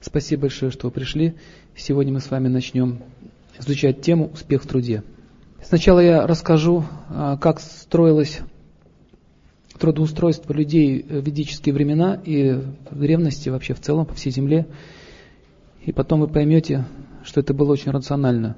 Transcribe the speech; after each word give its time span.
Спасибо 0.00 0.42
большое, 0.42 0.70
что 0.70 0.88
вы 0.88 0.90
пришли. 0.90 1.34
Сегодня 1.76 2.12
мы 2.12 2.20
с 2.20 2.30
вами 2.30 2.48
начнем 2.48 3.00
изучать 3.58 4.00
тему 4.02 4.30
«Успех 4.32 4.62
в 4.62 4.66
труде». 4.66 5.02
Сначала 5.62 6.00
я 6.00 6.26
расскажу, 6.26 6.84
а, 7.08 7.36
как 7.38 7.60
строилось 7.60 8.40
трудоустройство 9.78 10.52
людей 10.52 11.02
в 11.02 11.24
ведические 11.24 11.74
времена 11.74 12.20
и 12.22 12.52
в 12.90 13.00
древности 13.00 13.48
вообще 13.48 13.74
в 13.74 13.80
целом 13.80 14.06
по 14.06 14.14
всей 14.14 14.30
земле. 14.30 14.66
И 15.84 15.92
потом 15.92 16.20
вы 16.20 16.28
поймете, 16.28 16.84
что 17.24 17.40
это 17.40 17.54
было 17.54 17.72
очень 17.72 17.90
рационально. 17.90 18.56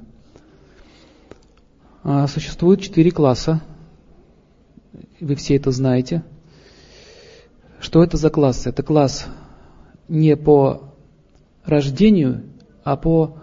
А, 2.03 2.27
существует 2.27 2.81
четыре 2.81 3.11
класса. 3.11 3.63
Вы 5.21 5.37
все 5.37 5.57
это 5.57 5.71
знаете. 5.71 6.23
Что 7.81 8.03
это 8.03 8.17
за 8.17 8.31
классы? 8.31 8.71
Это 8.71 8.83
класс 8.83 9.27
не 10.09 10.37
по 10.37 10.86
рождению, 11.67 12.43
а 12.85 12.97
по 12.97 13.39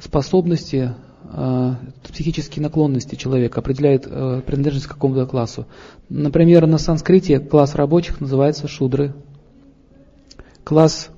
способности, 0.00 0.94
э, 1.32 1.74
психические 2.10 2.62
наклонности 2.62 3.14
человека, 3.14 3.60
определяет 3.60 4.06
э, 4.06 4.42
принадлежность 4.44 4.86
к 4.86 4.92
какому-то 4.92 5.26
классу. 5.26 5.66
Например, 6.08 6.66
на 6.66 6.78
санскрите 6.78 7.40
класс 7.40 7.74
рабочих 7.74 8.20
называется 8.20 8.68
шудры. 8.68 9.14
Класс 10.64 11.10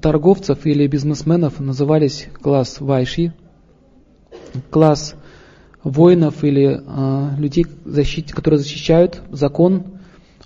торговцев 0.00 0.64
или 0.66 0.86
бизнесменов 0.86 1.60
назывались 1.60 2.28
класс 2.40 2.80
вайши. 2.80 3.34
Класс 4.70 5.14
воинов 5.82 6.42
или 6.44 6.80
э, 6.82 7.36
людей, 7.38 7.66
защит, 7.84 8.32
которые 8.32 8.58
защищают 8.58 9.20
закон, 9.30 9.98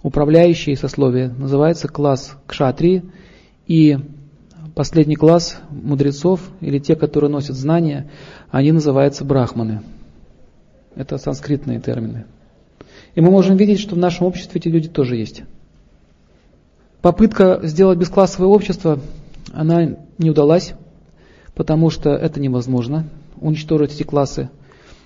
управляющие 0.02 0.77
сословия, 0.77 1.28
называется 1.30 1.88
класс 1.88 2.36
кшатри. 2.46 3.02
И 3.68 3.98
последний 4.74 5.16
класс 5.16 5.58
мудрецов, 5.70 6.41
или 6.61 6.78
те, 6.78 6.97
которые 6.97 7.30
носят 7.30 7.55
знания, 7.55 8.10
они 8.50 8.72
называются 8.72 9.25
брахманы. 9.25 9.83
Это 10.97 11.19
санскритные 11.19 11.78
термины. 11.78 12.25
И 13.14 13.20
мы 13.20 13.30
можем 13.30 13.56
видеть, 13.56 13.78
что 13.78 13.94
в 13.94 13.98
нашем 13.98 14.27
обществе 14.27 14.58
эти 14.58 14.69
люди 14.69 14.88
тоже 14.88 15.16
есть. 15.16 15.42
Попытка 17.02 17.60
сделать 17.62 17.98
бесклассовое 17.98 18.48
общество, 18.48 18.98
она 19.52 19.97
не 20.16 20.30
удалась, 20.30 20.72
потому 21.55 21.91
что 21.91 22.10
это 22.10 22.41
невозможно, 22.41 23.05
уничтожить 23.41 23.94
эти 23.94 24.03
классы. 24.03 24.48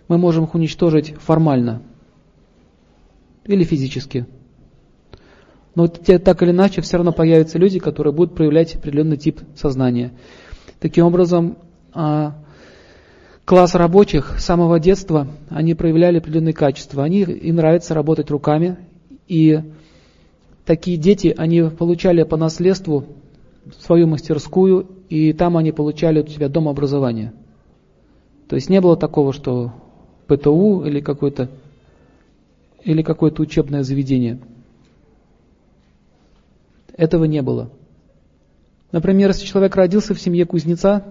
Мы 0.08 0.19
можем 0.19 0.44
их 0.44 0.54
уничтожить 0.54 1.14
формально 1.20 1.82
или 3.44 3.64
физически. 3.64 4.26
Но 5.75 5.89
так 5.89 6.42
или 6.42 6.51
иначе 6.51 6.83
все 6.83 6.98
равно 6.98 7.12
появятся 7.12 7.59
люди, 7.59 7.78
которые 7.78 8.12
будут 8.12 8.34
проявлять 8.34 8.75
определенный 8.75 9.17
тип 9.17 9.41
сознания. 9.56 10.12
Таким 10.81 11.06
образом, 11.06 11.56
а, 11.95 12.34
класс 13.45 13.75
рабочих 13.75 14.39
с 14.39 14.45
самого 14.45 14.78
детства, 14.78 15.28
они 15.48 15.75
проявляли 15.75 16.19
определенные 16.19 16.53
качества. 16.53 17.05
Они, 17.05 17.23
им 17.23 17.56
нравится 17.56 17.95
работать 17.95 18.31
руками. 18.31 18.77
И 19.28 19.61
такие 20.67 20.98
дети, 20.98 21.34
они 21.37 21.62
получали 21.62 22.23
по 22.25 22.37
наследству 22.37 23.06
свою 23.78 24.09
мастерскую, 24.09 24.87
и 25.09 25.33
там 25.33 25.56
они 25.56 25.73
получали 25.73 26.20
у 26.20 26.27
себя 26.27 26.48
дом 26.50 26.69
образования. 26.69 27.33
То 28.48 28.56
есть 28.56 28.69
не 28.69 28.81
было 28.83 28.97
такого, 28.97 29.33
что 29.33 29.73
ПТУ 30.27 30.84
или 30.84 31.00
какое-то 31.00 31.48
или 32.84 33.03
какое-то 33.03 33.41
учебное 33.41 33.84
заведение– 33.84 34.39
этого 37.03 37.25
не 37.25 37.42
было. 37.42 37.70
Например, 38.92 39.31
если 39.31 39.45
человек 39.45 39.75
родился 39.75 40.14
в 40.14 40.20
семье 40.20 40.47
кузнеца, 40.47 41.05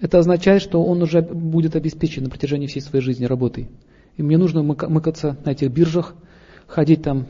это 0.00 0.18
означает, 0.18 0.62
что 0.62 0.82
он 0.82 1.00
уже 1.00 1.22
будет 1.22 1.76
обеспечен 1.76 2.24
на 2.24 2.30
протяжении 2.30 2.66
всей 2.66 2.80
своей 2.80 3.04
жизни 3.04 3.24
работой. 3.24 3.68
И 4.16 4.22
мне 4.22 4.36
нужно 4.36 4.64
мыкаться 4.64 5.36
на 5.44 5.50
этих 5.50 5.70
биржах, 5.70 6.14
ходить 6.66 7.02
там 7.02 7.26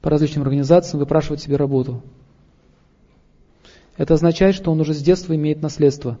по 0.00 0.10
различным 0.10 0.42
организациям, 0.42 0.98
выпрашивать 0.98 1.40
себе 1.40 1.56
работу. 1.56 2.02
Это 3.96 4.14
означает, 4.14 4.56
что 4.56 4.72
он 4.72 4.80
уже 4.80 4.94
с 4.94 5.02
детства 5.02 5.36
имеет 5.36 5.62
наследство. 5.62 6.18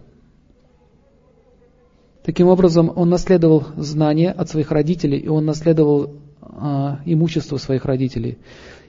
Таким 2.22 2.46
образом, 2.46 2.92
он 2.94 3.08
наследовал 3.08 3.64
знания 3.76 4.30
от 4.30 4.48
своих 4.48 4.70
родителей, 4.70 5.18
и 5.18 5.26
он 5.26 5.44
наследовал 5.46 6.12
э, 6.40 6.96
имущество 7.06 7.56
своих 7.56 7.84
родителей. 7.84 8.38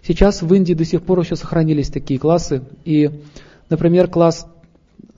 Сейчас 0.06 0.42
в 0.42 0.54
Индии 0.54 0.74
до 0.74 0.84
сих 0.84 1.02
пор 1.02 1.22
еще 1.22 1.36
сохранились 1.38 1.90
такие 1.90 2.20
классы. 2.20 2.64
И, 2.84 3.10
например, 3.70 4.10
класс 4.10 4.48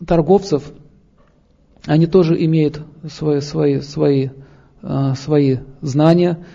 торговцев, 0.05 0.63
они 1.85 2.05
тоже 2.05 2.35
имеют 2.45 2.81
свои, 3.09 3.41
свои, 3.41 3.81
свои, 3.81 4.29
э, 4.83 5.13
свои 5.17 5.57
знания, 5.81 6.45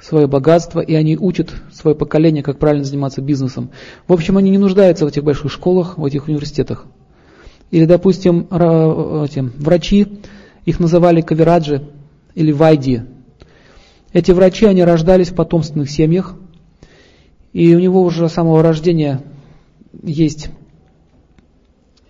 свое 0.00 0.26
богатство, 0.26 0.80
и 0.80 0.94
они 0.94 1.16
учат 1.16 1.54
свое 1.72 1.96
поколение, 1.96 2.42
как 2.42 2.58
правильно 2.58 2.84
заниматься 2.84 3.22
бизнесом. 3.22 3.70
В 4.08 4.12
общем, 4.12 4.36
они 4.36 4.50
не 4.50 4.58
нуждаются 4.58 5.04
в 5.04 5.08
этих 5.08 5.22
больших 5.22 5.52
школах, 5.52 5.96
в 5.96 6.04
этих 6.04 6.26
университетах. 6.26 6.86
Или, 7.70 7.84
допустим, 7.84 8.46
эти, 8.50 9.40
врачи, 9.58 10.20
их 10.64 10.80
называли 10.80 11.20
кавираджи 11.20 11.88
или 12.34 12.52
вайди. 12.52 13.02
Эти 14.12 14.32
врачи, 14.32 14.66
они 14.66 14.84
рождались 14.84 15.28
в 15.28 15.34
потомственных 15.34 15.90
семьях, 15.90 16.36
и 17.56 17.74
у 17.74 17.78
него 17.78 18.02
уже 18.02 18.28
с 18.28 18.34
самого 18.34 18.62
рождения 18.62 19.22
есть, 20.02 20.50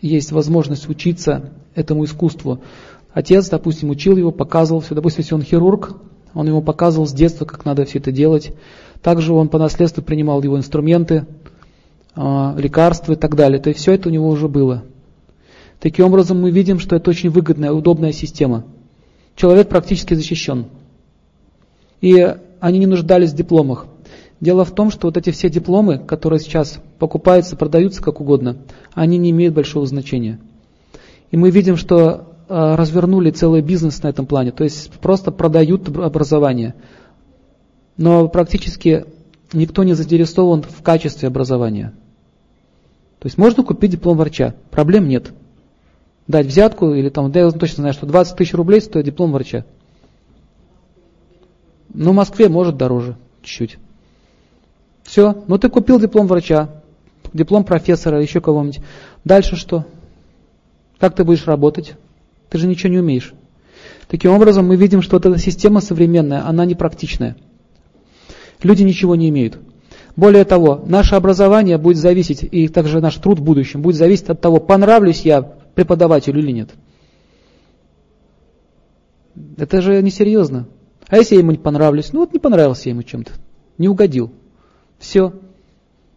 есть 0.03 0.33
возможность 0.33 0.89
учиться 0.89 1.53
этому 1.77 2.05
искусству. 2.05 2.59
Отец, 3.13 3.49
допустим, 3.49 3.91
учил 3.91 4.17
его, 4.17 4.33
показывал 4.33 4.81
все. 4.81 4.97
Допустим, 4.97 5.21
если 5.21 5.37
он 5.37 5.43
хирург, 5.43 5.99
он 6.35 6.49
ему 6.49 6.63
показывал 6.63 7.07
с 7.07 7.13
детства, 7.13 7.45
как 7.45 7.65
надо 7.65 7.85
все 7.85 8.01
это 8.01 8.11
делать. 8.11 8.55
Также 9.03 9.33
он 9.33 9.49
по 9.49 9.61
наследству 9.61 10.03
принимал 10.03 10.43
его 10.43 10.59
инструменты, 10.59 11.27
а, 12.17 12.57
лекарства 12.59 13.13
и 13.13 13.17
так 13.17 13.37
далее. 13.37 13.61
То 13.61 13.69
есть 13.69 13.79
все 13.79 13.93
это 13.93 14.09
у 14.09 14.13
него 14.13 14.29
уже 14.29 14.49
было. 14.49 14.83
Таким 15.79 16.07
образом, 16.07 16.41
мы 16.41 16.51
видим, 16.51 16.81
что 16.81 16.97
это 16.97 17.09
очень 17.09 17.31
выгодная, 17.31 17.71
удобная 17.71 18.11
система. 18.11 18.65
Человек 19.37 19.69
практически 19.69 20.15
защищен. 20.15 20.67
И 22.01 22.35
они 22.59 22.81
не 22.81 22.87
нуждались 22.87 23.31
в 23.31 23.37
дипломах. 23.37 23.87
Дело 24.41 24.65
в 24.65 24.75
том, 24.75 24.91
что 24.91 25.07
вот 25.07 25.17
эти 25.17 25.31
все 25.31 25.49
дипломы, 25.49 25.99
которые 25.99 26.41
сейчас 26.41 26.79
покупаются, 26.99 27.57
продаются 27.57 28.03
как 28.03 28.21
угодно, 28.21 28.59
они 28.93 29.17
не 29.17 29.31
имеют 29.31 29.55
большого 29.55 29.87
значения. 29.87 30.39
И 31.31 31.37
мы 31.37 31.51
видим, 31.51 31.77
что 31.77 32.35
э, 32.49 32.75
развернули 32.75 33.31
целый 33.31 33.63
бизнес 33.63 34.03
на 34.03 34.09
этом 34.09 34.27
плане, 34.27 34.53
то 34.53 34.63
есть 34.63 34.93
просто 34.93 35.33
продают 35.33 35.89
образование. 35.89 36.75
Но 37.97 38.29
практически 38.29 39.07
никто 39.55 39.85
не 39.85 39.95
заинтересован 39.95 40.63
в 40.63 40.83
качестве 40.83 41.29
образования. 41.29 41.95
То 43.19 43.27
есть 43.27 43.39
можно 43.39 43.65
купить 43.65 43.93
диплом 43.93 44.19
врача, 44.19 44.55
проблем 44.71 45.09
нет. 45.09 45.33
Дать 46.29 46.47
взятку, 46.47 46.93
или 46.93 47.09
там, 47.09 47.33
да 47.33 47.41
я 47.41 47.51
точно 47.51 47.83
знаю, 47.83 47.95
что 47.95 48.05
20 48.05 48.37
тысяч 48.37 48.53
рублей 48.53 48.83
стоит 48.83 49.07
диплом 49.07 49.33
врача. 49.33 49.65
Но 51.95 52.11
в 52.11 52.15
Москве 52.15 52.51
может 52.51 52.77
дороже 52.77 53.17
чуть-чуть. 53.43 53.79
Все, 55.07 55.45
ну 55.47 55.57
ты 55.57 55.69
купил 55.69 56.01
диплом 56.01 56.27
врача, 56.27 56.69
диплом 57.33 57.65
профессора, 57.65 58.21
еще 58.21 58.41
кого-нибудь. 58.41 58.81
Дальше 59.25 59.57
что? 59.57 59.87
Как 60.99 61.15
ты 61.15 61.25
будешь 61.25 61.47
работать? 61.47 61.95
Ты 62.51 62.59
же 62.59 62.67
ничего 62.67 62.93
не 62.93 62.99
умеешь. 62.99 63.33
Таким 64.09 64.33
образом, 64.33 64.67
мы 64.67 64.77
видим, 64.77 65.03
что 65.03 65.17
вот 65.17 65.27
эта 65.27 65.39
система 65.39 65.81
современная, 65.81 66.47
она 66.47 66.65
непрактичная. 66.65 67.37
Люди 68.63 68.83
ничего 68.83 69.15
не 69.15 69.29
имеют. 69.29 69.59
Более 70.17 70.45
того, 70.45 70.83
наше 70.87 71.15
образование 71.15 71.79
будет 71.79 71.99
зависеть, 71.99 72.43
и 72.43 72.69
также 72.69 73.01
наш 73.01 73.15
труд 73.17 73.39
в 73.39 73.45
будущем 73.45 73.83
будет 73.83 73.97
зависеть 73.97 74.31
от 74.31 74.41
того, 74.41 74.59
понравлюсь 74.59 75.21
я 75.21 75.43
преподавателю 75.43 76.41
или 76.41 76.51
нет. 76.51 76.71
Это 79.57 79.83
же 79.83 80.03
несерьезно. 80.03 80.67
А 81.09 81.19
если 81.19 81.35
я 81.35 81.43
ему 81.43 81.53
не 81.53 81.59
понравлюсь? 81.59 82.13
Ну 82.13 82.21
вот 82.21 82.33
не 82.33 82.39
понравился 82.39 82.89
я 82.89 82.93
ему 82.93 83.03
чем-то, 83.03 83.33
не 83.79 83.89
угодил. 83.89 84.33
Все. 85.07 85.33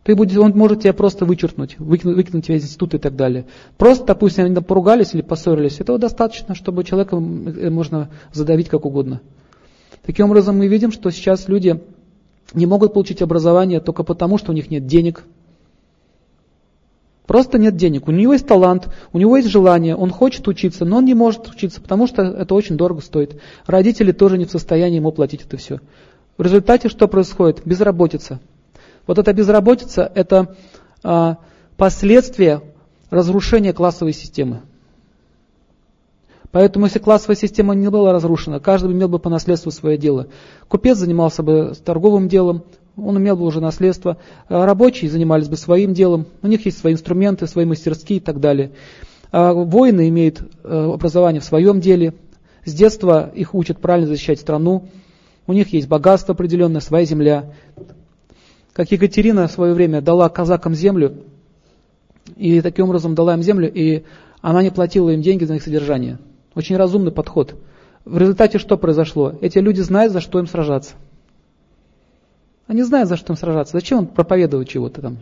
Ты 0.04 0.16
будешь, 0.16 0.36
он 0.38 0.54
может 0.58 0.82
тебя 0.82 0.94
просто 0.94 1.24
вычеркнуть, 1.24 1.78
выкинуть, 1.78 2.16
выкинуть 2.16 2.46
тебя 2.48 2.56
из 2.56 2.64
института 2.64 2.98
и 2.98 3.00
так 3.00 3.16
далее. 3.16 3.46
Просто, 3.78 4.06
допустим, 4.08 4.46
они 4.46 4.56
поругались 4.56 5.14
или 5.14 5.22
поссорились, 5.22 5.80
этого 5.80 6.00
достаточно, 6.00 6.56
чтобы 6.56 6.84
человека 6.84 7.18
э, 7.18 7.70
можно 7.70 8.10
задавить 8.34 8.68
как 8.68 8.86
угодно. 8.86 9.22
Таким 10.04 10.26
образом, 10.26 10.58
мы 10.58 10.66
видим, 10.66 10.92
что 10.92 11.12
сейчас 11.12 11.48
люди 11.48 11.80
не 12.56 12.66
могут 12.66 12.94
получить 12.94 13.22
образование 13.22 13.80
только 13.80 14.04
потому, 14.04 14.40
что 14.40 14.54
у 14.54 14.56
них 14.56 14.72
нет 14.72 14.88
денег. 14.88 15.24
Просто 17.28 17.60
нет 17.60 17.76
денег. 17.76 18.08
У 18.08 18.12
него 18.12 18.34
есть 18.34 18.48
талант, 18.48 18.90
у 19.14 19.20
него 19.20 19.38
есть 19.38 19.50
желание, 19.50 19.96
он 19.96 20.10
хочет 20.10 20.48
учиться, 20.48 20.84
но 20.84 20.98
он 20.98 21.06
не 21.06 21.14
может 21.14 21.48
учиться, 21.48 21.80
потому 21.80 22.08
что 22.08 22.24
это 22.24 22.56
очень 22.56 22.76
дорого 22.76 23.02
стоит. 23.02 23.40
Родители 23.68 24.14
тоже 24.14 24.40
не 24.40 24.46
в 24.46 24.52
состоянии 24.52 24.96
ему 24.96 25.12
платить 25.12 25.44
это 25.46 25.58
все. 25.58 25.80
В 26.40 26.42
результате 26.42 26.90
что 26.90 27.08
происходит? 27.08 27.62
Безработица. 27.66 28.40
Вот 29.10 29.18
эта 29.18 29.34
безработица– 29.34 30.12
это 30.14 30.56
а, 31.02 31.38
последствия 31.78 32.62
разрушения 33.10 33.74
классовой 33.74 34.14
системы. 34.14 34.62
Поэтому, 36.52 36.86
если 36.86 37.00
классовая 37.00 37.36
система 37.36 37.74
не 37.74 37.90
была 37.90 38.14
разрушена, 38.14 38.60
каждый 38.60 38.92
имел 38.92 39.10
бы 39.10 39.18
по 39.18 39.32
наследству 39.32 39.72
свое 39.72 39.98
дело. 39.98 40.28
Купец 40.68 41.00
занимался 41.00 41.42
бы 41.42 41.74
торговым 41.84 42.28
делом, 42.28 42.62
он 42.96 43.18
имел 43.18 43.36
бы 43.36 43.46
уже 43.46 43.62
наследство. 43.62 44.18
А 44.48 44.68
рабочие 44.68 45.10
занимались 45.10 45.48
бы 45.48 45.58
своим 45.58 45.96
делом, 45.96 46.28
у 46.44 46.48
них 46.48 46.64
есть 46.68 46.78
свои 46.78 46.94
инструменты, 46.94 47.48
свои 47.48 47.66
мастерские 47.66 48.20
и 48.20 48.22
так 48.22 48.40
далее. 48.40 48.74
А 49.32 49.54
воины 49.54 50.08
имеют 50.10 50.40
э, 50.64 50.92
образование 50.94 51.42
в 51.42 51.46
своем 51.46 51.82
деле, 51.82 52.14
с 52.64 52.72
детства 52.76 53.32
их 53.34 53.56
учат 53.56 53.80
правильно 53.80 54.08
защищать 54.08 54.40
страну, 54.40 54.88
у 55.50 55.54
них 55.54 55.74
есть 55.74 55.88
богатство 55.88 56.36
определенное, 56.36 56.80
своя 56.80 57.06
земля. 57.06 57.54
Как 58.80 58.94
Екатерина 58.94 59.46
в 59.50 59.52
свое 59.52 59.74
время 59.74 60.00
дала 60.00 60.30
казакам 60.30 60.74
землю, 60.74 61.26
и 62.38 62.62
таким 62.62 62.86
образом 62.86 63.14
дала 63.14 63.34
им 63.34 63.44
землю, 63.44 63.70
и 63.70 64.06
она 64.40 64.64
не 64.64 64.72
платила 64.72 65.10
им 65.10 65.22
деньги 65.22 65.44
за 65.44 65.56
их 65.56 65.64
содержание. 65.64 66.18
Очень 66.56 66.78
разумный 66.78 67.12
подход. 67.12 67.56
В 68.06 68.18
результате 68.18 68.58
что 68.58 68.78
произошло? 68.78 69.34
Эти 69.42 69.58
люди 69.58 69.82
знают, 69.82 70.14
за 70.14 70.22
что 70.22 70.40
им 70.40 70.48
сражаться. 70.48 70.94
Они 72.68 72.82
знают, 72.84 73.10
за 73.10 73.18
что 73.18 73.34
им 73.34 73.38
сражаться. 73.38 73.74
Зачем 73.74 74.08
проповедовать 74.08 74.70
чего-то 74.70 75.02
там? 75.02 75.18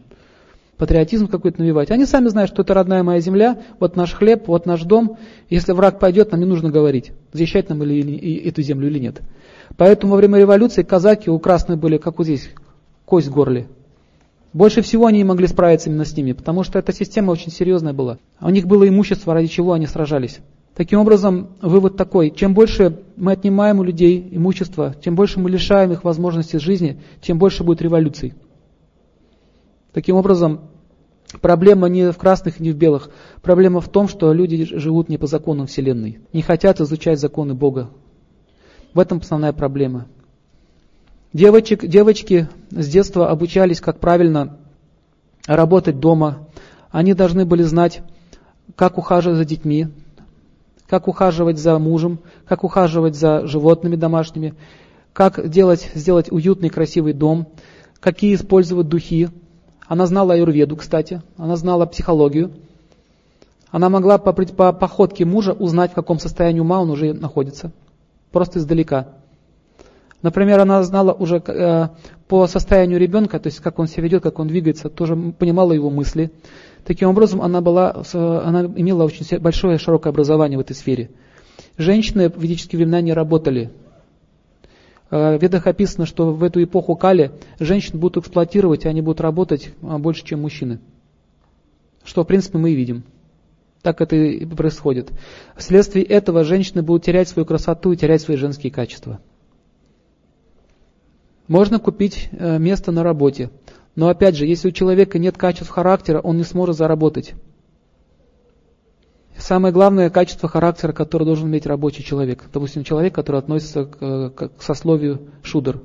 Патриотизм 0.78 1.28
какой-то 1.28 1.60
навевать. 1.60 1.90
Они 1.90 2.06
сами 2.06 2.28
знают, 2.28 2.52
что 2.52 2.62
это 2.62 2.76
родная 2.76 3.02
моя 3.02 3.22
земля, 3.22 3.58
вот 3.80 3.96
наш 3.96 4.14
хлеб, 4.14 4.48
вот 4.48 4.68
наш 4.68 4.84
дом. 4.84 5.18
Если 5.50 5.72
враг 5.72 5.98
пойдет, 5.98 6.32
нам 6.32 6.42
не 6.42 6.46
нужно 6.46 6.70
говорить, 6.70 7.12
защищать 7.34 7.70
нам 7.70 7.82
или, 7.82 7.96
или, 7.96 8.36
эту 8.48 8.62
землю 8.62 8.88
или 8.88 9.00
нет. 9.00 9.24
Поэтому 9.78 10.12
во 10.12 10.18
время 10.18 10.38
революции 10.38 10.84
казаки 10.84 11.32
у 11.32 11.40
красных 11.40 11.80
были, 11.80 11.98
как 11.98 12.20
вот 12.20 12.26
здесь, 12.26 12.52
кость 13.08 13.30
в 13.30 13.34
горле. 13.34 13.68
Больше 14.52 14.82
всего 14.82 15.06
они 15.06 15.20
не 15.20 15.24
могли 15.24 15.48
справиться 15.48 15.90
именно 15.90 16.04
с 16.04 16.16
ними, 16.16 16.34
потому 16.34 16.64
что 16.64 16.78
эта 16.78 16.92
система 16.92 17.32
очень 17.32 17.52
серьезная 17.52 17.94
была. 17.94 18.18
У 18.42 18.50
них 18.50 18.68
было 18.68 18.88
имущество, 18.88 19.34
ради 19.34 19.48
чего 19.48 19.72
они 19.74 19.88
сражались. 19.88 20.40
Таким 20.76 21.00
образом, 21.00 21.52
вывод 21.62 21.96
такой, 21.96 22.32
чем 22.32 22.54
больше 22.54 23.00
мы 23.16 23.32
отнимаем 23.32 23.80
у 23.80 23.84
людей 23.84 24.28
имущество, 24.30 24.94
тем 25.02 25.16
больше 25.16 25.40
мы 25.40 25.50
лишаем 25.50 25.94
их 25.94 26.04
возможностей 26.04 26.60
жизни, 26.60 27.00
тем 27.22 27.40
больше 27.40 27.64
будет 27.64 27.82
революций. 27.82 28.34
Таким 29.94 30.18
образом, 30.18 30.62
проблема 31.40 31.88
не 31.88 32.12
в 32.12 32.18
красных, 32.18 32.60
не 32.60 32.72
в 32.72 32.76
белых. 32.76 33.10
Проблема 33.42 33.80
в 33.80 33.88
том, 33.88 34.10
что 34.10 34.34
люди 34.34 34.66
живут 34.66 35.08
не 35.08 35.18
по 35.18 35.28
законам 35.28 35.66
Вселенной, 35.68 36.20
не 36.34 36.42
хотят 36.42 36.82
изучать 36.82 37.20
законы 37.20 37.54
Бога. 37.54 37.90
В 38.94 39.00
этом 39.00 39.20
основная 39.20 39.54
проблема. 39.54 40.08
Девочек, 41.38 41.86
девочки 41.86 42.50
с 42.72 42.88
детства 42.88 43.30
обучались, 43.30 43.80
как 43.80 44.00
правильно 44.00 44.58
работать 45.46 46.00
дома. 46.00 46.48
Они 46.90 47.14
должны 47.14 47.46
были 47.46 47.62
знать, 47.62 48.02
как 48.76 48.98
ухаживать 48.98 49.38
за 49.38 49.46
детьми, 49.46 49.90
как 50.88 51.08
ухаживать 51.08 51.60
за 51.60 51.78
мужем, 51.78 52.18
как 52.48 52.64
ухаживать 52.64 53.16
за 53.16 53.46
животными 53.46 53.96
домашними, 53.96 54.56
как 55.14 55.48
делать, 55.48 55.92
сделать 55.94 56.32
уютный 56.32 56.70
красивый 56.70 57.14
дом, 57.14 57.50
какие 58.00 58.34
использовать 58.34 58.88
духи. 58.88 59.30
Она 59.88 60.08
знала 60.08 60.34
аюрведу, 60.34 60.76
кстати, 60.76 61.22
она 61.38 61.56
знала 61.56 61.86
психологию. 61.86 62.52
Она 63.70 63.90
могла 63.90 64.18
по, 64.18 64.34
по 64.34 64.74
походке 64.74 65.24
мужа 65.24 65.54
узнать, 65.54 65.92
в 65.92 65.94
каком 65.94 66.18
состоянии 66.18 66.62
ума 66.62 66.82
он 66.82 66.90
уже 66.90 67.14
находится, 67.14 67.72
просто 68.32 68.58
издалека. 68.58 69.10
Например, 70.22 70.60
она 70.60 70.82
знала 70.84 71.14
уже 71.14 71.42
э, 71.46 71.88
по 72.28 72.48
состоянию 72.48 73.00
ребенка, 73.00 73.40
то 73.40 73.48
есть 73.48 73.60
как 73.60 73.78
он 73.80 73.88
себя 73.88 74.04
ведет, 74.04 74.24
как 74.24 74.40
он 74.40 74.48
двигается, 74.48 74.90
тоже 74.90 75.16
понимала 75.16 75.74
его 75.74 75.90
мысли. 75.90 76.32
Таким 76.86 77.10
образом, 77.10 77.42
она, 77.42 77.62
была, 77.62 78.04
она 78.14 78.64
имела 78.64 79.04
очень 79.04 79.40
большое 79.40 79.78
широкое 79.78 80.12
образование 80.12 80.58
в 80.58 80.62
этой 80.62 80.76
сфере. 80.76 81.12
Женщины 81.78 82.30
в 82.30 82.42
ведические 82.42 82.78
времена 82.78 83.02
не 83.02 83.14
работали. 83.14 83.70
Э, 85.12 85.38
в 85.38 85.42
ведах 85.42 85.68
описано, 85.68 86.06
что 86.06 86.34
в 86.34 86.44
эту 86.44 86.64
эпоху 86.64 86.96
Кали 86.96 87.32
женщин 87.60 88.00
будут 88.00 88.24
эксплуатировать, 88.24 88.86
и 88.86 88.88
они 88.88 89.02
будут 89.02 89.22
работать 89.22 89.72
а, 89.84 90.00
больше, 90.00 90.26
чем 90.26 90.42
мужчины. 90.42 90.80
Что, 92.04 92.24
в 92.24 92.28
принципе, 92.28 92.58
мы 92.58 92.72
и 92.72 92.76
видим. 92.76 93.04
Так 93.82 94.02
это 94.02 94.16
и 94.16 94.46
происходит. 94.46 95.12
Вследствие 95.56 96.04
этого 96.04 96.44
женщины 96.44 96.82
будут 96.82 97.04
терять 97.04 97.30
свою 97.30 97.46
красоту 97.46 97.92
и 97.92 97.98
терять 97.98 98.22
свои 98.22 98.38
женские 98.38 98.72
качества. 98.72 99.20
Можно 101.48 101.80
купить 101.80 102.30
э, 102.32 102.58
место 102.60 102.92
на 102.92 103.04
работе. 103.04 103.52
Но 103.96 104.10
опять 104.10 104.36
же, 104.36 104.46
если 104.46 104.68
у 104.68 104.72
человека 104.72 105.18
нет 105.18 105.38
качеств 105.38 105.72
характера, 105.72 106.20
он 106.20 106.38
не 106.38 106.44
сможет 106.44 106.76
заработать. 106.76 107.34
Самое 109.38 109.74
главное 109.74 110.10
качество 110.10 110.50
характера, 110.50 110.92
которое 110.94 111.26
должен 111.26 111.48
иметь 111.48 111.66
рабочий 111.66 112.04
человек. 112.04 112.44
Допустим, 112.52 112.84
человек, 112.84 113.16
который 113.16 113.40
относится 113.40 113.86
к, 113.86 114.30
к, 114.32 114.50
к 114.50 114.62
сословию 114.62 115.30
шудер. 115.42 115.82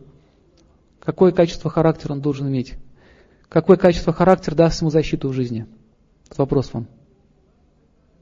Какое 1.00 1.32
качество 1.32 1.70
характера 1.70 2.12
он 2.12 2.20
должен 2.20 2.48
иметь? 2.48 2.74
Какое 3.48 3.76
качество 3.76 4.12
характера 4.12 4.54
даст 4.54 4.80
ему 4.80 4.90
защиту 4.90 5.28
в 5.28 5.32
жизни? 5.32 5.66
Вопрос 6.36 6.72
вам. 6.72 6.88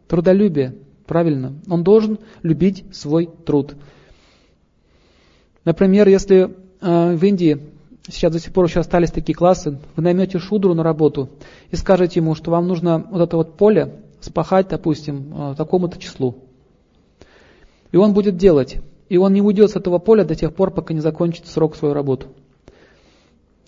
Трудолюбие. 0.08 0.76
Правильно. 1.06 1.54
Он 1.68 1.84
должен 1.84 2.18
любить 2.42 2.84
свой 2.92 3.26
труд. 3.26 3.76
Например, 5.64 6.08
если 6.08 6.56
э, 6.80 7.14
в 7.14 7.24
Индии 7.24 7.60
сейчас 8.08 8.32
до 8.32 8.38
сих 8.38 8.52
пор 8.52 8.66
еще 8.66 8.80
остались 8.80 9.10
такие 9.10 9.34
классы, 9.34 9.78
вы 9.96 10.02
наймете 10.02 10.38
шудру 10.38 10.74
на 10.74 10.82
работу 10.82 11.30
и 11.70 11.76
скажете 11.76 12.20
ему, 12.20 12.34
что 12.34 12.50
вам 12.50 12.66
нужно 12.66 13.06
вот 13.10 13.22
это 13.22 13.36
вот 13.36 13.56
поле 13.56 14.00
спахать, 14.20 14.68
допустим, 14.68 15.52
э, 15.52 15.54
такому-то 15.56 15.98
числу. 15.98 16.36
И 17.92 17.96
он 17.96 18.12
будет 18.12 18.36
делать. 18.36 18.78
И 19.08 19.16
он 19.16 19.32
не 19.32 19.42
уйдет 19.42 19.70
с 19.70 19.76
этого 19.76 19.98
поля 19.98 20.24
до 20.24 20.34
тех 20.34 20.54
пор, 20.54 20.70
пока 20.70 20.94
не 20.94 21.00
закончит 21.00 21.46
срок 21.46 21.74
свою 21.74 21.94
работу. 21.94 22.28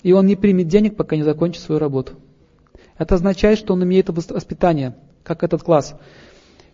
И 0.03 0.13
он 0.13 0.27
не 0.27 0.37
примет 0.37 0.69
денег, 0.69 0.97
пока 0.97 1.17
не 1.17 1.23
закончит 1.23 1.63
свою 1.63 1.81
работу. 1.81 2.13
Это 2.99 3.17
означает, 3.17 3.59
что 3.59 3.73
он 3.73 3.83
имеет 3.83 4.09
воспитание, 4.09 4.95
как 5.25 5.43
этот 5.43 5.63
класс. 5.63 5.97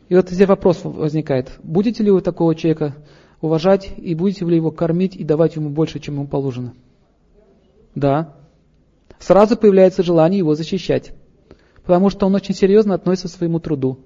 И 0.08 0.14
вот 0.14 0.28
здесь 0.28 0.48
вопрос 0.48 0.80
возникает. 0.82 1.52
Будете 1.62 2.02
ли 2.02 2.10
вы 2.10 2.20
такого 2.20 2.54
человека 2.54 2.94
уважать, 3.40 3.92
и 3.96 4.14
будете 4.14 4.44
ли 4.44 4.56
его 4.56 4.70
кормить 4.70 5.16
и 5.16 5.24
давать 5.24 5.56
ему 5.56 5.70
больше, 5.70 6.00
чем 6.00 6.14
ему 6.14 6.26
положено? 6.26 6.74
Да. 7.94 8.34
Сразу 9.18 9.56
появляется 9.56 10.02
желание 10.02 10.38
его 10.38 10.54
защищать. 10.54 11.12
Потому 11.82 12.10
что 12.10 12.26
он 12.26 12.34
очень 12.34 12.54
серьезно 12.54 12.94
относится 12.94 13.28
к 13.28 13.38
своему 13.38 13.60
труду. 13.60 13.98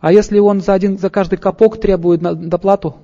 А 0.00 0.12
если 0.12 0.38
он 0.38 0.60
за, 0.60 0.74
один, 0.74 0.98
за 0.98 1.10
каждый 1.10 1.38
капок 1.38 1.80
требует 1.80 2.20
доплату, 2.20 2.96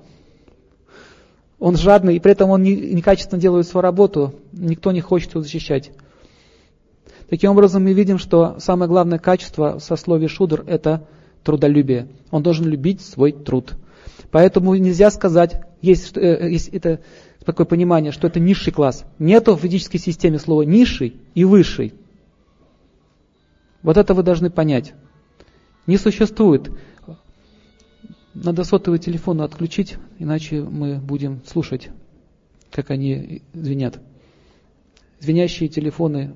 он 1.59 1.77
жадный, 1.77 2.15
и 2.15 2.19
при 2.19 2.33
этом 2.33 2.49
он 2.49 2.61
не, 2.61 2.75
некачественно 2.75 3.41
делает 3.41 3.67
свою 3.67 3.81
работу, 3.81 4.35
никто 4.51 4.91
не 4.91 5.01
хочет 5.01 5.31
его 5.31 5.41
защищать. 5.41 5.91
Таким 7.29 7.51
образом, 7.51 7.83
мы 7.83 7.93
видим, 7.93 8.17
что 8.17 8.57
самое 8.59 8.89
главное 8.89 9.17
качество 9.17 9.79
в 9.79 9.83
сословии 9.83 10.27
шудр– 10.27 10.63
это 10.67 11.07
трудолюбие. 11.43 12.07
Он 12.31 12.43
должен 12.43 12.65
любить 12.65 13.01
свой 13.01 13.31
труд. 13.31 13.73
Поэтому 14.33 14.73
нельзя 14.73 15.11
сказать, 15.11 15.61
есть, 15.79 16.17
э, 16.17 16.49
есть 16.49 16.69
это 16.69 17.01
такое 17.45 17.67
понимание, 17.67 18.11
что 18.11 18.25
это 18.25 18.39
низший 18.39 18.73
класс. 18.73 19.05
Нету 19.19 19.55
в 19.55 19.63
ведической 19.63 19.99
системе 19.99 20.39
слова 20.39 20.63
низший 20.63 21.17
и 21.35 21.43
высший. 21.43 21.93
Вот 23.83 23.95
это 23.95 24.15
вы 24.15 24.23
должны 24.23 24.49
понять. 24.49 24.95
Не 25.85 25.97
существует. 25.97 26.71
Надо 28.33 28.63
сотовый 28.63 28.97
телефон 28.97 29.39
отключить, 29.39 29.97
иначе 30.17 30.63
мы 30.63 30.95
будем 30.97 31.43
слушать, 31.45 31.89
как 32.71 32.89
они 32.89 33.43
звенят. 33.53 34.01
Звенящие 35.19 35.69
телефоны 35.69 36.33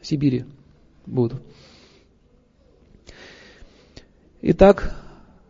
в 0.00 0.06
Сибири 0.06 0.44
будут. 1.04 1.42
Итак, 4.40 4.94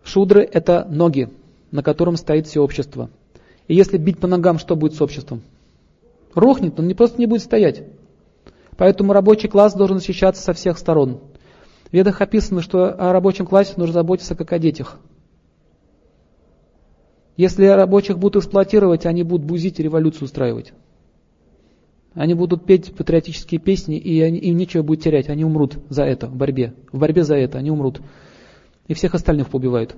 шудры– 0.02 0.40
это 0.52 0.86
ноги, 0.88 1.28
на 1.74 1.82
котором 1.82 2.16
стоит 2.16 2.46
все 2.46 2.60
общество– 2.60 3.10
и 3.66 3.74
если 3.74 3.96
бить 3.96 4.18
по 4.18 4.26
ногам, 4.26 4.58
что 4.58 4.76
будет 4.76 4.94
с 4.94 5.02
обществом? 5.02 5.42
Рухнет, 6.34 6.78
он 6.78 6.86
не 6.86 6.94
просто 6.94 7.18
не 7.18 7.26
будет 7.26 7.42
стоять. 7.42 7.84
Поэтому 8.76 9.12
рабочий 9.12 9.48
класс 9.48 9.74
должен 9.74 9.98
защищаться 9.98 10.42
со 10.42 10.52
всех 10.52 10.78
сторон. 10.78 11.20
В 11.88 11.92
ведах 11.92 12.20
описано, 12.20 12.60
что 12.60 12.88
о 12.88 13.12
рабочем 13.12 13.46
классе 13.46 13.74
нужно 13.76 13.94
заботиться 13.94 14.34
как 14.34 14.52
о 14.52 14.58
детях. 14.58 14.98
Если 17.36 17.66
рабочих 17.66 18.18
будут 18.18 18.42
эксплуатировать, 18.42 19.06
они 19.06 19.22
будут 19.22 19.46
бузить 19.46 19.80
и 19.80 19.82
революцию 19.82 20.24
устраивать. 20.24 20.72
Они 22.14 22.34
будут 22.34 22.64
петь 22.64 22.94
патриотические 22.94 23.60
песни, 23.60 23.96
и 23.96 24.20
они, 24.20 24.38
им 24.38 24.56
нечего 24.56 24.82
будет 24.82 25.02
терять. 25.02 25.28
Они 25.28 25.44
умрут 25.44 25.78
за 25.88 26.04
это 26.04 26.26
в 26.26 26.36
борьбе. 26.36 26.74
В 26.92 26.98
борьбе 26.98 27.24
за 27.24 27.36
это 27.36 27.58
они 27.58 27.70
умрут. 27.70 28.00
И 28.86 28.94
всех 28.94 29.14
остальных 29.14 29.48
побивают. 29.48 29.96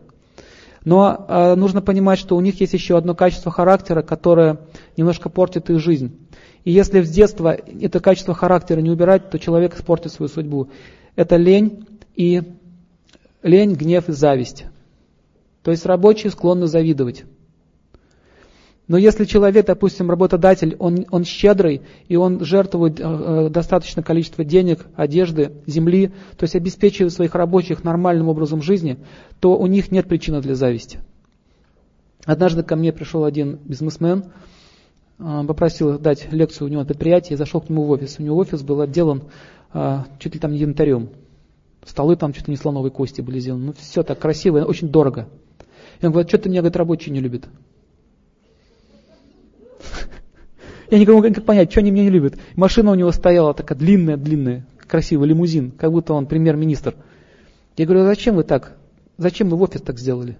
Но 0.87 1.26
э, 1.28 1.57
нужно 1.57 1.83
понимать, 1.83 2.16
что 2.16 2.37
у 2.37 2.40
них 2.40 2.61
есть 2.61 2.73
еще 2.73 2.97
одно 2.97 3.16
качество 3.16 3.50
характера, 3.50 4.02
которое 4.02 4.61
немножко 4.97 5.28
портит 5.28 5.69
их 5.69 5.81
жизнь. 5.81 6.16
И 6.62 6.71
если 6.71 7.02
с 7.02 7.11
детства 7.11 7.57
это 7.81 7.99
качество 7.99 8.35
характера 8.35 8.78
не 8.78 8.90
убирать, 8.90 9.28
то 9.28 9.40
человек 9.40 9.75
испортит 9.75 10.12
свою 10.12 10.28
судьбу. 10.28 10.69
это 11.16 11.35
лень 11.37 11.88
и 12.14 12.40
лень, 13.43 13.75
гнев 13.75 14.09
и 14.09 14.12
зависть. 14.12 14.66
То 15.64 15.73
есть 15.73 15.85
рабочие 15.87 16.31
склонны 16.31 16.69
завидовать. 16.69 17.25
Но 18.88 18.97
если 18.97 19.25
человек, 19.25 19.66
допустим, 19.66 20.11
работодатель, 20.11 20.76
он, 20.78 21.07
он 21.11 21.25
щедрый, 21.25 21.83
и 22.07 22.14
он 22.14 22.45
жертвует 22.45 23.00
э, 23.00 23.02
э, 23.05 23.49
достаточное 23.49 24.05
количество 24.05 24.45
денег, 24.45 24.87
одежды, 24.95 25.52
земли, 25.66 26.12
то 26.37 26.45
есть 26.45 26.55
обеспечивает 26.55 27.12
своих 27.12 27.35
рабочих 27.35 27.83
нормальным 27.83 28.28
образом 28.28 28.62
жизни, 28.62 28.99
то 29.40 29.57
у 29.59 29.66
них 29.66 29.90
нет 29.90 30.07
причины 30.07 30.40
для 30.40 30.55
зависти. 30.55 31.00
Однажды 32.25 32.62
ко 32.62 32.76
мне 32.76 32.93
пришел 32.93 33.25
один 33.25 33.59
бизнесмен, 33.64 34.26
э, 35.19 35.45
попросил 35.49 35.99
дать 35.99 36.33
лекцию 36.33 36.69
у 36.69 36.71
него 36.71 36.83
на 36.83 36.87
предприятии, 36.87 37.33
я 37.33 37.37
зашел 37.37 37.61
к 37.61 37.69
нему 37.69 37.83
в 37.83 37.90
офис. 37.90 38.16
У 38.21 38.23
него 38.23 38.37
офис 38.37 38.62
был 38.62 38.81
отделан 38.81 39.25
э, 39.75 39.99
чуть 40.21 40.35
ли 40.35 40.40
там 40.40 40.52
не 40.52 40.59
янтарем. 40.59 41.09
Столы 41.85 42.14
там 42.14 42.31
ли 42.31 42.38
не 42.47 42.57
слоновой 42.57 42.93
кости 42.93 43.21
были 43.21 43.40
сделаны. 43.40 43.66
Ну 43.66 43.75
все 43.76 44.05
так 44.05 44.21
красиво, 44.21 44.64
очень 44.64 44.90
дорого. 44.90 45.28
И 46.00 46.07
он 46.07 46.12
говорит, 46.12 46.28
что-то 46.28 46.49
меня, 46.49 46.61
говорит, 46.61 46.76
рабочие 46.76 47.12
не 47.12 47.21
любят. 47.21 47.49
Я 50.90 50.99
не 50.99 51.07
могу 51.07 51.23
понять, 51.43 51.71
что 51.71 51.81
они 51.81 51.90
меня 51.90 52.05
не 52.05 52.11
любят. 52.11 52.37
Машина 52.55 52.93
у 52.93 52.95
него 52.95 53.11
стояла 53.12 53.55
такая 53.55 53.78
длинная-длинная, 53.78 54.66
красивый 54.87 55.28
лимузин, 55.28 55.73
как 55.73 55.90
будто 55.93 56.14
он 56.14 56.26
премьер-министр. 56.26 56.95
Я 57.76 57.87
говорю, 57.87 58.02
а 58.02 58.07
зачем 58.07 58.37
вы 58.37 58.45
так? 58.45 58.76
Зачем 59.19 59.49
вы 59.49 59.57
в 59.57 59.62
офис 59.62 59.81
так 59.83 59.99
сделали? 59.99 60.37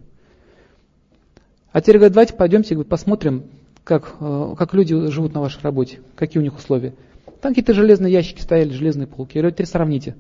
А 1.72 1.80
теперь 1.80 1.96
говорят, 1.96 2.14
давайте 2.14 2.34
пойдемте 2.34 2.76
посмотрим, 2.84 3.44
как, 3.84 4.16
э, 4.20 4.54
как 4.56 4.72
люди 4.72 5.08
живут 5.08 5.34
на 5.34 5.40
вашей 5.40 5.60
работе, 5.62 6.00
какие 6.14 6.40
у 6.40 6.42
них 6.42 6.56
условия. 6.56 6.94
Там 7.40 7.52
какие-то 7.52 7.74
железные 7.74 8.12
ящики 8.12 8.40
стояли, 8.40 8.70
железные 8.70 9.06
полки. 9.06 9.36
Я 9.36 9.42
говорю, 9.42 9.54
теперь 9.54 9.66
сравните. 9.66 10.16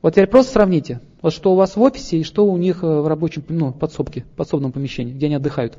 Вот 0.00 0.14
теперь 0.14 0.26
просто 0.26 0.52
сравните, 0.52 1.00
вот 1.20 1.32
что 1.32 1.52
у 1.52 1.54
вас 1.54 1.76
в 1.76 1.80
офисе 1.80 2.18
и 2.18 2.24
что 2.24 2.44
у 2.44 2.56
них 2.56 2.82
э, 2.82 2.86
в 2.86 3.06
рабочем, 3.06 3.44
ну, 3.48 3.72
подсобке, 3.72 4.24
подсобном 4.36 4.72
помещении, 4.72 5.12
где 5.12 5.26
они 5.26 5.36
отдыхают. 5.36 5.78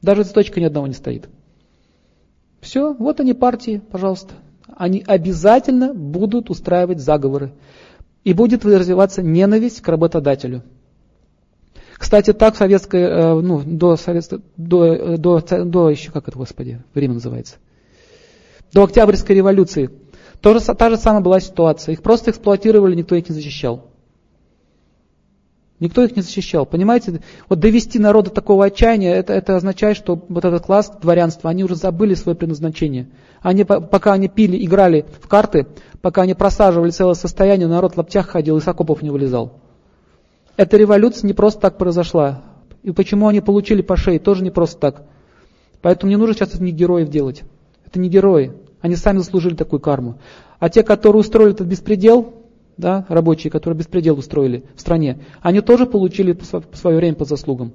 Даже 0.00 0.24
цветочка 0.24 0.60
ни 0.60 0.64
одного 0.64 0.86
не 0.86 0.94
стоит. 0.94 1.28
Все, 2.66 2.94
вот 2.94 3.20
они 3.20 3.32
партии, 3.32 3.80
пожалуйста. 3.92 4.34
Они 4.76 5.04
обязательно 5.06 5.94
будут 5.94 6.50
устраивать 6.50 6.98
заговоры. 6.98 7.52
И 8.24 8.32
будет 8.32 8.64
развиваться 8.64 9.22
ненависть 9.22 9.80
к 9.82 9.88
работодателю. 9.88 10.64
Кстати, 11.96 12.32
так 12.32 12.56
советское, 12.56 13.06
э, 13.06 13.40
ну, 13.40 13.62
до, 13.64 13.94
советского, 13.96 14.42
до, 14.56 14.84
э, 14.84 15.16
до, 15.16 15.40
до 15.40 15.90
еще, 15.90 16.10
как 16.10 16.26
это, 16.26 16.36
господи, 16.36 16.82
время 16.92 17.14
называется, 17.14 17.54
до 18.72 18.82
Октябрьской 18.82 19.36
революции, 19.36 19.90
тоже, 20.40 20.58
та 20.58 20.90
же 20.90 20.96
самая 20.96 21.22
была 21.22 21.38
ситуация. 21.38 21.92
Их 21.92 22.02
просто 22.02 22.32
эксплуатировали, 22.32 22.96
никто 22.96 23.14
их 23.14 23.28
не 23.28 23.34
защищал. 23.34 23.84
Никто 25.78 26.02
их 26.02 26.16
не 26.16 26.22
защищал. 26.22 26.64
Понимаете, 26.64 27.20
вот 27.48 27.60
довести 27.60 27.98
народ 27.98 28.26
до 28.26 28.30
такого 28.30 28.64
отчаяния, 28.64 29.14
это, 29.14 29.34
это 29.34 29.56
означает, 29.56 29.96
что 29.96 30.18
вот 30.28 30.44
этот 30.44 30.64
класс 30.64 30.90
дворянства, 31.02 31.50
они 31.50 31.64
уже 31.64 31.74
забыли 31.74 32.14
свое 32.14 32.34
предназначение. 32.34 33.08
Они, 33.42 33.64
пока 33.64 34.14
они 34.14 34.28
пили, 34.28 34.64
играли 34.64 35.04
в 35.20 35.28
карты, 35.28 35.66
пока 36.00 36.22
они 36.22 36.34
просаживали 36.34 36.90
целое 36.90 37.14
состояние, 37.14 37.68
народ 37.68 37.94
в 37.94 37.98
лаптях 37.98 38.26
ходил 38.26 38.56
и 38.56 38.60
с 38.60 38.68
окопов 38.68 39.02
не 39.02 39.10
вылезал. 39.10 39.60
Эта 40.56 40.78
революция 40.78 41.26
не 41.26 41.34
просто 41.34 41.60
так 41.60 41.76
произошла. 41.76 42.42
И 42.82 42.92
почему 42.92 43.28
они 43.28 43.42
получили 43.42 43.82
по 43.82 43.96
шее, 43.96 44.18
тоже 44.18 44.42
не 44.42 44.50
просто 44.50 44.80
так. 44.80 45.02
Поэтому 45.82 46.08
не 46.08 46.16
нужно 46.16 46.34
сейчас 46.34 46.54
из 46.54 46.60
них 46.60 46.74
героев 46.74 47.10
делать. 47.10 47.42
Это 47.84 47.98
не 47.98 48.08
герои. 48.08 48.52
Они 48.80 48.96
сами 48.96 49.18
заслужили 49.18 49.54
такую 49.54 49.80
карму. 49.80 50.18
А 50.58 50.70
те, 50.70 50.82
которые 50.82 51.20
устроили 51.20 51.52
этот 51.52 51.66
беспредел, 51.66 52.32
да, 52.76 53.06
рабочие, 53.08 53.50
которые 53.50 53.78
беспредел 53.78 54.18
устроили 54.18 54.64
в 54.74 54.80
стране, 54.80 55.20
они 55.40 55.60
тоже 55.60 55.86
получили 55.86 56.32
в 56.32 56.76
свое 56.76 56.96
время 56.96 57.16
по 57.16 57.24
заслугам. 57.24 57.72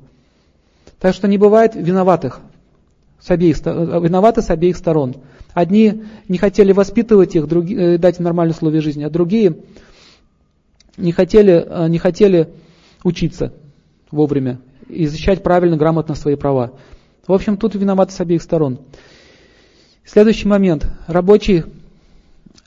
Так 1.00 1.15
что 1.15 1.27
не 1.27 1.38
бывает 1.38 1.75
виноватых, 1.75 2.41
с 3.20 3.29
обеих, 3.31 3.58
э, 3.65 4.00
виноваты 4.01 4.41
с 4.41 4.50
обеих 4.50 4.77
сторон. 4.77 5.15
Одни 5.53 6.03
не 6.27 6.38
хотели 6.38 6.72
воспитывать 6.72 7.36
их, 7.36 7.48
другие, 7.48 7.96
э, 7.96 7.98
дать 7.98 8.20
им 8.20 8.25
нормальные 8.25 8.53
условия 8.53 8.81
жизни, 8.81 9.03
а 9.03 9.10
другие 9.10 9.58
не 10.98 11.12
хотели, 11.12 11.65
э, 11.67 11.88
не 11.88 11.98
хотели 11.98 12.50
учиться 13.03 13.53
вовремя 14.12 14.60
и 14.88 15.05
защищать 15.08 15.43
правильно, 15.43 15.77
грамотно 15.77 16.15
свои 16.15 16.36
права. 16.36 16.74
В 17.25 17.34
общем, 17.34 17.58
тут 17.58 17.75
виноваты 17.75 18.13
с 18.13 18.20
обеих 18.20 18.41
сторон. 18.41 18.79
Следующий 20.03 20.48
момент. 20.48 20.88
Рабочие, 21.08 21.65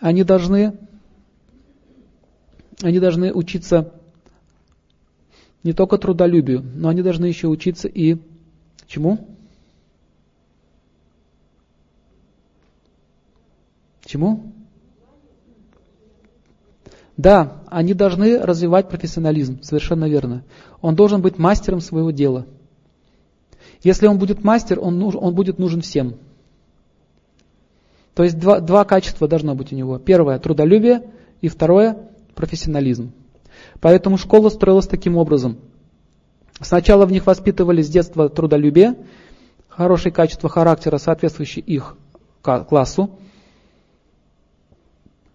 они 0.01 0.25
должны 0.25 0.75
они 2.83 2.99
должны 2.99 3.33
учиться 3.33 3.93
не 5.63 5.73
только 5.73 5.99
трудолюбию, 5.99 6.63
но 6.63 6.89
они 6.89 7.03
должны 7.03 7.27
еще 7.27 7.49
учиться 7.49 7.89
и 7.89 8.19
чему? 8.87 9.27
Чему? 14.05 14.53
Да, 17.17 17.63
они 17.67 17.95
должны 17.95 18.39
развивать 18.39 18.89
профессионализм, 18.89 19.63
совершенно 19.63 20.09
верно. 20.09 20.45
Он 20.81 20.95
должен 20.95 21.23
быть 21.23 21.39
мастером 21.39 21.81
своего 21.81 22.11
дела. 22.11 22.47
Если 23.83 24.07
он 24.07 24.19
будет 24.19 24.43
мастер, 24.43 24.81
он, 24.81 25.03
он 25.03 25.35
будет 25.35 25.59
нужен 25.59 25.81
всем. 25.81 26.17
То 28.15 28.25
есть 28.25 28.39
два, 28.39 28.61
два 28.61 28.85
качества 28.85 29.29
должно 29.29 29.55
быть 29.55 29.73
у 29.73 29.77
него. 29.77 29.99
Первое– 29.99 30.39
трудолюбие, 30.41 31.11
и 31.41 31.49
второе 31.49 32.11
профессионализм. 32.35 33.13
Поэтому 33.81 34.17
школа 34.19 34.49
строилась 34.49 34.87
таким 34.87 35.17
образом. 35.17 35.59
Сначала 36.61 37.07
в 37.07 37.13
них 37.13 37.27
воспитывали 37.27 37.83
с 37.83 37.89
детства 37.89 38.29
трудолюбие, 38.29 38.97
хорошие 39.69 40.13
качества 40.13 40.49
характера, 40.49 40.99
соответствующие 40.99 41.65
их 41.65 41.97
классу, 42.43 43.11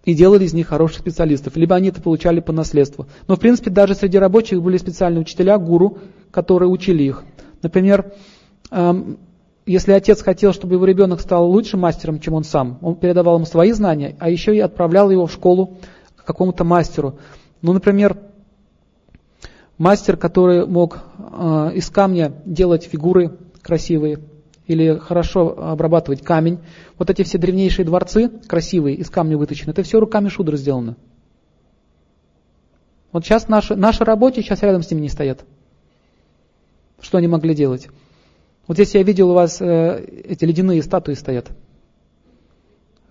и 0.06 0.14
делали 0.14 0.46
из 0.46 0.54
них 0.54 0.68
хороших 0.68 1.00
специалистов. 1.00 1.56
Либо 1.56 1.76
они 1.76 1.90
это 1.90 2.02
получали 2.02 2.40
по 2.40 2.54
наследству. 2.54 3.08
Но 3.28 3.36
в 3.36 3.40
принципе 3.40 3.70
даже 3.70 3.96
среди 3.96 4.18
рабочих 4.18 4.62
были 4.62 4.78
специальные 4.78 5.22
учителя, 5.22 5.58
гуру, 5.58 5.98
которые 6.32 6.70
учили 6.70 7.04
их. 7.04 7.24
Например, 7.62 8.14
эм, 8.72 9.20
если 9.66 9.92
отец 9.92 10.24
хотел, 10.24 10.54
чтобы 10.54 10.76
его 10.76 10.86
ребенок 10.86 11.22
стал 11.22 11.48
лучшим 11.50 11.82
мастером, 11.82 12.20
чем 12.20 12.34
он 12.34 12.44
сам, 12.44 12.80
он 12.82 12.96
передавал 12.96 13.36
ему 13.36 13.46
свои 13.46 13.72
знания, 13.72 14.16
а 14.20 14.30
еще 14.30 14.56
и 14.56 14.60
отправлял 14.60 15.12
его 15.12 15.28
в 15.28 15.32
школу 15.32 15.78
какому-то 16.30 16.64
мастеру. 16.64 17.18
Ну, 17.64 17.74
например, 17.74 18.16
мастер, 19.80 20.16
который 20.16 20.68
мог 20.68 21.00
э, 21.18 21.72
из 21.74 21.90
камня 21.90 22.34
делать 22.46 22.84
фигуры 22.84 23.36
красивые 23.64 24.20
или 24.68 25.00
хорошо 25.00 25.58
обрабатывать 25.58 26.22
камень. 26.22 26.60
Вот 27.00 27.10
эти 27.10 27.24
все 27.24 27.40
древнейшие 27.40 27.84
дворцы, 27.84 28.30
красивые, 28.30 28.96
из 28.98 29.10
камня 29.10 29.40
выточены, 29.40 29.72
это 29.72 29.82
все 29.82 30.00
руками 30.00 30.30
шудра 30.30 30.56
сделано. 30.56 30.98
Вот 33.12 33.26
сейчас 33.26 33.48
наши, 33.48 33.76
наши 33.76 34.04
рабочие 34.04 34.44
сейчас 34.44 34.62
рядом 34.62 34.84
с 34.84 34.92
ними 34.92 35.02
не 35.02 35.10
стоят. 35.10 35.44
Что 37.02 37.18
они 37.18 37.28
могли 37.28 37.56
делать? 37.56 37.88
Вот 38.68 38.76
здесь 38.76 38.94
я 38.94 39.02
видел 39.02 39.32
у 39.32 39.34
вас 39.34 39.60
э, 39.62 40.06
эти 40.26 40.46
ледяные 40.46 40.84
статуи 40.84 41.16
стоят. 41.16 41.48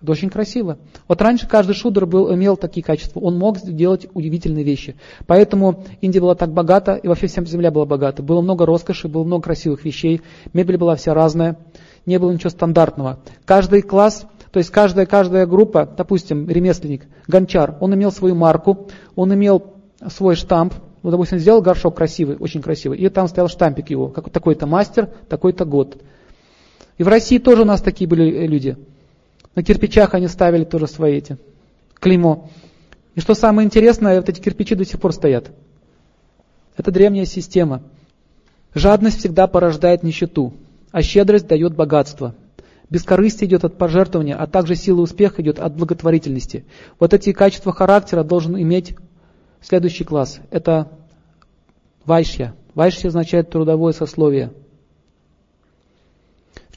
Это 0.01 0.13
очень 0.13 0.29
красиво. 0.29 0.77
Вот 1.07 1.21
раньше 1.21 1.47
каждый 1.47 1.73
шудер 1.73 2.05
был, 2.05 2.33
имел 2.33 2.55
такие 2.55 2.83
качества. 2.83 3.19
Он 3.19 3.37
мог 3.37 3.59
делать 3.59 4.07
удивительные 4.13 4.63
вещи. 4.63 4.95
Поэтому 5.27 5.83
Индия 5.99 6.21
была 6.21 6.35
так 6.35 6.53
богата, 6.53 6.95
и 6.95 7.07
вообще 7.07 7.27
вся 7.27 7.43
земля 7.43 7.69
была 7.69 7.85
богата. 7.85 8.23
Было 8.23 8.41
много 8.41 8.65
роскоши, 8.65 9.09
было 9.09 9.25
много 9.25 9.43
красивых 9.43 9.83
вещей. 9.83 10.21
Мебель 10.53 10.77
была 10.77 10.95
вся 10.95 11.13
разная. 11.13 11.59
Не 12.05 12.17
было 12.17 12.31
ничего 12.31 12.49
стандартного. 12.49 13.19
Каждый 13.43 13.81
класс, 13.81 14.25
то 14.51 14.59
есть 14.59 14.69
каждая, 14.69 15.05
каждая 15.05 15.45
группа, 15.45 15.85
допустим, 15.85 16.47
ремесленник, 16.47 17.05
гончар, 17.27 17.75
он 17.81 17.93
имел 17.93 18.11
свою 18.11 18.35
марку, 18.35 18.87
он 19.15 19.33
имел 19.33 19.73
свой 20.07 20.35
штамп. 20.35 20.73
Вот, 21.01 21.11
допустим, 21.11 21.39
сделал 21.39 21.61
горшок 21.61 21.95
красивый, 21.95 22.37
очень 22.37 22.61
красивый, 22.61 22.97
и 22.97 23.09
там 23.09 23.27
стоял 23.27 23.47
штампик 23.47 23.89
его, 23.89 24.07
как 24.07 24.29
такой-то 24.29 24.65
мастер, 24.65 25.09
такой-то 25.29 25.65
год. 25.65 25.97
И 26.97 27.03
в 27.03 27.07
России 27.07 27.37
тоже 27.37 27.61
у 27.61 27.65
нас 27.65 27.81
такие 27.81 28.07
были 28.07 28.45
люди. 28.47 28.77
На 29.55 29.63
кирпичах 29.63 30.13
они 30.13 30.27
ставили 30.27 30.63
тоже 30.63 30.87
свои 30.87 31.17
эти, 31.17 31.37
клеймо. 31.95 32.49
И 33.15 33.21
что 33.21 33.33
самое 33.33 33.65
интересное, 33.65 34.17
вот 34.17 34.29
эти 34.29 34.39
кирпичи 34.39 34.75
до 34.75 34.85
сих 34.85 34.99
пор 34.99 35.13
стоят. 35.13 35.51
Это 36.77 36.91
древняя 36.91 37.25
система. 37.25 37.81
Жадность 38.73 39.19
всегда 39.19 39.47
порождает 39.47 40.03
нищету, 40.03 40.53
а 40.91 41.01
щедрость 41.01 41.47
дает 41.47 41.75
богатство. 41.75 42.35
Бескорыстие 42.89 43.47
идет 43.47 43.65
от 43.65 43.77
пожертвования, 43.77 44.35
а 44.35 44.47
также 44.47 44.75
сила 44.75 45.01
успеха 45.01 45.41
идет 45.41 45.59
от 45.59 45.75
благотворительности. 45.75 46.65
Вот 46.99 47.13
эти 47.13 47.33
качества 47.33 47.73
характера 47.73 48.23
должен 48.23 48.59
иметь 48.59 48.95
следующий 49.61 50.03
класс. 50.03 50.39
Это 50.49 50.87
вайшья. 52.05 52.55
Вайшья 52.75 53.09
означает 53.09 53.49
трудовое 53.49 53.93
сословие 53.93 54.51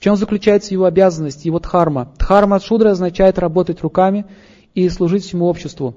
чем 0.03 0.17
заключается 0.17 0.75
его 0.75 0.87
обязанность, 0.87 1.45
его 1.45 1.61
дхарма? 1.61 2.13
Дхарма 2.19 2.57
от 2.57 2.65
шудры 2.65 2.91
означает 2.91 3.39
работать 3.39 3.83
руками 3.83 4.27
и 4.75 4.89
служить 4.89 5.25
всему 5.25 5.47
обществу. 5.47 5.95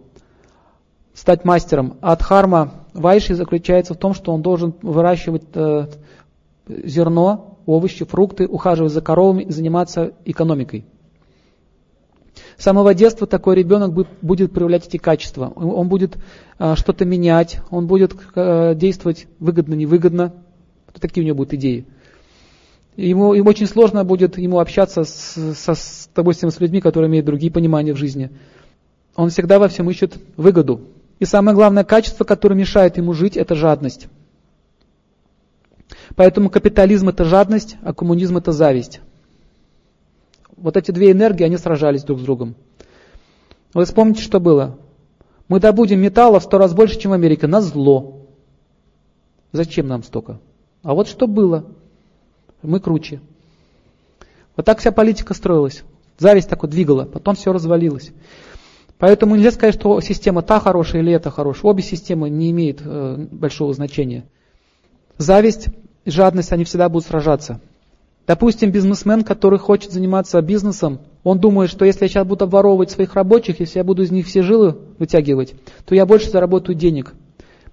стать 1.15 1.43
мастером. 1.43 1.97
А 2.01 2.15
дхарма 2.15 2.73
вайши 2.93 3.33
заключается 3.33 3.95
в 3.95 3.97
том, 3.97 4.13
что 4.13 4.31
он 4.31 4.43
должен 4.43 4.75
выращивать 4.81 5.43
э, 5.55 5.87
зерно, 6.67 7.57
овощи, 7.65 8.05
фрукты, 8.05 8.45
ухаживать 8.45 8.91
за 8.91 9.01
коровами 9.01 9.43
и 9.43 9.51
заниматься 9.51 10.11
экономикой. 10.25 10.85
С 12.57 12.63
самого 12.63 12.93
детства 12.93 13.25
такой 13.25 13.55
ребенок 13.55 13.93
будет 14.21 14.51
проявлять 14.51 14.85
эти 14.85 14.97
качества. 14.97 15.51
Он 15.55 15.87
будет 15.87 16.17
э, 16.59 16.75
что-то 16.75 17.05
менять, 17.05 17.59
он 17.71 17.87
будет 17.87 18.15
э, 18.35 18.75
действовать 18.75 19.25
выгодно-невыгодно. 19.39 20.33
Такие 20.99 21.23
у 21.23 21.25
него 21.25 21.37
будут 21.37 21.53
идеи. 21.53 21.87
Ему, 22.97 23.33
ему 23.33 23.49
очень 23.49 23.67
сложно 23.67 24.05
будет 24.05 24.37
ему 24.37 24.59
общаться 24.59 25.03
с, 25.03 25.53
со, 25.55 25.75
с, 25.75 26.09
допустим, 26.15 26.49
с 26.49 26.59
людьми, 26.59 26.79
которые 26.79 27.09
имеют 27.09 27.25
другие 27.25 27.51
понимания 27.51 27.93
в 27.93 27.97
жизни. 27.97 28.29
Он 29.15 29.29
всегда 29.29 29.59
во 29.59 29.67
всем 29.67 29.89
ищет 29.89 30.17
выгоду. 30.37 30.81
И 31.19 31.25
самое 31.25 31.55
главное 31.55 31.83
качество, 31.83 32.23
которое 32.23 32.55
мешает 32.55 32.97
ему 32.97 33.13
жить, 33.13 33.37
это 33.37 33.55
жадность. 33.55 34.07
Поэтому 36.15 36.49
капитализм 36.49 37.09
это 37.09 37.25
жадность, 37.25 37.77
а 37.83 37.93
коммунизм 37.93 38.37
это 38.37 38.51
зависть. 38.51 39.01
Вот 40.55 40.77
эти 40.77 40.91
две 40.91 41.11
энергии, 41.11 41.43
они 41.43 41.57
сражались 41.57 42.03
друг 42.03 42.19
с 42.19 42.23
другом. 42.23 42.55
Вы 43.73 43.83
вспомните, 43.83 44.21
что 44.21 44.39
было. 44.39 44.77
Мы 45.49 45.59
добудем 45.59 45.99
металла 45.99 46.39
в 46.39 46.43
сто 46.43 46.57
раз 46.57 46.73
больше, 46.73 46.97
чем 46.97 47.11
Америка, 47.11 47.47
на 47.47 47.61
зло. 47.61 48.21
Зачем 49.51 49.87
нам 49.87 50.01
столько? 50.03 50.39
А 50.81 50.93
вот 50.93 51.07
что 51.09 51.27
было. 51.27 51.65
Мы 52.65 52.79
круче. 52.79 53.21
Вот 54.55 54.65
так 54.65 54.79
вся 54.79 54.91
политика 54.91 55.33
строилась. 55.33 55.83
Зависть 56.17 56.49
так 56.49 56.61
вот 56.61 56.71
двигала, 56.71 57.05
потом 57.05 57.35
все 57.35 57.51
развалилось. 57.51 58.11
Поэтому 58.97 59.35
нельзя 59.35 59.51
сказать, 59.51 59.75
что 59.75 59.99
система 59.99 60.41
та 60.41 60.59
хорошая 60.59 61.01
или 61.01 61.11
эта 61.11 61.29
хорошая. 61.29 61.71
Обе 61.71 61.83
системы 61.83 62.29
не 62.29 62.51
имеют 62.51 62.81
э, 62.83 63.27
большого 63.31 63.73
значения. 63.73 64.23
Зависть 65.17 65.67
и 66.05 66.11
жадность, 66.11 66.53
они 66.53 66.63
всегда 66.63 66.87
будут 66.87 67.07
сражаться. 67.07 67.59
Допустим, 68.27 68.71
бизнесмен, 68.71 69.23
который 69.23 69.59
хочет 69.59 69.91
заниматься 69.91 70.41
бизнесом, 70.41 70.99
он 71.23 71.39
думает, 71.39 71.69
что 71.69 71.85
если 71.85 72.05
я 72.05 72.09
сейчас 72.09 72.25
буду 72.25 72.45
обворовывать 72.45 72.89
своих 72.89 73.13
рабочих, 73.13 73.59
если 73.59 73.77
я 73.77 73.83
буду 73.83 74.01
из 74.01 74.11
них 74.11 74.25
все 74.25 74.41
жилы 74.41 74.77
вытягивать, 74.97 75.53
то 75.85 75.93
я 75.93 76.05
больше 76.05 76.31
заработаю 76.31 76.75
денег. 76.75 77.13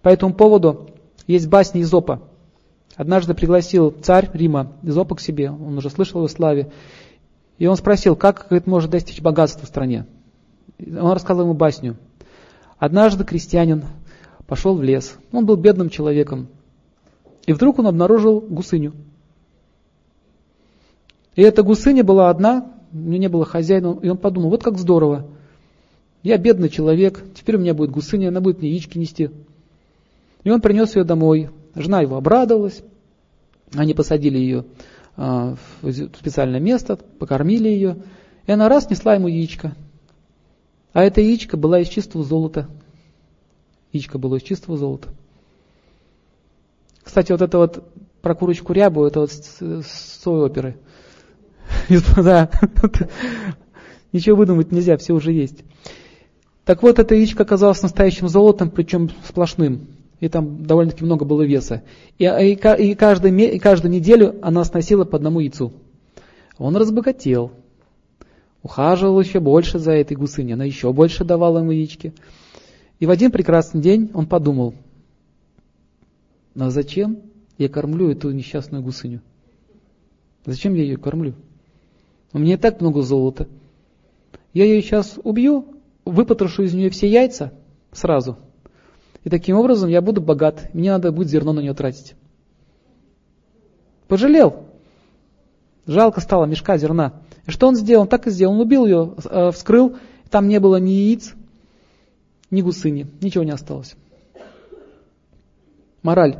По 0.02 0.08
этому 0.08 0.34
поводу 0.34 0.90
есть 1.26 1.48
басня 1.48 1.80
Изопа. 1.80 2.20
Однажды 2.96 3.34
пригласил 3.34 3.90
царь 4.02 4.30
Рима 4.32 4.72
Изопа 4.82 5.14
к 5.14 5.20
себе, 5.20 5.50
он 5.50 5.78
уже 5.78 5.88
слышал 5.88 6.22
о 6.22 6.28
славе, 6.28 6.70
и 7.58 7.66
он 7.66 7.76
спросил, 7.76 8.16
как 8.16 8.46
говорит, 8.48 8.66
может 8.66 8.90
достичь 8.90 9.20
богатства 9.20 9.64
в 9.64 9.68
стране. 9.68 10.06
Он 10.78 11.12
рассказал 11.12 11.44
ему 11.44 11.54
басню. 11.54 11.96
Однажды 12.78 13.24
крестьянин 13.24 13.84
пошел 14.46 14.76
в 14.76 14.82
лес, 14.82 15.16
он 15.32 15.46
был 15.46 15.56
бедным 15.56 15.88
человеком, 15.88 16.48
и 17.46 17.52
вдруг 17.52 17.78
он 17.78 17.86
обнаружил 17.86 18.40
гусыню. 18.40 18.92
И 21.34 21.42
эта 21.42 21.62
гусыня 21.62 22.04
была 22.04 22.28
одна, 22.28 22.72
у 22.92 22.96
нее 22.96 23.18
не 23.18 23.28
было 23.28 23.46
хозяина, 23.46 23.98
и 24.02 24.08
он 24.08 24.18
подумал, 24.18 24.50
вот 24.50 24.62
как 24.62 24.76
здорово. 24.76 25.26
Я 26.22 26.36
бедный 26.36 26.68
человек, 26.68 27.24
теперь 27.34 27.56
у 27.56 27.58
меня 27.58 27.72
будет 27.72 27.90
гусыня, 27.90 28.28
она 28.28 28.40
будет 28.40 28.58
мне 28.58 28.70
яички 28.70 28.98
нести. 28.98 29.30
И 30.44 30.50
он 30.50 30.60
принес 30.60 30.94
ее 30.94 31.04
домой. 31.04 31.50
Жена 31.74 32.00
его 32.02 32.16
обрадовалась, 32.16 32.82
они 33.74 33.94
посадили 33.94 34.38
ее 34.38 34.64
а, 35.16 35.56
в 35.80 35.92
специальное 35.92 36.60
место, 36.60 36.96
покормили 36.96 37.68
ее, 37.68 37.96
и 38.46 38.52
она 38.52 38.68
раз 38.68 38.90
несла 38.90 39.14
ему 39.14 39.28
яичко. 39.28 39.74
А 40.92 41.02
эта 41.02 41.20
яичко 41.20 41.56
была 41.56 41.80
из 41.80 41.88
чистого 41.88 42.24
золота. 42.24 42.68
Яичко 43.92 44.18
было 44.18 44.36
из 44.36 44.42
чистого 44.42 44.76
золота. 44.76 45.08
Кстати, 47.02 47.32
вот 47.32 47.42
это 47.42 47.58
вот 47.58 47.84
про 48.20 48.34
курочку 48.34 48.72
рябу, 48.72 49.04
это 49.04 49.20
вот 49.20 49.32
с 49.32 50.20
той 50.22 50.46
оперы. 50.46 50.76
Да. 52.16 52.50
Ничего 54.12 54.36
выдумать 54.36 54.72
нельзя, 54.72 54.98
все 54.98 55.14
уже 55.14 55.32
есть. 55.32 55.64
Так 56.64 56.82
вот, 56.82 56.98
эта 56.98 57.14
яичко 57.14 57.42
оказалась 57.42 57.82
настоящим 57.82 58.28
золотом, 58.28 58.70
причем 58.70 59.10
сплошным. 59.26 59.86
И 60.22 60.28
там 60.28 60.64
довольно-таки 60.64 61.04
много 61.04 61.24
было 61.24 61.42
веса. 61.42 61.82
И, 62.16 62.24
и, 62.24 62.52
и, 62.52 62.94
каждый, 62.94 63.58
каждую 63.58 63.90
неделю 63.90 64.38
она 64.40 64.62
сносила 64.62 65.04
по 65.04 65.16
одному 65.16 65.40
яйцу. 65.40 65.72
Он 66.58 66.76
разбогател. 66.76 67.50
Ухаживал 68.62 69.20
еще 69.20 69.40
больше 69.40 69.80
за 69.80 69.90
этой 69.90 70.16
гусыней. 70.16 70.54
Она 70.54 70.64
еще 70.64 70.92
больше 70.92 71.24
давала 71.24 71.58
ему 71.58 71.72
яички. 71.72 72.12
И 73.00 73.06
в 73.06 73.10
один 73.10 73.32
прекрасный 73.32 73.80
день 73.80 74.12
он 74.14 74.28
подумал, 74.28 74.74
а 76.54 76.70
зачем 76.70 77.18
я 77.58 77.68
кормлю 77.68 78.08
эту 78.08 78.30
несчастную 78.30 78.80
гусыню? 78.80 79.22
Зачем 80.46 80.74
я 80.74 80.84
ее 80.84 80.98
кормлю? 80.98 81.34
У 82.32 82.38
меня 82.38 82.54
и 82.54 82.58
так 82.58 82.80
много 82.80 83.02
золота. 83.02 83.48
Я 84.52 84.66
ее 84.66 84.82
сейчас 84.82 85.18
убью, 85.24 85.66
выпотрошу 86.04 86.62
из 86.62 86.74
нее 86.74 86.90
все 86.90 87.08
яйца 87.08 87.52
сразу. 87.90 88.38
И 89.24 89.30
таким 89.30 89.56
образом 89.56 89.88
я 89.88 90.00
буду 90.00 90.20
богат. 90.20 90.70
Мне 90.74 90.90
надо 90.90 91.12
будет 91.12 91.28
зерно 91.28 91.52
на 91.52 91.60
нее 91.60 91.74
тратить. 91.74 92.14
Пожалел. 94.08 94.66
Жалко 95.86 96.20
стало 96.20 96.44
мешка 96.44 96.76
зерна. 96.76 97.14
И 97.46 97.50
что 97.50 97.68
он 97.68 97.76
сделал? 97.76 98.02
Он 98.02 98.08
так 98.08 98.26
и 98.26 98.30
сделал. 98.30 98.54
Он 98.54 98.60
убил 98.60 98.84
ее, 98.84 99.14
э, 99.24 99.50
вскрыл. 99.52 99.96
Там 100.30 100.48
не 100.48 100.60
было 100.60 100.76
ни 100.76 100.90
яиц, 100.90 101.34
ни 102.50 102.62
гусыни. 102.62 103.06
Ничего 103.20 103.44
не 103.44 103.50
осталось. 103.50 103.94
Мораль. 106.02 106.38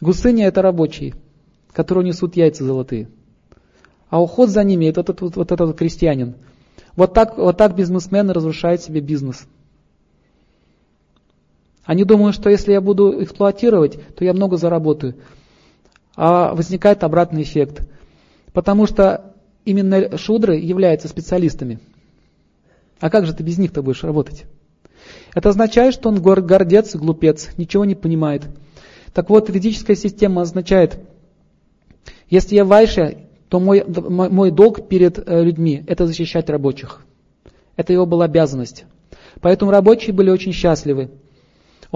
Гусыня 0.00 0.46
это 0.46 0.62
рабочие, 0.62 1.14
которые 1.72 2.06
несут 2.06 2.36
яйца 2.36 2.64
золотые. 2.64 3.08
А 4.08 4.22
уход 4.22 4.50
за 4.50 4.62
ними 4.62 4.86
это 4.86 5.00
этот, 5.00 5.20
вот, 5.20 5.36
этот 5.36 5.68
вот 5.68 5.76
крестьянин. 5.76 6.36
Вот 6.94 7.12
так, 7.12 7.36
вот 7.38 7.56
так 7.56 7.74
бизнесмены 7.74 8.32
разрушают 8.32 8.82
себе 8.82 9.00
бизнес. 9.00 9.46
Они 11.86 12.04
думают, 12.04 12.34
что 12.34 12.50
если 12.50 12.72
я 12.72 12.80
буду 12.80 13.22
эксплуатировать, 13.22 13.98
то 14.16 14.24
я 14.24 14.34
много 14.34 14.56
заработаю. 14.56 15.14
А 16.16 16.52
возникает 16.52 17.04
обратный 17.04 17.42
эффект. 17.42 17.88
Потому 18.52 18.86
что 18.86 19.32
именно 19.64 20.18
шудры 20.18 20.56
являются 20.56 21.08
специалистами. 21.08 21.78
А 22.98 23.08
как 23.08 23.26
же 23.26 23.34
ты 23.34 23.44
без 23.44 23.58
них-то 23.58 23.82
будешь 23.82 24.02
работать? 24.02 24.44
Это 25.34 25.50
означает, 25.50 25.94
что 25.94 26.08
он 26.08 26.20
гордец 26.20 26.96
глупец, 26.96 27.50
ничего 27.56 27.84
не 27.84 27.94
понимает. 27.94 28.42
Так 29.12 29.30
вот, 29.30 29.48
ведическая 29.48 29.94
система 29.94 30.42
означает, 30.42 30.98
если 32.28 32.56
я 32.56 32.64
вайша, 32.64 33.16
то 33.48 33.60
мой, 33.60 33.84
мой 33.86 34.50
долг 34.50 34.88
перед 34.88 35.18
э, 35.18 35.42
людьми– 35.44 35.84
это 35.86 36.06
защищать 36.06 36.50
рабочих. 36.50 37.02
Это 37.76 37.92
его 37.92 38.06
была 38.06 38.24
обязанность. 38.24 38.84
Поэтому 39.40 39.70
рабочие 39.70 40.12
были 40.12 40.30
очень 40.30 40.52
счастливы. 40.52 41.10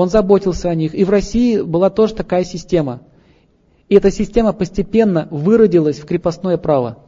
Он 0.00 0.08
заботился 0.08 0.70
о 0.70 0.74
них. 0.74 0.94
И 0.94 1.04
в 1.04 1.10
России 1.10 1.60
была 1.60 1.90
тоже 1.90 2.14
такая 2.14 2.42
система. 2.42 3.02
И 3.90 3.94
эта 3.94 4.10
система 4.10 4.54
постепенно 4.54 5.28
выродилась 5.30 5.98
в 5.98 6.06
крепостное 6.06 6.56
право. 6.56 7.00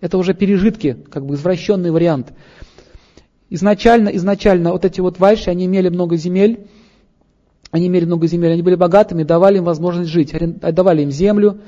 Это 0.00 0.16
уже 0.16 0.32
пережитки, 0.32 0.96
как 1.10 1.26
бы 1.26 1.34
извращенный 1.34 1.90
вариант. 1.90 2.32
Изначально, 3.50 4.10
изначально 4.10 4.70
вот 4.70 4.84
эти 4.84 5.00
вот 5.00 5.18
вайши, 5.18 5.50
они 5.50 5.66
имели 5.66 5.88
много 5.88 6.16
земель, 6.16 6.68
они 7.72 7.88
имели 7.88 8.04
много 8.04 8.28
земель, 8.28 8.52
они 8.52 8.62
были 8.62 8.76
богатыми, 8.76 9.24
давали 9.24 9.58
им 9.58 9.64
возможность 9.64 10.10
жить, 10.10 10.32
давали 10.60 11.02
им 11.02 11.10
землю, 11.10 11.62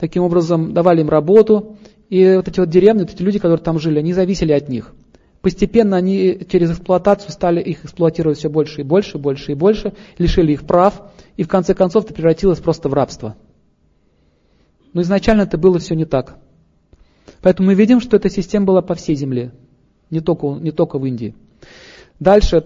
таким 0.00 0.24
образом 0.24 0.74
давали 0.74 1.02
им 1.02 1.10
работу. 1.10 1.76
И 2.08 2.34
вот 2.34 2.48
эти 2.48 2.58
вот 2.58 2.70
деревни, 2.70 3.02
вот 3.02 3.14
эти 3.14 3.22
люди, 3.22 3.38
которые 3.38 3.62
там 3.62 3.78
жили, 3.78 4.00
они 4.00 4.12
зависели 4.12 4.50
от 4.50 4.68
них. 4.68 4.96
Постепенно 5.40 5.96
они 5.96 6.40
через 6.48 6.72
эксплуатацию 6.72 7.30
стали 7.30 7.60
их 7.60 7.84
эксплуатировать 7.84 8.38
все 8.38 8.50
больше 8.50 8.80
и 8.80 8.84
больше, 8.84 9.18
больше 9.18 9.52
и 9.52 9.54
больше, 9.54 9.92
лишили 10.18 10.52
их 10.52 10.66
прав, 10.66 11.02
и 11.36 11.44
в 11.44 11.48
конце 11.48 11.74
концов 11.74 12.04
это 12.04 12.14
превратилось 12.14 12.58
просто 12.58 12.88
в 12.88 12.94
рабство. 12.94 13.36
Но 14.92 15.02
изначально 15.02 15.42
это 15.42 15.56
было 15.56 15.78
все 15.78 15.94
не 15.94 16.06
так. 16.06 16.38
Поэтому 17.40 17.68
мы 17.68 17.74
видим, 17.74 18.00
что 18.00 18.16
эта 18.16 18.28
система 18.30 18.66
была 18.66 18.82
по 18.82 18.94
всей 18.94 19.14
земле, 19.14 19.52
не 20.10 20.20
только, 20.20 20.48
не 20.54 20.72
только 20.72 20.98
в 20.98 21.06
Индии. 21.06 21.36
Дальше, 22.18 22.64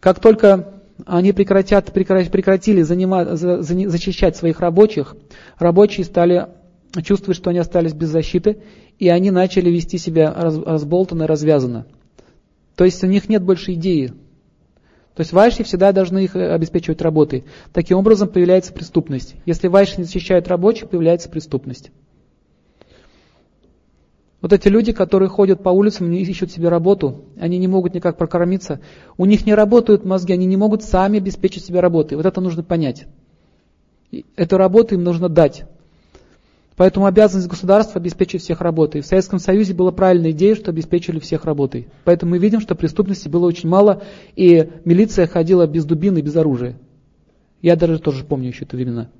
как 0.00 0.20
только 0.20 0.74
они 1.06 1.32
прекратят, 1.32 1.92
прекратили 1.92 2.82
занимать, 2.82 3.28
защищать 3.38 4.36
своих 4.36 4.60
рабочих, 4.60 5.16
рабочие 5.58 6.04
стали 6.04 6.48
чувствовать, 7.02 7.36
что 7.36 7.50
они 7.50 7.60
остались 7.60 7.94
без 7.94 8.08
защиты, 8.08 8.58
и 8.98 9.08
они 9.08 9.30
начали 9.30 9.70
вести 9.70 9.98
себя 9.98 10.32
разболтанно, 10.34 11.26
развязанно. 11.26 11.86
То 12.74 12.84
есть 12.84 13.02
у 13.02 13.06
них 13.06 13.28
нет 13.28 13.42
больше 13.42 13.74
идеи. 13.74 14.12
То 15.14 15.22
есть 15.22 15.32
вайши 15.32 15.64
всегда 15.64 15.90
должны 15.92 16.24
их 16.24 16.36
обеспечивать 16.36 17.02
работой. 17.02 17.44
Таким 17.72 17.98
образом 17.98 18.28
появляется 18.28 18.72
преступность. 18.72 19.34
Если 19.46 19.66
вайши 19.66 19.98
не 19.98 20.04
защищают 20.04 20.46
рабочих, 20.46 20.88
появляется 20.88 21.28
преступность. 21.28 21.90
Вот 24.40 24.52
эти 24.52 24.68
люди, 24.68 24.92
которые 24.92 25.28
ходят 25.28 25.60
по 25.64 25.70
улицам, 25.70 26.10
не 26.10 26.22
ищут 26.22 26.52
себе 26.52 26.68
работу, 26.68 27.24
они 27.40 27.58
не 27.58 27.66
могут 27.66 27.94
никак 27.94 28.16
прокормиться, 28.16 28.80
у 29.16 29.24
них 29.24 29.44
не 29.44 29.54
работают 29.54 30.04
мозги, 30.04 30.32
они 30.32 30.46
не 30.46 30.56
могут 30.56 30.84
сами 30.84 31.18
обеспечить 31.18 31.64
себе 31.64 31.80
работу. 31.80 32.16
вот 32.16 32.24
это 32.24 32.40
нужно 32.40 32.62
понять. 32.62 33.06
Эту 34.36 34.56
работу 34.56 34.94
им 34.94 35.02
нужно 35.02 35.28
дать. 35.28 35.64
Поэтому 36.78 37.06
обязанность 37.06 37.48
государства 37.48 38.00
обеспечить 38.00 38.40
всех 38.40 38.60
работой. 38.60 39.00
В 39.00 39.06
Советском 39.06 39.40
Союзе 39.40 39.74
была 39.74 39.90
правильная 39.90 40.30
идея, 40.30 40.54
что 40.54 40.70
обеспечили 40.70 41.18
всех 41.18 41.44
работой. 41.44 41.88
Поэтому 42.04 42.30
мы 42.30 42.38
видим, 42.38 42.60
что 42.60 42.76
преступности 42.76 43.28
было 43.28 43.46
очень 43.46 43.68
мало, 43.68 44.04
и 44.36 44.70
милиция 44.84 45.26
ходила 45.26 45.66
без 45.66 45.84
дубины, 45.84 46.20
без 46.20 46.36
оружия. 46.36 46.78
Я 47.62 47.74
даже 47.74 47.98
тоже 47.98 48.24
помню 48.24 48.48
еще 48.48 48.64
это 48.64 48.76
времена. 48.76 49.10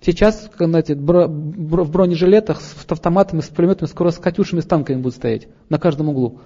Сейчас, 0.00 0.50
знаете, 0.58 0.96
в 0.96 1.90
бронежилетах 1.90 2.60
с 2.60 2.84
автоматами, 2.88 3.42
с 3.42 3.46
пулеметами, 3.46 3.88
скоро 3.88 4.10
с 4.10 4.18
катюшами, 4.18 4.60
с 4.60 4.64
танками 4.64 4.96
будут 4.96 5.14
стоять 5.14 5.46
на 5.68 5.78
каждом 5.78 6.08
углу. 6.08 6.40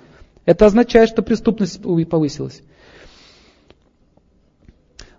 Это 0.45 0.67
означает, 0.67 1.09
что 1.09 1.23
преступность 1.23 1.81
повысилась. 1.81 2.62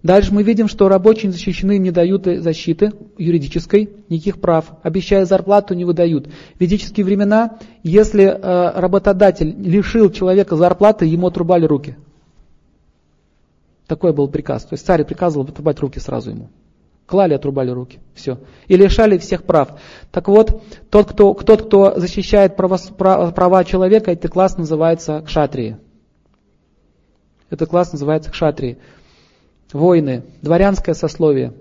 Дальше 0.03 0.33
мы 0.33 0.43
видим, 0.43 0.67
что 0.67 0.89
рабочие 0.89 1.31
защищены, 1.31 1.77
не 1.77 1.89
дают 1.89 2.25
защиты 2.25 2.91
юридической, 3.17 3.89
никаких 4.09 4.41
прав. 4.41 4.65
Обещая 4.83 5.25
зарплату, 5.25 5.73
не 5.75 5.85
выдают. 5.85 6.27
В 6.27 6.59
ведические 6.59 7.05
времена, 7.05 7.57
если 7.83 8.25
э, 8.25 8.79
работодатель 8.79 9.55
лишил 9.57 10.11
человека 10.11 10.57
зарплаты, 10.57 11.05
ему 11.05 11.27
отрубали 11.27 11.65
руки. 11.65 11.95
Такой 13.87 14.11
был 14.11 14.27
приказ. 14.27 14.65
То 14.65 14.73
есть 14.73 14.85
царь 14.85 15.05
приказывал 15.05 15.45
отрубать 15.45 15.79
руки 15.79 15.99
сразу 15.99 16.31
ему. 16.31 16.49
Клали, 17.05 17.33
отрубали 17.33 17.69
руки. 17.69 17.99
Все. 18.13 18.39
И 18.67 18.75
лишали 18.75 19.17
всех 19.17 19.43
прав. 19.43 19.79
Так 20.11 20.27
вот, 20.27 20.63
тот, 20.89 21.11
кто, 21.11 21.33
тот, 21.33 21.67
кто 21.67 21.97
защищает 21.97 22.57
права, 22.57 22.77
права 22.97 23.63
человека, 23.63 24.11
этот 24.11 24.31
класс 24.31 24.57
называется 24.57 25.21
кшатрии. 25.25 25.77
Этот 27.49 27.69
класс 27.69 27.93
называется 27.93 28.31
кшатрии. 28.31 28.79
Воины, 29.73 30.23
дворянское 30.41 30.95
сословие. 30.95 31.53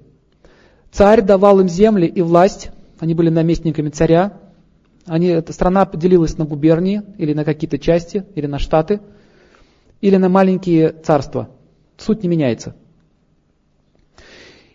Царь 0.91 1.23
давал 1.23 1.61
им 1.61 1.69
земли 1.69 2.07
и 2.07 2.21
власть. 2.21 2.71
Они 3.01 3.15
были 3.15 3.31
наместниками 3.31 3.89
царя. 3.89 4.39
Они, 5.07 5.29
эта 5.29 5.53
страна 5.53 5.85
поделилась 5.87 6.39
на 6.39 6.45
губернии, 6.45 7.03
или 7.19 7.33
на 7.33 7.45
какие-то 7.45 7.79
части, 7.79 8.25
или 8.35 8.47
на 8.47 8.59
штаты, 8.59 9.01
или 10.01 10.17
на 10.17 10.29
маленькие 10.29 10.91
царства. 10.91 11.49
Суть 11.97 12.23
не 12.23 12.29
меняется. 12.29 12.77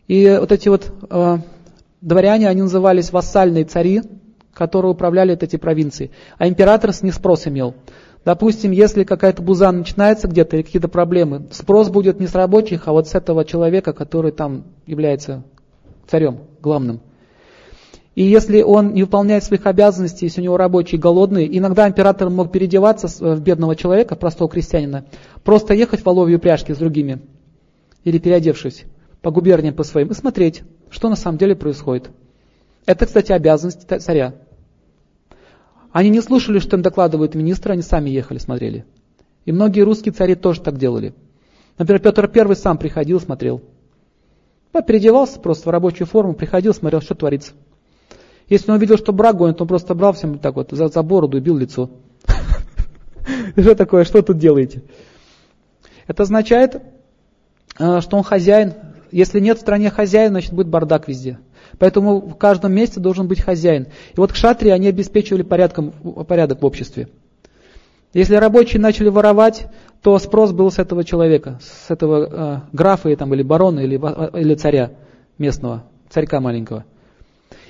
И 0.07 0.37
вот 0.39 0.51
эти 0.51 0.69
вот 0.69 0.91
э, 1.09 1.37
дворяне, 2.01 2.49
они 2.49 2.61
назывались 2.61 3.11
вассальные 3.11 3.65
цари, 3.65 4.01
которые 4.53 4.91
управляли 4.91 5.37
эти 5.39 5.57
провинции. 5.57 6.11
А 6.37 6.47
император 6.47 6.93
с 6.93 7.03
них 7.03 7.13
спрос 7.13 7.47
имел. 7.47 7.75
Допустим, 8.27 8.71
если 8.71 9.05
какая-то 9.05 9.41
буза 9.41 9.71
начинается 9.71 10.27
где-то 10.27 10.57
или 10.57 10.63
какие-то 10.63 10.89
проблемы, 10.89 11.47
спрос 11.51 11.87
будет 11.87 12.19
не 12.19 12.27
с 12.27 12.35
рабочих, 12.35 12.89
а 12.89 12.91
вот 12.91 13.07
с 13.07 13.15
этого 13.15 13.45
человека, 13.45 13.93
который 13.93 14.33
там 14.33 14.65
является 14.85 15.45
царем 16.09 16.39
главным. 16.61 16.99
И 18.15 18.23
если 18.23 18.63
он 18.63 18.93
не 18.93 19.03
выполняет 19.03 19.45
своих 19.45 19.65
обязанностей, 19.65 20.25
если 20.25 20.41
у 20.41 20.43
него 20.43 20.57
рабочие 20.57 20.99
голодные, 20.99 21.57
иногда 21.57 21.87
император 21.87 22.29
мог 22.29 22.51
переодеваться 22.51 23.07
в 23.07 23.39
бедного 23.39 23.77
человека, 23.77 24.17
простого 24.17 24.49
крестьянина, 24.49 25.05
просто 25.45 25.73
ехать 25.73 26.01
в 26.01 26.05
воловьи 26.05 26.35
упряжки 26.35 26.73
с 26.73 26.77
другими, 26.77 27.21
или 28.03 28.17
переодевшись 28.17 28.83
по 29.21 29.31
губерниям 29.31 29.73
по 29.73 29.85
своим 29.85 30.09
и 30.09 30.13
смотреть, 30.13 30.63
что 30.89 31.07
на 31.07 31.15
самом 31.15 31.37
деле 31.37 31.55
происходит. 31.55 32.09
Это, 32.85 33.05
кстати, 33.05 33.31
обязанность 33.31 33.87
царя. 34.01 34.33
Они 35.97 36.11
не 36.11 36.21
слушали, 36.21 36.59
что 36.59 36.75
им 36.75 36.83
докладывают 36.83 37.33
министры, 37.33 37.73
они 37.73 37.81
сами 37.81 38.11
ехали, 38.11 38.37
смотрели. 38.37 38.85
И 39.45 39.51
многие 39.51 39.81
русские 39.81 40.13
цари 40.13 40.35
тоже 40.35 40.61
так 40.61 40.77
делали. 40.77 41.15
Например, 41.79 41.99
Петр 41.99 42.31
I 42.31 42.55
сам 42.55 42.77
приходил, 42.77 43.19
смотрел. 43.19 43.63
Да, 44.71 44.83
переодевался 44.83 45.39
просто 45.39 45.67
в 45.67 45.71
рабочую 45.71 46.05
форму, 46.05 46.35
приходил, 46.35 46.75
смотрел, 46.75 47.01
что 47.01 47.15
творится. 47.15 47.53
Если 48.47 48.69
он 48.69 48.77
видел, 48.77 48.97
что 48.97 49.11
брак 49.11 49.41
он 49.41 49.55
просто 49.55 49.95
брал 49.95 50.13
всем 50.13 50.37
так 50.37 50.53
вот 50.57 50.69
за, 50.69 50.87
за 50.87 51.01
бороду 51.01 51.39
и 51.39 51.41
бил 51.41 51.57
лицо. 51.57 51.89
Что 53.57 53.73
такое, 53.73 54.03
что 54.03 54.21
тут 54.21 54.37
делаете? 54.37 54.83
Это 56.05 56.21
означает, 56.21 56.79
э, 57.79 58.01
что 58.01 58.17
он 58.17 58.23
хозяин 58.23 58.75
если 59.11 59.39
нет 59.39 59.57
в 59.57 59.61
стране 59.61 59.89
хозяина, 59.89 60.31
значит 60.31 60.53
будет 60.53 60.67
бардак 60.67 61.07
везде. 61.07 61.39
Поэтому 61.79 62.19
в 62.19 62.35
каждом 62.35 62.73
месте 62.73 62.99
должен 62.99 63.27
быть 63.27 63.41
хозяин. 63.41 63.87
И 64.13 64.19
вот 64.19 64.31
кшатри, 64.31 64.69
они 64.69 64.87
обеспечивали 64.87 65.43
порядком, 65.43 65.91
порядок 66.27 66.61
в 66.61 66.65
обществе. 66.65 67.07
Если 68.13 68.35
рабочие 68.35 68.81
начали 68.81 69.09
воровать, 69.09 69.67
то 70.01 70.17
спрос 70.19 70.51
был 70.51 70.71
с 70.71 70.79
этого 70.79 71.03
человека, 71.03 71.59
с 71.61 71.91
этого 71.91 72.29
э, 72.29 72.59
графа 72.71 73.15
там, 73.15 73.33
или 73.33 73.43
барона, 73.43 73.81
или, 73.81 73.95
или 74.39 74.55
царя 74.55 74.91
местного, 75.37 75.83
царька 76.09 76.39
маленького. 76.39 76.85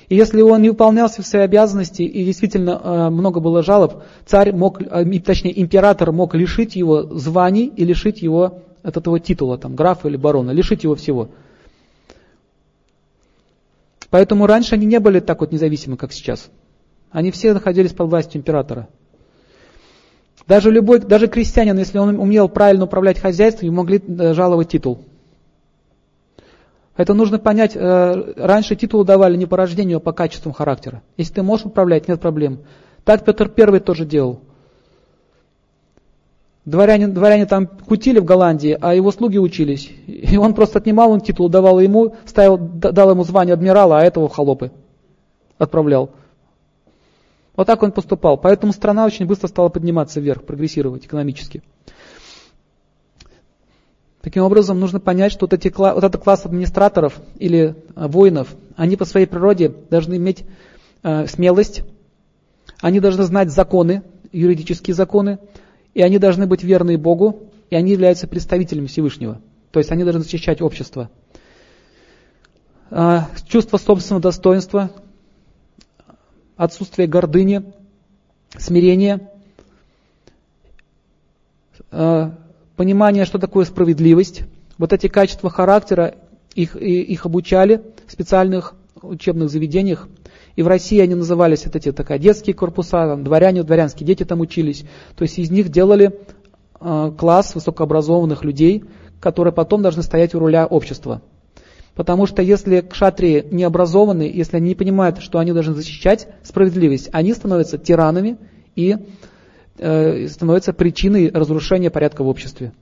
И 0.08 0.16
если 0.16 0.40
он 0.40 0.62
не 0.62 0.70
выполнял 0.70 1.08
все 1.08 1.22
свои 1.22 1.42
обязанности, 1.42 2.02
и 2.02 2.24
действительно 2.24 2.80
э, 2.82 3.10
много 3.10 3.40
было 3.40 3.62
жалоб, 3.62 4.02
царь 4.24 4.52
мог, 4.52 4.80
э, 4.80 5.20
точнее 5.20 5.60
император 5.60 6.12
мог 6.12 6.34
лишить 6.34 6.76
его 6.76 7.02
званий 7.02 7.66
и 7.66 7.84
лишить 7.84 8.22
его 8.22 8.60
от 8.82 8.96
этого 8.96 9.20
титула, 9.20 9.58
там, 9.58 9.74
графа 9.74 10.08
или 10.08 10.16
барона, 10.16 10.52
лишить 10.52 10.84
его 10.84 10.94
всего. 10.94 11.28
Поэтому 14.10 14.46
раньше 14.46 14.74
они 14.74 14.86
не 14.86 15.00
были 15.00 15.20
так 15.20 15.40
вот 15.40 15.52
независимы, 15.52 15.96
как 15.96 16.12
сейчас. 16.12 16.50
Они 17.10 17.30
все 17.30 17.52
находились 17.52 17.92
под 17.92 18.08
властью 18.08 18.40
императора. 18.40 18.88
Даже 20.46 20.70
любой, 20.70 20.98
даже 21.00 21.28
крестьянин, 21.28 21.78
если 21.78 21.98
он 21.98 22.18
умел 22.18 22.48
правильно 22.48 22.84
управлять 22.84 23.18
хозяйством, 23.18 23.66
ему 23.66 23.78
могли 23.78 23.98
э, 23.98 24.32
жаловать 24.32 24.70
титул. 24.70 25.04
Это 26.96 27.12
нужно 27.12 27.38
понять, 27.38 27.76
э, 27.76 28.32
раньше 28.36 28.74
титул 28.74 29.04
давали 29.04 29.36
не 29.36 29.46
по 29.46 29.58
рождению, 29.58 29.98
а 29.98 30.00
по 30.00 30.12
качествам 30.12 30.54
характера. 30.54 31.02
Если 31.18 31.34
ты 31.34 31.42
можешь 31.42 31.66
управлять, 31.66 32.08
нет 32.08 32.20
проблем. 32.20 32.60
Так 33.04 33.24
Петр 33.24 33.52
I 33.56 33.80
тоже 33.80 34.06
делал. 34.06 34.40
Дворяне, 36.68 37.08
дворяне 37.08 37.46
там 37.46 37.66
кутили 37.66 38.18
в 38.18 38.26
Голландии, 38.26 38.76
а 38.78 38.94
его 38.94 39.10
слуги 39.10 39.38
учились. 39.38 39.90
И 40.06 40.36
он 40.36 40.52
просто 40.52 40.80
отнимал 40.80 41.14
им 41.14 41.20
титул, 41.22 41.48
давал 41.48 41.80
ему, 41.80 42.14
ставил, 42.26 42.58
дал 42.58 43.10
ему 43.10 43.24
звание 43.24 43.54
адмирала, 43.54 43.98
а 43.98 44.02
этого 44.02 44.28
в 44.28 44.32
холопы 44.32 44.70
отправлял. 45.56 46.10
Вот 47.56 47.66
так 47.66 47.82
он 47.82 47.90
поступал. 47.90 48.36
Поэтому 48.36 48.74
страна 48.74 49.06
очень 49.06 49.24
быстро 49.24 49.48
стала 49.48 49.70
подниматься 49.70 50.20
вверх, 50.20 50.42
прогрессировать 50.42 51.06
экономически. 51.06 51.62
Таким 54.20 54.42
образом, 54.42 54.78
нужно 54.78 55.00
понять, 55.00 55.32
что 55.32 55.46
вот, 55.46 55.54
эти, 55.54 55.72
вот 55.74 56.04
этот 56.04 56.22
класс 56.22 56.44
администраторов 56.44 57.18
или 57.38 57.76
э, 57.96 58.06
воинов, 58.08 58.54
они 58.76 58.96
по 58.96 59.06
своей 59.06 59.24
природе 59.24 59.72
должны 59.88 60.16
иметь 60.16 60.44
э, 61.02 61.26
смелость, 61.28 61.82
они 62.82 63.00
должны 63.00 63.22
знать 63.22 63.50
законы, 63.50 64.02
юридические 64.32 64.94
законы, 64.94 65.38
и 65.98 66.02
они 66.02 66.20
должны 66.20 66.46
быть 66.46 66.62
верны 66.62 66.96
Богу, 66.96 67.50
и 67.70 67.74
они 67.74 67.90
являются 67.90 68.28
представителями 68.28 68.86
Всевышнего. 68.86 69.40
То 69.72 69.80
есть 69.80 69.90
они 69.90 70.04
должны 70.04 70.22
защищать 70.22 70.62
общество. 70.62 71.10
А, 72.88 73.28
чувство 73.48 73.78
собственного 73.78 74.22
достоинства, 74.22 74.92
отсутствие 76.56 77.08
гордыни, 77.08 77.64
смирение, 78.56 79.28
а, 81.90 82.32
понимание, 82.76 83.24
что 83.24 83.40
такое 83.40 83.64
справедливость. 83.64 84.42
Вот 84.78 84.92
эти 84.92 85.08
качества 85.08 85.50
характера, 85.50 86.14
их, 86.54 86.76
их 86.76 87.26
обучали 87.26 87.82
в 88.06 88.12
специальных 88.12 88.76
учебных 89.02 89.50
заведениях, 89.50 90.06
и 90.58 90.62
в 90.62 90.66
России 90.66 90.98
они 90.98 91.14
назывались 91.14 91.66
вот 91.66 91.76
эти 91.76 91.92
такая, 91.92 92.18
детские 92.18 92.52
корпуса, 92.52 93.06
там, 93.06 93.22
дворяне, 93.22 93.62
дворянские 93.62 94.04
дети 94.04 94.24
там 94.24 94.40
учились. 94.40 94.84
То 95.14 95.22
есть 95.22 95.38
из 95.38 95.52
них 95.52 95.68
делали 95.68 96.18
э, 96.80 97.12
класс 97.16 97.54
высокообразованных 97.54 98.42
людей, 98.42 98.82
которые 99.20 99.54
потом 99.54 99.82
должны 99.82 100.02
стоять 100.02 100.34
у 100.34 100.40
руля 100.40 100.66
общества. 100.66 101.22
Потому 101.94 102.26
что 102.26 102.42
если 102.42 102.80
кшатрии 102.80 103.46
не 103.52 103.62
образованы, 103.62 104.22
если 104.22 104.56
они 104.56 104.70
не 104.70 104.74
понимают, 104.74 105.20
что 105.20 105.38
они 105.38 105.52
должны 105.52 105.74
защищать 105.74 106.26
справедливость, 106.42 107.08
они 107.12 107.34
становятся 107.34 107.78
тиранами 107.78 108.36
и 108.74 108.96
э, 109.78 110.26
становятся 110.26 110.72
причиной 110.72 111.30
разрушения 111.30 111.90
порядка 111.90 112.24
в 112.24 112.26
обществе. 112.26 112.72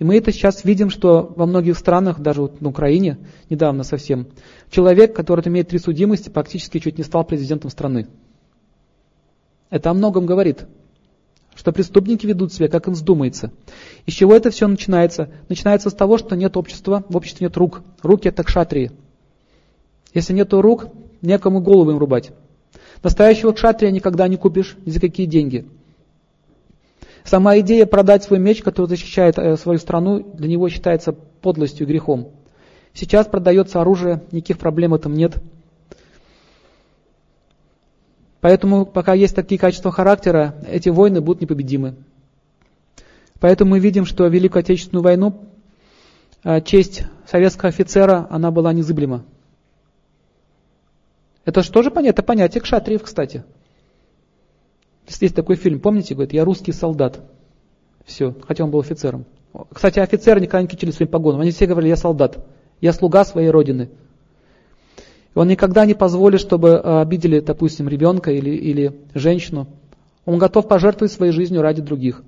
И 0.00 0.04
мы 0.04 0.16
это 0.16 0.32
сейчас 0.32 0.64
видим, 0.64 0.88
что 0.88 1.30
во 1.36 1.44
многих 1.44 1.76
странах, 1.76 2.20
даже 2.20 2.40
вот 2.40 2.62
на 2.62 2.70
Украине, 2.70 3.18
недавно 3.50 3.84
совсем, 3.84 4.28
человек, 4.70 5.14
который 5.14 5.46
имеет 5.46 5.68
три 5.68 5.78
судимости, 5.78 6.30
практически 6.30 6.78
чуть 6.78 6.96
не 6.96 7.04
стал 7.04 7.22
президентом 7.22 7.70
страны. 7.70 8.08
Это 9.68 9.90
о 9.90 9.94
многом 9.94 10.24
говорит, 10.24 10.64
что 11.54 11.70
преступники 11.70 12.24
ведут 12.24 12.54
себя, 12.54 12.68
как 12.68 12.88
им 12.88 12.94
вздумается. 12.94 13.52
Из 14.06 14.14
чего 14.14 14.34
это 14.34 14.50
все 14.50 14.66
начинается? 14.66 15.28
Начинается 15.50 15.90
с 15.90 15.94
того, 15.94 16.16
что 16.16 16.34
нет 16.34 16.56
общества, 16.56 17.04
в 17.10 17.16
обществе 17.16 17.44
нет 17.44 17.56
рук. 17.58 17.82
Руки 18.02 18.26
это 18.26 18.42
кшатрии. 18.42 18.92
Если 20.14 20.32
нет 20.32 20.50
рук, 20.54 20.86
некому 21.20 21.60
голову 21.60 21.90
им 21.90 21.98
рубать. 21.98 22.30
Настоящего 23.02 23.52
кшатрия 23.52 23.90
никогда 23.90 24.28
не 24.28 24.38
купишь 24.38 24.78
ни 24.86 24.90
за 24.92 24.98
какие 24.98 25.26
деньги. 25.26 25.66
Сама 27.24 27.58
идея 27.60 27.86
продать 27.86 28.24
свой 28.24 28.38
меч, 28.38 28.62
который 28.62 28.86
защищает 28.86 29.38
э, 29.38 29.56
свою 29.56 29.78
страну, 29.78 30.20
для 30.20 30.48
него 30.48 30.68
считается 30.68 31.12
подлостью 31.12 31.86
и 31.86 31.90
грехом. 31.90 32.30
Сейчас 32.94 33.26
продается 33.26 33.80
оружие, 33.80 34.22
никаких 34.32 34.58
проблем 34.58 34.90
в 34.90 34.94
этом 34.94 35.14
нет. 35.14 35.34
Поэтому, 38.40 38.86
пока 38.86 39.12
есть 39.12 39.36
такие 39.36 39.58
качества 39.58 39.92
характера, 39.92 40.54
эти 40.66 40.88
войны 40.88 41.20
будут 41.20 41.42
непобедимы. 41.42 41.94
Поэтому 43.38 43.72
мы 43.72 43.80
видим, 43.80 44.06
что 44.06 44.26
Великую 44.26 44.60
Отечественную 44.60 45.02
войну 45.04 45.44
э, 46.42 46.60
честь 46.62 47.04
советского 47.26 47.68
офицера, 47.68 48.26
она 48.30 48.50
была 48.50 48.72
незыблема. 48.72 49.24
Это 51.44 51.62
же 51.62 51.70
тоже 51.70 51.90
понятие, 51.90 52.22
понятие 52.22 52.60
кшатриев, 52.60 53.02
кстати. 53.02 53.44
Есть 55.18 55.34
такой 55.34 55.56
фильм, 55.56 55.80
помните, 55.80 56.14
говорит, 56.14 56.32
я 56.32 56.44
русский 56.44 56.72
солдат. 56.72 57.20
Все, 58.04 58.34
хотя 58.46 58.64
он 58.64 58.70
был 58.70 58.80
офицером. 58.80 59.24
Кстати, 59.72 59.98
офицеры 59.98 60.40
никогда 60.40 60.62
не 60.62 60.68
кичили 60.68 60.90
своим 60.90 61.10
погоном. 61.10 61.40
Они 61.40 61.50
все 61.50 61.66
говорили, 61.66 61.90
я 61.90 61.96
солдат, 61.96 62.46
я 62.80 62.92
слуга 62.92 63.24
своей 63.24 63.50
родины. 63.50 63.90
И 65.34 65.38
он 65.38 65.48
никогда 65.48 65.84
не 65.86 65.94
позволит, 65.94 66.40
чтобы 66.40 66.70
э, 66.70 67.00
обидели, 67.00 67.40
допустим, 67.40 67.88
ребенка 67.88 68.30
или, 68.32 68.50
или 68.50 68.94
женщину. 69.14 69.66
Он 70.24 70.38
готов 70.38 70.68
пожертвовать 70.68 71.12
своей 71.12 71.32
жизнью 71.32 71.62
ради 71.62 71.82
других. 71.82 72.22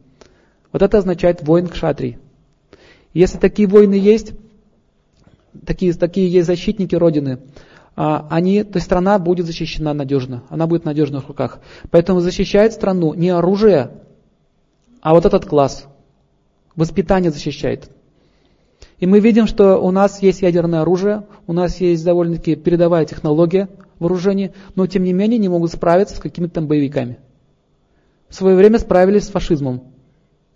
Вот 0.72 0.82
это 0.82 0.98
означает 0.98 1.42
воин 1.42 1.68
кшатрий. 1.68 2.18
Если 3.14 3.38
такие 3.38 3.68
воины 3.68 3.94
есть, 3.94 4.32
такие, 5.66 5.92
такие 5.92 6.28
есть 6.30 6.46
защитники 6.46 6.94
Родины, 6.94 7.38
они, 7.94 8.64
то 8.64 8.76
есть 8.76 8.86
страна 8.86 9.18
будет 9.18 9.46
защищена 9.46 9.92
надежно, 9.92 10.44
она 10.48 10.66
будет 10.66 10.82
в 10.82 10.86
надежных 10.86 11.28
руках. 11.28 11.60
Поэтому 11.90 12.20
защищает 12.20 12.72
страну 12.72 13.14
не 13.14 13.30
оружие, 13.30 13.90
а 15.00 15.14
вот 15.14 15.26
этот 15.26 15.44
класс. 15.44 15.86
Воспитание 16.74 17.30
защищает. 17.30 17.90
И 18.98 19.06
мы 19.06 19.20
видим, 19.20 19.46
что 19.46 19.76
у 19.78 19.90
нас 19.90 20.22
есть 20.22 20.42
ядерное 20.42 20.82
оружие, 20.82 21.26
у 21.46 21.52
нас 21.52 21.80
есть 21.80 22.04
довольно-таки 22.04 22.56
передовая 22.56 23.04
технология 23.04 23.68
вооружений, 23.98 24.52
но 24.74 24.86
тем 24.86 25.04
не 25.04 25.12
менее 25.12 25.38
не 25.38 25.48
могут 25.48 25.72
справиться 25.72 26.16
с 26.16 26.18
какими-то 26.18 26.54
там 26.54 26.66
боевиками. 26.66 27.18
В 28.28 28.34
свое 28.34 28.56
время 28.56 28.78
справились 28.78 29.24
с 29.24 29.30
фашизмом. 29.30 29.82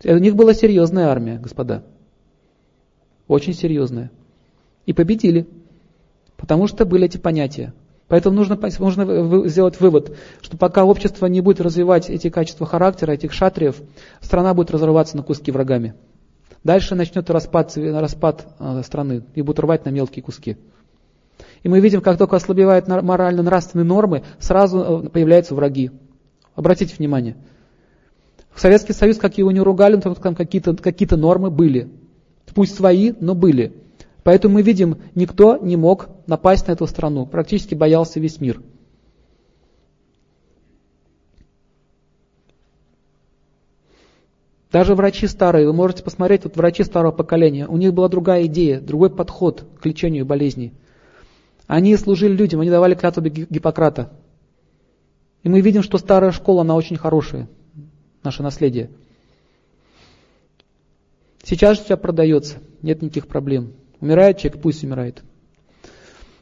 У 0.05 0.17
них 0.17 0.35
была 0.35 0.55
серьезная 0.55 1.09
армия, 1.09 1.39
господа. 1.39 1.83
Очень 3.29 3.55
серьезная. 3.55 4.11
И 4.87 4.93
победили. 4.93 5.47
Потому 6.37 6.67
что 6.67 6.85
были 6.85 7.07
эти 7.07 7.17
понятия. 7.17 7.73
Поэтому 8.09 8.37
нужно, 8.37 8.57
нужно 8.79 9.49
сделать 9.49 9.81
вывод, 9.81 10.17
что 10.41 10.57
пока 10.57 10.85
общество 10.85 11.27
не 11.27 11.41
будет 11.41 11.61
развивать 11.61 12.09
эти 12.09 12.31
качества 12.31 12.67
характера, 12.67 13.13
этих 13.13 13.33
шатриев, 13.33 13.83
страна 14.21 14.55
будет 14.55 14.71
разрываться 14.71 15.17
на 15.17 15.25
куски 15.25 15.51
врагами. 15.51 15.95
Дальше 16.63 16.95
начнет 16.95 17.29
распад, 17.31 17.77
распад 17.77 18.47
э, 18.59 18.83
страны 18.85 19.25
и 19.35 19.43
будут 19.43 19.61
рвать 19.61 19.85
на 19.85 19.91
мелкие 19.91 20.23
куски. 20.23 20.57
И 21.63 21.69
мы 21.69 21.81
видим, 21.81 22.01
как 22.01 22.17
только 22.17 22.37
ослабевают 22.37 22.87
морально-нравственные 22.87 23.85
нормы, 23.85 24.23
сразу 24.39 25.03
э, 25.05 25.09
появляются 25.09 25.55
враги. 25.55 25.91
Обратите 26.55 26.95
внимание. 26.97 27.37
В 28.53 28.61
Советский 28.61 28.93
Союз, 28.93 29.19
как 29.19 29.37
его 29.37 29.51
не 29.51 29.61
ругали, 29.61 30.01
там 30.01 30.15
какие-то 30.35 30.77
какие 30.77 31.13
нормы 31.15 31.51
были. 31.51 31.91
Пусть 32.55 32.75
свои, 32.75 33.13
но 33.21 33.35
были. 33.35 33.75
Поэтому 34.27 34.55
мы 34.55 34.63
видим, 34.63 34.99
никто 35.15 35.57
не 35.57 35.77
мог 35.77 36.09
напасть 36.27 36.67
на 36.67 36.73
эту 36.73 36.89
страну. 36.89 37.27
Практически 37.27 37.77
боялся 37.77 38.19
весь 38.19 38.41
мир. 38.41 38.61
Даже 44.73 44.97
врачи 44.97 45.29
старые, 45.29 45.65
вы 45.65 45.73
можете 45.73 46.03
посмотреть, 46.03 46.43
вот 46.43 46.57
врачи 46.57 46.83
старого 46.83 47.13
поколения, 47.13 47.69
у 47.69 47.77
них 47.77 47.95
была 47.95 48.09
другая 48.09 48.47
идея, 48.47 48.81
другой 48.81 49.11
подход 49.11 49.65
к 49.81 49.87
лечению 49.87 50.27
болезней. 50.27 50.73
Они 51.69 51.97
служили 51.97 52.33
людям, 52.35 52.63
они 52.63 52.71
давали 52.71 52.97
клятву 52.97 53.23
Гиппократа. 53.23 54.13
И 55.45 55.49
мы 55.49 55.61
видим, 55.61 55.85
что 55.85 55.99
старая 55.99 56.33
школа, 56.33 56.63
она 56.63 56.75
очень 56.75 56.97
хорошая, 56.97 57.49
наше 58.25 58.43
наследие. 58.43 58.91
Сейчас 61.45 61.79
все 61.79 61.97
продается, 61.97 62.57
нет 62.83 63.03
никаких 63.03 63.29
проблем. 63.29 63.73
Умирает 64.01 64.39
человек, 64.39 64.61
пусть 64.61 64.85
умирает. 64.85 65.23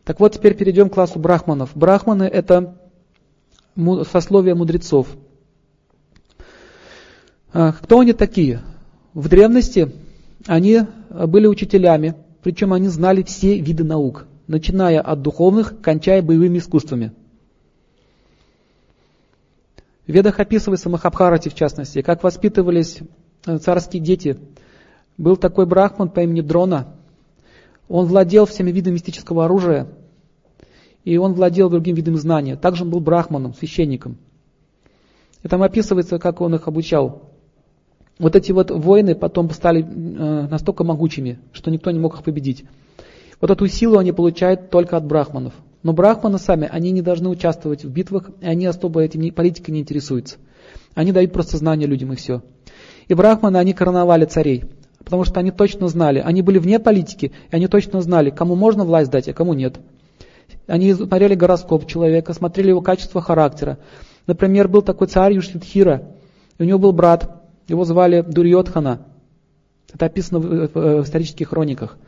Так 0.04 0.20
вот, 0.20 0.34
теперь 0.34 0.54
перейдем 0.54 0.90
к 0.90 0.94
классу 0.94 1.18
брахманов. 1.18 1.70
Брахманы– 1.74 2.24
это 2.24 2.76
сословие 4.10 4.54
мудрецов. 4.54 5.08
А, 7.52 7.72
кто 7.72 8.00
они 8.00 8.12
такие? 8.12 8.60
В 9.14 9.28
древности 9.28 9.92
они 10.46 10.82
были 11.10 11.46
учителями, 11.46 12.16
причем 12.42 12.72
они 12.72 12.88
знали 12.88 13.22
все 13.22 13.58
виды 13.58 13.84
наук, 13.84 14.26
начиная 14.46 15.00
от 15.00 15.22
духовных, 15.22 15.80
кончая 15.80 16.20
боевыми 16.20 16.58
искусствами. 16.58 17.12
В 20.06 20.12
ведах 20.12 20.38
описывается 20.38 20.90
Махабхарати, 20.90 21.48
в 21.48 21.54
частности, 21.54 22.02
как 22.02 22.22
воспитывались 22.22 22.98
э, 23.46 23.56
царские 23.56 24.02
дети. 24.02 24.36
Был 25.16 25.38
такой 25.38 25.64
брахман 25.64 26.10
по 26.10 26.20
имени 26.20 26.42
Дрона– 26.42 26.88
он 27.88 28.06
владел 28.06 28.46
всеми 28.46 28.70
видами 28.70 28.94
мистического 28.94 29.44
оружия, 29.44 29.88
и 31.04 31.16
он 31.16 31.34
владел 31.34 31.68
другим 31.68 31.94
видом 31.96 32.16
знания. 32.16 32.56
Также 32.56 32.84
он 32.84 32.90
был 32.90 33.00
брахманом, 33.00 33.54
священником. 33.54 34.16
И 35.42 35.48
там 35.48 35.62
описывается, 35.62 36.18
как 36.18 36.40
он 36.40 36.54
их 36.54 36.66
обучал. 36.66 37.30
Вот 38.18 38.36
эти 38.36 38.52
вот 38.52 38.70
воины 38.70 39.14
потом 39.14 39.50
стали 39.50 39.82
э, 39.82 40.48
настолько 40.48 40.84
могучими, 40.84 41.38
что 41.52 41.70
никто 41.70 41.90
не 41.90 41.98
мог 41.98 42.14
их 42.14 42.22
победить. 42.22 42.64
Вот 43.40 43.50
эту 43.50 43.66
силу 43.66 43.98
они 43.98 44.12
получают 44.12 44.70
только 44.70 44.96
от 44.96 45.04
брахманов. 45.04 45.52
Но 45.82 45.92
брахманы 45.92 46.38
сами, 46.38 46.66
они 46.70 46.92
не 46.92 47.02
должны 47.02 47.28
участвовать 47.28 47.84
в 47.84 47.90
битвах, 47.90 48.30
и 48.40 48.46
они 48.46 48.64
особо 48.64 49.02
этим 49.02 49.34
политикой 49.34 49.72
не 49.72 49.80
интересуются. 49.80 50.36
Они 50.94 51.12
дают 51.12 51.32
просто 51.32 51.58
знания 51.58 51.86
людям 51.86 52.12
и 52.12 52.16
все. 52.16 52.42
И 53.08 53.12
брахманы, 53.12 53.58
они 53.58 53.74
короновали 53.74 54.24
царей. 54.24 54.64
Потому 55.04 55.24
что 55.24 55.40
они 55.40 55.50
точно 55.50 55.88
знали, 55.88 56.18
они 56.24 56.42
были 56.42 56.58
вне 56.58 56.78
политики, 56.78 57.32
и 57.50 57.56
они 57.56 57.66
точно 57.66 58.00
знали, 58.00 58.30
кому 58.30 58.54
можно 58.54 58.84
власть 58.84 59.10
дать, 59.10 59.28
а 59.28 59.34
кому 59.34 59.52
нет. 59.52 59.78
Они 60.66 60.94
смотрели 60.94 61.34
гороскоп 61.34 61.86
человека, 61.86 62.32
смотрели 62.32 62.68
его 62.68 62.80
качество 62.80 63.20
характера. 63.20 63.78
Например, 64.26 64.66
был 64.68 64.82
такой 64.82 65.08
царь 65.08 65.34
Юшидхира, 65.34 66.02
и 66.58 66.62
у 66.62 66.66
него 66.66 66.78
был 66.78 66.92
брат, 66.92 67.44
его 67.68 67.84
звали 67.84 68.22
Дурьотхана. 68.22 69.06
Это 69.92 70.06
описано 70.06 70.38
в, 70.40 70.68
в, 70.68 70.74
в 70.74 71.04
исторических 71.04 71.50
хрониках. 71.50 71.98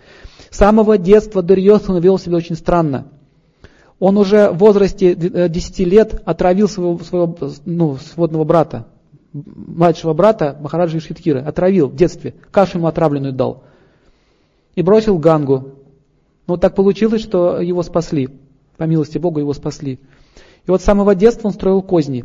С 0.50 0.56
самого 0.56 0.96
детства 0.96 1.42
Дурьотхана 1.42 1.98
вел 1.98 2.18
себя 2.18 2.36
очень 2.36 2.56
странно. 2.56 3.08
Он 3.98 4.18
уже 4.18 4.50
в 4.50 4.58
возрасте 4.58 5.14
10 5.14 5.78
лет 5.80 6.22
отравил 6.24 6.68
своего, 6.68 6.98
своего 6.98 7.36
ну, 7.64 7.96
сводного 7.96 8.44
брата, 8.44 8.86
младшего 9.44 10.14
брата 10.14 10.56
Махараджи 10.60 11.00
Шиткира, 11.00 11.40
отравил 11.40 11.88
в 11.88 11.96
детстве, 11.96 12.34
кашу 12.50 12.78
ему 12.78 12.86
отравленную 12.86 13.32
дал. 13.32 13.64
И 14.74 14.82
бросил 14.82 15.18
Гангу. 15.18 15.74
Но 16.46 16.56
так 16.56 16.74
получилось, 16.74 17.22
что 17.22 17.60
его 17.60 17.82
спасли. 17.82 18.28
По 18.76 18.84
милости 18.84 19.18
Бога 19.18 19.40
его 19.40 19.52
спасли. 19.52 19.98
И 20.66 20.70
вот 20.70 20.80
с 20.80 20.84
самого 20.84 21.14
детства 21.14 21.48
он 21.48 21.54
строил 21.54 21.82
козни. 21.82 22.24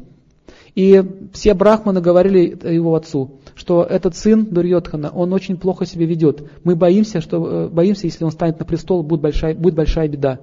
И 0.75 1.03
все 1.33 1.53
брахманы 1.53 2.01
говорили 2.01 2.57
его 2.73 2.95
отцу, 2.95 3.39
что 3.55 3.83
этот 3.83 4.15
сын 4.15 4.45
Дурьотхана, 4.45 5.09
он 5.09 5.33
очень 5.33 5.57
плохо 5.57 5.85
себя 5.85 6.05
ведет. 6.05 6.49
Мы 6.63 6.75
боимся, 6.75 7.19
что, 7.19 7.65
э, 7.65 7.67
боимся, 7.67 8.07
если 8.07 8.23
он 8.23 8.31
станет 8.31 8.59
на 8.59 8.65
престол, 8.65 9.03
будет 9.03 9.19
большая, 9.19 9.53
будет 9.53 9.75
большая 9.75 10.07
беда. 10.07 10.39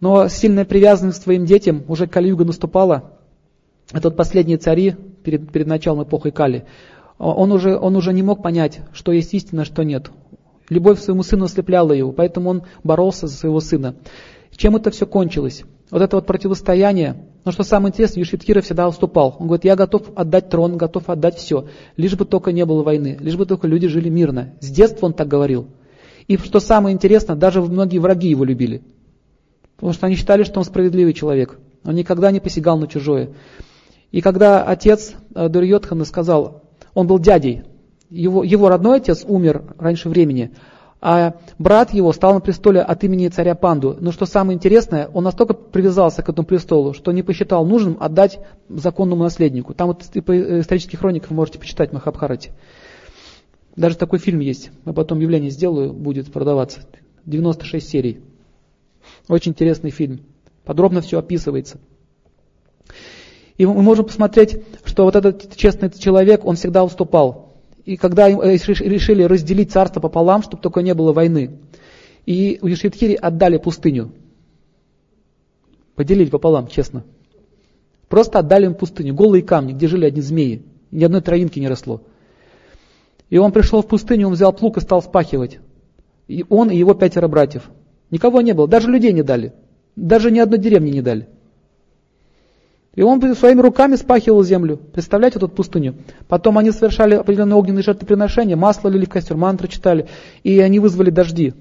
Но 0.00 0.28
сильная 0.28 0.64
привязанность 0.64 1.20
к 1.20 1.22
своим 1.24 1.44
детям, 1.44 1.82
уже 1.88 2.06
Калиюга 2.06 2.44
наступала, 2.44 3.13
этот 3.92 4.16
последний 4.16 4.56
цари 4.56 4.96
перед, 5.22 5.50
перед 5.52 5.66
началом 5.66 6.04
эпохи 6.04 6.30
Кали, 6.30 6.64
он 7.18 7.52
уже, 7.52 7.76
он 7.78 7.96
уже 7.96 8.12
не 8.12 8.22
мог 8.22 8.42
понять, 8.42 8.80
что 8.92 9.12
есть 9.12 9.32
истина, 9.34 9.64
что 9.64 9.82
нет. 9.82 10.10
Любовь 10.68 10.98
к 10.98 11.02
своему 11.02 11.22
сыну 11.22 11.44
ослепляла 11.44 11.92
его, 11.92 12.12
поэтому 12.12 12.50
он 12.50 12.62
боролся 12.82 13.26
за 13.26 13.34
своего 13.36 13.60
сына. 13.60 13.94
Чем 14.56 14.76
это 14.76 14.90
все 14.90 15.06
кончилось? 15.06 15.64
Вот 15.90 16.00
это 16.00 16.16
вот 16.16 16.26
противостояние, 16.26 17.26
но 17.44 17.52
что 17.52 17.62
самое 17.62 17.90
интересное, 17.90 18.20
Юшиткира 18.20 18.62
всегда 18.62 18.88
уступал. 18.88 19.36
Он 19.38 19.46
говорит, 19.46 19.64
я 19.64 19.76
готов 19.76 20.10
отдать 20.16 20.48
трон, 20.48 20.76
готов 20.76 21.10
отдать 21.10 21.36
все, 21.36 21.66
лишь 21.96 22.16
бы 22.16 22.24
только 22.24 22.52
не 22.52 22.64
было 22.64 22.82
войны, 22.82 23.18
лишь 23.20 23.36
бы 23.36 23.44
только 23.44 23.68
люди 23.68 23.86
жили 23.86 24.08
мирно. 24.08 24.54
С 24.60 24.70
детства 24.70 25.06
он 25.06 25.12
так 25.12 25.28
говорил. 25.28 25.68
И 26.26 26.38
что 26.38 26.58
самое 26.58 26.94
интересное, 26.94 27.36
даже 27.36 27.60
многие 27.60 27.98
враги 27.98 28.28
его 28.28 28.44
любили. 28.44 28.82
Потому 29.76 29.92
что 29.92 30.06
они 30.06 30.16
считали, 30.16 30.44
что 30.44 30.58
он 30.58 30.64
справедливый 30.64 31.12
человек. 31.12 31.58
Он 31.84 31.94
никогда 31.94 32.30
не 32.30 32.40
посягал 32.40 32.78
на 32.78 32.86
чужое. 32.86 33.30
И 34.14 34.20
когда 34.20 34.62
отец 34.62 35.12
э, 35.34 35.48
Дурьотхана 35.48 36.04
сказал, 36.04 36.62
он 36.94 37.08
был 37.08 37.18
дядей, 37.18 37.64
его, 38.10 38.44
его 38.44 38.68
родной 38.68 38.98
отец 38.98 39.24
умер 39.26 39.74
раньше 39.76 40.08
времени, 40.08 40.52
а 41.00 41.34
брат 41.58 41.92
его 41.92 42.12
стал 42.12 42.34
на 42.34 42.38
престоле 42.38 42.80
от 42.80 43.02
имени 43.02 43.26
царя 43.26 43.56
Панду. 43.56 43.96
Но 43.98 44.12
что 44.12 44.24
самое 44.24 44.54
интересное, 44.54 45.08
он 45.12 45.24
настолько 45.24 45.52
привязался 45.54 46.22
к 46.22 46.28
этому 46.28 46.46
престолу, 46.46 46.94
что 46.94 47.10
не 47.10 47.24
посчитал 47.24 47.66
нужным 47.66 47.96
отдать 47.98 48.38
законному 48.68 49.24
наследнику. 49.24 49.74
Там 49.74 49.88
вот 49.88 50.04
по 50.24 50.60
исторических 50.60 51.00
хрониках 51.00 51.30
вы 51.30 51.36
можете 51.36 51.58
почитать 51.58 51.92
Махабхарати. 51.92 52.52
Даже 53.74 53.96
такой 53.96 54.20
фильм 54.20 54.38
есть. 54.38 54.70
Я 54.86 54.92
потом 54.92 55.18
явление 55.18 55.50
сделаю, 55.50 55.92
будет 55.92 56.32
продаваться. 56.32 56.82
96 57.26 57.88
серий. 57.88 58.20
Очень 59.26 59.50
интересный 59.50 59.90
фильм. 59.90 60.20
Подробно 60.64 61.00
все 61.00 61.18
описывается. 61.18 61.80
И 63.56 63.66
мы 63.66 63.82
можем 63.82 64.06
посмотреть, 64.06 64.60
что 64.84 65.04
вот 65.04 65.14
этот 65.14 65.56
честный 65.56 65.90
человек, 65.90 66.44
он 66.44 66.56
всегда 66.56 66.84
уступал. 66.84 67.54
И 67.84 67.96
когда 67.96 68.28
э, 68.28 68.34
решили 68.34 69.22
разделить 69.22 69.70
царство 69.70 70.00
пополам, 70.00 70.42
чтобы 70.42 70.62
только 70.62 70.80
не 70.80 70.94
было 70.94 71.12
войны, 71.12 71.58
и 72.26 72.58
у 72.62 72.66
Юшидхири 72.66 73.14
отдали 73.14 73.58
пустыню. 73.58 74.12
Поделили 75.94 76.30
пополам, 76.30 76.66
честно. 76.66 77.04
Просто 78.08 78.38
отдали 78.38 78.66
им 78.66 78.74
пустыню, 78.74 79.14
голые 79.14 79.42
камни, 79.42 79.72
где 79.72 79.86
жили 79.86 80.06
одни 80.06 80.20
змеи. 80.20 80.62
Ни 80.90 81.04
одной 81.04 81.20
травинки 81.20 81.58
не 81.58 81.68
росло. 81.68 82.02
И 83.30 83.38
он 83.38 83.52
пришел 83.52 83.82
в 83.82 83.86
пустыню, 83.86 84.28
он 84.28 84.34
взял 84.34 84.52
плуг 84.52 84.78
и 84.78 84.80
стал 84.80 85.02
спахивать. 85.02 85.58
И 86.26 86.44
он 86.48 86.70
и 86.70 86.76
его 86.76 86.94
пятеро 86.94 87.28
братьев. 87.28 87.70
Никого 88.10 88.40
не 88.40 88.52
было, 88.52 88.66
даже 88.66 88.90
людей 88.90 89.12
не 89.12 89.22
дали. 89.22 89.52
Даже 89.96 90.30
ни 90.30 90.38
одной 90.38 90.58
деревни 90.58 90.90
не 90.90 91.02
дали. 91.02 91.28
И 92.94 93.02
он 93.02 93.34
своими 93.34 93.60
руками 93.60 93.96
спахивал 93.96 94.42
землю. 94.44 94.76
Представляете, 94.76 95.38
тут 95.38 95.54
пустыню. 95.54 95.96
Потом 96.28 96.58
они 96.58 96.70
совершали 96.70 97.14
определенные 97.14 97.56
огненные 97.56 97.82
жертвоприношения, 97.82 98.56
масло 98.56 98.88
лили 98.88 99.04
в 99.04 99.08
костер, 99.08 99.36
мантры 99.36 99.68
читали, 99.68 100.06
и 100.44 100.60
они 100.60 100.78
вызвали 100.78 101.10
дожди. 101.10 101.54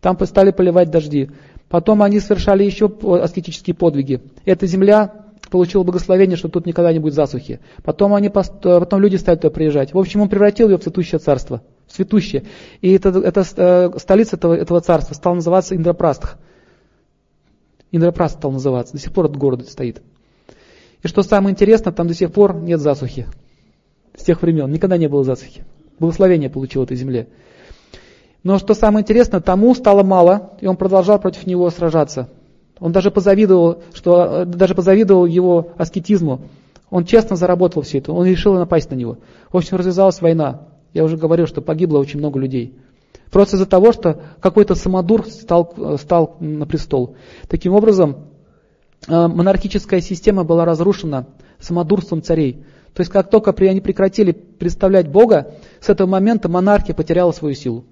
Там 0.00 0.18
стали 0.26 0.50
поливать 0.50 0.90
дожди. 0.90 1.30
Потом 1.68 2.02
они 2.02 2.20
совершали 2.20 2.64
еще 2.64 2.92
аскетические 3.22 3.74
подвиги. 3.74 4.20
Эта 4.44 4.66
земля 4.66 5.12
получила 5.50 5.82
благословение, 5.82 6.36
что 6.36 6.48
тут 6.48 6.66
никогда 6.66 6.92
не 6.92 6.98
будет 6.98 7.14
засухи. 7.14 7.60
Потом, 7.82 8.14
они, 8.14 8.28
потом 8.28 9.00
люди 9.00 9.16
стали 9.16 9.36
туда 9.36 9.50
приезжать. 9.50 9.94
В 9.94 9.98
общем, 9.98 10.20
он 10.20 10.28
превратил 10.28 10.68
ее 10.68 10.76
в 10.76 10.82
цветущее 10.82 11.18
царство. 11.18 11.62
В 11.86 11.92
цветущее. 11.92 12.44
И 12.82 12.92
это, 12.92 13.08
это, 13.20 13.44
э, 13.56 13.98
столица 13.98 14.36
этого, 14.36 14.54
этого 14.54 14.80
царства 14.82 15.14
стала 15.14 15.36
называться 15.36 15.74
Индрапрастх. 15.74 16.36
Индрапраст 17.90 18.36
стал 18.36 18.52
называться. 18.52 18.92
До 18.92 18.98
сих 18.98 19.12
пор 19.12 19.26
этот 19.26 19.38
город 19.38 19.66
стоит. 19.68 20.02
И 21.02 21.08
что 21.08 21.22
самое 21.22 21.52
интересное, 21.52 21.92
там 21.92 22.08
до 22.08 22.14
сих 22.14 22.32
пор 22.32 22.54
нет 22.56 22.80
засухи. 22.80 23.26
С 24.16 24.24
тех 24.24 24.42
времен. 24.42 24.70
Никогда 24.70 24.96
не 24.96 25.08
было 25.08 25.24
засухи. 25.24 25.64
Благословение 25.98 26.50
получил 26.50 26.82
этой 26.82 26.96
земле. 26.96 27.28
Но 28.42 28.58
что 28.58 28.74
самое 28.74 29.02
интересное, 29.02 29.40
тому 29.40 29.74
стало 29.74 30.02
мало, 30.02 30.52
и 30.60 30.66
он 30.66 30.76
продолжал 30.76 31.18
против 31.18 31.46
него 31.46 31.68
сражаться. 31.70 32.28
Он 32.80 32.92
даже 32.92 33.10
позавидовал, 33.10 33.82
что, 33.92 34.44
даже 34.44 34.74
позавидовал 34.74 35.26
его 35.26 35.72
аскетизму. 35.76 36.42
Он 36.90 37.04
честно 37.04 37.36
заработал 37.36 37.82
все 37.82 37.98
это, 37.98 38.12
он 38.12 38.26
решил 38.26 38.54
напасть 38.54 38.90
на 38.90 38.94
него. 38.94 39.18
В 39.50 39.56
общем, 39.56 39.76
развязалась 39.76 40.20
война. 40.20 40.68
Я 40.94 41.04
уже 41.04 41.16
говорил, 41.16 41.46
что 41.46 41.60
погибло 41.60 41.98
очень 41.98 42.18
много 42.18 42.38
людей. 42.38 42.74
Просто 43.30 43.56
из-за 43.56 43.66
того, 43.66 43.92
что 43.92 44.22
какой-то 44.40 44.74
самодур 44.74 45.26
стал, 45.26 45.98
стал 45.98 46.36
на 46.40 46.66
престол. 46.66 47.16
Таким 47.48 47.74
образом, 47.74 48.27
монархическая 49.06 50.00
система 50.00 50.44
была 50.44 50.64
разрушена 50.64 51.26
самодурством 51.58 52.22
царей. 52.22 52.64
То 52.94 53.00
есть 53.00 53.12
как 53.12 53.30
только 53.30 53.54
они 53.66 53.80
прекратили 53.80 54.32
представлять 54.32 55.08
Бога, 55.08 55.54
с 55.80 55.88
этого 55.88 56.08
момента 56.08 56.48
монархия 56.48 56.94
потеряла 56.94 57.32
свою 57.32 57.54
силу. 57.54 57.84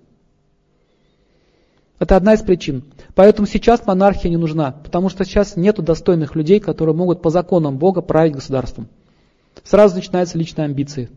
Это 1.98 2.16
одна 2.16 2.34
из 2.34 2.42
причин. 2.42 2.84
Поэтому 3.14 3.46
сейчас 3.46 3.86
монархия 3.86 4.30
не 4.30 4.36
нужна, 4.36 4.72
потому 4.72 5.08
что 5.08 5.24
сейчас 5.24 5.56
нет 5.56 5.76
достойных 5.76 6.34
людей, 6.34 6.60
которые 6.60 6.94
могут 6.94 7.22
по 7.22 7.30
законам 7.30 7.78
Бога 7.78 8.02
править 8.02 8.34
государством. 8.34 8.88
Сразу 9.64 9.94
начинаются 9.96 10.36
личные 10.36 10.66
амбиции. 10.66 11.08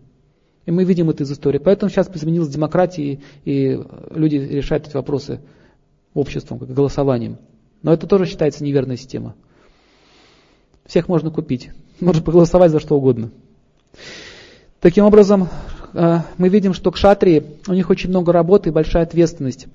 И 0.65 0.71
мы 0.71 0.83
видим 0.83 1.09
это 1.09 1.23
из 1.23 1.31
истории. 1.31 1.57
Поэтому 1.57 1.89
сейчас 1.89 2.09
изменилась 2.13 2.49
демократия, 2.49 3.19
и 3.43 3.83
люди 4.11 4.35
решают 4.35 4.87
эти 4.87 4.95
вопросы 4.95 5.41
обществом, 6.13 6.59
голосованием. 6.59 7.37
Но 7.81 7.93
это 7.93 8.07
тоже 8.07 8.25
считается 8.25 8.63
неверная 8.63 8.97
система. 8.97 9.35
Всех 10.89 11.07
можно 11.07 11.29
купить. 11.29 11.69
Можно 11.99 12.23
проголосовать 12.23 12.71
за 12.71 12.79
что 12.79 12.97
угодно. 12.97 13.29
Таким 14.79 15.05
образом, 15.05 15.47
э, 15.93 16.21
мы 16.39 16.49
видим, 16.49 16.73
что 16.73 16.89
к 16.89 16.97
шатрии 16.97 17.43
у 17.67 17.73
них 17.73 17.91
очень 17.91 18.09
много 18.09 18.33
работы 18.33 18.69
и 18.69 18.71
большая 18.71 19.03
ответственность. 19.03 19.67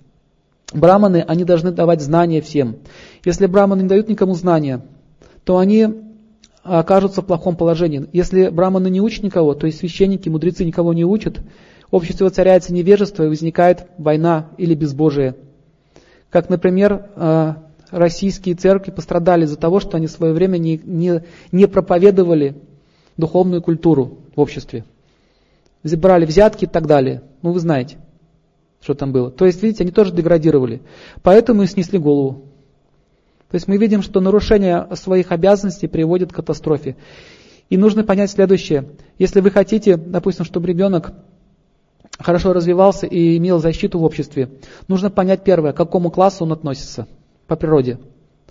Браманы, 0.73 1.25
они 1.29 1.45
должны 1.45 1.71
давать 1.71 2.03
знания 2.03 2.41
всем. 2.41 2.79
Если 3.25 3.47
браманы 3.47 3.83
не 3.83 3.89
дают 3.89 4.09
никому 4.09 4.35
знания, 4.35 4.81
то 5.45 5.59
они 5.59 5.87
окажутся 6.65 7.23
в 7.23 7.27
плохом 7.27 7.55
положении. 7.55 8.09
Если 8.13 8.49
браманы 8.49 8.91
не 8.91 9.01
учат 9.01 9.23
никого, 9.23 9.55
то 9.55 9.67
есть 9.67 9.79
священники, 9.79 10.29
мудрецы 10.29 10.65
никого 10.65 10.93
не 10.95 11.05
учат, 11.05 11.39
общество 11.93 12.29
царяется 12.29 12.75
невежество 12.75 13.23
и 13.23 13.29
возникает 13.29 13.87
война 13.99 14.49
или 14.59 14.75
безбожие. 14.75 15.37
Как, 16.29 16.49
например, 16.49 17.07
э, 17.15 17.55
российские 17.91 18.55
церкви 18.55 18.91
пострадали 18.91 19.45
из-за 19.45 19.57
того, 19.57 19.81
что 19.81 19.97
они 19.97 20.07
в 20.07 20.11
свое 20.11 20.33
время 20.33 20.59
не, 20.59 20.81
не, 20.85 21.23
не 21.53 21.67
проповедовали 21.67 22.57
духовную 23.17 23.63
культуру 23.63 24.19
в 24.35 24.41
обществе. 24.41 24.85
Брали 25.83 26.25
взятки 26.25 26.65
и 26.65 26.69
так 26.69 26.87
далее. 26.87 27.23
Ну, 27.43 27.53
вы 27.53 27.61
знаете, 27.61 27.99
что 28.81 28.95
там 28.95 29.13
было. 29.13 29.31
То 29.31 29.45
есть, 29.45 29.63
видите, 29.63 29.85
они 29.85 29.93
тоже 29.93 30.13
деградировали. 30.13 30.83
Поэтому 31.23 31.63
и 31.63 31.67
снесли 31.67 31.99
голову. 31.99 32.47
То 33.51 33.57
есть 33.57 33.69
мы 33.69 33.77
видим, 33.77 34.03
что 34.03 34.21
нарушение 34.21 34.89
своих 34.95 35.31
обязанностей 35.31 35.87
приводит 35.87 36.33
к 36.33 36.37
катастрофе. 36.37 36.97
И 37.69 37.77
нужно 37.77 38.03
понять 38.03 38.31
следующее. 38.31 38.89
Если 39.19 39.41
вы 39.41 39.51
хотите, 39.51 39.97
допустим, 39.97 40.45
чтобы 40.45 40.67
ребенок 40.67 41.13
хорошо 42.19 42.53
развивался 42.53 43.07
и 43.07 43.37
имел 43.37 43.61
защиту 43.61 43.99
в 43.99 44.05
обществе, 44.05 44.49
нужно 44.89 45.11
понять 45.11 45.45
первое, 45.45 45.73
к 45.73 45.77
какому 45.77 46.11
классу 46.11 46.45
он 46.45 46.53
относится– 46.53 47.07
по 47.55 47.61
природе. 47.61 47.99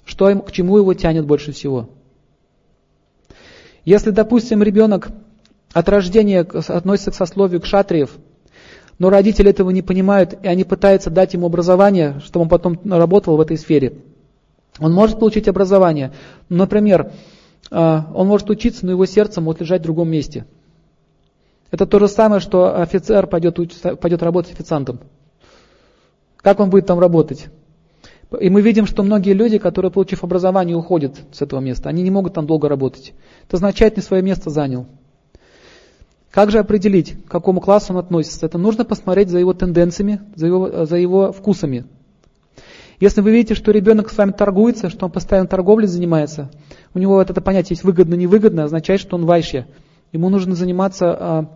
Что 0.05 0.29
им, 0.29 0.41
к 0.41 0.51
чему 0.51 0.77
его 0.77 0.93
тянет 0.93 1.25
больше 1.25 1.51
всего? 1.51 1.89
Если, 3.85 4.11
допустим, 4.11 4.63
ребенок 4.63 5.09
от 5.73 5.89
рождения 5.89 6.41
относится 6.41 7.11
к 7.11 7.15
сословию 7.15 7.61
к 7.61 7.65
шатриев, 7.65 8.11
но 8.99 9.09
родители 9.09 9.49
этого 9.49 9.71
не 9.71 9.81
понимают, 9.81 10.37
и 10.41 10.47
они 10.47 10.63
пытаются 10.63 11.09
дать 11.09 11.33
ему 11.33 11.47
образование, 11.47 12.21
чтобы 12.23 12.43
он 12.43 12.49
потом 12.49 12.79
работал 12.85 13.35
в 13.35 13.41
этой 13.41 13.57
сфере. 13.57 13.97
Он 14.79 14.93
может 14.93 15.19
получить 15.19 15.47
образование. 15.47 16.13
Например, 16.49 17.11
а, 17.69 18.09
он 18.13 18.27
может 18.27 18.49
учиться, 18.49 18.85
но 18.85 18.91
его 18.91 19.05
сердце 19.05 19.41
может 19.41 19.61
лежать 19.61 19.81
в 19.81 19.83
другом 19.83 20.09
месте. 20.09 20.45
Это 21.71 21.85
то 21.85 21.99
же 21.99 22.07
самое, 22.07 22.39
что 22.39 22.79
офицер 22.79 23.27
пойдет, 23.27 23.57
пойдет 23.99 24.23
работать 24.23 24.53
официантом. 24.53 24.99
Как 26.37 26.59
он 26.59 26.69
будет 26.69 26.85
там 26.85 26.99
работать? 26.99 27.47
И 28.39 28.49
мы 28.49 28.61
видим, 28.61 28.85
что 28.85 29.03
многие 29.03 29.33
люди, 29.33 29.57
которые, 29.57 29.91
получив 29.91 30.23
образование, 30.23 30.75
уходят 30.75 31.17
с 31.31 31.41
этого 31.41 31.59
места. 31.59 31.89
Они 31.89 32.01
не 32.01 32.11
могут 32.11 32.33
там 32.33 32.47
долго 32.47 32.67
работать. 32.67 33.13
Это 33.47 33.57
означает, 33.57 33.97
не 33.97 34.03
свое 34.03 34.23
место 34.23 34.49
занял. 34.49 34.87
Как 36.31 36.49
же 36.49 36.57
определить, 36.57 37.15
к 37.25 37.31
какому 37.31 37.61
классу 37.61 37.93
он 37.93 37.99
относится? 37.99 38.47
Это 38.47 38.57
нужно 38.57 38.85
посмотреть 38.85 39.29
за 39.29 39.37
его 39.37 39.53
тенденциями, 39.53 40.21
за 40.35 40.47
его, 40.47 40.85
за 40.85 40.97
его 40.97 41.31
вкусами. 41.31 41.85
Если 42.99 43.21
вы 43.21 43.31
видите, 43.31 43.53
что 43.53 43.71
ребенок 43.71 44.09
с 44.09 44.17
вами 44.17 44.31
торгуется, 44.31 44.89
что 44.89 45.05
он 45.05 45.11
постоянно 45.11 45.47
торговлей 45.47 45.87
занимается, 45.87 46.49
у 46.93 46.99
него 46.99 47.15
вот 47.15 47.29
это 47.29 47.41
понятие 47.41 47.75
есть 47.75 47.83
выгодно-невыгодно, 47.83 48.63
означает, 48.63 48.99
что 48.99 49.15
он 49.15 49.25
вайще. 49.25 49.67
Ему 50.11 50.29
нужно 50.29 50.55
заниматься 50.55 51.05
а, 51.19 51.49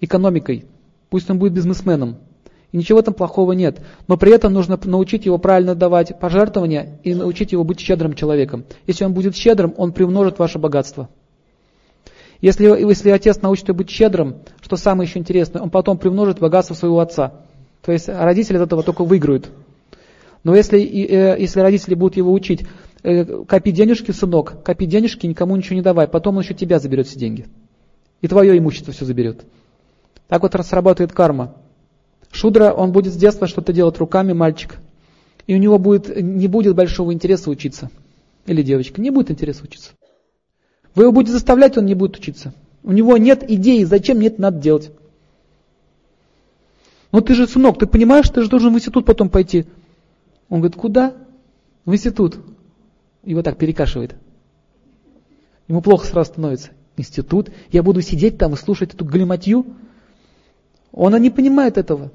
экономикой. 0.00 0.66
Пусть 1.08 1.30
он 1.30 1.38
будет 1.38 1.52
бизнесменом. 1.52 2.16
И 2.72 2.76
ничего 2.76 3.02
там 3.02 3.14
плохого 3.14 3.52
нет. 3.52 3.80
Но 4.06 4.16
при 4.16 4.32
этом 4.32 4.52
нужно 4.52 4.78
научить 4.84 5.26
его 5.26 5.38
правильно 5.38 5.74
давать 5.74 6.18
пожертвования 6.20 7.00
и 7.02 7.14
научить 7.14 7.52
его 7.52 7.64
быть 7.64 7.80
щедрым 7.80 8.14
человеком. 8.14 8.64
Если 8.86 9.04
он 9.04 9.12
будет 9.12 9.34
щедрым, 9.34 9.74
он 9.76 9.92
приумножит 9.92 10.38
ваше 10.38 10.58
богатство. 10.58 11.08
Если, 12.40 12.64
если 12.64 13.10
отец 13.10 13.42
научит 13.42 13.68
его 13.68 13.78
быть 13.78 13.90
щедрым, 13.90 14.36
что 14.62 14.76
самое 14.76 15.08
еще 15.08 15.18
интересное, 15.18 15.60
он 15.60 15.70
потом 15.70 15.98
приумножит 15.98 16.38
богатство 16.38 16.74
своего 16.74 17.00
отца. 17.00 17.34
То 17.82 17.92
есть 17.92 18.08
родители 18.08 18.56
от 18.56 18.62
этого 18.62 18.82
только 18.82 19.04
выиграют. 19.04 19.50
Но 20.42 20.54
если, 20.54 20.80
э, 20.80 21.38
если 21.38 21.60
родители 21.60 21.94
будут 21.94 22.16
его 22.16 22.32
учить, 22.32 22.64
э, 23.02 23.44
копи 23.44 23.72
денежки, 23.72 24.10
сынок, 24.10 24.62
копи 24.62 24.86
денежки, 24.86 25.26
никому 25.26 25.54
ничего 25.56 25.76
не 25.76 25.82
давай, 25.82 26.08
потом 26.08 26.36
он 26.36 26.42
еще 26.42 26.54
тебя 26.54 26.78
заберет 26.78 27.08
все 27.08 27.18
деньги. 27.18 27.46
И 28.22 28.28
твое 28.28 28.56
имущество 28.56 28.92
все 28.92 29.04
заберет. 29.04 29.44
Так 30.28 30.42
вот 30.42 30.54
сработает 30.64 31.12
карма. 31.12 31.56
Шудра, 32.30 32.72
он 32.72 32.92
будет 32.92 33.12
с 33.12 33.16
детства 33.16 33.46
что-то 33.46 33.72
делать 33.72 33.98
руками, 33.98 34.32
мальчик. 34.32 34.78
И 35.46 35.54
у 35.54 35.58
него 35.58 35.78
будет, 35.78 36.14
не 36.16 36.46
будет 36.46 36.76
большого 36.76 37.12
интереса 37.12 37.50
учиться. 37.50 37.90
Или 38.46 38.62
девочка, 38.62 39.00
не 39.00 39.10
будет 39.10 39.30
интереса 39.30 39.64
учиться. 39.64 39.92
Вы 40.94 41.04
его 41.04 41.12
будете 41.12 41.32
заставлять, 41.32 41.76
он 41.76 41.86
не 41.86 41.94
будет 41.94 42.16
учиться. 42.16 42.52
У 42.82 42.92
него 42.92 43.16
нет 43.16 43.48
идеи, 43.48 43.84
зачем 43.84 44.18
мне 44.18 44.28
это 44.28 44.40
надо 44.40 44.60
делать. 44.60 44.90
Ну 47.12 47.20
ты 47.20 47.34
же, 47.34 47.46
сынок, 47.46 47.78
ты 47.78 47.86
понимаешь, 47.86 48.28
ты 48.28 48.42
же 48.42 48.48
должен 48.48 48.72
в 48.72 48.76
институт 48.76 49.04
потом 49.04 49.28
пойти. 49.28 49.66
Он 50.48 50.60
говорит, 50.60 50.76
куда? 50.76 51.14
В 51.84 51.92
институт. 51.92 52.38
Его 53.24 53.42
так 53.42 53.58
перекашивает. 53.58 54.14
Ему 55.68 55.82
плохо 55.82 56.06
сразу 56.06 56.32
становится. 56.32 56.70
Институт. 56.96 57.50
Я 57.70 57.82
буду 57.82 58.00
сидеть 58.02 58.38
там 58.38 58.54
и 58.54 58.56
слушать 58.56 58.94
эту 58.94 59.04
галиматью. 59.04 59.66
Он 60.92 61.14
не 61.20 61.30
понимает 61.30 61.78
этого. 61.78 62.12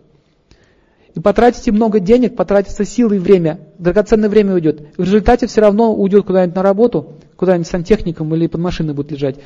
И 1.16 1.22
потратите 1.22 1.72
много 1.72 2.02
денег, 2.02 2.36
потратится 2.36 2.84
силы 2.84 3.16
и 3.16 3.20
время, 3.20 3.62
драгоценное 3.80 4.28
время 4.28 4.54
уйдет. 4.54 4.82
в 4.98 5.02
результате 5.02 5.48
все 5.48 5.62
равно 5.62 5.96
уйдет 5.96 6.26
куда-нибудь 6.26 6.56
на 6.56 6.62
работу, 6.62 7.14
куда-нибудь 7.38 7.68
сантехником 7.68 8.36
или 8.36 8.48
под 8.48 8.60
машиной 8.60 8.94
будет 8.94 9.12
лежать. 9.12 9.38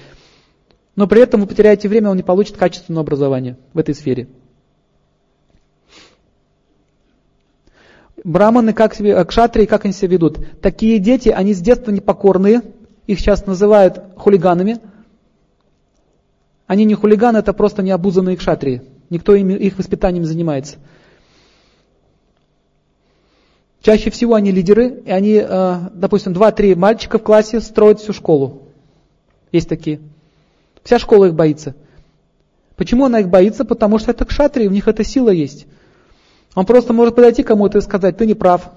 Но 0.96 1.08
при 1.08 1.22
этом 1.22 1.42
вы 1.42 1.48
потеряете 1.48 1.88
время, 1.88 2.10
он 2.10 2.18
не 2.18 2.24
получит 2.24 2.58
качественное 2.58 3.02
образование 3.02 3.56
в 3.74 3.78
этой 3.78 3.94
сфере. 3.94 4.28
Браманы, 8.24 8.74
как 8.74 8.96
себе, 8.96 9.24
кшатрии, 9.24 9.66
как 9.66 9.86
они 9.86 9.94
себя 9.94 10.10
ведут? 10.10 10.40
Такие 10.62 10.98
дети, 10.98 11.30
они 11.30 11.54
с 11.54 11.62
детства 11.62 11.92
непокорные, 11.92 12.64
их 13.06 13.20
сейчас 13.20 13.46
называют 13.46 14.02
хулиганами. 14.18 14.80
Они 16.66 16.84
не 16.84 16.96
хулиганы, 16.96 17.38
это 17.38 17.54
просто 17.54 17.84
необузанные 17.84 18.38
кшатрии. 18.38 18.82
Никто 19.10 19.36
им, 19.36 19.50
их 19.50 19.78
воспитанием 19.78 20.26
занимается. 20.26 20.78
Чаще 23.82 24.10
всего 24.10 24.36
они 24.36 24.52
лидеры, 24.52 25.02
и 25.06 25.12
они, 25.12 25.42
э, 25.42 25.80
допустим, 25.94 26.34
два-три 26.34 26.76
мальчика 26.76 27.18
в 27.18 27.24
классе 27.24 27.62
строят 27.62 28.00
всю 28.00 28.12
школу. 28.12 28.64
Есть 29.52 29.70
такие. 29.70 30.02
Вся 30.84 31.00
школа 31.00 31.26
их 31.26 31.34
боится. 31.34 31.76
Почему 32.76 33.06
она 33.06 33.20
их 33.20 33.30
боится? 33.30 33.66
Потому 33.66 34.00
что 34.00 34.12
это 34.12 34.26
кшатри, 34.26 34.68
в 34.68 34.72
них 34.72 34.88
эта 34.88 35.04
сила 35.04 35.30
есть. 35.30 35.66
Он 36.56 36.66
просто 36.66 36.94
может 36.94 37.16
подойти 37.16 37.44
кому-то 37.44 37.78
и 37.78 37.82
сказать, 37.82 38.18
ты 38.18 38.26
не 38.26 38.34
прав. 38.34 38.70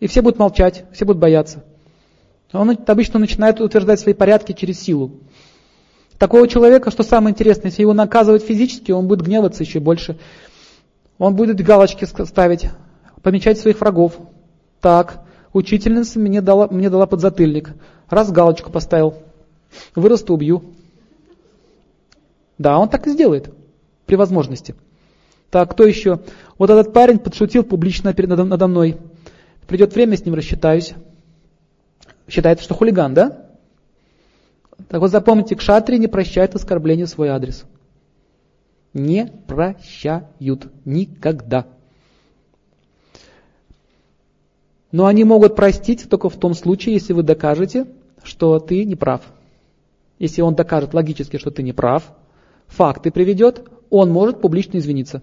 И 0.00 0.06
все 0.06 0.22
будут 0.22 0.38
молчать, 0.38 0.84
все 0.92 1.04
будут 1.04 1.20
бояться. 1.20 1.64
Он 2.52 2.78
обычно 2.86 3.18
начинает 3.18 3.60
утверждать 3.60 4.00
свои 4.00 4.14
порядки 4.14 4.52
через 4.52 4.80
силу. 4.80 5.12
Такого 6.18 6.48
человека, 6.48 6.90
что 6.90 7.02
самое 7.02 7.32
интересное, 7.32 7.66
если 7.70 7.82
его 7.82 7.92
наказывать 7.92 8.42
физически, 8.42 8.92
он 8.92 9.06
будет 9.06 9.22
гневаться 9.22 9.62
еще 9.62 9.80
больше. 9.80 10.18
Он 11.18 11.34
будет 11.34 11.60
галочки 11.60 12.04
ставить, 12.04 12.70
помечать 13.22 13.58
своих 13.58 13.80
врагов. 13.80 14.18
Так, 14.80 15.20
учительница 15.52 16.18
мне 16.18 16.40
дала, 16.40 16.68
мне 16.68 16.90
дала 16.90 17.06
подзатыльник. 17.06 17.74
Раз 18.08 18.30
галочку 18.30 18.70
поставил. 18.70 19.14
Вырасту, 19.94 20.34
убью. 20.34 20.62
Да, 22.56 22.78
он 22.78 22.88
так 22.88 23.06
и 23.06 23.10
сделает. 23.10 23.52
При 24.06 24.16
возможности. 24.16 24.74
Так, 25.50 25.70
кто 25.72 25.84
еще? 25.84 26.20
Вот 26.58 26.70
этот 26.70 26.92
парень 26.92 27.18
подшутил 27.18 27.64
публично 27.64 28.12
перед, 28.12 28.28
надо, 28.30 28.44
надо 28.44 28.66
мной. 28.66 28.98
Придет 29.66 29.94
время, 29.94 30.16
с 30.16 30.24
ним 30.24 30.34
рассчитаюсь. 30.34 30.94
Считается, 32.28 32.64
что 32.64 32.74
хулиган, 32.74 33.14
да? 33.14 33.46
Так 34.88 35.00
вот 35.00 35.10
запомните, 35.10 35.56
кшатри 35.56 35.98
не 35.98 36.06
прощают 36.06 36.54
оскорбления 36.54 37.06
в 37.06 37.10
свой 37.10 37.28
адрес. 37.28 37.64
Не 38.92 39.26
прощают 39.46 40.68
никогда. 40.84 41.66
Но 44.90 45.06
они 45.06 45.24
могут 45.24 45.54
простить 45.54 46.08
только 46.08 46.28
в 46.28 46.36
том 46.36 46.54
случае, 46.54 46.94
если 46.94 47.12
вы 47.12 47.22
докажете, 47.22 47.86
что 48.22 48.58
ты 48.58 48.84
не 48.84 48.96
прав. 48.96 49.22
Если 50.18 50.40
он 50.40 50.54
докажет 50.54 50.94
логически, 50.94 51.36
что 51.36 51.50
ты 51.50 51.62
не 51.62 51.72
прав, 51.72 52.04
факты 52.66 53.10
приведет, 53.10 53.68
он 53.90 54.10
может 54.10 54.40
публично 54.40 54.78
извиниться. 54.78 55.22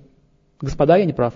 Господа, 0.62 0.98
я 0.98 1.06
не 1.06 1.14
прав. 1.14 1.34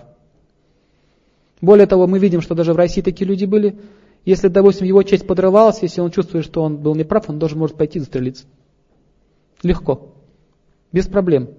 Более 1.60 1.86
того, 1.86 2.06
мы 2.06 2.18
видим, 2.18 2.40
что 2.40 2.54
даже 2.54 2.72
в 2.72 2.76
России 2.76 3.02
такие 3.02 3.26
люди 3.26 3.44
были. 3.44 3.78
Если, 4.24 4.48
допустим, 4.48 4.86
его 4.86 5.02
честь 5.02 5.26
подрывалась, 5.26 5.82
если 5.82 6.00
он 6.00 6.10
чувствует, 6.10 6.44
что 6.44 6.62
он 6.62 6.78
был 6.78 6.94
неправ, 6.94 7.28
он 7.28 7.38
даже 7.38 7.56
может 7.56 7.76
пойти 7.76 7.98
застрелиться. 7.98 8.44
Легко. 9.62 10.12
Без 10.92 11.06
проблем. 11.06 11.50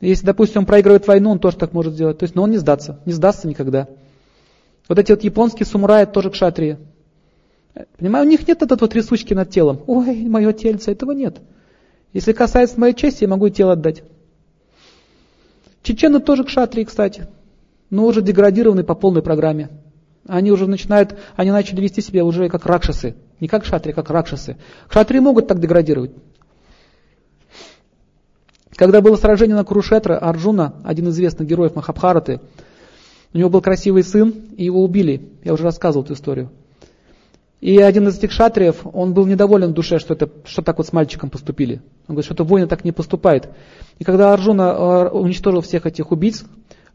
Если, 0.00 0.26
допустим, 0.26 0.62
он 0.62 0.66
проигрывает 0.66 1.06
войну, 1.06 1.30
он 1.30 1.38
тоже 1.38 1.56
так 1.56 1.72
может 1.72 1.94
сделать. 1.94 2.18
То 2.18 2.24
есть, 2.24 2.34
но 2.34 2.42
он 2.42 2.50
не 2.50 2.58
сдаться. 2.58 3.00
Не 3.06 3.12
сдастся 3.12 3.48
никогда. 3.48 3.88
Вот 4.88 4.98
эти 4.98 5.12
вот 5.12 5.22
японские 5.22 5.66
самураи 5.66 6.04
тоже 6.04 6.30
кшатрии. 6.30 6.78
Понимаю, 7.98 8.26
у 8.26 8.28
них 8.28 8.46
нет 8.46 8.62
этой 8.62 8.78
вот 8.78 8.90
трясучки 8.90 9.34
над 9.34 9.50
телом. 9.50 9.82
Ой, 9.86 10.26
мое 10.28 10.52
тельце, 10.52 10.92
этого 10.92 11.12
нет. 11.12 11.40
Если 12.12 12.32
касается 12.32 12.80
моей 12.80 12.94
чести, 12.94 13.24
я 13.24 13.28
могу 13.28 13.48
тело 13.48 13.72
отдать. 13.72 14.02
Чечены 15.82 16.20
тоже 16.20 16.44
кшатрии, 16.44 16.84
кстати, 16.84 17.28
но 17.90 18.06
уже 18.06 18.22
деградированы 18.22 18.82
по 18.82 18.94
полной 18.94 19.22
программе. 19.22 19.68
Они 20.26 20.50
уже 20.50 20.66
начинают, 20.66 21.16
они 21.36 21.50
начали 21.50 21.80
вести 21.80 22.00
себя 22.00 22.24
уже 22.24 22.48
как 22.48 22.66
ракшасы. 22.66 23.14
Не 23.38 23.48
как 23.48 23.64
шатри, 23.64 23.92
как 23.92 24.10
ракшасы. 24.10 24.56
Шатрии 24.88 25.20
могут 25.20 25.46
так 25.46 25.60
деградировать. 25.60 26.12
Когда 28.74 29.00
было 29.00 29.16
сражение 29.16 29.56
на 29.56 29.64
Курушетра, 29.64 30.18
Арджуна, 30.18 30.74
один 30.84 31.08
из 31.08 31.14
известных 31.14 31.48
героев 31.48 31.74
Махабхараты, 31.76 32.40
у 33.32 33.38
него 33.38 33.50
был 33.50 33.60
красивый 33.60 34.02
сын, 34.02 34.34
и 34.56 34.64
его 34.64 34.82
убили. 34.82 35.28
Я 35.44 35.52
уже 35.52 35.64
рассказывал 35.64 36.04
эту 36.04 36.14
историю. 36.14 36.50
И 37.60 37.78
один 37.78 38.06
из 38.08 38.18
этих 38.18 38.32
шатриев, 38.32 38.82
он 38.92 39.14
был 39.14 39.26
недоволен 39.26 39.70
в 39.70 39.74
душе, 39.74 39.98
что, 39.98 40.14
это, 40.14 40.28
что 40.44 40.62
так 40.62 40.76
вот 40.78 40.86
с 40.86 40.92
мальчиком 40.92 41.30
поступили. 41.30 41.80
Он 42.06 42.14
говорит, 42.14 42.26
что 42.26 42.34
это 42.34 42.44
воины 42.44 42.66
так 42.66 42.84
не 42.84 42.92
поступает. 42.92 43.48
И 43.98 44.04
когда 44.04 44.32
Арджуна 44.32 44.62
э, 44.62 45.08
уничтожил 45.08 45.62
всех 45.62 45.86
этих 45.86 46.12
убийц, 46.12 46.44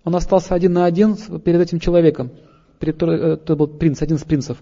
он 0.03 0.15
остался 0.15 0.53
один 0.53 0.73
на 0.73 0.85
один 0.85 1.15
перед 1.15 1.61
этим 1.61 1.79
человеком. 1.79 2.29
Перед, 2.79 3.01
э, 3.01 3.33
это 3.33 3.55
был 3.55 3.67
принц, 3.67 4.01
один 4.01 4.17
из 4.17 4.23
принцев. 4.23 4.57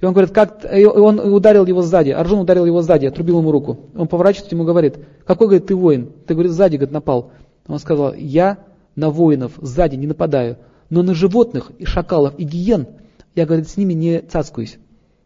И 0.00 0.04
он 0.04 0.12
говорит, 0.14 0.32
как, 0.32 0.64
и 0.74 0.84
он 0.84 1.20
ударил 1.20 1.66
его 1.66 1.82
сзади, 1.82 2.10
Арджун 2.10 2.40
ударил 2.40 2.64
его 2.64 2.82
сзади, 2.82 3.06
отрубил 3.06 3.38
ему 3.38 3.52
руку. 3.52 3.78
Он 3.94 4.08
поворачивается 4.08 4.54
ему 4.54 4.64
говорит, 4.64 4.96
какой, 5.26 5.48
говорит, 5.48 5.66
ты 5.66 5.76
воин? 5.76 6.10
Ты, 6.26 6.34
говорит, 6.34 6.52
сзади, 6.52 6.76
говорит, 6.76 6.92
напал. 6.92 7.30
Он 7.68 7.78
сказал, 7.78 8.14
я 8.14 8.58
на 8.96 9.10
воинов 9.10 9.52
сзади 9.60 9.96
не 9.96 10.06
нападаю, 10.06 10.56
но 10.92 11.02
на 11.02 11.14
животных 11.14 11.72
и 11.78 11.86
шакалов 11.86 12.38
и 12.38 12.44
гиен 12.44 12.86
я, 13.34 13.46
говорит, 13.46 13.66
с 13.66 13.78
ними 13.78 13.94
не 13.94 14.20
цацкаюсь. 14.20 14.76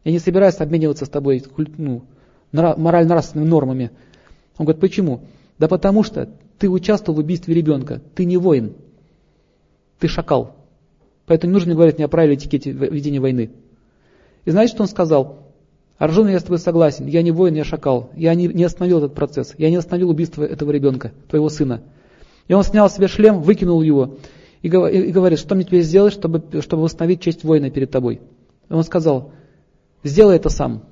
Я 0.05 0.13
не 0.13 0.21
собираюсь 0.21 0.61
обмениваться 0.61 1.07
с 1.07 1.09
тобой 1.09 1.43
ну, 1.77 2.05
морально-нравственными 2.53 3.49
нормами. 3.49 3.91
Он 4.59 4.65
говорит, 4.65 4.81
почему? 4.81 5.23
Да 5.59 5.67
потому 5.67 6.05
что 6.05 6.31
ты 6.61 6.71
участвовал 6.71 7.17
в 7.17 7.25
убийстве 7.25 7.53
ребенка, 7.53 8.01
ты 8.15 8.27
не 8.27 8.37
воин, 8.37 8.75
ты 9.99 10.07
шакал. 10.07 10.55
Поэтому 11.27 11.51
не 11.51 11.55
нужно 11.55 11.75
говорить 11.75 11.97
мне 11.97 12.05
о 12.05 12.09
правиле 12.09 12.37
этикете 12.37 12.71
ведения 12.71 13.19
войны. 13.19 13.51
И 14.45 14.53
знаете, 14.53 14.73
что 14.73 14.85
он 14.85 14.89
сказал? 14.89 15.49
Арджуна, 15.99 16.29
я 16.29 16.39
с 16.39 16.45
тобой 16.45 16.61
согласен, 16.61 17.07
я 17.07 17.23
не 17.23 17.33
воин, 17.33 17.57
я 17.57 17.65
шакал. 17.65 18.11
Я 18.15 18.37
не, 18.37 18.47
не 18.47 18.63
остановил 18.63 18.99
этот 18.99 19.15
процесс, 19.15 19.53
я 19.59 19.69
не 19.69 19.77
остановил 19.77 20.11
убийство 20.11 20.45
этого 20.45 20.71
ребенка, 20.71 21.11
твоего 21.29 21.49
сына. 21.49 21.83
И 22.47 22.55
он 22.55 22.63
снял 22.63 22.89
себе 22.89 23.09
шлем, 23.09 23.43
выкинул 23.43 23.83
его 23.83 24.19
и, 24.63 24.69
говорит, 24.69 25.39
что 25.39 25.55
мне 25.55 25.65
теперь 25.65 25.83
сделать, 25.83 26.13
чтобы, 26.13 26.63
чтобы 26.63 26.83
восстановить 26.83 27.21
честь 27.21 27.45
воина 27.45 27.71
перед 27.71 27.91
тобой. 27.91 28.21
И 28.69 28.73
он 28.73 28.83
сказал, 28.83 29.33
Сделай 30.07 30.37
это 30.37 30.51
сам. 30.51 30.83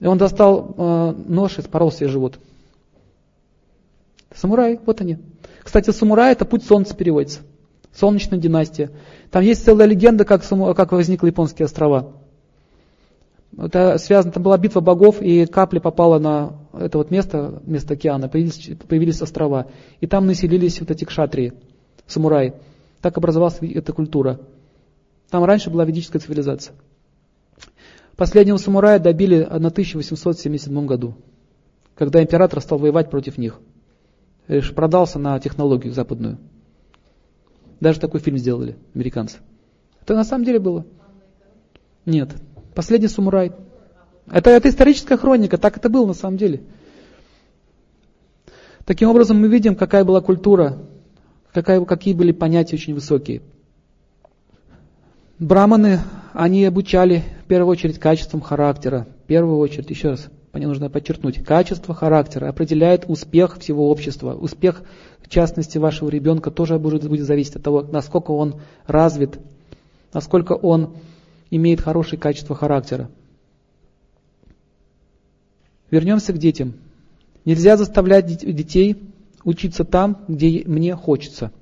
И 0.00 0.06
он 0.06 0.16
достал 0.16 0.74
э, 0.76 1.14
нож 1.26 1.58
и 1.58 1.62
спорол 1.62 1.92
себе 1.92 2.08
живот. 2.08 2.38
Самурай, 4.34 4.80
вот 4.86 5.02
они. 5.02 5.18
Кстати, 5.62 5.90
самурай 5.90 6.32
это 6.32 6.46
путь 6.46 6.64
солнца 6.64 6.96
переводится. 6.96 7.40
Солнечная 7.92 8.38
династия. 8.38 8.90
Там 9.30 9.42
есть 9.42 9.64
целая 9.64 9.86
легенда, 9.86 10.24
как, 10.24 10.42
как 10.48 10.92
возникли 10.92 11.26
японские 11.26 11.66
острова. 11.66 12.12
Это 13.56 13.98
связано, 13.98 14.32
там 14.32 14.42
была 14.42 14.56
битва 14.56 14.80
богов, 14.80 15.20
и 15.20 15.44
капля 15.44 15.80
попала 15.80 16.18
на 16.18 16.52
это 16.72 16.96
вот 16.96 17.10
место, 17.10 17.60
место 17.66 17.94
океана, 17.94 18.28
появились, 18.28 18.70
появились 18.88 19.20
острова. 19.20 19.66
И 20.00 20.06
там 20.06 20.26
населились 20.26 20.80
вот 20.80 20.90
эти 20.90 21.04
кшатрии, 21.04 21.52
самураи. 22.06 22.54
Так 23.00 23.16
образовалась 23.16 23.58
эта 23.60 23.92
культура. 23.92 24.40
Там 25.30 25.44
раньше 25.44 25.70
была 25.70 25.84
ведическая 25.84 26.18
цивилизация. 26.18 26.74
Последнего 28.16 28.56
самурая 28.56 28.98
добили 28.98 29.44
на 29.44 29.68
1877 29.68 30.86
году, 30.86 31.14
когда 31.94 32.22
император 32.22 32.60
стал 32.60 32.78
воевать 32.78 33.10
против 33.10 33.38
них. 33.38 33.60
Лишь 34.48 34.74
продался 34.74 35.18
на 35.18 35.38
технологию 35.38 35.92
западную. 35.92 36.38
Даже 37.80 38.00
такой 38.00 38.20
фильм 38.20 38.38
сделали 38.38 38.76
американцы. 38.94 39.38
Это 40.00 40.14
на 40.14 40.24
самом 40.24 40.44
деле 40.44 40.58
было? 40.58 40.84
Нет. 42.06 42.30
Последний 42.74 43.08
самурай. 43.08 43.52
Это, 44.30 44.50
это 44.50 44.68
историческая 44.68 45.16
хроника, 45.16 45.58
так 45.58 45.76
это 45.76 45.88
было 45.88 46.06
на 46.06 46.14
самом 46.14 46.38
деле. 46.38 46.62
Таким 48.84 49.10
образом, 49.10 49.38
мы 49.38 49.48
видим, 49.48 49.76
какая 49.76 50.04
была 50.04 50.20
культура, 50.20 50.78
какая, 51.62 51.84
какие 51.84 52.14
были 52.14 52.30
понятия 52.30 52.76
очень 52.76 52.94
высокие. 52.94 53.42
Браманы, 55.40 55.98
они 56.32 56.64
обучали 56.64 57.24
в 57.44 57.48
первую 57.48 57.72
очередь 57.72 57.98
качеством 57.98 58.40
характера. 58.40 59.08
В 59.24 59.26
первую 59.26 59.58
очередь, 59.58 59.90
еще 59.90 60.10
раз, 60.10 60.28
мне 60.52 60.68
нужно 60.68 60.88
подчеркнуть, 60.88 61.44
качество 61.44 61.94
характера 61.94 62.48
определяет 62.48 63.06
успех 63.08 63.58
всего 63.58 63.90
общества, 63.90 64.34
успех 64.34 64.82
в 65.20 65.28
частности 65.28 65.78
вашего 65.78 66.08
ребенка, 66.08 66.52
тоже 66.52 66.78
будет, 66.78 67.08
будет 67.08 67.26
зависеть 67.26 67.56
от 67.56 67.64
того, 67.64 67.82
насколько 67.82 68.30
он 68.30 68.60
развит, 68.86 69.38
насколько 70.12 70.52
он 70.52 70.96
имеет 71.50 71.80
хорошие 71.80 72.20
качества 72.20 72.54
характера. 72.54 73.10
Вернемся 75.90 76.32
к 76.32 76.38
детям. 76.38 76.74
Нельзя 77.44 77.76
заставлять 77.76 78.26
детей 78.26 79.07
учиться 79.48 79.84
там, 79.84 80.24
где 80.28 80.62
мне 80.66 80.94
хочется. 80.94 81.52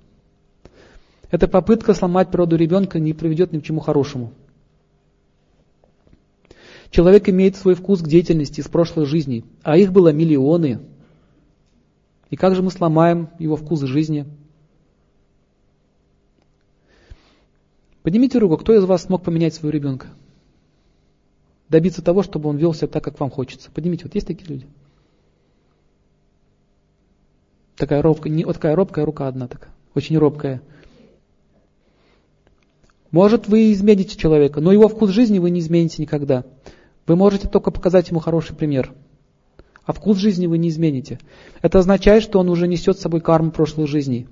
Эта 1.31 1.47
попытка 1.47 1.95
сломать 1.95 2.31
природу 2.31 2.57
ребенка 2.57 2.99
не 2.99 3.13
приведет 3.13 3.53
ни 3.53 3.61
к 3.61 3.65
чему 3.65 3.81
хорошему. 3.81 4.33
Человек 6.91 7.29
имеет 7.29 7.57
свой 7.57 7.75
вкус 7.75 8.01
к 8.01 8.09
деятельности 8.09 8.61
из 8.61 8.69
прошлой 8.69 9.07
жизни, 9.07 9.45
а 9.63 9.77
их 9.77 9.93
было 9.93 10.13
миллионы. 10.13 10.81
И 12.31 12.37
как 12.37 12.57
же 12.57 12.63
мы 12.63 12.71
сломаем 12.71 13.29
его 13.39 13.57
вкус 13.57 13.81
жизни? 13.83 14.27
Поднимите 18.03 18.39
руку, 18.39 18.57
кто 18.57 18.75
из 18.75 18.85
вас 18.85 19.03
смог 19.03 19.23
поменять 19.23 19.55
своего 19.55 19.71
ребенка? 19.71 20.09
Добиться 21.69 22.03
того, 22.03 22.23
чтобы 22.23 22.49
он 22.49 22.57
вел 22.57 22.75
себя 22.75 22.89
так, 22.89 23.05
как 23.05 23.19
вам 23.21 23.31
хочется. 23.31 23.71
Поднимите, 23.73 24.05
вот 24.05 24.15
есть 24.15 24.27
такие 24.27 24.49
люди? 24.49 24.67
Такая 27.77 28.03
робкая, 28.03 28.33
не, 28.33 28.45
вот 28.45 28.55
такая 28.55 28.75
робкая 28.75 29.05
рука 29.05 29.29
одна 29.29 29.49
такая, 29.49 29.71
очень 29.95 30.17
робкая. 30.17 30.63
Может, 33.11 33.49
вы 33.49 33.73
измените 33.73 34.17
человека, 34.17 34.61
но 34.61 34.73
его 34.73 34.89
вкус 34.89 35.11
жизни 35.11 35.39
вы 35.39 35.51
не 35.51 35.61
измените 35.61 36.03
никогда. 36.03 36.45
Вы 37.07 37.17
можете 37.17 37.49
только 37.49 37.71
показать 37.71 38.11
ему 38.11 38.21
хороший 38.21 38.57
пример. 38.57 38.93
А 39.85 39.93
вкус 39.93 40.19
жизни 40.19 40.47
вы 40.47 40.59
не 40.59 40.69
измените. 40.69 41.21
Это 41.63 41.79
означает, 41.79 42.23
что 42.23 42.41
он 42.41 42.49
уже 42.49 42.67
несет 42.67 42.99
с 42.99 43.03
собой 43.03 43.21
карму 43.21 43.53
прошлой 43.53 43.87
жизни. 43.87 44.27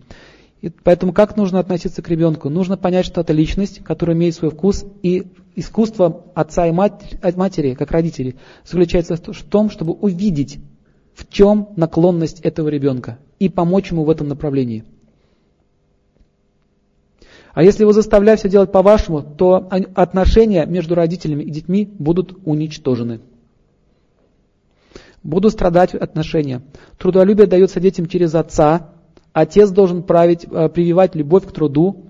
И 0.61 0.70
поэтому 0.70 1.12
как 1.12 1.36
нужно 1.36 1.61
относиться 1.61 2.03
к 2.03 2.09
ребенку? 2.09 2.49
Нужно 2.49 2.76
понять, 2.76 3.07
что 3.07 3.20
это 3.20 3.32
личность, 3.32 3.84
которая 3.84 4.16
имеет 4.16 4.34
свой 4.34 4.51
вкус, 4.51 4.84
и 5.03 5.28
искусство 5.55 6.24
отца 6.34 6.66
и 6.66 6.72
матери, 6.72 7.18
матери 7.36 7.74
как 7.74 7.90
родителей, 7.92 8.36
заключается 8.64 9.16
в 9.16 9.42
том, 9.45 9.70
чтобы 9.70 9.92
увидеть, 9.92 10.59
в 11.14 11.28
чем 11.30 11.68
наклонность 11.76 12.40
этого 12.40 12.68
ребенка, 12.68 13.18
и 13.39 13.49
помочь 13.49 13.91
ему 13.91 14.05
в 14.05 14.11
этом 14.11 14.28
направлении. 14.28 14.85
А 17.55 17.62
если 17.62 17.85
вы 17.85 17.93
заставляете 17.93 18.41
все 18.41 18.49
делать 18.49 18.72
по-вашему, 18.72 19.22
то 19.22 19.68
отношения 19.95 20.66
между 20.66 20.97
родителями 20.97 21.45
и 21.45 21.51
детьми 21.51 21.89
будут 21.99 22.37
уничтожены. 22.45 23.20
Будут 25.22 25.53
страдать 25.53 25.95
отношения. 25.95 26.62
Трудолюбие 26.99 27.47
дается 27.47 27.80
детям 27.80 28.07
через 28.07 28.35
отца. 28.35 28.91
Отец 29.32 29.70
должен 29.70 30.03
править, 30.03 30.45
э, 30.51 30.68
прививать 30.68 31.14
любовь 31.14 31.47
к 31.47 31.53
труду, 31.53 32.05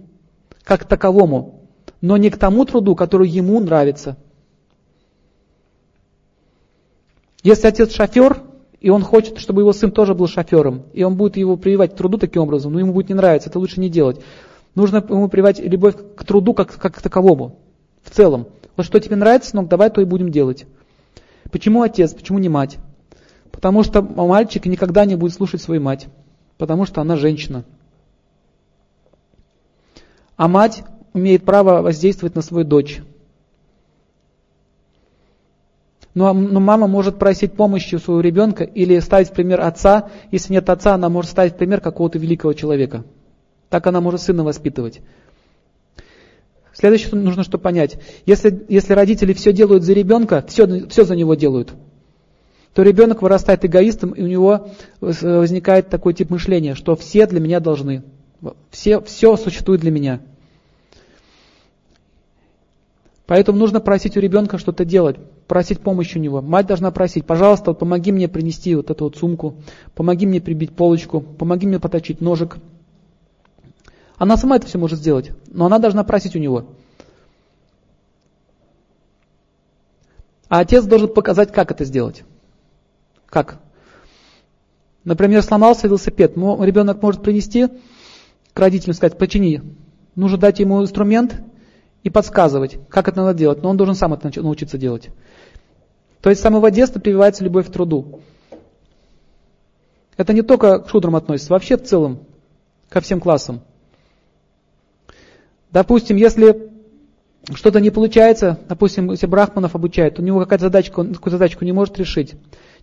как 0.65 0.83
к 0.83 0.85
таковому, 0.87 1.69
но 2.01 2.17
не 2.17 2.31
к 2.31 2.39
тому 2.39 2.65
труду, 2.65 2.97
который 2.97 3.29
ему 3.29 3.61
нравится. 3.61 4.17
Если 7.43 7.67
отец 7.67 7.93
шофер, 7.95 8.43
и 8.85 8.91
он 8.91 9.03
хочет, 9.03 9.39
чтобы 9.39 9.63
его 9.63 9.73
сын 9.73 9.91
тоже 9.91 10.15
был 10.15 10.27
шофером, 10.27 10.83
и 10.93 11.05
он 11.05 11.17
будет 11.17 11.39
его 11.39 11.57
прививать 11.57 11.95
к 11.95 11.97
труду 11.97 12.19
таким 12.19 12.43
образом, 12.43 12.75
но 12.75 12.81
ему 12.81 12.93
будет 12.93 13.09
не 13.09 13.15
нравиться, 13.15 13.49
это 13.49 13.59
лучше 13.59 13.81
не 13.81 13.89
делать. 13.89 14.21
Нужно 14.75 14.99
ему 14.99 15.27
прививать 15.31 15.59
любовь 15.59 15.95
к 16.15 16.23
труду 16.25 16.53
как, 16.53 16.77
как 16.77 16.97
к 16.97 17.01
таковому, 17.01 17.59
в 18.03 18.11
целом. 18.11 18.47
Вот 18.77 18.85
что 18.85 19.01
тебе 19.01 19.17
нравится, 19.17 19.53
сынок, 19.53 19.69
давай 19.69 19.89
то 19.89 20.03
и 20.03 20.05
будем 20.05 20.31
делать. 20.31 20.67
Почему 21.51 21.81
отец, 21.81 22.13
почему 22.13 22.39
не 22.39 22.51
мать? 22.51 22.77
Потому 23.51 23.85
что 23.85 24.03
мальчик 24.03 24.67
никогда 24.67 25.07
не 25.07 25.17
будет 25.17 25.33
слушать 25.33 25.63
свою 25.63 25.81
мать, 25.81 26.09
потому 26.59 26.85
что 26.85 27.01
она 27.01 27.17
женщина. 27.17 27.65
А 30.37 30.47
мать 30.47 30.85
имеет 31.15 31.43
право 31.45 31.81
воздействовать 31.81 32.35
на 32.35 32.43
свою 32.43 32.67
дочь. 32.67 33.01
Но, 36.15 36.33
но 36.33 36.61
мама 36.61 36.87
может 36.87 37.19
просить 37.19 37.55
помощи 37.55 37.97
у 37.97 37.99
своего 37.99 38.21
ребенка 38.21 38.63
или 38.63 38.99
ставить 39.01 39.31
пример 39.31 39.61
отца. 39.61 40.11
Если 40.31 40.53
нет 40.53 40.71
отца, 40.71 40.95
она 40.95 41.09
может 41.09 41.31
ставить 41.31 41.57
пример 41.57 41.81
какого-то 41.81 42.19
великого 42.19 42.53
человека. 42.53 43.05
Так 43.69 43.87
она 43.89 44.01
может 44.01 44.21
сына 44.21 44.45
воспитывать. 44.45 45.01
Следующее 46.73 47.15
нужно 47.15 47.43
что 47.43 47.59
понять. 47.59 47.99
Если, 48.27 48.65
если 48.69 48.93
родители 48.93 49.33
все 49.33 49.53
делают 49.53 49.83
за 49.83 49.93
ребенка, 49.93 50.45
все, 50.47 50.87
все 50.89 51.05
за 51.05 51.17
него 51.17 51.35
делают, 51.35 51.73
то 52.75 52.83
ребенок 52.83 53.23
вырастает 53.23 53.65
эгоистом, 53.65 54.11
и 54.11 54.23
у 54.23 54.27
него 54.27 54.69
возникает 55.01 55.89
такой 55.89 56.15
тип 56.15 56.31
мышления, 56.31 56.75
что 56.75 56.97
все 56.97 57.27
для 57.27 57.41
меня 57.41 57.61
должны. 57.61 58.03
Все, 58.71 59.01
все 59.01 59.37
существует 59.37 59.81
для 59.81 59.91
меня. 59.91 60.21
Поэтому 63.27 63.59
нужно 63.59 63.81
просить 63.81 64.17
у 64.17 64.21
ребенка 64.21 64.59
что-то 64.59 64.85
делать, 64.85 65.17
просить 65.47 65.81
помощи 65.81 66.19
у 66.19 66.21
него. 66.21 66.41
Мать 66.41 66.67
должна 66.67 66.91
просить, 66.91 67.27
пожалуйста, 67.27 67.71
вот 67.71 67.79
помоги 67.79 68.13
мне 68.13 68.29
принести 68.29 68.75
вот 68.75 68.91
эту 68.91 69.05
вот 69.05 69.17
сумку, 69.17 69.57
помоги 69.95 70.27
мне 70.27 70.41
прибить 70.41 70.75
полочку, 70.75 71.21
помоги 71.21 71.67
мне 71.67 71.79
поточить 71.79 72.21
ножик, 72.21 72.59
она 74.17 74.37
сама 74.37 74.57
это 74.57 74.67
все 74.67 74.79
может 74.79 74.99
сделать, 74.99 75.33
но 75.49 75.67
она 75.67 75.79
должна 75.79 76.05
просить 76.05 76.37
у 76.37 76.39
него. 76.39 76.67
А 80.49 80.61
отец 80.61 80.85
должен 80.85 81.13
показать, 81.13 81.53
как 81.53 81.71
это 81.71 81.85
сделать. 81.85 82.23
Как? 83.27 83.61
Например, 85.03 85.43
сломался 85.43 85.89
велосипед. 85.89 86.37
Ребенок 86.37 87.03
может 87.03 87.23
принести 87.23 87.69
к 88.53 88.61
родителям, 88.61 88.95
сказать, 88.95 89.19
почини. 89.19 89.63
Нужно 90.15 90.39
дать 90.39 90.61
ему 90.61 90.81
инструмент 90.81 91.43
и 92.05 92.11
подсказывать, 92.11 92.79
как 92.89 93.09
это 93.09 93.23
надо 93.23 93.37
делать. 93.37 93.63
Но 93.63 93.71
он 93.71 93.77
должен 93.77 93.97
сам 93.97 94.13
это 94.13 94.31
научиться 94.41 94.79
делать. 94.79 95.09
То 96.21 96.31
есть 96.31 96.41
с 96.41 96.45
самого 96.45 96.71
детства 96.71 97.01
прививается 97.01 97.43
любовь 97.43 97.67
к 97.67 97.73
труду. 97.73 98.21
Это 100.17 100.33
не 100.33 100.43
только 100.43 100.79
к 100.79 100.89
шудрам 100.89 101.17
относится, 101.17 101.53
вообще 101.53 101.77
в 101.77 101.83
целом, 101.83 102.21
ко 102.89 103.01
всем 103.01 103.21
классам. 103.21 103.63
Допустим, 105.73 106.17
если 106.17 106.71
что-то 107.53 107.81
не 107.81 107.91
получается, 107.91 108.61
допустим, 108.69 109.11
если 109.11 109.27
Брахманов 109.27 109.75
обучает, 109.75 110.19
у 110.19 110.23
него 110.23 110.41
какая-то 110.41 110.67
задачка, 110.67 111.01
он 111.01 111.15
какую 111.15 111.33
задачку 111.33 111.65
не 111.65 111.73
может 111.73 111.99
решить, 111.99 112.35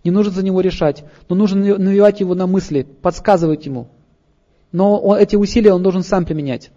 не 0.04 0.10
нужно 0.10 0.32
за 0.32 0.44
него 0.44 0.60
решать, 0.60 1.04
но 1.28 1.36
нужно 1.36 1.78
навевать 1.78 2.20
его 2.20 2.34
на 2.34 2.46
мысли, 2.46 2.82
подсказывать 2.82 3.66
ему. 3.66 3.88
Но 4.72 4.98
он, 4.98 5.18
эти 5.18 5.36
усилия 5.36 5.72
он 5.72 5.82
должен 5.82 6.02
сам 6.02 6.24
применять. 6.24 6.70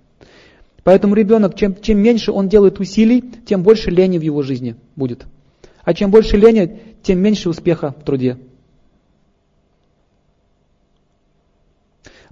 Поэтому 0.86 1.16
ребенок, 1.16 1.56
чем, 1.56 1.76
чем 1.82 1.98
меньше 1.98 2.32
он 2.32 2.48
делает 2.48 2.80
усилий, 2.80 3.22
тем 3.46 3.62
больше 3.62 3.90
лени 3.90 4.18
в 4.18 4.22
его 4.22 4.42
жизни 4.42 4.78
будет. 4.96 5.26
А 5.84 5.94
чем 5.94 6.10
больше 6.10 6.38
лени, 6.38 6.80
тем 7.04 7.20
меньше 7.20 7.50
успеха 7.50 7.94
в 8.00 8.06
труде. 8.06 8.38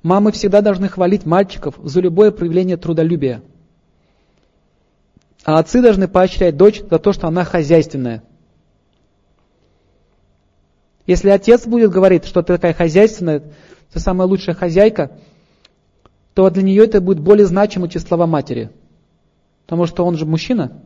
Мамы 0.02 0.32
всегда 0.32 0.62
должны 0.62 0.88
хвалить 0.88 1.26
мальчиков 1.26 1.76
за 1.84 2.00
любое 2.00 2.32
проявление 2.32 2.78
трудолюбия– 2.78 3.42
а 5.44 5.60
отцы 5.60 5.82
должны 5.82 6.08
поощрять 6.08 6.56
дочь 6.56 6.82
за 6.90 7.00
то, 7.00 7.12
что 7.12 7.28
она 7.28 7.44
хозяйственная. 7.44 8.24
Если 11.06 11.30
отец 11.30 11.68
будет 11.68 11.92
говорить, 11.92 12.26
что 12.26 12.42
ты 12.42 12.54
такая 12.54 12.74
хозяйственная, 12.74 13.44
ты 13.92 14.00
самая 14.00 14.26
лучшая 14.28 14.56
хозяйка, 14.56 15.12
то 16.34 16.50
для 16.50 16.64
нее 16.64 16.86
это 16.86 17.00
будет 17.02 17.20
более 17.20 17.46
значимо, 17.46 17.88
чем 17.88 18.02
слова 18.02 18.26
матери. 18.26 18.72
Потому 19.66 19.86
что 19.86 20.06
он 20.06 20.18
же 20.18 20.26
мужчина. 20.26 20.82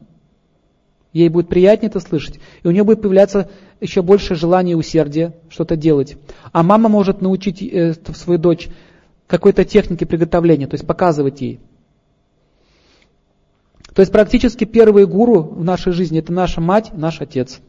Ей 1.14 1.30
будет 1.30 1.48
приятнее 1.48 1.90
это 1.90 2.00
слышать. 2.00 2.40
И 2.64 2.68
у 2.68 2.72
нее 2.72 2.84
будет 2.84 3.02
появляться 3.02 3.50
еще 3.80 4.02
больше 4.02 4.36
желания 4.36 4.74
и 4.74 4.76
усердия 4.76 5.34
что-то 5.50 5.76
делать. 5.76 6.18
А 6.52 6.64
мама 6.64 6.90
может 6.90 7.22
научить 7.22 7.62
э, 7.62 7.94
свою 8.14 8.40
дочь 8.40 8.68
какой-то 9.26 9.66
технике 9.66 10.06
приготовления, 10.06 10.68
то 10.68 10.76
есть 10.76 10.86
показывать 10.86 11.42
ей. 11.42 11.60
То 13.94 14.02
есть 14.02 14.12
практически 14.12 14.64
первые 14.64 15.08
гуру 15.08 15.42
в 15.42 15.64
нашей 15.64 15.92
жизни 15.92 16.20
это 16.20 16.32
наша 16.32 16.62
мать, 16.62 16.92
наш 16.94 17.20
отец. 17.20 17.60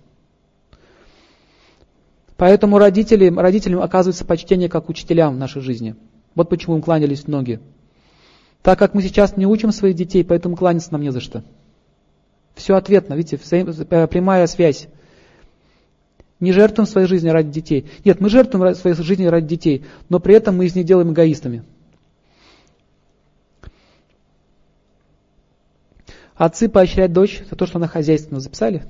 Поэтому 2.37 2.79
родители, 2.79 3.35
родителям 3.35 3.81
оказывается 3.81 4.25
почтение 4.25 4.69
как 4.69 4.89
учителям 4.89 5.35
в 5.35 5.39
нашей 5.39 5.63
жизни. 5.63 5.97
Вот 6.39 6.49
почему 6.49 6.77
им 6.77 6.83
кланялись 6.83 7.27
ноги. 7.27 7.59
Так 8.63 8.79
как 8.79 8.95
мы 8.95 9.03
сейчас 9.03 9.37
не 9.37 9.45
учим 9.45 9.73
своих 9.73 9.97
детей, 9.97 10.23
поэтому 10.23 10.55
кланяться 10.55 10.93
нам 10.93 11.03
не 11.03 11.11
за 11.11 11.21
что. 11.21 11.43
Все 12.55 12.77
ответно, 12.77 13.15
видите, 13.15 13.41
э, 13.51 14.07
прямая 14.07 14.47
связь. 14.47 14.87
Не 16.39 16.53
жертвуем 16.53 16.87
своей 16.87 17.09
жизни 17.09 17.29
ради 17.29 17.51
детей. 17.51 17.91
Нет, 18.05 18.21
мы 18.21 18.31
жертвуем 18.31 18.73
своей 18.77 18.95
жизни 18.95 19.27
ради 19.27 19.49
детей, 19.49 19.85
но 20.09 20.21
при 20.21 20.37
этом 20.37 20.57
мы 20.57 20.67
из 20.67 20.77
них 20.77 20.87
делаем 20.87 21.13
эгоистами. 21.13 21.65
Отцы 26.37 26.69
поощряют 26.69 27.13
дочь 27.13 27.43
за 27.51 27.57
то, 27.57 27.67
что 27.67 27.79
она 27.79 27.89
хозяйственно 27.89 28.39
записали. 28.39 28.85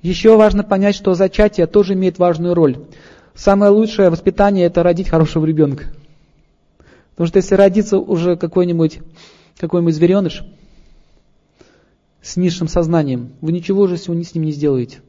Еще 0.00 0.36
важно 0.36 0.62
понять, 0.62 0.94
что 0.94 1.14
зачатие 1.14 1.66
тоже 1.66 1.94
имеет 1.94 2.20
важную 2.20 2.54
роль. 2.54 2.86
Самое 3.34 3.72
лучшее 3.72 4.10
воспитание– 4.10 4.66
это 4.66 4.84
родить 4.84 5.08
хорошего 5.08 5.44
ребенка. 5.44 5.86
Потому 7.16 7.28
что 7.28 7.38
если 7.38 7.54
родится 7.54 7.98
уже 7.98 8.36
какой-нибудь 8.36 9.00
какой-нибудь 9.58 9.94
звереныш 9.94 10.44
с 12.20 12.36
низшим 12.36 12.68
сознанием, 12.68 13.32
вы 13.40 13.52
ничего 13.52 13.82
уже 13.82 13.96
с 13.96 14.06
ним 14.06 14.44
не 14.44 14.52
сделаете. 14.52 15.00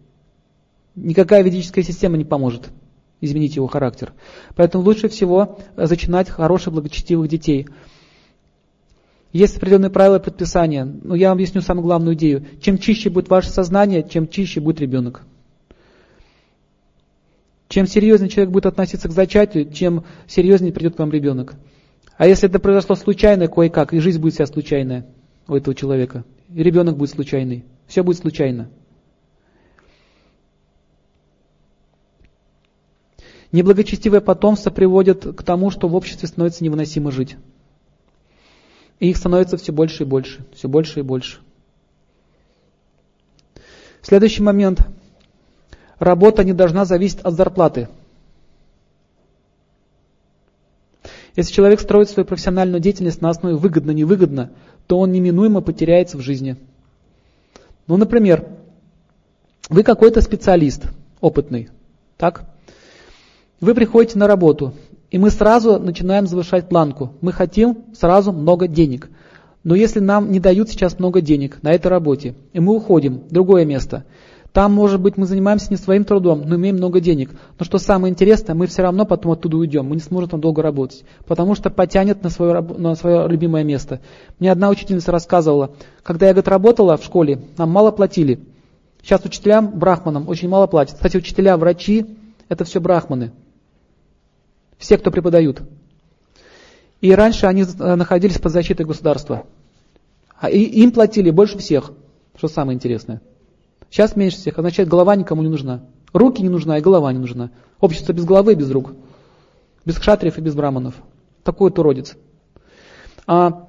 Никакая 0.96 1.44
ведическая 1.44 1.84
система 1.84 2.16
не 2.16 2.24
поможет 2.24 2.70
изменить 3.20 3.58
его 3.58 3.68
характер. 3.68 4.14
Поэтому 4.56 4.86
лучше 4.86 5.10
всего 5.10 5.60
зачинать 5.76 6.30
хороших, 6.30 6.74
благочестивых 6.74 7.28
детей. 7.28 7.68
Есть 9.34 9.58
определенные 9.58 9.90
правила 9.90 10.20
предписания. 10.20 10.86
Но 10.86 11.14
я 11.14 11.30
вам 11.30 11.38
объясню 11.38 11.62
самую 11.62 11.84
главную 11.84 12.16
идею. 12.16 12.46
Чем 12.62 12.78
чище 12.78 13.10
будет 13.10 13.30
ваше 13.30 13.50
сознание, 13.50 14.08
чем 14.08 14.30
чище 14.30 14.62
будет 14.62 14.80
ребенок. 14.80 15.24
Чем 17.68 17.86
серьезнее 17.86 18.30
человек 18.30 18.54
будет 18.54 18.66
относиться 18.66 19.10
к 19.10 19.12
зачатию, 19.12 19.66
тем 19.66 20.06
серьезнее 20.26 20.72
придет 20.72 20.96
к 20.96 21.00
вам 21.00 21.12
ребенок. 21.12 21.56
А 22.18 22.28
если 22.28 22.50
это 22.50 22.60
произошло 22.60 22.96
случайно, 22.96 23.48
кое-как, 23.48 23.94
и 23.94 24.00
жизнь 24.00 24.20
будет 24.20 24.34
вся 24.34 24.48
случайная 24.48 25.06
у 25.48 25.56
этого 25.56 25.76
человека, 25.76 26.26
и 26.54 26.64
ребенок 26.64 26.98
будет 26.98 27.12
случайный, 27.12 27.64
все 27.86 28.04
будет 28.04 28.18
случайно. 28.18 28.70
Неблагочестивое 33.52 34.20
потомство 34.20 34.72
приводит 34.72 35.24
к 35.24 35.44
тому, 35.44 35.70
что 35.70 35.88
в 35.88 35.96
обществе 35.96 36.28
становится 36.28 36.64
невыносимо 36.64 37.12
жить. 37.12 37.38
И 39.00 39.10
их 39.10 39.18
становится 39.18 39.58
все 39.58 39.72
больше 39.72 40.04
и 40.04 40.06
больше, 40.06 40.46
все 40.54 40.68
больше 40.68 41.00
и 41.00 41.04
больше. 41.04 41.40
Следующий 44.02 44.42
момент. 44.42 44.86
Работа 46.00 46.44
не 46.44 46.54
должна 46.54 46.84
зависеть 46.84 47.20
от 47.22 47.36
зарплаты. 47.36 47.88
Если 51.38 51.54
человек 51.54 51.80
строит 51.80 52.10
свою 52.10 52.26
профессиональную 52.26 52.82
деятельность 52.82 53.22
на 53.22 53.30
основе 53.30 53.56
выгодно-невыгодно, 53.56 54.50
то 54.88 54.98
он 54.98 55.12
неминуемо 55.12 55.62
потеряется 55.62 56.18
в 56.18 56.22
жизни. 56.22 56.58
Ну, 57.86 57.96
например, 57.96 58.48
вы 59.70 59.84
какой-то 59.84 60.20
специалист, 60.22 60.86
опытный, 61.22 61.70
так? 62.18 62.50
Вы 63.62 63.76
приходите 63.76 64.18
на 64.18 64.26
работу, 64.26 64.74
и 65.12 65.20
мы 65.20 65.30
сразу 65.30 65.78
начинаем 65.78 66.26
завышать 66.26 66.70
планку. 66.70 67.14
Мы 67.22 67.32
хотим 67.32 67.86
сразу 67.94 68.32
много 68.32 68.68
денег. 68.68 69.08
Но 69.64 69.76
если 69.76 70.00
нам 70.00 70.32
не 70.32 70.40
дают 70.40 70.70
сейчас 70.70 70.98
много 70.98 71.22
денег 71.22 71.62
на 71.62 71.72
этой 71.72 71.88
работе, 71.88 72.34
и 72.54 72.60
мы 72.60 72.76
уходим 72.76 73.20
в 73.20 73.32
другое 73.32 73.64
место, 73.64 74.06
там, 74.54 74.74
может 74.74 75.00
быть, 75.00 75.18
мы 75.18 75.26
занимаемся 75.26 75.68
не 75.70 75.78
своим 75.78 76.04
трудом, 76.04 76.44
но 76.46 76.56
имеем 76.56 76.78
много 76.78 77.00
денег. 77.00 77.32
Но 77.60 77.66
что 77.66 77.78
самое 77.78 78.12
интересное, 78.12 78.56
мы 78.56 78.68
все 78.68 78.82
равно 78.82 79.06
потом 79.06 79.34
оттуда 79.34 79.58
уйдем, 79.58 79.86
мы 79.86 79.96
не 79.96 80.02
сможем 80.02 80.30
там 80.30 80.42
долго 80.42 80.62
работать, 80.62 81.04
потому 81.26 81.54
что 81.54 81.70
потянет 81.70 82.24
на 82.24 82.30
свое, 82.30 82.62
на 82.62 82.96
свое 82.96 83.28
любимое 83.28 83.64
место. 83.64 84.00
Мне 84.40 84.52
одна 84.52 84.70
учительница 84.70 85.12
рассказывала, 85.12 85.72
когда 86.02 86.28
я, 86.28 86.34
говорит, 86.34 86.48
работала 86.48 86.98
в 86.98 87.04
школе, 87.04 87.42
нам 87.58 87.70
мало 87.70 87.92
платили. 87.92 88.40
Сейчас 89.02 89.24
учителям, 89.24 89.78
брахманам, 89.78 90.28
очень 90.28 90.50
мало 90.50 90.68
платят. 90.68 90.96
Кстати, 90.96 91.18
учителя, 91.18 91.56
врачи, 91.56 92.18
это 92.50 92.64
все 92.64 92.82
брахманы. 92.82 93.32
Все, 94.78 94.98
кто 94.98 95.12
преподают. 95.12 95.62
И 97.02 97.12
раньше 97.14 97.46
они 97.46 97.64
э, 97.64 97.96
находились 97.96 98.40
под 98.40 98.52
защитой 98.52 98.86
государства. 98.86 99.46
А 100.40 100.50
и 100.50 100.60
им 100.60 100.92
платили 100.92 101.30
больше 101.30 101.58
всех, 101.58 101.92
что 102.36 102.48
самое 102.48 102.76
интересное. 102.76 103.22
Сейчас 103.90 104.16
меньше 104.16 104.38
всех, 104.38 104.58
означает, 104.58 104.90
голова 104.90 105.16
никому 105.16 105.42
не 105.42 105.50
нужна. 105.50 105.82
Руки 106.14 106.42
не 106.42 106.50
нужна, 106.50 106.78
и 106.78 106.82
голова 106.82 107.12
не 107.14 107.20
нужна. 107.20 107.52
Общество 107.80 108.14
без 108.14 108.26
головы 108.26 108.54
и 108.54 108.56
без 108.56 108.72
рук. 108.72 108.94
Без 109.86 109.98
кшатриев 109.98 110.38
и 110.38 110.42
без 110.42 110.56
браманов. 110.56 110.96
Такой 111.44 111.70
вот 111.70 111.80
уродец. 111.80 112.16
А, 113.26 113.68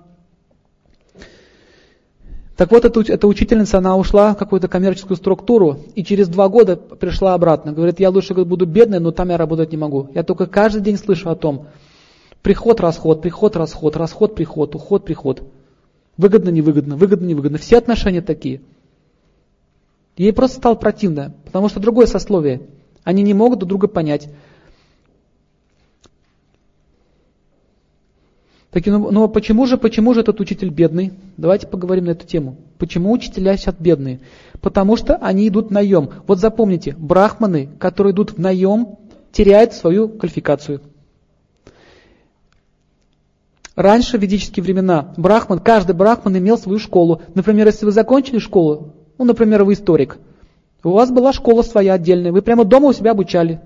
так 2.59 2.73
вот, 2.73 2.85
эта, 2.85 3.01
эта 3.01 3.29
учительница, 3.29 3.79
она 3.79 3.97
ушла 3.97 4.35
в 4.35 4.37
какую-то 4.37 4.67
коммерческую 4.67 5.17
структуру 5.17 5.79
и 5.95 6.03
через 6.03 6.27
два 6.27 6.49
года 6.49 6.75
пришла 6.75 7.35
обратно. 7.35 7.73
Говорит, 7.73 8.01
я 8.01 8.11
лучше 8.11 8.35
буду 8.35 8.67
бедной, 8.67 8.99
но 8.99 9.13
там 9.13 9.29
я 9.29 9.37
работать 9.37 9.71
не 9.71 9.79
могу. 9.79 10.09
Я 10.13 10.25
только 10.25 10.47
каждый 10.47 10.83
день 10.83 10.97
слышу 10.97 11.31
о 11.31 11.37
том, 11.37 11.67
приход, 12.43 12.81
расход, 12.81 13.23
приход, 13.23 13.55
расход, 13.55 13.97
расход, 13.97 14.35
приход, 14.35 14.75
уход, 14.75 15.05
приход. 15.05 15.45
Выгодно, 16.17 16.49
невыгодно, 16.49 16.97
выгодно, 16.97 17.27
невыгодно. 17.27 17.59
Все 17.59 17.79
отношения 17.79 18.23
такие. 18.23 18.61
Ей 20.19 20.33
просто 20.33 20.57
стало 20.57 20.75
противно, 20.75 21.33
потому 21.45 21.69
что 21.69 21.79
другое 21.79 22.07
сословие. 22.07 22.63
Они 23.05 23.23
не 23.23 23.35
могут 23.35 23.61
друг 23.61 23.69
друга 23.69 23.87
понять. 23.87 24.29
Так, 28.71 28.85
ну, 28.87 29.11
ну 29.13 29.29
почему 29.29 29.65
же, 29.67 29.79
почему 29.79 30.13
же 30.13 30.21
этот 30.21 30.41
учитель 30.41 30.71
бедный? 30.71 31.13
Давайте 31.37 31.69
поговорим 31.69 32.07
на 32.07 32.11
эту 32.11 32.27
тему. 32.27 32.57
Почему 32.79 33.13
учителя 33.13 33.57
сейчас 33.57 33.77
бедные? 33.79 34.19
Потому 34.61 34.97
что 34.97 35.15
они 35.17 35.47
идут 35.47 35.69
в 35.69 35.71
наем. 35.71 36.11
Вот 36.27 36.41
запомните, 36.41 36.97
брахманы, 36.99 37.69
которые 37.79 38.13
идут 38.13 38.33
в 38.33 38.39
наем, 38.39 38.99
теряют 39.31 39.73
свою 39.73 40.09
квалификацию. 40.09 40.81
Раньше, 43.77 44.19
в 44.19 44.21
ведические 44.21 44.65
времена, 44.65 45.15
брахман, 45.17 45.61
каждый 45.61 45.95
брахман 45.95 46.37
имел 46.37 46.59
свою 46.59 46.81
школу. 46.81 47.23
Например, 47.35 47.69
если 47.69 47.85
вы 47.85 47.93
закончили 47.93 48.41
школу, 48.41 48.95
ну, 49.19 49.25
например, 49.25 49.65
вы 49.65 49.75
историк, 49.75 50.19
у 50.85 50.91
вас 50.91 51.11
была 51.11 51.33
школа 51.33 51.63
своя 51.63 51.95
отдельная, 51.95 52.33
вы 52.33 52.41
прямо 52.41 52.65
дома 52.65 52.89
у 52.89 52.93
себя 52.93 53.11
обучали. 53.11 53.61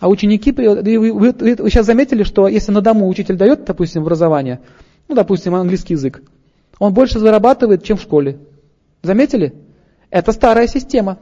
А 0.00 0.08
ученики, 0.08 0.50
вы, 0.50 0.98
вы, 0.98 1.32
вы, 1.32 1.70
сейчас 1.70 1.86
заметили, 1.86 2.22
что 2.22 2.48
если 2.48 2.72
на 2.72 2.80
дому 2.80 3.08
учитель 3.08 3.36
дает, 3.36 3.64
допустим, 3.64 4.02
образование, 4.02 4.60
ну, 5.08 5.14
допустим, 5.14 5.54
английский 5.54 5.94
язык, 5.94 6.22
он 6.78 6.94
больше 6.94 7.18
зарабатывает, 7.18 7.84
чем 7.84 7.98
в 7.98 8.02
школе. 8.02 8.38
Заметили? 9.02 9.54
Это 10.08 10.32
старая 10.32 10.66
система. 10.66 11.18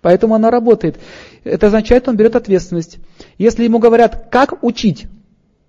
Поэтому 0.00 0.36
она 0.36 0.50
работает. 0.50 0.98
Это 1.42 1.66
означает, 1.66 2.08
он 2.08 2.16
берет 2.16 2.36
ответственность. 2.36 2.98
Если 3.36 3.64
ему 3.64 3.80
говорят, 3.80 4.28
как 4.30 4.62
учить, 4.62 5.08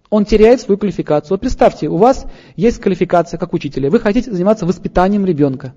он 0.10 0.26
теряет 0.26 0.62
свою 0.62 0.78
квалификацию. 0.78 1.32
Вот 1.32 1.42
представьте, 1.42 1.88
у 1.88 1.98
вас 1.98 2.26
есть 2.56 2.80
квалификация 2.80 3.38
как 3.38 3.54
учителя. 3.54 3.90
Вы 3.90 4.00
хотите 4.00 4.32
заниматься 4.32 4.66
воспитанием 4.66 5.26
ребенка. 5.26 5.74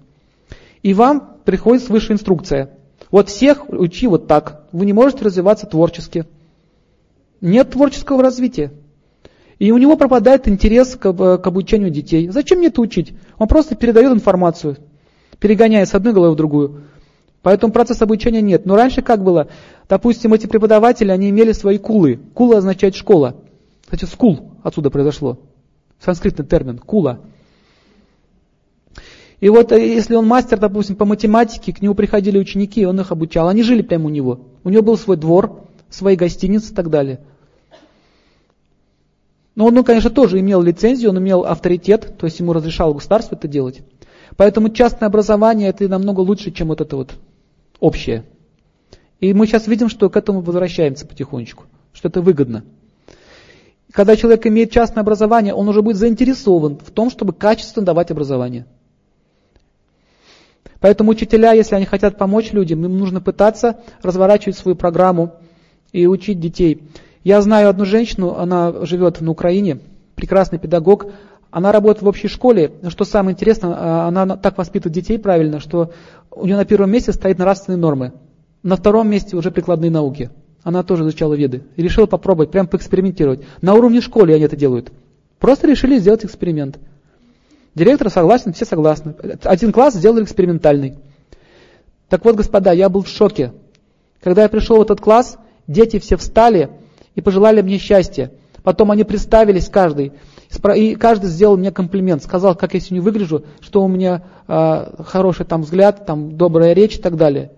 И 0.82 0.94
вам 0.94 1.38
приходит 1.44 1.84
свыше 1.84 2.12
инструкция. 2.12 2.70
Вот 3.10 3.28
всех 3.28 3.68
учи 3.68 4.06
вот 4.06 4.26
так. 4.26 4.64
Вы 4.72 4.86
не 4.86 4.92
можете 4.92 5.24
развиваться 5.24 5.66
творчески. 5.66 6.24
Нет 7.40 7.70
творческого 7.70 8.22
развития. 8.22 8.72
И 9.58 9.70
у 9.70 9.78
него 9.78 9.96
пропадает 9.96 10.48
интерес 10.48 10.96
к, 10.96 11.12
к 11.12 11.46
обучению 11.46 11.90
детей. 11.90 12.28
Зачем 12.28 12.58
мне 12.58 12.68
это 12.68 12.80
учить? 12.80 13.12
Он 13.38 13.46
просто 13.46 13.76
передает 13.76 14.12
информацию, 14.12 14.78
перегоняя 15.38 15.84
с 15.84 15.94
одной 15.94 16.14
головы 16.14 16.32
в 16.32 16.36
другую. 16.36 16.84
Поэтому 17.42 17.72
процесса 17.72 18.04
обучения 18.04 18.40
нет. 18.40 18.66
Но 18.66 18.76
раньше 18.76 19.02
как 19.02 19.22
было? 19.22 19.48
Допустим, 19.88 20.32
эти 20.32 20.46
преподаватели, 20.46 21.10
они 21.10 21.30
имели 21.30 21.52
свои 21.52 21.78
кулы. 21.78 22.18
Кула 22.34 22.58
означает 22.58 22.94
школа. 22.94 23.36
Кстати, 23.93 24.11
скул 24.11 24.53
отсюда 24.62 24.88
произошло. 24.88 25.38
Санскритный 26.01 26.47
термин. 26.47 26.78
Кула. 26.78 27.20
И 29.38 29.51
вот 29.51 29.70
э, 29.70 29.86
если 29.86 30.14
он 30.14 30.26
мастер, 30.26 30.59
допустим, 30.59 30.97
по 30.97 31.05
математике, 31.05 31.74
к 31.74 31.82
нему 31.82 31.95
приходили 31.95 32.38
ученики, 32.38 32.86
он 32.86 32.99
их 32.99 33.12
обучал. 33.12 33.49
Они 33.49 33.62
жили 33.62 33.82
прямо 33.82 34.07
у 34.07 34.09
него. 34.09 34.47
У 34.64 34.70
него 34.70 34.82
был 34.82 34.97
свой 34.97 35.18
двор, 35.18 35.64
свои 35.90 36.16
гостиницы 36.16 36.72
и 36.72 36.74
так 36.74 36.88
далее. 36.88 37.20
Но 39.57 39.66
он, 39.66 39.74
ну, 39.74 39.84
конечно, 39.84 40.09
тоже 40.09 40.40
имел 40.40 40.62
лицензию, 40.62 41.11
он 41.11 41.18
имел 41.18 41.45
авторитет, 41.45 42.16
то 42.16 42.24
есть 42.24 42.40
ему 42.40 42.55
разрешало 42.55 42.95
государство 42.95 43.34
это 43.34 43.47
делать. 43.47 43.82
Поэтому 44.38 44.70
частное 44.70 45.09
образование 45.09 45.68
это 45.68 45.86
намного 45.86 46.20
лучше, 46.20 46.51
чем 46.51 46.68
вот 46.68 46.80
это 46.80 46.97
вот 46.97 47.12
общее. 47.78 48.24
И 49.20 49.34
мы 49.34 49.47
сейчас 49.47 49.66
видим, 49.66 49.90
что 49.90 50.09
к 50.09 50.16
этому 50.16 50.40
возвращаемся 50.40 51.07
потихонечку, 51.07 51.64
что 51.93 52.09
это 52.09 52.22
выгодно. 52.22 52.64
Когда 53.93 54.16
человек 54.16 54.47
имеет 54.47 54.70
частное 54.70 55.03
образование, 55.03 55.55
он 55.55 55.68
уже 55.68 55.82
будет 55.82 55.99
заинтересован 55.99 56.78
в 56.78 56.90
том, 56.90 57.11
чтобы 57.11 57.34
качественно 57.34 57.84
давать 57.84 58.11
образование. 58.11 58.64
Поэтому 60.80 61.11
учителя, 61.11 61.53
если 61.53 61.76
они 61.76 61.84
хотят 61.84 62.16
помочь 62.18 62.53
людям, 62.53 62.84
им 62.84 62.99
нужно 62.99 63.20
пытаться 63.20 63.80
разворачивать 64.03 64.57
свою 64.57 64.76
программу 64.76 65.34
и 65.93 66.07
учить 66.07 66.40
детей. 66.40 66.82
Я 67.22 67.40
знаю 67.43 67.68
одну 67.68 67.84
женщину, 67.84 68.34
она 68.34 68.84
живет 68.84 69.20
на 69.20 69.30
Украине, 69.30 69.78
прекрасный 70.16 70.59
педагог, 70.59 71.07
она 71.51 71.70
работает 71.70 72.03
в 72.03 72.09
общей 72.09 72.28
школе. 72.28 72.72
Что 72.88 73.05
самое 73.05 73.34
интересное, 73.34 73.74
а, 73.76 74.09
она 74.09 74.36
так 74.38 74.57
воспитывает 74.57 74.95
детей 74.95 75.18
правильно, 75.18 75.61
что 75.61 75.93
у 76.30 76.47
нее 76.47 76.57
на 76.57 76.64
первом 76.64 76.90
месте 76.90 77.12
стоит 77.12 77.38
нравственные 77.38 77.78
нормы. 77.78 78.12
На 78.62 78.76
втором 78.76 79.09
месте 79.09 79.36
уже 79.36 79.51
прикладные 79.51 79.90
науки. 79.90 80.30
Она 80.62 80.82
тоже 80.82 81.02
изучала 81.02 81.34
веды. 81.34 81.64
И 81.76 81.82
решила 81.82 82.06
попробовать, 82.06 82.50
прям 82.50 82.66
поэкспериментировать. 82.68 83.40
На 83.60 83.74
уровне 83.74 84.00
школы 84.00 84.32
они 84.32 84.44
это 84.44 84.56
делают. 84.56 84.92
Просто 85.38 85.66
решили 85.66 85.98
сделать 85.98 86.24
эксперимент. 86.24 86.78
Директор 87.74 88.10
согласен, 88.10 88.52
все 88.52 88.64
согласны. 88.64 89.14
Один 89.42 89.72
класс 89.72 89.94
сделали 89.94 90.22
экспериментальный. 90.22 90.94
Так 92.08 92.24
вот, 92.24 92.36
господа, 92.36 92.72
я 92.72 92.88
был 92.88 93.02
в 93.02 93.08
шоке. 93.08 93.52
Когда 94.22 94.42
я 94.42 94.48
пришел 94.48 94.78
в 94.78 94.82
этот 94.82 95.00
класс, 95.00 95.38
дети 95.66 95.98
все 95.98 96.16
встали 96.16 96.70
и 97.14 97.20
пожелали 97.20 97.60
мне 97.62 97.78
счастья. 97.78 98.30
Потом 98.62 98.92
они 98.92 99.02
представились 99.02 99.68
каждый, 99.68 100.12
и 100.76 100.94
каждый 100.94 101.26
сделал 101.26 101.56
мне 101.56 101.72
комплимент, 101.72 102.22
сказал, 102.22 102.54
как 102.54 102.74
я 102.74 102.80
сегодня 102.80 103.02
выгляжу, 103.02 103.44
что 103.60 103.82
у 103.82 103.88
меня 103.88 104.22
э, 104.46 105.02
хороший 105.04 105.44
там 105.46 105.62
взгляд, 105.62 106.06
там 106.06 106.36
добрая 106.36 106.72
речь 106.72 106.96
и 106.96 107.00
так 107.00 107.16
далее. 107.16 107.50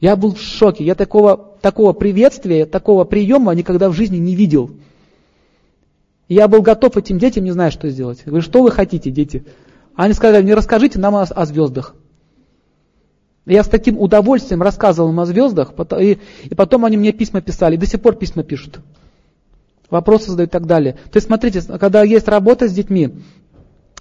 Я 0.00 0.14
был 0.14 0.34
в 0.34 0.40
шоке, 0.40 0.84
я 0.84 0.94
такого, 0.94 1.56
такого 1.60 1.92
приветствия, 1.92 2.66
такого 2.66 3.04
приема 3.04 3.52
никогда 3.54 3.88
в 3.88 3.94
жизни 3.94 4.18
не 4.18 4.34
видел. 4.34 4.70
я 6.28 6.46
был 6.46 6.62
готов 6.62 6.96
этим 6.96 7.18
детям, 7.18 7.44
не 7.44 7.50
знаю, 7.50 7.72
что 7.72 7.88
сделать. 7.90 8.22
Говорю, 8.24 8.42
что 8.42 8.62
вы 8.62 8.70
хотите, 8.70 9.10
дети? 9.10 9.44
Они 9.96 10.14
сказали, 10.14 10.44
не 10.44 10.54
расскажите 10.54 11.00
нам 11.00 11.16
о, 11.16 11.22
о 11.22 11.46
звездах. 11.46 11.96
Я 13.44 13.64
с 13.64 13.68
таким 13.68 13.98
удовольствием 13.98 14.62
рассказывал 14.62 15.10
им 15.10 15.18
о 15.18 15.26
звездах, 15.26 15.72
и, 15.98 16.18
и 16.44 16.54
потом 16.54 16.84
они 16.84 16.96
мне 16.96 17.12
письма 17.12 17.40
писали, 17.40 17.76
до 17.76 17.86
сих 17.86 18.00
пор 18.00 18.14
письма 18.14 18.44
пишут. 18.44 18.80
Вопросы 19.90 20.30
задают 20.30 20.50
и 20.50 20.52
так 20.52 20.66
далее. 20.66 20.92
То 21.10 21.16
есть, 21.16 21.26
смотрите, 21.26 21.62
когда 21.62 22.02
есть 22.02 22.28
работа 22.28 22.68
с 22.68 22.72
детьми, 22.72 23.14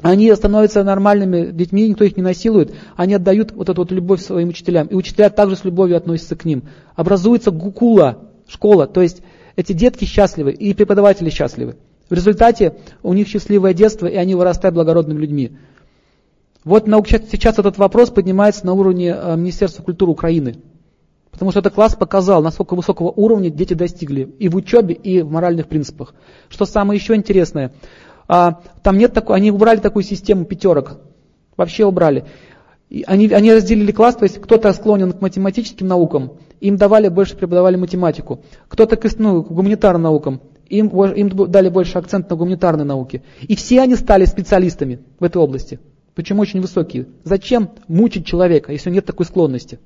они 0.02 0.34
становятся 0.36 0.84
нормальными 0.84 1.52
детьми, 1.52 1.90
никто 1.90 2.04
их 2.04 2.18
не 2.18 2.24
насилует, 2.24 2.74
они 2.96 3.16
отдают 3.16 3.52
вот 3.52 3.70
эту 3.70 3.82
вот 3.82 3.92
любовь 3.92 4.22
своим 4.22 4.50
учителям. 4.50 4.88
И 4.88 4.96
учителя 4.96 5.30
также 5.30 5.56
с 5.56 5.64
любовью 5.64 5.98
относятся 5.98 6.36
к 6.36 6.46
ним. 6.46 6.64
Образуется 6.96 7.52
гукула, 7.52 8.20
школа, 8.48 8.88
то 8.88 9.02
есть 9.02 9.22
эти 9.56 9.74
детки 9.74 10.06
счастливы, 10.06 10.52
и 10.52 10.74
преподаватели 10.74 11.30
счастливы. 11.30 11.78
В 12.10 12.14
результате 12.14 12.76
у 13.04 13.14
них 13.14 13.28
счастливое 13.28 13.74
детство, 13.74 14.08
и 14.08 14.16
они 14.16 14.36
вырастают 14.36 14.76
благородными 14.76 15.20
людьми. 15.20 15.58
Вот 16.64 16.86
сейчас 16.86 17.60
этот 17.60 17.78
вопрос 17.78 18.10
поднимается 18.10 18.66
на 18.66 18.74
уровне 18.74 19.16
э, 19.18 19.36
Министерства 19.36 19.84
культуры 19.84 20.12
Украины. 20.12 20.58
Потому 21.32 21.52
что 21.52 21.60
этот 21.60 21.74
класс 21.74 21.96
показал, 21.96 22.42
насколько 22.42 22.76
высокого 22.76 23.10
уровня 23.10 23.50
дети 23.50 23.74
достигли 23.74 24.24
и 24.40 24.50
в 24.50 24.56
учебе, 24.56 24.96
и 24.96 25.22
в 25.22 25.32
моральных 25.32 25.68
принципах. 25.68 26.16
Что 26.50 26.66
самое 26.66 27.00
еще 27.00 27.16
интересное, 27.16 27.74
а, 28.28 28.62
там 28.84 28.98
нет 28.98 29.14
такой, 29.14 29.38
они 29.38 29.52
убрали 29.52 29.80
такую 29.80 30.04
систему 30.04 30.46
пятерок. 30.46 31.00
Вообще 31.56 31.86
убрали. 31.86 32.26
они, 33.06 33.28
они 33.30 33.54
разделили 33.54 33.92
класс, 33.92 34.16
то 34.16 34.24
есть 34.24 34.40
кто-то 34.40 34.72
склонен 34.74 35.12
к 35.12 35.22
математическим 35.22 35.88
наукам, 35.88 36.34
им 36.60 36.78
давали 36.78 37.08
больше, 37.10 37.36
преподавали 37.36 37.76
математику. 37.76 38.42
Кто-то 38.68 38.96
к, 38.96 39.08
ну, 39.18 39.44
к 39.44 39.52
гуманитарным 39.52 40.04
наукам, 40.04 40.42
им, 40.68 40.88
им 40.90 41.30
дали 41.50 41.70
больше 41.70 41.98
акцент 41.98 42.30
на 42.30 42.36
гуманитарные 42.36 42.86
науки. 42.86 43.24
И 43.42 43.56
все 43.56 43.82
они 43.82 43.96
стали 43.96 44.26
специалистами 44.26 45.00
в 45.20 45.24
этой 45.24 45.38
области. 45.38 45.80
Почему 46.14 46.42
очень 46.42 46.62
высокие? 46.62 47.08
Зачем 47.24 47.70
мучить 47.88 48.26
человека, 48.26 48.72
если 48.72 48.90
нет 48.90 49.06
такой 49.06 49.26
склонности? 49.26 49.80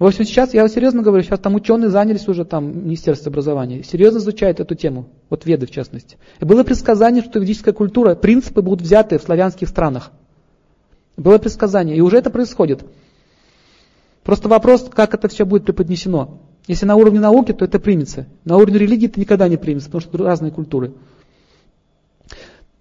В 0.00 0.06
общем, 0.06 0.24
сейчас, 0.24 0.54
я 0.54 0.66
серьезно 0.66 1.02
говорю, 1.02 1.22
сейчас 1.22 1.40
там 1.40 1.54
ученые 1.54 1.90
занялись 1.90 2.26
уже, 2.26 2.46
там, 2.46 2.84
Министерство 2.86 3.30
образования, 3.30 3.82
серьезно 3.82 4.16
изучают 4.16 4.58
эту 4.58 4.74
тему, 4.74 5.10
вот 5.28 5.44
веды 5.44 5.66
в 5.66 5.70
частности. 5.70 6.16
И 6.40 6.44
было 6.46 6.64
предсказание, 6.64 7.22
что 7.22 7.38
ведическая 7.38 7.72
культура, 7.72 8.14
принципы 8.14 8.62
будут 8.62 8.80
взяты 8.80 9.18
в 9.18 9.22
славянских 9.22 9.68
странах. 9.68 10.10
Было 11.18 11.36
предсказание, 11.36 11.98
и 11.98 12.00
уже 12.00 12.16
это 12.16 12.30
происходит. 12.30 12.82
Просто 14.24 14.48
вопрос, 14.48 14.88
как 14.90 15.12
это 15.12 15.28
все 15.28 15.44
будет 15.44 15.66
преподнесено. 15.66 16.40
Если 16.66 16.86
на 16.86 16.96
уровне 16.96 17.20
науки, 17.20 17.52
то 17.52 17.66
это 17.66 17.78
примется. 17.78 18.26
На 18.46 18.56
уровне 18.56 18.78
религии 18.78 19.06
это 19.06 19.20
никогда 19.20 19.48
не 19.48 19.58
примется, 19.58 19.90
потому 19.90 20.00
что 20.00 20.24
разные 20.24 20.50
культуры. 20.50 20.94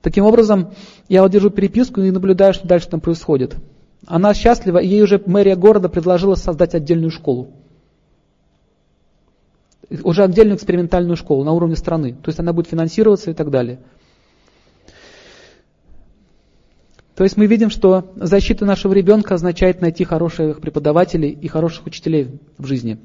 Таким 0.01 0.24
образом, 0.24 0.70
я 1.09 1.22
вот 1.22 1.34
держу 1.34 1.49
переписку 1.49 1.99
и 1.99 2.11
наблюдаю, 2.11 2.53
что 2.53 2.65
дальше 2.65 2.88
там 2.88 3.01
происходит. 3.01 3.57
Она 4.06 4.34
счастлива, 4.34 4.78
и 4.78 4.88
ей 4.88 5.02
уже 5.02 5.22
мэрия 5.26 5.56
города 5.56 5.89
предложила 5.89 6.36
создать 6.36 6.74
отдельную 6.74 7.12
школу. 7.12 7.52
Уже 10.04 10.24
отдельную 10.24 10.56
экспериментальную 10.56 11.18
школу 11.18 11.43
на 11.43 11.52
уровне 11.52 11.76
страны. 11.76 12.14
То 12.14 12.30
есть 12.30 12.39
она 12.39 12.54
будет 12.54 12.68
финансироваться 12.68 13.32
и 13.32 13.34
так 13.34 13.50
далее. 13.50 13.80
То 17.16 17.24
есть 17.24 17.36
мы 17.36 17.47
видим, 17.47 17.70
что 17.70 18.14
защита 18.16 18.66
нашего 18.66 18.93
ребенка 18.93 19.36
означает 19.36 19.82
найти 19.82 20.06
хороших 20.06 20.62
преподавателей 20.62 21.32
и 21.32 21.50
хороших 21.50 21.86
учителей 21.86 22.39
в 22.58 22.66
жизни. 22.66 22.97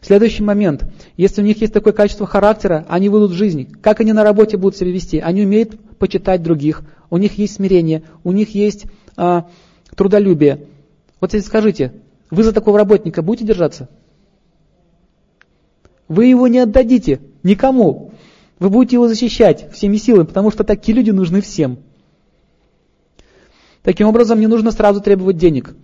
Следующий 0.00 0.42
момент. 0.42 0.84
Если 1.16 1.42
у 1.42 1.44
них 1.44 1.60
есть 1.60 1.72
такое 1.72 1.92
качество 1.92 2.26
характера, 2.26 2.86
они 2.88 3.08
выйдут 3.08 3.32
в 3.32 3.34
жизни. 3.34 3.64
Как 3.82 4.00
они 4.00 4.12
на 4.12 4.22
работе 4.22 4.56
будут 4.56 4.76
себя 4.76 4.92
вести? 4.92 5.18
Они 5.18 5.42
умеют 5.42 5.78
почитать 5.98 6.42
других, 6.42 6.84
у 7.10 7.18
них 7.18 7.38
есть 7.38 7.54
смирение, 7.54 8.04
у 8.24 8.32
них 8.32 8.54
есть 8.54 8.86
а, 9.16 9.48
трудолюбие. 9.94 10.66
Вот 11.20 11.32
скажите, 11.32 11.92
вы 12.30 12.42
за 12.42 12.52
такого 12.52 12.78
работника 12.78 13.22
будете 13.22 13.44
держаться? 13.44 13.88
Вы 16.08 16.26
его 16.26 16.48
не 16.48 16.60
отдадите 16.60 17.20
никому. 17.42 18.12
Вы 18.58 18.70
будете 18.70 18.96
его 18.96 19.08
защищать 19.08 19.72
всеми 19.72 19.96
силами, 19.96 20.26
потому 20.26 20.50
что 20.50 20.64
такие 20.64 20.96
люди 20.96 21.10
нужны 21.10 21.40
всем. 21.40 21.78
Таким 23.82 24.08
образом, 24.08 24.40
не 24.40 24.46
нужно 24.46 24.70
сразу 24.70 25.00
требовать 25.00 25.38
денег. 25.38 25.74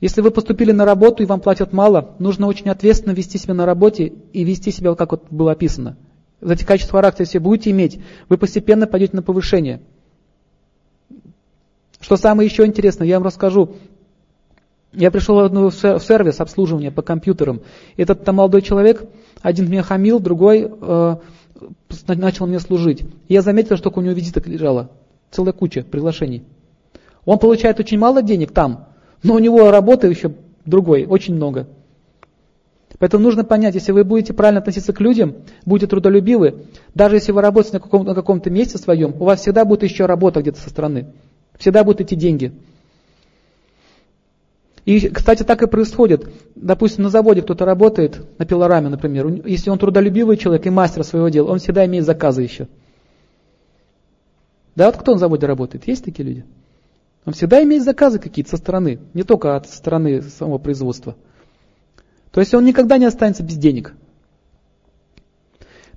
Если 0.00 0.20
вы 0.20 0.30
поступили 0.30 0.72
на 0.72 0.84
работу 0.84 1.22
и 1.22 1.26
вам 1.26 1.40
платят 1.40 1.72
мало, 1.72 2.16
нужно 2.18 2.46
очень 2.46 2.68
ответственно 2.70 3.12
вести 3.12 3.38
себя 3.38 3.54
на 3.54 3.66
работе 3.66 4.12
и 4.32 4.44
вести 4.44 4.70
себя, 4.70 4.94
как 4.94 5.12
вот 5.12 5.26
было 5.30 5.52
описано. 5.52 5.96
Эти 6.40 6.64
качества 6.64 6.98
характера, 6.98 7.26
если 7.26 7.38
будете 7.38 7.70
иметь, 7.70 8.00
вы 8.28 8.38
постепенно 8.38 8.86
пойдете 8.86 9.14
на 9.14 9.22
повышение. 9.22 9.82
Что 12.10 12.16
самое 12.16 12.48
еще 12.48 12.66
интересное, 12.66 13.06
я 13.06 13.20
вам 13.20 13.26
расскажу. 13.26 13.76
Я 14.92 15.12
пришел 15.12 15.48
в 15.48 15.72
сервис 15.72 16.40
обслуживания 16.40 16.90
по 16.90 17.02
компьютерам. 17.02 17.60
Этот 17.96 18.24
там 18.24 18.34
молодой 18.34 18.62
человек, 18.62 19.04
один 19.42 19.70
меня 19.70 19.84
хамил, 19.84 20.18
другой 20.18 20.68
э, 20.68 21.16
начал 22.08 22.48
мне 22.48 22.58
служить. 22.58 23.04
Я 23.28 23.42
заметил, 23.42 23.76
что 23.76 23.92
у 23.94 24.00
него 24.00 24.12
визиток 24.12 24.48
лежала. 24.48 24.90
Целая 25.30 25.52
куча 25.52 25.84
приглашений. 25.84 26.42
Он 27.26 27.38
получает 27.38 27.78
очень 27.78 28.00
мало 28.00 28.22
денег 28.22 28.50
там, 28.50 28.88
но 29.22 29.34
у 29.34 29.38
него 29.38 29.70
работы 29.70 30.08
еще 30.08 30.32
другой, 30.64 31.06
очень 31.06 31.36
много. 31.36 31.68
Поэтому 32.98 33.22
нужно 33.22 33.44
понять, 33.44 33.76
если 33.76 33.92
вы 33.92 34.02
будете 34.02 34.32
правильно 34.32 34.58
относиться 34.58 34.92
к 34.92 35.00
людям, 35.00 35.36
будете 35.64 35.86
трудолюбивы, 35.86 36.64
даже 36.92 37.14
если 37.14 37.30
вы 37.30 37.40
работаете 37.40 37.78
на 37.78 38.14
каком-то 38.16 38.50
месте 38.50 38.78
своем, 38.78 39.14
у 39.20 39.26
вас 39.26 39.42
всегда 39.42 39.64
будет 39.64 39.84
еще 39.84 40.06
работа 40.06 40.40
где-то 40.40 40.60
со 40.60 40.70
стороны. 40.70 41.06
Всегда 41.60 41.84
будут 41.84 42.00
идти 42.00 42.16
деньги. 42.16 42.52
И, 44.86 45.08
кстати, 45.10 45.42
так 45.42 45.62
и 45.62 45.66
происходит. 45.66 46.26
Допустим, 46.56 47.04
на 47.04 47.10
заводе 47.10 47.42
кто-то 47.42 47.66
работает, 47.66 48.26
на 48.38 48.46
пилораме, 48.46 48.88
например. 48.88 49.46
Если 49.46 49.68
он 49.68 49.78
трудолюбивый 49.78 50.38
человек 50.38 50.66
и 50.66 50.70
мастер 50.70 51.04
своего 51.04 51.28
дела, 51.28 51.50
он 51.50 51.58
всегда 51.58 51.84
имеет 51.84 52.06
заказы 52.06 52.42
еще. 52.42 52.66
Да, 54.74 54.86
вот 54.86 54.96
кто 54.96 55.12
на 55.12 55.18
заводе 55.18 55.46
работает? 55.46 55.86
Есть 55.86 56.02
такие 56.02 56.26
люди? 56.26 56.44
Он 57.26 57.34
всегда 57.34 57.62
имеет 57.62 57.84
заказы 57.84 58.18
какие-то 58.18 58.50
со 58.50 58.56
стороны, 58.56 58.98
не 59.12 59.22
только 59.22 59.54
от 59.54 59.68
стороны 59.68 60.22
самого 60.22 60.56
производства. 60.56 61.14
То 62.30 62.40
есть 62.40 62.54
он 62.54 62.64
никогда 62.64 62.96
не 62.96 63.04
останется 63.04 63.42
без 63.42 63.58
денег. 63.58 63.94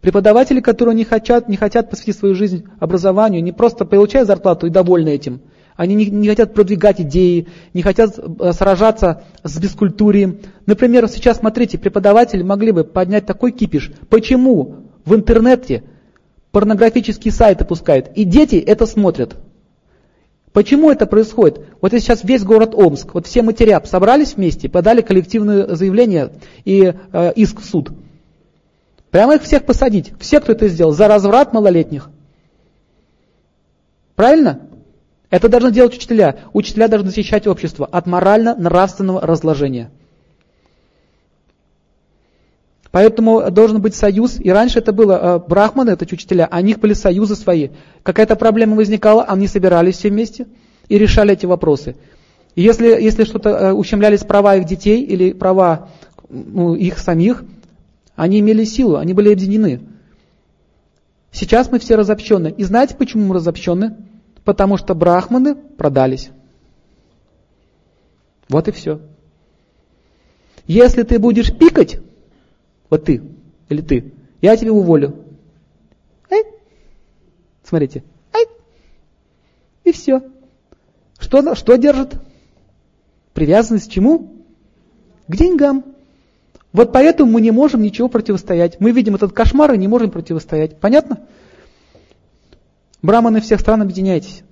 Преподаватели, 0.03 0.59
которые 0.59 0.95
не 0.95 1.05
хотят, 1.05 1.47
не 1.47 1.55
хотят 1.55 1.89
посвятить 1.89 2.17
свою 2.17 2.35
жизнь 2.35 2.67
образованию, 2.81 3.41
не 3.41 3.53
просто 3.53 3.85
получают 3.85 4.27
зарплату 4.27 4.67
и 4.67 4.69
довольны 4.69 5.07
этим. 5.07 5.39
Они 5.75 5.95
не, 5.95 6.05
не 6.05 6.27
хотят 6.27 6.53
продвигать 6.53 7.01
идеи, 7.01 7.47
не 7.73 7.81
хотят 7.81 8.17
э, 8.17 8.51
сражаться 8.53 9.23
с 9.43 9.57
бескультурием. 9.57 10.39
Например, 10.65 11.07
сейчас, 11.07 11.39
смотрите, 11.39 11.77
преподаватели 11.77 12.43
могли 12.43 12.71
бы 12.71 12.83
поднять 12.83 13.25
такой 13.25 13.51
кипиш. 13.51 13.91
Почему 14.09 14.75
в 15.05 15.15
интернете 15.15 15.83
порнографические 16.51 17.31
сайты 17.31 17.65
пускают, 17.65 18.11
и 18.15 18.23
дети 18.23 18.55
это 18.55 18.85
смотрят? 18.85 19.35
Почему 20.51 20.91
это 20.91 21.07
происходит? 21.07 21.61
Вот 21.81 21.91
сейчас 21.93 22.23
весь 22.23 22.43
город 22.43 22.75
Омск, 22.75 23.15
вот 23.15 23.25
все 23.25 23.41
матеря 23.41 23.81
собрались 23.85 24.35
вместе, 24.35 24.69
подали 24.69 25.01
коллективное 25.01 25.73
заявление 25.75 26.33
и 26.63 26.93
э, 27.11 27.33
иск 27.35 27.59
в 27.59 27.65
суд. 27.65 27.91
Прямо 29.09 29.35
их 29.35 29.41
всех 29.41 29.65
посадить. 29.65 30.13
Все, 30.19 30.39
кто 30.39 30.51
это 30.51 30.67
сделал, 30.67 30.91
за 30.91 31.07
разврат 31.07 31.53
малолетних. 31.53 32.09
Правильно? 34.15 34.59
Это 35.33 35.49
должны 35.49 35.71
делать 35.71 35.95
учителя. 35.95 36.35
Учителя 36.53 36.87
должны 36.87 37.09
защищать 37.09 37.47
общество 37.47 37.87
от 37.87 38.05
морально-нравственного 38.05 39.19
разложения. 39.21 39.89
Поэтому 42.91 43.49
должен 43.49 43.81
быть 43.81 43.95
союз. 43.95 44.39
И 44.39 44.51
раньше 44.51 44.77
это 44.77 44.93
было, 44.93 45.13
э, 45.13 45.39
брахманы, 45.39 45.89
это 45.89 46.05
учителя, 46.05 46.47
у 46.51 46.59
них 46.59 46.79
были 46.79 46.93
союзы 46.93 47.35
свои. 47.35 47.69
Какая-то 48.03 48.35
проблема 48.35 48.75
возникала, 48.75 49.23
они 49.23 49.47
собирались 49.47 49.97
все 49.97 50.11
вместе 50.11 50.45
и 50.87 50.99
решали 50.99 51.33
эти 51.33 51.47
вопросы. 51.47 51.95
И 52.53 52.61
если, 52.61 52.85
если 52.89 53.23
что-то 53.23 53.49
э, 53.49 53.73
ущемлялись 53.73 54.23
права 54.23 54.57
их 54.57 54.65
детей 54.65 55.01
или 55.01 55.33
права 55.33 55.89
ну, 56.29 56.75
их 56.75 56.99
самих, 56.99 57.43
они 58.15 58.39
имели 58.39 58.65
силу, 58.65 58.97
они 58.97 59.13
были 59.13 59.33
объединены. 59.33 59.81
Сейчас 61.31 61.71
мы 61.71 61.79
все 61.79 61.95
разобщены. 61.95 62.53
И 62.55 62.63
знаете, 62.63 62.93
почему 62.93 63.25
мы 63.25 63.33
разобщены? 63.33 63.95
Потому 64.43 64.77
что 64.77 64.93
брахманы 64.93 65.55
продались. 65.55 66.29
Вот 68.49 68.67
и 68.67 68.71
все. 68.71 68.99
Если 70.67 71.03
ты 71.03 71.19
будешь 71.19 71.55
пикать, 71.55 71.99
Вот 72.89 73.05
ты 73.05 73.21
или 73.69 73.81
ты. 73.81 74.13
Я 74.41 74.55
тебя 74.57 74.73
уволю. 74.73 75.25
Эй. 76.29 76.43
Смотрите. 77.63 78.03
Эй. 78.33 78.47
И 79.83 79.91
все. 79.91 80.21
Что, 81.19 81.55
что 81.55 81.75
держит? 81.77 82.15
Привязанность 83.33 83.89
к 83.89 83.91
чему? 83.91 84.43
К 85.27 85.35
деньгам. 85.35 85.85
Вот 86.73 86.91
поэтому 86.91 87.31
мы 87.31 87.41
не 87.41 87.51
можем 87.51 87.81
ничего 87.81 88.09
противостоять. 88.09 88.79
Мы 88.79 88.91
видим 88.91 89.15
этот 89.15 89.31
кошмар 89.31 89.73
и 89.73 89.77
не 89.77 89.87
можем 89.87 90.11
противостоять. 90.11 90.79
Понятно? 90.79 91.25
Браманы 93.03 93.41
всех 93.41 93.59
стран 93.59 93.81
объединяйтесь. 93.81 94.43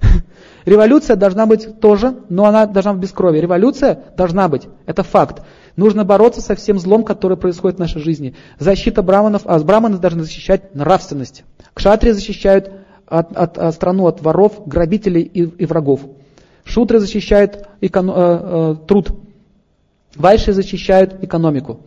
Революция 0.64 1.14
должна 1.14 1.44
быть 1.44 1.78
тоже, 1.78 2.16
но 2.30 2.46
она 2.46 2.66
должна 2.66 2.94
быть 2.94 3.02
без 3.02 3.12
крови. 3.12 3.38
Революция 3.38 4.02
должна 4.16 4.48
быть, 4.48 4.66
это 4.86 5.02
факт. 5.02 5.42
Нужно 5.76 6.04
бороться 6.04 6.40
со 6.40 6.54
всем 6.54 6.78
злом, 6.78 7.04
которое 7.04 7.36
происходит 7.36 7.76
в 7.76 7.80
нашей 7.80 8.00
жизни. 8.00 8.34
Защита 8.58 9.02
браманов, 9.02 9.42
а 9.44 9.58
браманы 9.58 9.98
должны 9.98 10.22
защищать 10.22 10.74
нравственность. 10.74 11.44
Кшатрии 11.74 12.12
защищают 12.12 12.72
от, 13.06 13.36
от, 13.36 13.58
от 13.58 13.74
страну 13.74 14.06
от 14.06 14.22
воров, 14.22 14.66
грабителей 14.66 15.22
и, 15.22 15.42
и 15.42 15.66
врагов. 15.66 16.00
Шутры 16.64 16.98
защищают 16.98 17.68
эконом, 17.82 18.14
э, 18.16 18.20
э, 18.20 18.76
труд. 18.86 19.10
Вайши 20.14 20.52
защищают 20.52 21.22
экономику. 21.22 21.80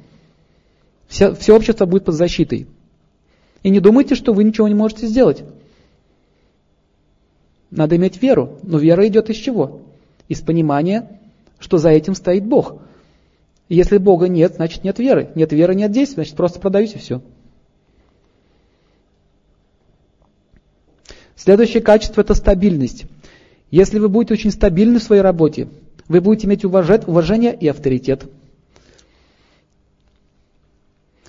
Все, 1.08 1.34
все 1.34 1.56
общество 1.56 1.86
будет 1.86 2.06
под 2.06 2.16
защитой. 2.16 2.68
И 3.64 3.70
не 3.70 3.80
думайте, 3.80 4.14
что 4.14 4.34
вы 4.34 4.44
ничего 4.44 4.68
не 4.68 4.76
можете 4.76 5.08
сделать. 5.08 5.44
Надо 7.76 7.98
иметь 7.98 8.22
веру. 8.22 8.58
Но 8.64 8.78
вера 8.78 9.06
идет 9.08 9.30
из 9.30 9.36
чего? 9.36 9.82
Из 10.28 10.42
понимания, 10.42 11.20
что 11.60 11.78
за 11.78 11.90
этим 11.90 12.16
стоит 12.16 12.46
Бог. 12.46 12.82
если 13.68 13.98
Бога 13.98 14.28
нет, 14.28 14.56
значит 14.56 14.84
нет 14.84 14.98
веры. 15.00 15.30
Нет 15.36 15.52
веры, 15.52 15.76
нет 15.76 15.92
действия, 15.92 16.16
значит 16.16 16.36
просто 16.36 16.60
продаюсь 16.60 16.94
и 16.94 17.00
все. 17.00 17.22
Следующее 21.36 21.84
качество– 21.84 22.22
это 22.22 22.34
стабильность. 22.34 23.06
Если 23.70 24.00
вы 24.00 24.08
будете 24.08 24.34
очень 24.34 24.52
стабильны 24.52 25.00
в 25.00 25.04
своей 25.04 25.22
работе, 25.22 25.68
вы 26.08 26.22
будете 26.22 26.48
иметь 26.48 26.64
уважение 26.64 27.54
и 27.54 27.68
авторитет. 27.68 28.26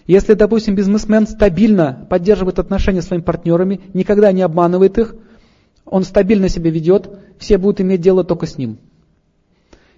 Если, 0.07 0.34
допустим, 0.34 0.76
бизнесмен 0.76 1.26
стабильно 1.26 2.07
поддерживает 2.09 2.61
отношения 2.61 3.03
с 3.03 3.07
своими 3.07 3.24
партнерами, 3.24 3.80
никогда 3.92 4.30
не 4.30 4.42
обманывает 4.42 4.97
их, 4.99 5.16
он 5.87 6.03
стабильно 6.03 6.49
себя 6.49 6.70
ведет, 6.70 7.09
все 7.39 7.59
будут 7.59 7.80
иметь 7.80 8.01
дело 8.01 8.24
только 8.24 8.47
с 8.47 8.59
ним. 8.59 8.78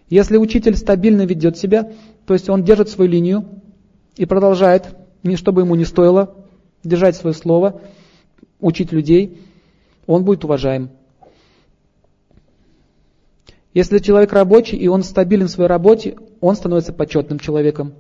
Если 0.09 0.37
учитель 0.37 0.77
стабильно 0.77 1.27
ведет 1.27 1.57
себя, 1.57 1.93
то 2.27 2.35
есть 2.35 2.49
он 2.49 2.63
держит 2.63 2.89
свою 2.89 3.11
линию 3.11 3.47
и 4.17 4.27
продолжает, 4.27 4.95
ни 5.23 5.35
чтобы 5.35 5.63
ему 5.63 5.75
не 5.75 5.85
стоило, 5.85 6.35
держать 6.85 7.17
свое 7.17 7.35
слово, 7.35 7.81
учить 8.61 8.93
людей, 8.93 9.41
он 10.07 10.25
будет 10.25 10.45
уважаем. 10.45 10.91
Если 13.75 13.99
человек 13.99 14.33
рабочий 14.33 14.77
и 14.77 14.89
он 14.89 15.03
стабилен 15.03 15.47
в 15.47 15.51
своей 15.51 15.69
работе, 15.69 16.17
он 16.41 16.57
становится 16.57 16.93
почетным 16.93 17.39
человеком. 17.39 17.95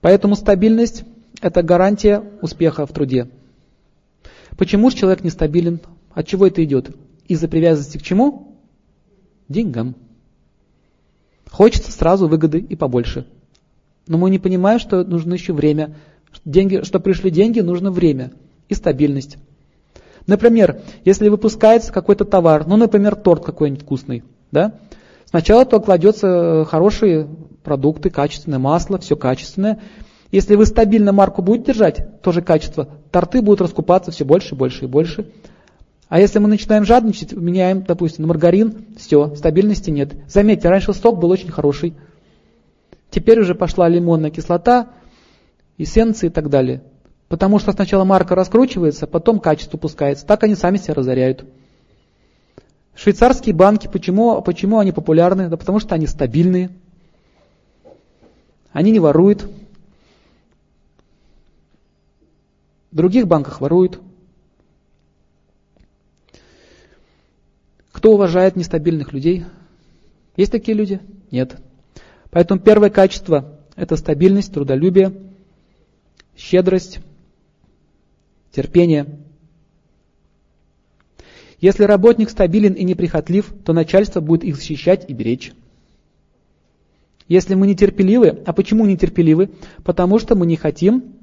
Поэтому 0.00 0.36
стабильность– 0.36 1.04
это 1.40 1.62
гарантия 1.62 2.22
успеха 2.42 2.86
в 2.86 2.92
труде. 2.92 3.28
Почему 4.56 4.90
же 4.90 4.96
человек 4.96 5.22
нестабилен? 5.22 5.80
От 6.12 6.26
чего 6.26 6.46
это 6.46 6.64
идет? 6.64 6.90
Из-за 7.28 7.48
привязанности 7.48 7.98
к 7.98 8.02
чему? 8.02 8.56
Деньгам. 9.48 9.94
Хочется 11.50 11.92
сразу 11.92 12.28
выгоды 12.28 12.58
и 12.58 12.74
побольше. 12.74 13.26
Но 14.06 14.18
мы 14.18 14.30
не 14.30 14.38
понимаем, 14.38 14.78
что 14.78 15.04
нужно 15.04 15.34
еще 15.34 15.52
время. 15.52 15.96
Деньги, 16.44 16.82
что 16.82 17.00
пришли 17.00 17.30
деньги, 17.30 17.60
нужно 17.60 17.90
время 17.90 18.32
и 18.68 18.74
стабильность. 18.74 19.38
Например, 20.26 20.80
если 21.04 21.28
выпускается 21.28 21.92
какой-то 21.92 22.24
товар, 22.24 22.66
ну, 22.66 22.76
например, 22.76 23.14
торт 23.14 23.44
какой-нибудь 23.44 23.82
вкусный, 23.82 24.24
да, 24.50 24.74
сначала 25.24 25.64
то 25.64 25.80
кладется 25.80 26.66
хорошие 26.68 27.28
продукты, 27.62 28.10
качественное 28.10 28.58
масло, 28.58 28.98
все 28.98 29.16
качественное, 29.16 29.80
если 30.30 30.54
вы 30.54 30.66
стабильно 30.66 31.12
марку 31.12 31.42
будете 31.42 31.72
держать, 31.72 32.20
тоже 32.20 32.42
качество, 32.42 32.88
торты 33.10 33.42
будут 33.42 33.60
раскупаться 33.60 34.10
все 34.10 34.24
больше, 34.24 34.54
больше 34.54 34.84
и 34.84 34.88
больше. 34.88 35.30
А 36.08 36.20
если 36.20 36.38
мы 36.38 36.48
начинаем 36.48 36.84
жадничать, 36.84 37.32
меняем, 37.32 37.82
допустим, 37.82 38.22
на 38.22 38.28
маргарин, 38.28 38.86
все, 38.96 39.34
стабильности 39.34 39.90
нет. 39.90 40.14
Заметьте, 40.28 40.68
раньше 40.68 40.92
сок 40.92 41.18
был 41.18 41.30
очень 41.30 41.50
хороший. 41.50 41.94
Теперь 43.10 43.40
уже 43.40 43.54
пошла 43.54 43.88
лимонная 43.88 44.30
кислота, 44.30 44.88
эссенции 45.78 46.28
и 46.28 46.30
так 46.30 46.48
далее. 46.48 46.82
Потому 47.28 47.58
что 47.58 47.72
сначала 47.72 48.04
марка 48.04 48.36
раскручивается, 48.36 49.06
потом 49.06 49.40
качество 49.40 49.78
пускается. 49.78 50.26
Так 50.26 50.44
они 50.44 50.54
сами 50.54 50.76
себя 50.76 50.94
разоряют. 50.94 51.44
Швейцарские 52.94 53.54
банки, 53.54 53.88
почему, 53.92 54.40
почему 54.42 54.78
они 54.78 54.92
популярны? 54.92 55.48
Да 55.48 55.56
потому 55.56 55.80
что 55.80 55.94
они 55.94 56.06
стабильные. 56.06 56.70
Они 58.72 58.90
не 58.90 59.00
воруют, 59.00 59.48
В 62.96 62.98
других 62.98 63.26
банках 63.28 63.60
воруют. 63.60 64.00
Кто 67.92 68.14
уважает 68.14 68.56
нестабильных 68.56 69.12
людей? 69.12 69.44
Есть 70.34 70.50
такие 70.50 70.74
люди? 70.74 71.02
Нет. 71.30 71.58
Поэтому 72.30 72.58
первое 72.58 72.88
качество– 72.88 73.58
это 73.76 73.96
стабильность, 73.96 74.54
трудолюбие, 74.54 75.12
щедрость, 76.38 77.00
терпение. 78.50 79.18
Если 81.60 81.84
работник 81.84 82.30
стабилен 82.30 82.72
и 82.72 82.82
неприхотлив, 82.82 83.52
то 83.62 83.74
начальство 83.74 84.22
будет 84.22 84.42
их 84.42 84.56
защищать 84.56 85.04
и 85.06 85.12
беречь. 85.12 85.52
Если 87.28 87.56
мы 87.56 87.66
нетерпеливы, 87.66 88.42
а 88.46 88.54
почему 88.54 88.86
нетерпеливы? 88.86 89.50
Потому 89.84 90.18
что 90.18 90.34
мы 90.34 90.46
не 90.46 90.56
хотим 90.56 91.15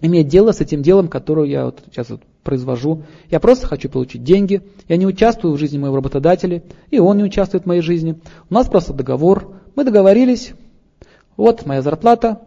иметь 0.00 0.28
дело 0.28 0.52
с 0.52 0.60
этим 0.60 0.82
делом, 0.82 1.08
которое 1.08 1.48
я 1.48 1.64
вот 1.66 1.82
сейчас 1.86 2.10
вот 2.10 2.22
произвожу. 2.42 3.02
Я 3.30 3.40
просто 3.40 3.66
хочу 3.66 3.88
получить 3.88 4.22
деньги, 4.22 4.62
я 4.88 4.96
не 4.96 5.06
участвую 5.06 5.54
в 5.54 5.58
жизни 5.58 5.78
моего 5.78 5.96
работодателя, 5.96 6.62
и 6.90 6.98
он 6.98 7.16
не 7.16 7.24
участвует 7.24 7.64
в 7.64 7.66
моей 7.66 7.80
жизни. 7.80 8.20
У 8.48 8.54
нас 8.54 8.68
просто 8.68 8.92
договор, 8.92 9.54
мы 9.74 9.84
договорились, 9.84 10.52
вот 11.36 11.66
моя 11.66 11.82
зарплата, 11.82 12.40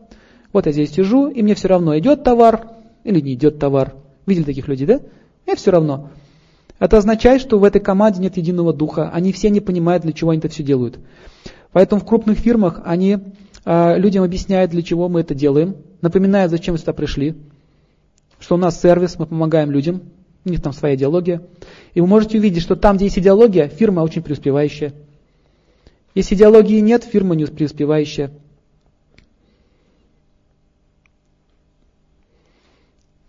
вот 0.53 0.65
я 0.65 0.71
здесь 0.71 0.91
сижу, 0.91 1.27
и 1.27 1.43
мне 1.43 1.53
все 1.55 1.67
равно 1.67 1.97
идет 1.99 2.23
товар 2.23 2.69
или 3.03 3.19
не 3.19 3.33
идет 3.33 3.59
товар. 3.59 3.95
Видели 4.25 4.45
таких 4.45 4.67
людей, 4.67 4.87
да? 4.87 4.99
Мне 5.45 5.55
все 5.55 5.71
равно. 5.71 6.09
Это 6.79 6.97
означает, 6.97 7.41
что 7.41 7.59
в 7.59 7.63
этой 7.63 7.81
команде 7.81 8.21
нет 8.21 8.37
единого 8.37 8.73
духа, 8.73 9.09
они 9.13 9.33
все 9.33 9.49
не 9.49 9.59
понимают, 9.59 10.03
для 10.03 10.13
чего 10.13 10.31
они 10.31 10.39
это 10.39 10.47
все 10.47 10.63
делают. 10.63 10.97
Поэтому 11.71 12.01
в 12.01 12.05
крупных 12.05 12.37
фирмах 12.37 12.81
они 12.85 13.17
э, 13.65 13.97
людям 13.97 14.23
объясняют, 14.23 14.71
для 14.71 14.81
чего 14.81 15.09
мы 15.09 15.19
это 15.19 15.35
делаем, 15.35 15.75
напоминает, 16.01 16.51
зачем 16.51 16.73
мы 16.73 16.79
сюда 16.79 16.93
пришли, 16.93 17.35
что 18.39 18.55
у 18.55 18.57
нас 18.57 18.81
сервис, 18.81 19.19
мы 19.19 19.25
помогаем 19.25 19.71
людям, 19.71 20.01
у 20.45 20.49
них 20.49 20.61
там 20.61 20.73
своя 20.73 20.95
идеология. 20.95 21.41
И 21.93 22.01
вы 22.01 22.07
можете 22.07 22.37
увидеть, 22.37 22.63
что 22.63 22.75
там, 22.75 22.95
где 22.95 23.05
есть 23.05 23.19
идеология, 23.19 23.67
фирма 23.67 24.01
очень 24.01 24.21
преуспевающая. 24.21 24.93
Если 26.15 26.35
идеологии 26.35 26.79
нет, 26.79 27.03
фирма 27.03 27.35
не 27.35 27.45
преуспевающая. 27.45 28.31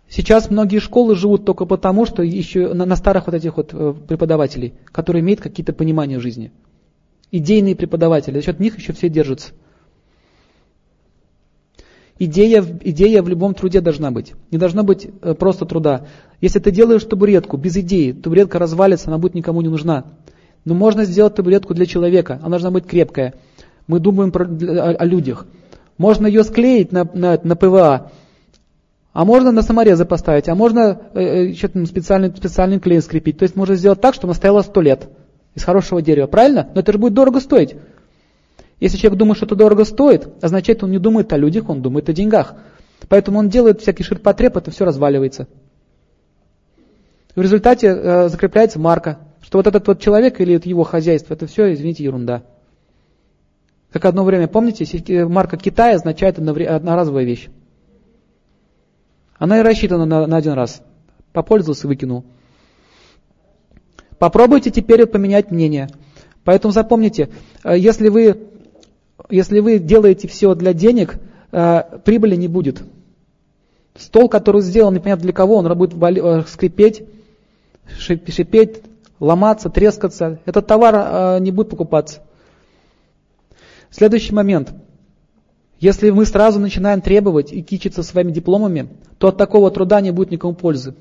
Сейчас 0.09 0.51
многие 0.51 0.81
школы 0.81 1.15
живут 1.15 1.45
только 1.45 1.67
потому, 1.67 2.05
что 2.05 2.23
еще 2.23 2.75
на, 2.75 2.85
на 2.85 2.97
старых 2.97 3.27
вот 3.27 3.35
этих 3.35 3.57
вот 3.57 3.71
э, 3.73 3.95
преподавателей, 4.09 4.75
которые 4.87 5.21
имеют 5.21 5.41
какие-то 5.41 5.73
понимания 5.73 6.19
жизни. 6.19 6.51
Идейные 7.31 7.77
преподаватели, 7.77 8.35
за 8.35 8.43
счет 8.43 8.59
них 8.59 8.77
еще 8.77 8.93
все 8.93 9.09
держатся. 9.09 9.53
Идея, 12.23 12.63
идея 12.83 13.23
в 13.23 13.29
любом 13.29 13.55
труде 13.55 13.81
должна 13.81 14.11
быть. 14.11 14.35
Не 14.51 14.59
должно 14.59 14.83
быть 14.83 15.09
э, 15.23 15.33
просто 15.33 15.65
труда. 15.65 16.03
Если 16.43 16.59
ты 16.59 16.71
делаешь 16.71 17.03
табуретку 17.03 17.57
без 17.57 17.79
идеи, 17.79 18.13
табуретка 18.13 18.59
развалится, 18.59 19.09
она 19.09 19.17
будет 19.17 19.33
никому 19.33 19.63
не 19.63 19.69
нужна. 19.69 20.05
Но 20.67 20.75
можно 20.75 21.07
сделать 21.07 21.35
табуретку 21.35 21.73
для 21.73 21.87
человека, 21.87 22.39
она 22.43 22.51
должна 22.51 22.71
быть 22.71 22.85
крепкая. 22.85 23.33
Мы 23.87 24.01
думаем 24.01 24.33
про, 24.33 24.45
о, 24.45 24.91
о 24.97 25.05
людях. 25.07 25.47
Можно 25.97 26.27
ее 26.27 26.45
склеить 26.45 26.93
на, 26.93 27.09
на, 27.15 27.41
на 27.43 27.57
ПВА, 27.57 28.13
а 29.15 29.25
можно 29.25 29.51
на 29.51 29.63
саморезы 29.63 30.05
поставить, 30.05 30.47
а 30.51 30.55
можно 30.55 31.01
э, 31.15 31.53
э, 31.53 31.87
специальный, 31.87 32.37
специальный 32.37 32.81
клей 32.81 33.01
скрепить. 33.01 33.39
То 33.39 33.45
есть 33.45 33.57
можно 33.57 33.77
сделать 33.77 34.03
так, 34.03 34.13
чтобы 34.13 34.33
она 34.33 34.35
стояла 34.35 34.61
сто 34.61 34.83
лет 34.83 35.09
из 35.55 35.65
хорошего 35.65 36.03
дерева. 36.03 36.27
Правильно? 36.27 36.69
Но 36.75 36.83
это 36.83 36.93
же 36.93 36.99
будет 36.99 37.15
дорого 37.15 37.41
стоить. 37.41 37.77
Если 38.81 38.97
человек 38.97 39.19
думает, 39.19 39.37
что 39.37 39.47
это 39.47 39.57
дорого 39.57 39.85
стоит, 39.85 40.29
означает, 40.43 40.83
он 40.83 40.91
не 40.91 40.99
думает 40.99 41.33
о 41.33 41.37
людях, 41.37 41.69
он 41.69 41.83
думает 41.83 42.09
о 42.09 42.13
деньгах. 42.13 42.55
Поэтому 43.09 43.39
он 43.39 43.49
делает 43.49 43.81
всякий 43.81 44.03
ширпотреб, 44.03 44.57
это 44.57 44.71
все 44.71 44.85
разваливается. 44.85 45.47
В 47.37 47.43
результате 47.43 47.89
э, 47.89 48.29
закрепляется 48.29 48.79
марка, 48.79 49.19
что 49.43 49.59
вот 49.59 49.67
этот 49.67 49.87
вот 49.87 50.01
человек 50.01 50.41
или 50.41 50.61
его 50.65 50.83
хозяйство, 50.83 51.35
это 51.35 51.47
все, 51.47 51.73
извините, 51.73 52.05
ерунда. 52.05 52.43
Как 53.93 54.05
одно 54.05 54.25
время, 54.25 54.49
помните, 54.49 55.27
марка 55.27 55.57
Китая 55.57 55.97
означает 55.97 56.39
одноразовая 56.39 57.25
вещь. 57.25 57.49
Она 59.39 59.61
и 59.61 59.63
рассчитана 59.63 60.05
на, 60.05 60.27
на 60.27 60.37
один 60.37 60.53
раз. 60.53 60.83
Попользовался 61.33 61.87
выкинул. 61.87 62.25
Попробуйте 64.19 64.71
теперь 64.71 65.07
поменять 65.07 65.51
мнение. 65.51 65.89
Поэтому 66.45 66.73
запомните, 66.73 67.31
э, 67.65 67.77
если 67.79 68.09
вы, 68.09 68.50
если 69.31 69.61
вы 69.61 69.79
делаете 69.79 70.29
все 70.29 70.55
для 70.55 70.73
денег, 70.73 71.19
э, 71.53 71.83
прибыли 72.05 72.37
не 72.37 72.49
будет. 72.49 72.83
Стол, 73.97 74.29
который 74.29 74.63
сделан 74.63 74.95
непонятно 74.95 75.25
для 75.25 75.33
кого, 75.33 75.57
он 75.57 75.77
будет 75.77 75.95
э, 75.95 76.45
скрипеть, 76.49 77.03
шипеть, 77.99 78.83
ломаться, 79.19 79.69
трескаться. 79.69 80.39
Этот 80.47 80.67
товар 80.67 81.41
не 81.41 81.51
будет 81.51 81.71
покупаться. 81.71 82.21
Следующий 83.91 84.33
момент. 84.33 84.73
Если 85.81 86.11
мы 86.11 86.27
сразу 86.27 86.61
начинаем 86.61 87.01
требовать 87.01 87.53
и 87.53 87.63
кичиться 87.63 88.03
своими 88.03 88.31
дипломами, 88.31 88.89
то 89.19 89.29
от 89.29 89.39
такого 89.39 89.71
труда 89.71 90.01
не 90.01 90.11
будет 90.11 90.31
никому 90.31 90.55
пользы. 90.55 90.95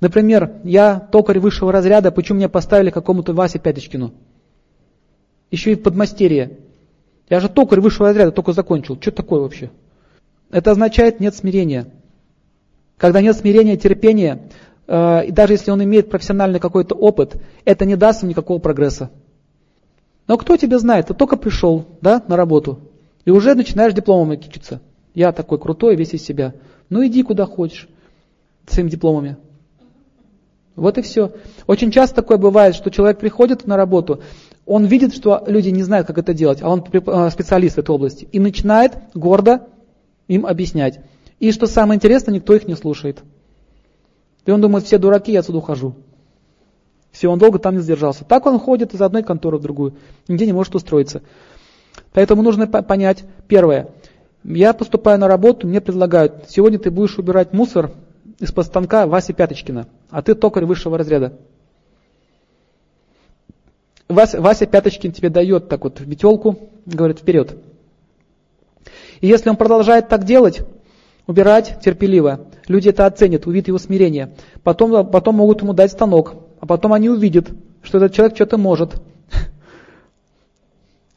Например, 0.00 0.54
я 0.64 0.98
токарь 0.98 1.38
высшего 1.38 1.70
разряда, 1.70 2.10
почему 2.10 2.38
меня 2.38 2.48
поставили 2.48 2.90
какому-то 2.90 3.32
Васе 3.32 3.60
Пяточкину? 3.60 4.12
Еще 5.52 5.72
и 5.72 5.76
подмастерье. 5.76 6.58
Я 7.28 7.40
же 7.40 7.48
токарь 7.48 7.80
высшего 7.80 8.08
разряда, 8.08 8.32
только 8.32 8.52
закончил. 8.52 8.98
Что 9.00 9.10
такое 9.10 9.40
вообще? 9.40 9.70
Это 10.50 10.70
означает 10.70 11.20
нет 11.20 11.34
смирения. 11.34 11.86
Когда 12.98 13.20
нет 13.20 13.36
смирения, 13.36 13.76
терпения, 13.76 14.50
э, 14.86 15.26
и 15.26 15.32
даже 15.32 15.54
если 15.54 15.70
он 15.70 15.82
имеет 15.82 16.10
профессиональный 16.10 16.60
какой-то 16.60 16.94
опыт, 16.94 17.36
это 17.64 17.84
не 17.84 17.96
даст 17.96 18.22
ему 18.22 18.30
никакого 18.30 18.58
прогресса. 18.58 19.10
Но 20.28 20.38
кто 20.38 20.56
тебя 20.56 20.78
знает? 20.78 21.08
Ты 21.08 21.14
только 21.14 21.36
пришел 21.36 21.86
да, 22.00 22.22
на 22.28 22.36
работу, 22.36 22.78
и 23.24 23.30
уже 23.30 23.54
начинаешь 23.54 23.94
дипломами 23.94 24.36
кичиться. 24.36 24.80
Я 25.14 25.32
такой 25.32 25.58
крутой, 25.58 25.96
весь 25.96 26.14
из 26.14 26.22
себя. 26.22 26.54
Ну 26.90 27.04
иди 27.06 27.22
куда 27.22 27.46
хочешь 27.46 27.88
своими 28.66 28.90
дипломами. 28.90 29.36
Вот 30.76 30.96
и 30.98 31.02
все. 31.02 31.32
Очень 31.66 31.90
часто 31.90 32.16
такое 32.16 32.38
бывает, 32.38 32.74
что 32.74 32.90
человек 32.90 33.18
приходит 33.18 33.66
на 33.66 33.76
работу, 33.76 34.22
он 34.64 34.84
видит, 34.84 35.14
что 35.14 35.42
люди 35.46 35.70
не 35.70 35.82
знают, 35.82 36.06
как 36.06 36.18
это 36.18 36.34
делать, 36.34 36.62
а 36.62 36.68
он 36.68 36.84
э, 36.92 37.30
специалист 37.30 37.76
в 37.76 37.78
этой 37.78 37.90
области, 37.90 38.28
и 38.30 38.38
начинает 38.38 38.96
гордо 39.14 39.68
им 40.28 40.46
объяснять. 40.46 41.00
И 41.40 41.50
что 41.50 41.66
самое 41.66 41.96
интересное, 41.96 42.34
никто 42.34 42.54
их 42.54 42.68
не 42.68 42.76
слушает. 42.76 43.22
И 44.46 44.50
он 44.50 44.60
думает, 44.60 44.84
все 44.84 44.98
дураки, 44.98 45.32
я 45.32 45.40
отсюда 45.40 45.58
ухожу. 45.58 45.94
Все, 47.10 47.28
он 47.28 47.38
долго 47.38 47.58
там 47.58 47.74
не 47.76 47.82
сдержался. 47.82 48.24
Так 48.24 48.46
он 48.46 48.58
ходит 48.58 48.94
из 48.94 49.02
одной 49.02 49.22
конторы 49.22 49.58
в 49.58 49.62
другую, 49.62 49.94
нигде 50.28 50.46
не 50.46 50.52
может 50.52 50.74
устроиться. 50.74 51.22
Поэтому 52.12 52.42
нужно 52.42 52.66
понять, 52.66 53.24
первое, 53.48 53.88
я 54.44 54.72
поступаю 54.72 55.18
на 55.18 55.28
работу, 55.28 55.66
мне 55.66 55.80
предлагают, 55.80 56.46
сегодня 56.48 56.78
ты 56.78 56.90
будешь 56.90 57.18
убирать 57.18 57.52
мусор 57.52 57.92
из-под 58.38 58.66
станка 58.66 59.06
Васи 59.06 59.32
Пяточкина, 59.32 59.86
а 60.10 60.22
ты 60.22 60.34
токарь 60.34 60.64
высшего 60.64 60.98
разряда. 60.98 61.38
Вася, 64.08 64.40
Вася 64.40 64.66
Пяточкин 64.66 65.12
тебе 65.12 65.30
дает 65.30 65.68
так 65.68 65.84
вот 65.84 66.00
метелку, 66.00 66.70
говорит, 66.86 67.20
вперед. 67.20 67.56
И 69.20 69.26
если 69.26 69.48
он 69.50 69.56
продолжает 69.56 70.08
так 70.08 70.24
делать, 70.24 70.62
убирать 71.26 71.78
терпеливо, 71.82 72.46
люди 72.66 72.88
это 72.88 73.06
оценят, 73.06 73.46
увидят 73.46 73.68
его 73.68 73.78
смирение. 73.78 74.34
Потом, 74.62 75.08
потом 75.08 75.36
могут 75.36 75.62
ему 75.62 75.72
дать 75.72 75.92
станок, 75.92 76.34
а 76.60 76.66
потом 76.66 76.92
они 76.92 77.08
увидят, 77.08 77.50
что 77.82 77.98
этот 77.98 78.14
человек 78.14 78.34
что-то 78.34 78.58
может. 78.58 79.00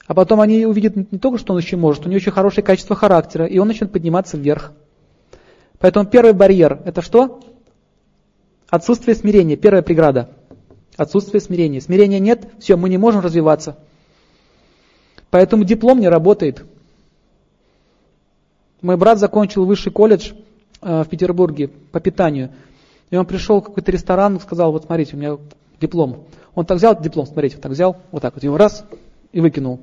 А 0.07 0.13
потом 0.13 0.39
они 0.39 0.65
увидят 0.65 0.95
не 0.95 1.17
только, 1.17 1.39
что 1.39 1.53
он 1.53 1.59
еще 1.59 1.77
может, 1.77 2.05
у 2.05 2.09
него 2.09 2.17
очень 2.17 2.31
хорошее 2.31 2.63
качество 2.63 2.95
характера, 2.95 3.45
и 3.45 3.57
он 3.57 3.67
начнет 3.67 3.91
подниматься 3.91 4.38
вверх. 4.38 4.71
Поэтому 5.79 6.05
первый 6.05 6.33
барьер– 6.33 6.79
это 6.86 7.01
что? 7.01 7.39
Отсутствие 8.69 9.15
смирения, 9.15 9.55
первая 9.55 9.81
преграда. 9.81 10.29
Отсутствие 10.97 11.41
смирения. 11.41 11.81
Смирения 11.81 12.19
нет, 12.19 12.47
все, 12.59 12.77
мы 12.77 12.89
не 12.89 12.97
можем 12.97 13.21
развиваться. 13.21 13.77
Поэтому 15.29 15.65
диплом 15.65 15.99
не 15.99 16.07
работает. 16.07 16.63
Мой 18.81 18.97
брат 18.97 19.19
закончил 19.19 19.65
высший 19.65 19.91
колледж 19.91 20.31
э, 20.81 21.03
в 21.03 21.09
Петербурге 21.09 21.67
по 21.91 21.99
питанию. 21.99 22.51
И 23.09 23.17
он 23.17 23.25
пришел 23.25 23.59
в 23.59 23.65
какой-то 23.65 23.91
ресторан 23.91 24.37
и 24.37 24.39
сказал, 24.39 24.71
вот 24.71 24.85
смотрите, 24.85 25.15
у 25.15 25.19
меня 25.19 25.37
диплом. 25.81 26.23
Он 26.53 26.65
так 26.65 26.77
взял 26.77 26.99
диплом, 26.99 27.25
смотрите, 27.25 27.57
так 27.57 27.71
взял, 27.71 27.97
вот 28.11 28.21
так 28.21 28.33
вот 28.35 28.43
его 28.43 28.57
раз 28.57 28.85
и 29.33 29.41
выкинул. 29.41 29.81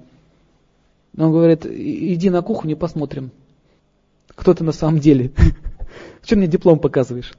Он 1.19 1.31
говорит, 1.31 1.67
иди 1.67 2.31
на 2.31 2.41
кухню, 2.41 2.77
посмотрим, 2.77 3.31
кто 4.29 4.55
ты 4.55 4.65
на 4.65 4.73
самом 4.73 4.99
деле. 4.99 5.33
Чем 6.25 6.39
мне 6.39 6.49
диплом 6.49 6.79
показываешь? 6.79 7.35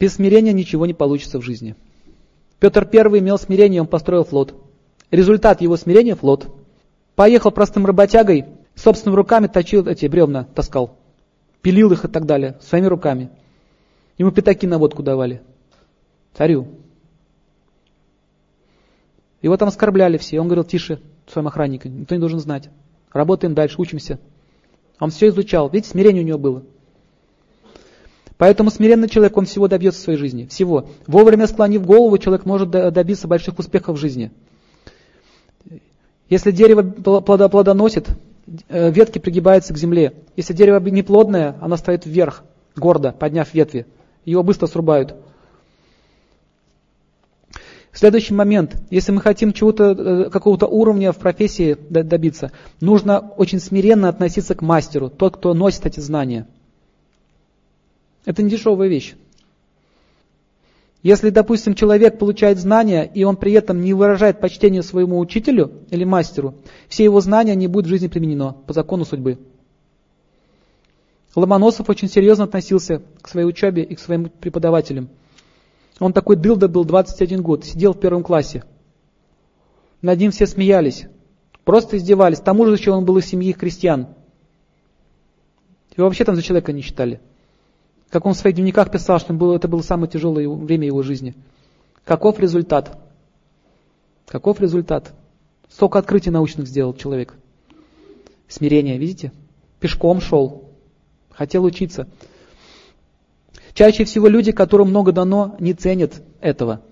Без 0.00 0.14
смирения 0.14 0.52
ничего 0.52 0.84
не 0.86 0.94
получится 0.94 1.38
в 1.38 1.42
жизни. 1.42 1.76
Петр 2.62 2.88
I 2.92 3.18
имел 3.18 3.38
смирение, 3.38 3.80
он 3.80 3.88
построил 3.88 4.22
флот. 4.22 4.54
Результат 5.10 5.60
его 5.60 5.76
смирения– 5.76 6.14
флот. 6.16 6.46
Поехал 7.16 7.50
простым 7.50 7.84
работягой, 7.84 8.44
собственными 8.76 9.16
руками 9.16 9.48
точил 9.48 9.84
эти 9.88 10.06
бревна, 10.06 10.44
таскал. 10.44 10.96
Пилил 11.60 11.90
их 11.90 12.04
и 12.04 12.08
так 12.08 12.24
далее, 12.24 12.56
своими 12.60 12.86
руками. 12.86 13.30
Ему 14.16 14.30
пятаки 14.30 14.68
на 14.68 14.78
водку 14.78 15.02
давали. 15.02 15.42
Царю. 16.34 16.68
Его 19.40 19.56
там 19.56 19.66
оскорбляли 19.66 20.16
все. 20.16 20.38
Он 20.38 20.46
говорил, 20.46 20.62
тише, 20.62 21.00
своим 21.26 21.48
охранникам, 21.48 21.98
никто 21.98 22.14
не 22.14 22.20
должен 22.20 22.38
знать. 22.38 22.70
Работаем 23.12 23.54
дальше, 23.54 23.74
учимся. 23.78 24.20
Он 25.00 25.10
все 25.10 25.26
изучал. 25.30 25.68
Видите, 25.68 25.90
смирение 25.90 26.22
у 26.22 26.26
него 26.26 26.38
было. 26.38 26.62
Поэтому 28.42 28.70
смиренный 28.70 29.08
человек, 29.08 29.36
он 29.36 29.46
всего 29.46 29.68
добьется 29.68 30.00
в 30.00 30.02
своей 30.02 30.18
жизни. 30.18 30.46
Всего. 30.46 30.88
Вовремя 31.06 31.46
склонив 31.46 31.86
голову, 31.86 32.18
человек 32.18 32.44
может 32.44 32.70
добиться 32.70 33.28
больших 33.28 33.56
успехов 33.60 33.96
в 33.96 34.00
жизни. 34.00 34.32
Если 36.28 36.50
дерево 36.50 36.82
плодоносит, 37.20 38.08
э, 38.68 38.90
ветки 38.90 39.20
пригибаются 39.20 39.72
к 39.72 39.78
земле. 39.78 40.14
Если 40.34 40.54
дерево 40.54 40.80
неплодное, 40.80 41.54
оно 41.60 41.76
стоит 41.76 42.04
вверх, 42.04 42.42
гордо, 42.74 43.12
подняв 43.12 43.54
ветви. 43.54 43.86
Его 44.24 44.42
быстро 44.42 44.66
срубают. 44.66 45.14
Следующий 47.92 48.34
момент. 48.34 48.74
Если 48.90 49.12
мы 49.12 49.20
хотим 49.20 49.52
чего-то, 49.52 49.92
э, 49.92 50.30
какого-то 50.30 50.66
уровня 50.66 51.12
в 51.12 51.18
профессии 51.18 51.76
добиться, 51.88 52.50
нужно 52.80 53.20
очень 53.20 53.60
смиренно 53.60 54.08
относиться 54.08 54.56
к 54.56 54.62
мастеру, 54.62 55.10
тот, 55.10 55.36
кто 55.36 55.54
носит 55.54 55.86
эти 55.86 56.00
знания. 56.00 56.48
Это 58.24 58.42
не 58.42 58.50
дешевая 58.50 58.88
вещь. 58.88 59.14
Если, 61.02 61.30
допустим, 61.30 61.74
человек 61.74 62.18
получает 62.18 62.58
знания, 62.58 63.10
и 63.12 63.24
он 63.24 63.36
при 63.36 63.52
этом 63.52 63.80
не 63.80 63.92
выражает 63.92 64.40
почтение 64.40 64.82
своему 64.82 65.18
учителю 65.18 65.72
или 65.90 66.04
мастеру, 66.04 66.54
все 66.88 67.02
его 67.02 67.20
знания 67.20 67.56
не 67.56 67.66
будут 67.66 67.86
в 67.86 67.90
жизни 67.90 68.06
применено 68.06 68.52
по 68.66 68.72
закону 68.72 69.04
судьбы. 69.04 69.38
Ломоносов 71.34 71.88
очень 71.88 72.08
серьезно 72.08 72.44
относился 72.44 73.02
к 73.20 73.28
своей 73.28 73.46
учебе 73.46 73.82
и 73.82 73.96
к 73.96 74.00
своим 74.00 74.28
преподавателям. 74.28 75.08
Он 75.98 76.12
такой 76.12 76.36
дылда 76.36 76.68
был 76.68 76.84
21 76.84 77.42
год, 77.42 77.64
сидел 77.64 77.94
в 77.94 78.00
первом 78.00 78.22
классе. 78.22 78.62
Над 80.02 80.18
ним 80.18 80.30
все 80.30 80.46
смеялись, 80.46 81.06
просто 81.64 81.96
издевались. 81.96 82.38
К 82.38 82.44
тому 82.44 82.66
же 82.66 82.74
еще 82.74 82.92
он 82.92 83.04
был 83.04 83.18
из 83.18 83.26
семьи 83.26 83.52
крестьян. 83.52 84.08
Его 85.96 86.06
вообще 86.06 86.24
там 86.24 86.36
за 86.36 86.42
человека 86.42 86.72
не 86.72 86.82
считали. 86.82 87.20
Как 88.12 88.26
он 88.26 88.34
в 88.34 88.36
своих 88.36 88.56
дневниках 88.56 88.90
писал, 88.90 89.18
что 89.18 89.56
это 89.56 89.68
было 89.68 89.80
самое 89.80 90.06
тяжелое 90.06 90.46
время 90.46 90.86
его 90.86 91.02
жизни. 91.02 91.34
Каков 92.04 92.38
результат? 92.38 92.98
Каков 94.26 94.60
результат? 94.60 95.14
Столько 95.70 95.98
открытий 95.98 96.28
научных 96.28 96.68
сделал 96.68 96.92
человек. 96.92 97.34
Смирение, 98.48 98.98
видите? 98.98 99.32
Пешком 99.80 100.20
шел. 100.20 100.68
Хотел 101.30 101.64
учиться. 101.64 102.06
Чаще 103.72 104.04
всего 104.04 104.28
люди, 104.28 104.52
которым 104.52 104.90
много 104.90 105.12
дано, 105.12 105.56
не 105.58 105.72
ценят 105.72 106.20
этого. 106.42 106.82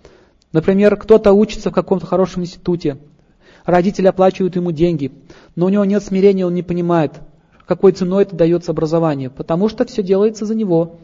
Например, 0.53 0.97
кто-то 0.97 1.35
учится 1.35 1.71
в 1.71 1.75
каком-то 1.75 2.07
хорошем 2.07 2.45
институте, 2.45 2.97
родители 3.67 4.07
оплачивают 4.07 4.57
ему 4.57 4.73
деньги, 4.73 5.13
но 5.55 5.67
у 5.67 5.69
него 5.69 5.85
нет 5.85 6.03
смирения, 6.03 6.47
он 6.47 6.55
не 6.55 6.63
понимает, 6.63 7.21
какой 7.67 7.93
ценой 7.93 8.23
это 8.23 8.35
дается 8.35 8.71
образование, 8.71 9.29
потому 9.29 9.69
что 9.69 9.85
все 9.85 10.03
делается 10.03 10.47
за 10.47 10.55
него. 10.55 10.99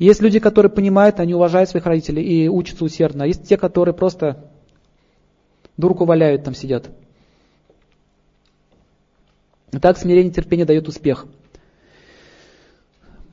Есть 0.00 0.22
люди, 0.22 0.38
которые 0.38 0.72
понимают, 0.72 1.20
они 1.20 1.34
уважают 1.34 1.68
своих 1.68 1.84
родителей 1.84 2.22
и 2.22 2.48
учатся 2.48 2.86
усердно. 2.86 3.24
А 3.24 3.26
есть 3.26 3.46
те, 3.46 3.58
которые 3.58 3.94
просто 3.94 4.50
дурку 5.76 6.06
валяют, 6.06 6.42
там 6.42 6.54
сидят. 6.54 6.88
И 9.72 9.78
так 9.78 9.98
смирение 9.98 10.32
и 10.32 10.34
терпение 10.34 10.64
дает 10.64 10.88
успех. 10.88 11.26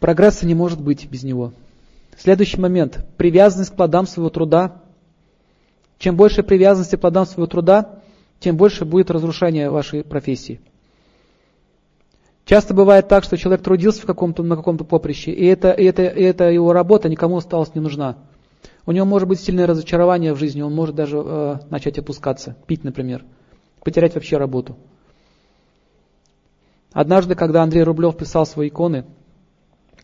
Прогресса 0.02 0.46
не 0.46 0.56
может 0.56 0.82
быть 0.82 1.10
без 1.10 1.24
него. 1.24 1.54
Следующий 2.18 2.60
момент. 2.60 3.00
Привязанность 3.16 3.72
к 3.72 3.76
плодам 3.76 4.06
своего 4.06 4.30
труда 4.30 4.82
Чем 6.00 6.18
больше 6.18 6.44
привязанности 6.44 6.98
к 6.98 7.00
плодам 7.00 7.26
своего 7.26 7.48
труда, 7.48 8.02
тем 8.42 8.58
больше 8.58 8.84
будет 8.84 9.10
разрушение 9.10 9.70
вашей 9.70 10.04
профессии. 10.04 10.60
Часто 12.48 12.74
бывает 12.74 13.10
так, 13.10 13.26
что 13.26 13.36
человек 13.36 13.62
трудился 13.62 14.04
в 14.04 14.06
каком-то, 14.06 14.42
на 14.42 14.56
каком-то 14.56 14.86
поприще, 14.86 15.32
и, 15.32 15.46
это, 15.46 15.72
и, 15.72 15.84
это, 15.84 16.04
и 16.04 16.24
эта 16.24 16.46
его 16.50 16.72
работа 16.72 17.10
никому 17.10 17.36
осталась 17.36 17.76
не 17.76 17.82
нужна. 17.82 18.16
У 18.86 18.94
него 18.94 19.06
может 19.06 19.28
быть 19.28 19.42
сильное 19.42 19.68
разочарование 19.68 20.34
в 20.34 20.38
жизни, 20.38 20.62
он 20.62 20.74
может 20.74 20.96
даже 20.96 21.22
э, 21.22 21.58
начать 21.70 22.00
опускаться, 22.00 22.56
пить, 22.66 22.86
например, 22.86 23.26
потерять 23.84 24.16
вообще 24.16 24.38
работу. 24.38 24.78
Однажды, 26.94 27.36
когда 27.36 27.64
Андрей 27.64 27.84
Рублев 27.84 28.16
писал 28.16 28.46
свои 28.46 28.70
иконы, 28.70 29.04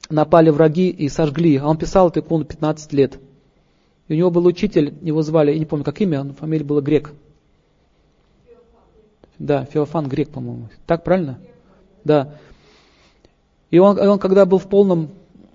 напали 0.10 0.50
враги 0.50 0.90
и 0.90 1.08
сожгли. 1.08 1.56
А 1.56 1.70
он 1.70 1.78
писал 1.78 2.10
эту 2.10 2.20
икону 2.20 2.44
15 2.44 2.92
лет. 2.92 3.20
И 4.10 4.14
у 4.14 4.18
него 4.18 4.32
был 4.32 4.46
учитель, 4.46 4.94
его 5.02 5.22
звали, 5.22 5.54
я 5.54 5.60
не 5.60 5.66
помню, 5.66 5.86
как 5.86 6.02
имя, 6.02 6.24
но 6.24 6.34
фамилия 6.34 6.66
была 6.66 6.82
Грек. 6.82 7.14
Да, 9.40 9.64
Феофан 9.64 10.10
Грек, 10.10 10.30
по-моему. 10.30 10.68
Так 10.86 11.06
правильно? 11.06 11.40
Да. 12.04 12.36
И 13.70 13.80
он, 13.80 14.00
он 14.00 14.20
когда 14.20 14.46
был 14.46 14.60
в 14.60 14.68
полном, 14.68 15.10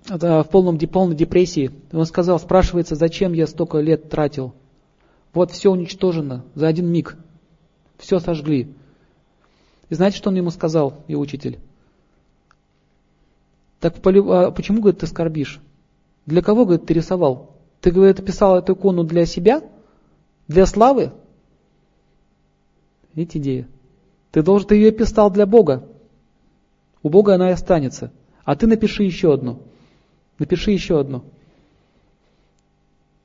в 0.07 0.47
полном, 0.51 0.77
полной 0.79 1.15
депрессии, 1.15 1.71
он 1.91 2.05
сказал, 2.05 2.39
спрашивается, 2.39 2.95
зачем 2.95 3.33
я 3.33 3.47
столько 3.47 3.79
лет 3.79 4.09
тратил? 4.09 4.53
Вот 5.33 5.51
все 5.51 5.71
уничтожено 5.71 6.43
за 6.55 6.67
один 6.67 6.91
миг. 6.91 7.17
Все 7.97 8.19
сожгли. 8.19 8.73
И 9.89 9.95
знаете, 9.95 10.17
что 10.17 10.29
он 10.29 10.35
ему 10.35 10.49
сказал, 10.49 11.03
и 11.07 11.15
учитель? 11.15 11.59
Так 13.79 13.95
а 14.05 14.51
почему, 14.51 14.81
говорит, 14.81 14.99
ты 14.99 15.07
скорбишь? 15.07 15.61
Для 16.25 16.41
кого, 16.41 16.65
говорит, 16.65 16.85
ты 16.85 16.93
рисовал? 16.93 17.55
Ты, 17.81 17.91
говорит, 17.91 18.23
писал 18.25 18.57
эту 18.57 18.73
икону 18.73 19.03
для 19.03 19.25
себя? 19.25 19.63
Для 20.47 20.65
славы? 20.65 21.11
Видите 23.13 23.39
идея? 23.39 23.67
Ты 24.31 24.43
должен, 24.43 24.67
ты 24.67 24.75
ее 24.75 24.91
писал 24.91 25.31
для 25.31 25.45
Бога. 25.45 25.83
У 27.03 27.09
Бога 27.09 27.35
она 27.35 27.49
и 27.49 27.53
останется. 27.53 28.11
А 28.43 28.55
ты 28.55 28.67
напиши 28.67 29.03
еще 29.03 29.33
одну. 29.33 29.61
Напиши 30.37 30.71
еще 30.71 30.99
одну. 30.99 31.23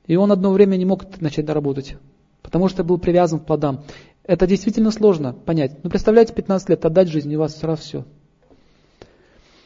И 0.07 0.15
он 0.15 0.31
одно 0.31 0.51
время 0.51 0.75
не 0.75 0.85
мог 0.85 1.19
начать 1.19 1.49
работать, 1.49 1.95
потому 2.41 2.67
что 2.69 2.83
был 2.83 2.97
привязан 2.99 3.39
к 3.39 3.45
плодам. 3.45 3.83
Это 4.23 4.45
действительно 4.45 4.91
сложно 4.91 5.33
понять. 5.33 5.83
Ну, 5.83 5.89
представляете, 5.89 6.33
15 6.33 6.69
лет 6.69 6.85
отдать 6.85 7.07
жизнь, 7.07 7.31
и 7.31 7.37
у 7.37 7.39
вас 7.39 7.57
сразу 7.57 7.81
все. 7.81 8.05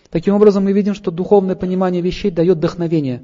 Таким 0.09 0.33
образом, 0.35 0.63
мы 0.63 0.71
видим, 0.71 0.95
что 0.95 1.11
духовное 1.11 1.55
понимание 1.55 2.01
вещей 2.01 2.31
дает 2.31 2.57
вдохновение. 2.57 3.23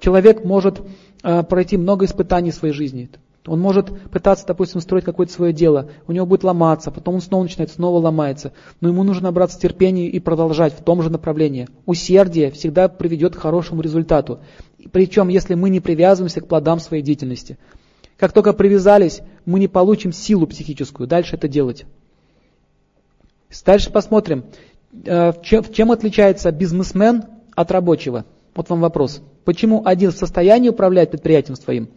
Человек 0.00 0.44
может 0.44 0.80
э, 1.22 1.42
пройти 1.44 1.76
много 1.76 2.06
испытаний 2.06 2.50
в 2.50 2.54
своей 2.54 2.74
жизни. 2.74 3.08
Он 3.46 3.60
может 3.60 3.90
пытаться, 4.10 4.46
допустим, 4.46 4.80
строить 4.80 5.04
какое-то 5.04 5.32
свое 5.32 5.52
дело, 5.52 5.90
у 6.06 6.12
него 6.12 6.24
будет 6.24 6.44
ломаться, 6.44 6.90
потом 6.90 7.16
он 7.16 7.20
снова 7.20 7.42
начинает, 7.42 7.70
снова 7.70 7.98
ломается. 7.98 8.52
Но 8.80 8.88
ему 8.88 9.02
нужно 9.02 9.24
набраться 9.24 9.60
терпения 9.60 10.08
и 10.08 10.18
продолжать 10.18 10.72
в 10.72 10.82
том 10.82 11.02
же 11.02 11.10
направлении. 11.10 11.68
Усердие 11.84 12.50
всегда 12.50 12.88
приведет 12.88 13.36
к 13.36 13.40
хорошему 13.40 13.82
результату. 13.82 14.40
Причем, 14.92 15.28
если 15.28 15.54
мы 15.54 15.68
не 15.68 15.80
привязываемся 15.80 16.40
к 16.40 16.48
плодам 16.48 16.80
своей 16.80 17.02
деятельности. 17.02 17.58
Как 18.16 18.32
только 18.32 18.54
привязались, 18.54 19.20
мы 19.44 19.60
не 19.60 19.68
получим 19.68 20.12
силу 20.12 20.46
психическую 20.46 21.06
дальше 21.06 21.36
это 21.36 21.46
делать. 21.46 21.84
Дальше 23.64 23.90
посмотрим, 23.90 24.44
э, 25.04 25.32
в 25.32 25.42
чем, 25.42 25.90
отличается 25.90 26.50
бизнесмен 26.50 27.24
от 27.54 27.70
рабочего. 27.70 28.24
Вот 28.54 28.70
вам 28.70 28.80
вопрос. 28.80 29.20
Почему 29.44 29.82
один 29.84 30.10
в 30.10 30.16
состоянии 30.16 30.70
управлять 30.70 31.10
предприятием 31.10 31.56
своим, 31.56 31.90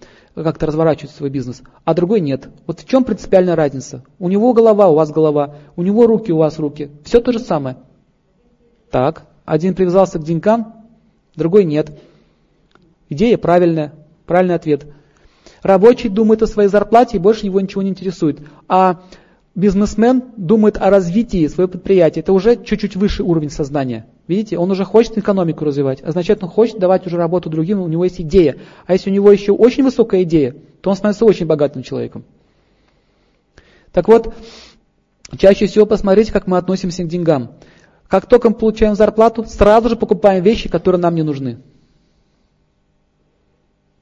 как-то 0.44 0.68
разворачивать 0.68 1.12
свой 1.12 1.30
бизнес, 1.30 1.62
а 1.84 1.94
другой 1.94 2.22
нет? 2.22 2.50
Вот 2.66 2.80
в 2.80 2.88
чем 2.88 3.04
принципиальная 3.04 3.56
разница? 3.56 4.04
У 4.20 4.30
него 4.30 4.54
голова, 4.54 4.88
у 4.90 4.96
вас 4.96 5.12
голова, 5.12 5.56
у 5.76 5.84
него 5.84 6.06
руки, 6.08 6.32
у 6.32 6.38
вас 6.38 6.60
руки. 6.60 6.92
Все 7.04 7.20
то 7.20 7.32
же 7.32 7.40
самое. 7.40 7.78
Так, 8.92 9.26
один 9.46 9.74
привязался 9.74 10.20
к 10.20 10.24
деньгам, 10.24 10.86
другой 11.36 11.66
нет. 11.66 11.92
Идея 13.10 13.38
правильная, 13.38 13.94
правильный 14.26 14.56
ответ. 14.56 14.86
Рабочий 15.64 16.10
думает 16.10 16.44
о 16.44 16.48
своей 16.48 16.70
зарплате 16.70 17.18
и 17.18 17.20
больше 17.20 17.46
его 17.46 17.60
ничего 17.60 17.82
не 17.82 17.90
интересует. 17.90 18.40
А 18.68 19.02
бизнесмен 19.58 20.24
думает 20.38 20.78
о 20.78 20.90
развитии 20.92 21.48
своего 21.48 21.70
предприятия. 21.70 22.22
Это 22.22 22.32
уже 22.32 22.64
чуть-чуть 22.64 22.96
выше 22.96 23.24
уровень 23.24 23.50
сознания. 23.50 24.06
Видите, 24.28 24.58
он 24.58 24.70
уже 24.70 24.86
хочет 24.86 25.18
экономику 25.18 25.66
развивать, 25.66 26.02
означает, 26.04 26.44
он 26.44 26.50
хочет 26.50 26.78
давать 26.78 27.08
уже 27.08 27.18
работу 27.18 27.50
другим, 27.50 27.82
у 27.82 27.88
него 27.88 28.04
есть 28.04 28.22
идея. 28.22 28.58
А 28.86 28.94
если 28.94 29.10
у 29.10 29.14
него 29.14 29.32
еще 29.32 29.52
очень 29.52 29.84
высокая 29.84 30.24
идея, 30.24 30.56
то 30.82 30.92
он 30.92 30.96
становится 30.96 31.26
очень 31.26 31.48
богатым 31.48 31.82
человеком. 31.82 32.24
Так 33.92 34.08
вот, 34.08 34.36
чаще 35.38 35.66
всего 35.66 35.88
посмотрите, 35.88 36.32
как 36.32 36.46
мы 36.46 36.58
относимся 36.58 37.04
к 37.04 37.08
деньгам. 37.08 37.54
Как 38.08 38.28
только 38.28 38.50
мы 38.50 38.56
получаем 38.56 38.96
зарплату, 38.96 39.44
сразу 39.46 39.90
же 39.90 39.96
покупаем 39.96 40.44
вещи, 40.44 40.70
которые 40.70 41.02
нам 41.02 41.16
не 41.16 41.24
нужны. 41.24 41.58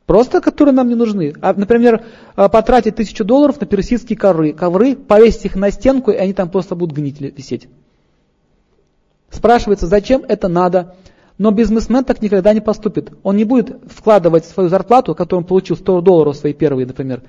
Просто 0.06 0.40
которые 0.40 0.74
нам 0.74 0.88
не 0.88 0.96
нужны. 0.96 1.34
А, 1.42 1.54
например, 1.54 2.04
а, 2.36 2.48
потратить 2.48 2.96
тысячу 2.96 3.26
долларов 3.26 3.60
на 3.60 3.66
персидские 3.66 4.18
ковры, 4.18 4.54
ковры, 4.54 4.96
повесить 4.96 5.46
их 5.46 5.56
на 5.56 5.72
стенку, 5.72 6.12
и 6.12 6.16
они 6.16 6.34
там 6.34 6.50
просто 6.50 6.76
будут 6.76 6.96
гнить 6.96 7.20
висеть. 7.20 7.68
Спрашивается, 9.32 9.88
зачем 9.88 10.24
это 10.28 10.48
надо? 10.48 10.96
Но 11.38 11.52
бизнесмен 11.52 12.06
так 12.06 12.22
никогда 12.22 12.54
не 12.54 12.62
поступит. 12.62 13.12
Он 13.24 13.36
не 13.36 13.44
будет 13.44 13.78
вкладывать 13.88 14.46
свою 14.46 14.70
зарплату, 14.70 15.16
которую 15.16 15.44
он 15.44 15.48
получил 15.48 15.76
100 15.76 16.02
долларов 16.02 16.38
свои 16.38 16.54
первые, 16.54 16.86
например. 16.86 17.24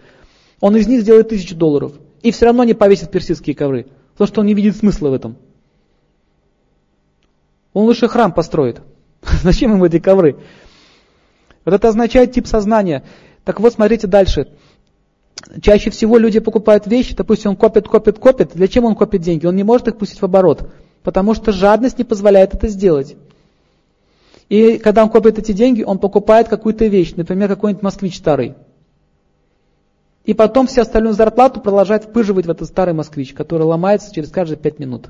Он 0.60 0.76
из 0.76 0.86
них 0.86 1.00
сделает 1.00 1.30
тысячу 1.30 1.56
долларов. 1.56 1.92
И 2.22 2.30
все 2.30 2.46
равно 2.46 2.62
не 2.64 2.74
повесит 2.74 3.10
персидские 3.10 3.56
ковры. 3.56 3.86
Потому 4.12 4.28
что 4.28 4.40
он 4.40 4.46
не 4.46 4.54
видит 4.54 4.76
смысла 4.76 5.08
в 5.08 5.14
этом. 5.14 5.36
Он 7.72 7.84
лучше 7.84 8.06
храм 8.06 8.32
построит. 8.32 8.80
Зачем 9.42 9.72
ему 9.72 9.86
эти 9.86 9.98
ковры? 9.98 10.36
Вот 11.66 11.74
это 11.74 11.88
означает 11.88 12.32
тип 12.32 12.46
сознания. 12.46 13.02
Так 13.44 13.60
вот, 13.60 13.74
смотрите 13.74 14.06
дальше. 14.06 14.48
Чаще 15.60 15.90
всего 15.90 16.16
люди 16.16 16.38
покупают 16.38 16.86
вещи, 16.86 17.14
допустим, 17.14 17.50
он 17.50 17.56
копит, 17.56 17.88
копит, 17.88 18.18
копит. 18.18 18.52
Для 18.54 18.68
чего 18.68 18.88
он 18.88 18.94
копит 18.94 19.20
деньги? 19.20 19.46
Он 19.46 19.54
не 19.54 19.64
может 19.64 19.88
их 19.88 19.98
пустить 19.98 20.22
в 20.22 20.24
оборот, 20.24 20.70
потому 21.02 21.34
что 21.34 21.52
жадность 21.52 21.98
не 21.98 22.04
позволяет 22.04 22.54
это 22.54 22.68
сделать. 22.68 23.16
И 24.48 24.78
когда 24.78 25.02
он 25.02 25.10
копит 25.10 25.38
эти 25.38 25.52
деньги, 25.52 25.82
он 25.82 25.98
покупает 25.98 26.48
какую-то 26.48 26.86
вещь, 26.86 27.14
например, 27.16 27.48
какой-нибудь 27.48 27.82
москвич 27.82 28.16
старый. 28.16 28.54
И 30.24 30.34
потом 30.34 30.68
всю 30.68 30.82
остальную 30.82 31.14
зарплату 31.14 31.60
продолжает 31.60 32.04
впыживать 32.04 32.46
в 32.46 32.50
этот 32.50 32.68
старый 32.68 32.94
москвич, 32.94 33.32
который 33.32 33.62
ломается 33.62 34.14
через 34.14 34.30
каждые 34.30 34.56
пять 34.56 34.78
минут. 34.78 35.08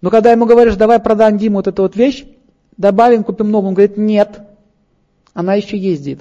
Но 0.00 0.10
когда 0.10 0.30
ему 0.30 0.46
говоришь, 0.46 0.76
давай 0.76 1.00
продам 1.00 1.36
Диму 1.36 1.56
вот 1.56 1.66
эту 1.66 1.82
вот 1.82 1.96
вещь, 1.96 2.24
добавим, 2.76 3.24
купим 3.24 3.50
новую. 3.50 3.68
Он 3.68 3.74
говорит, 3.74 3.96
нет, 3.96 4.40
она 5.34 5.54
еще 5.54 5.76
ездит. 5.76 6.20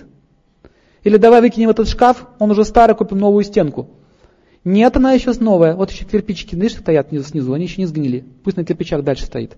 Или 1.04 1.18
давай 1.18 1.42
выкинем 1.42 1.70
этот 1.70 1.88
шкаф, 1.88 2.28
он 2.40 2.52
уже 2.52 2.66
старый, 2.66 2.96
купим 2.96 3.20
новую 3.20 3.44
стенку. 3.44 3.90
Нет, 4.64 4.98
она 4.98 5.14
еще 5.14 5.32
новая. 5.40 5.76
Вот 5.76 5.92
еще 5.92 6.06
кирпичики, 6.06 6.56
знаешь, 6.56 6.74
стоят 6.74 7.10
снизу, 7.12 7.54
они 7.54 7.66
еще 7.66 7.82
не 7.82 7.86
сгнили. 7.86 8.26
Пусть 8.44 8.58
на 8.58 8.66
кирпичах 8.66 9.04
дальше 9.04 9.26
стоит. 9.26 9.56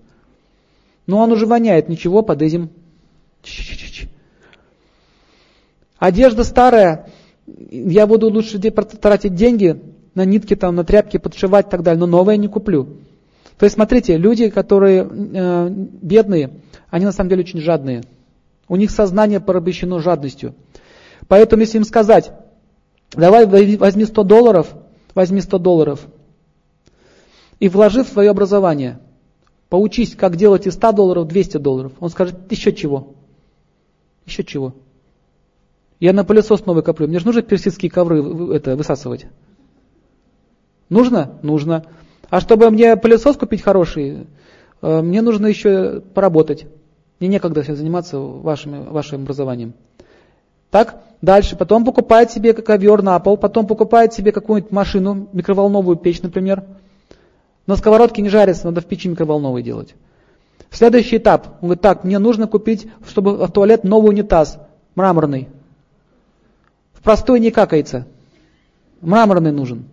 Но 1.06 1.18
он 1.18 1.32
уже 1.32 1.46
воняет, 1.46 1.88
ничего, 1.88 2.22
подызим. 2.22 2.68
Одежда 5.98 6.44
старая, 6.44 7.08
я 7.46 8.06
буду 8.06 8.28
лучше 8.28 8.60
тратить 8.60 9.34
деньги 9.34 9.80
на 10.14 10.26
нитки, 10.26 10.54
там, 10.54 10.74
на 10.74 10.84
тряпки, 10.84 11.16
подшивать 11.16 11.68
и 11.68 11.70
так 11.70 11.82
далее, 11.82 12.00
но 12.00 12.06
новое 12.06 12.36
не 12.36 12.48
куплю. 12.48 12.98
То 13.56 13.64
есть, 13.64 13.74
смотрите, 13.74 14.16
люди, 14.16 14.50
которые 14.50 15.08
э, 15.10 15.68
бедные, 15.70 16.50
они 16.90 17.04
на 17.04 17.12
самом 17.12 17.30
деле 17.30 17.42
очень 17.42 17.60
жадные. 17.60 18.02
У 18.68 18.76
них 18.76 18.90
сознание 18.90 19.40
порабощено 19.40 20.00
жадностью. 20.00 20.54
Поэтому 21.26 21.62
если 21.62 21.78
им 21.78 21.84
сказать, 21.84 22.32
давай 23.12 23.46
возьми 23.46 24.04
100 24.04 24.24
долларов, 24.24 24.74
возьми 25.14 25.40
100 25.40 25.58
долларов 25.58 26.06
и 27.60 27.68
вложи 27.68 28.04
в 28.04 28.08
свое 28.08 28.30
образование, 28.30 29.00
поучись, 29.68 30.14
как 30.14 30.36
делать 30.36 30.66
из 30.66 30.74
100 30.74 30.92
долларов 30.92 31.28
200 31.28 31.56
долларов. 31.58 31.92
Он 32.00 32.08
скажет, 32.10 32.50
еще 32.50 32.72
чего? 32.72 33.14
Еще 34.26 34.44
чего? 34.44 34.74
Я 36.00 36.12
на 36.12 36.24
пылесос 36.24 36.64
новый 36.64 36.82
коплю, 36.82 37.08
мне 37.08 37.18
же 37.18 37.26
нужно 37.26 37.42
персидские 37.42 37.90
ковры 37.90 38.54
это, 38.54 38.76
высасывать. 38.76 39.26
Нужно? 40.88 41.38
Нужно. 41.42 41.84
А 42.30 42.40
чтобы 42.40 42.70
мне 42.70 42.96
пылесос 42.96 43.36
купить 43.36 43.62
хороший, 43.62 44.26
э, 44.80 45.00
мне 45.02 45.22
нужно 45.22 45.46
еще 45.46 46.00
поработать. 46.00 46.66
Мне 47.20 47.28
некогда 47.28 47.64
сейчас 47.64 47.78
заниматься 47.78 48.18
вашим, 48.18 48.84
вашим 48.84 49.22
образованием. 49.22 49.74
Так, 50.70 51.02
дальше. 51.22 51.56
Потом 51.56 51.84
покупает 51.84 52.30
себе 52.30 52.52
ковер 52.52 53.02
на 53.02 53.18
пол, 53.18 53.36
потом 53.36 53.66
покупает 53.66 54.12
себе 54.12 54.32
какую-нибудь 54.32 54.70
машину, 54.70 55.28
микроволновую 55.32 55.96
печь, 55.96 56.22
например. 56.22 56.64
На 57.66 57.76
сковородке 57.76 58.22
не 58.22 58.28
жарится, 58.28 58.66
надо 58.66 58.80
в 58.80 58.86
печи 58.86 59.08
микроволновой 59.08 59.62
делать. 59.62 59.94
Следующий 60.70 61.16
этап. 61.16 61.46
Он 61.60 61.68
говорит, 61.68 61.82
так, 61.82 62.04
мне 62.04 62.18
нужно 62.18 62.46
купить, 62.46 62.88
чтобы 63.06 63.46
в 63.46 63.50
туалет 63.50 63.84
новый 63.84 64.10
унитаз, 64.10 64.58
мраморный. 64.94 65.48
В 66.92 67.02
простой 67.02 67.40
не 67.40 67.50
какается. 67.50 68.06
Мраморный 69.00 69.52
нужен. 69.52 69.84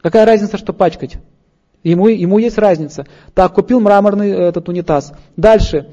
Какая 0.00 0.24
разница, 0.24 0.56
что 0.56 0.72
пачкать? 0.72 1.18
Ему, 1.82 2.08
ему 2.08 2.38
есть 2.38 2.58
разница. 2.58 3.06
Так, 3.34 3.54
купил 3.54 3.80
мраморный 3.80 4.30
э, 4.30 4.48
этот 4.48 4.68
унитаз. 4.68 5.12
Дальше. 5.36 5.88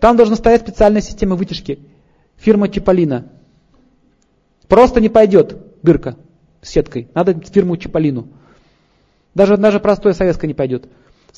Там 0.00 0.16
должна 0.16 0.36
стоять 0.36 0.62
специальная 0.62 1.02
система 1.02 1.36
вытяжки. 1.36 1.78
Фирма 2.38 2.68
Чиполлино. 2.68 3.28
Просто 4.66 5.00
не 5.00 5.08
пойдет 5.08 5.56
дырка 5.82 6.16
с 6.62 6.70
сеткой. 6.70 7.08
Надо 7.14 7.34
фирму 7.40 7.76
Чиполлину. 7.76 8.28
Даже, 9.34 9.56
даже 9.56 9.78
простое 9.78 10.12
советское 10.12 10.46
не 10.46 10.54
пойдет. 10.54 10.88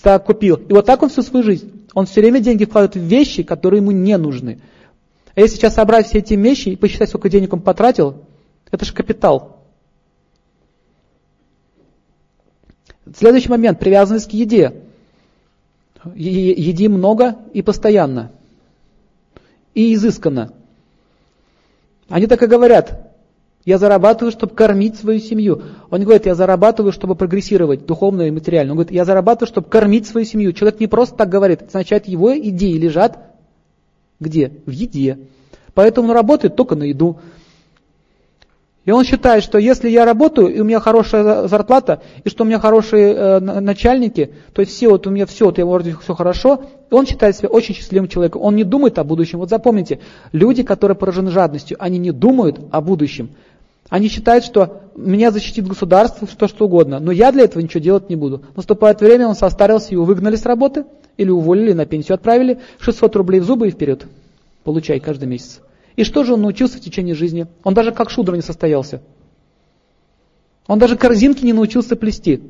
Так, 0.01 0.25
купил. 0.25 0.57
И 0.57 0.73
вот 0.73 0.87
так 0.87 1.03
он 1.03 1.09
всю 1.09 1.23
свою 1.23 1.45
жизнь. 1.45 1.87
Он 1.95 2.07
все 2.07 2.21
время 2.21 2.41
деньги 2.41 2.65
вкладывает 2.65 2.97
в 2.97 3.09
вещи, 3.09 3.43
которые 3.43 3.81
ему 3.81 3.91
не 3.91 4.17
нужны. 4.17 4.61
А 5.35 5.41
если 5.41 5.57
сейчас 5.57 5.75
собрать 5.75 6.07
все 6.07 6.19
эти 6.19 6.35
вещи 6.35 6.71
и 6.71 6.77
посчитать, 6.77 7.09
сколько 7.09 7.29
денег 7.29 7.53
он 7.53 7.61
потратил, 7.61 8.25
это 8.71 8.85
же 8.85 8.93
капитал. 8.93 9.65
Следующий 13.17 13.49
момент, 13.49 13.79
привязанность 13.79 14.31
к 14.31 14.33
еде. 14.33 14.83
Еди 16.15 16.89
много 16.89 17.37
и 17.53 17.63
постоянно. 17.63 18.33
И 19.75 19.95
изысканно. 19.95 20.53
Они 22.09 22.27
так 22.27 22.43
и 22.43 22.47
говорят, 22.47 23.15
я 23.65 23.79
зарабатываю, 23.79 24.33
чтобы 24.33 24.55
кормить 24.55 24.97
свою 24.97 25.19
семью. 25.19 25.63
Он 25.91 25.99
не 25.99 26.05
говорит, 26.05 26.27
я 26.27 26.35
зарабатываю, 26.35 26.93
чтобы 26.93 27.15
прогрессировать 27.15 27.87
духовно 27.87 28.23
и 28.23 28.31
материально. 28.31 28.73
Он 28.73 28.77
говорит, 28.77 28.93
я 28.93 29.05
зарабатываю, 29.05 29.49
чтобы 29.49 29.69
кормить 29.69 30.07
свою 30.07 30.27
семью. 30.27 30.53
Человек 30.53 30.81
не 30.81 30.89
просто 30.89 31.17
так 31.17 31.29
говорит, 31.29 31.63
это 31.63 31.69
означает, 31.69 32.09
его 32.09 32.37
идеи 32.37 32.77
лежат 32.77 33.33
где? 34.23 34.53
В 34.67 34.71
еде. 34.71 35.19
Поэтому 35.75 36.09
он 36.09 36.15
работает 36.15 36.57
только 36.57 36.77
на 36.77 36.85
еду. 36.85 37.19
И 38.85 38.91
он 38.91 39.05
считает, 39.05 39.45
что 39.45 39.59
если 39.59 39.89
я 39.89 40.05
работаю, 40.05 40.53
и 40.53 40.59
у 40.61 40.65
меня 40.65 40.81
хорошая 40.81 41.47
зарплата, 41.47 42.03
и 42.25 42.29
что 42.29 42.43
у 42.43 42.47
меня 42.47 42.59
хорошие 42.59 43.15
э, 43.15 43.39
начальники, 43.39 44.33
то 44.53 44.61
есть 44.61 44.73
все, 44.73 44.89
вот 44.89 45.07
у 45.07 45.11
меня 45.11 45.25
все, 45.27 45.47
вот 45.47 45.59
я 45.59 45.65
вроде 45.65 45.97
все 46.03 46.15
хорошо, 46.15 46.65
он 46.91 47.07
считает 47.07 47.37
себя 47.37 47.49
очень 47.49 47.77
счастливым 47.77 48.09
человеком. 48.09 48.43
Он 48.43 48.57
не 48.57 48.65
думает 48.65 48.99
о 48.99 49.05
будущем. 49.05 49.39
Вот 49.39 49.51
запомните, 49.51 50.01
люди, 50.33 50.65
которые 50.65 50.97
поражены 50.97 51.31
жадностью, 51.31 51.77
они 51.79 51.99
не 51.99 52.11
думают 52.11 52.59
о 52.73 52.81
будущем. 52.81 53.31
Они 53.89 54.09
считают, 54.09 54.45
что 54.45 54.81
меня 54.97 55.31
защитит 55.31 55.69
государство, 55.69 56.27
что 56.27 56.49
что 56.49 56.65
угодно, 56.65 56.99
но 56.99 57.13
я 57.13 57.31
для 57.31 57.45
этого 57.45 57.63
ничего 57.63 57.81
делать 57.81 58.09
не 58.11 58.17
буду. 58.17 58.43
Наступает 58.57 59.01
время, 59.01 59.29
он 59.29 59.37
состарился, 59.37 59.93
его 59.93 60.05
выгнали 60.05 60.35
с 60.35 60.45
работы, 60.45 60.87
или 61.19 61.31
уволили, 61.31 61.73
на 61.73 61.87
пенсию 61.87 62.15
отправили, 62.15 62.59
600 62.81 63.15
рублей 63.17 63.41
в 63.41 63.45
зубы 63.45 63.69
и 63.69 63.71
вперед. 63.71 64.07
Получай 64.65 64.99
каждый 64.99 65.29
месяц. 65.29 65.61
И 65.97 66.05
что 66.05 66.25
же 66.25 66.35
он 66.35 66.43
научился 66.43 66.79
в 66.79 66.81
течение 66.81 67.15
жизни? 67.15 67.47
Он 67.65 67.75
даже 67.75 67.93
как 67.93 68.11
шудр 68.11 68.35
не 68.35 68.43
состоялся. 68.43 69.03
Он 70.67 70.79
даже 70.79 70.97
корзинки 70.97 71.45
не 71.45 71.53
научился 71.53 71.97
плести. 71.97 72.43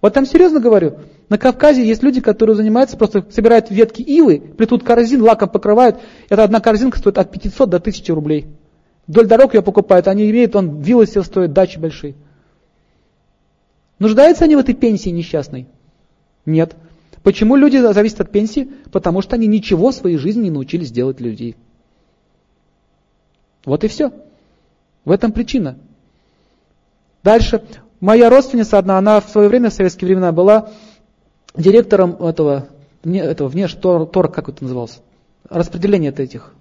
Вот 0.00 0.12
там 0.12 0.26
серьезно 0.26 0.60
говорю, 0.60 0.98
на 1.28 1.38
Кавказе 1.38 1.86
есть 1.86 2.02
люди, 2.02 2.20
которые 2.20 2.56
занимаются, 2.56 2.96
просто 2.96 3.24
собирают 3.30 3.70
ветки 3.70 4.02
ивы, 4.02 4.38
плетут 4.38 4.82
корзин, 4.82 5.22
лаком 5.22 5.48
покрывают. 5.48 5.98
Это 6.28 6.44
одна 6.44 6.60
корзинка 6.60 6.98
стоит 6.98 7.18
от 7.18 7.30
500 7.30 7.70
до 7.70 7.76
1000 7.78 8.14
рублей. 8.14 8.46
Вдоль 9.06 9.26
дорог 9.26 9.54
ее 9.54 9.62
покупают, 9.62 10.08
они 10.08 10.30
имеют, 10.30 10.56
он 10.56 10.80
виллы 10.80 11.06
себе 11.06 11.22
стоят, 11.22 11.52
дачи 11.52 11.78
большие. 11.78 12.14
Нуждаются 13.98 14.44
они 14.44 14.56
в 14.56 14.58
этой 14.58 14.74
пенсии 14.74 15.10
несчастной? 15.10 15.66
Нет. 16.46 16.76
Почему 17.22 17.56
люди 17.56 17.78
зависят 17.78 18.20
от 18.20 18.30
пенсии? 18.30 18.70
Потому 18.92 19.22
что 19.22 19.36
они 19.36 19.46
ничего 19.46 19.90
в 19.90 19.94
своей 19.94 20.18
жизни 20.18 20.44
не 20.44 20.50
научились 20.50 20.90
делать 20.90 21.20
людей. 21.20 21.56
Вот 23.64 23.84
и 23.84 23.88
все. 23.88 24.12
В 25.04 25.10
этом 25.10 25.32
причина. 25.32 25.76
Дальше. 27.22 27.62
Моя 28.00 28.28
родственница 28.28 28.78
одна, 28.78 28.98
она 28.98 29.20
в 29.20 29.28
свое 29.28 29.48
время, 29.48 29.70
в 29.70 29.74
советские 29.74 30.08
времена, 30.08 30.32
была 30.32 30.70
директором 31.56 32.22
этого, 32.22 32.68
не, 33.02 33.18
этого 33.18 33.48
внеш, 33.48 33.72
тор, 33.74 34.06
тор, 34.06 34.30
как 34.30 34.48
это 34.48 34.62
называлось? 34.62 35.00
Распределение 35.48 36.12
этих. 36.12 36.52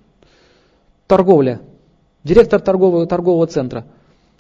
Торговля. 1.08 1.60
Директор 2.24 2.62
торгового, 2.62 3.06
торгового 3.06 3.48
центра. 3.48 3.86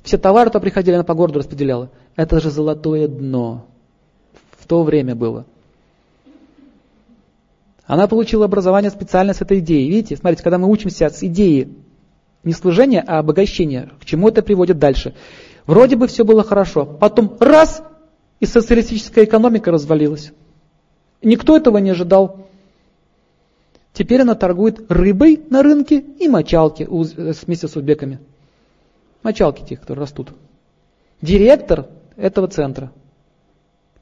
Все 0.03 0.17
товары 0.17 0.49
то 0.49 0.59
приходили, 0.59 0.95
она 0.95 1.03
по 1.03 1.13
городу 1.13 1.39
распределяла. 1.39 1.89
Это 2.15 2.39
же 2.39 2.49
золотое 2.49 3.07
дно. 3.07 3.65
В 4.57 4.65
то 4.65 4.83
время 4.83 5.15
было. 5.15 5.45
Она 7.85 8.07
получила 8.07 8.45
образование 8.45 8.91
специально 8.91 9.33
с 9.33 9.41
этой 9.41 9.59
идеей. 9.59 9.89
Видите, 9.89 10.15
смотрите, 10.15 10.43
когда 10.43 10.57
мы 10.57 10.69
учимся 10.69 11.09
с 11.09 11.21
идеи 11.23 11.69
не 12.43 12.53
служения, 12.53 13.03
а 13.05 13.19
обогащения. 13.19 13.89
К 14.01 14.05
чему 14.05 14.29
это 14.29 14.41
приводит 14.41 14.79
дальше? 14.79 15.13
Вроде 15.65 15.95
бы 15.95 16.07
все 16.07 16.25
было 16.25 16.43
хорошо. 16.43 16.85
Потом 16.85 17.37
раз, 17.39 17.83
и 18.39 18.45
социалистическая 18.45 19.23
экономика 19.25 19.71
развалилась. 19.71 20.31
Никто 21.21 21.55
этого 21.55 21.77
не 21.77 21.91
ожидал. 21.91 22.47
Теперь 23.93 24.21
она 24.21 24.35
торгует 24.35 24.91
рыбой 24.91 25.41
на 25.49 25.63
рынке 25.63 25.99
и 25.99 26.27
мочалки 26.27 26.85
вместе 26.89 27.67
с 27.67 27.75
узбеками. 27.75 28.19
Мочалки 29.21 29.63
те, 29.63 29.77
которые 29.77 30.01
растут. 30.01 30.33
Директор 31.21 31.87
этого 32.17 32.47
центра. 32.47 32.91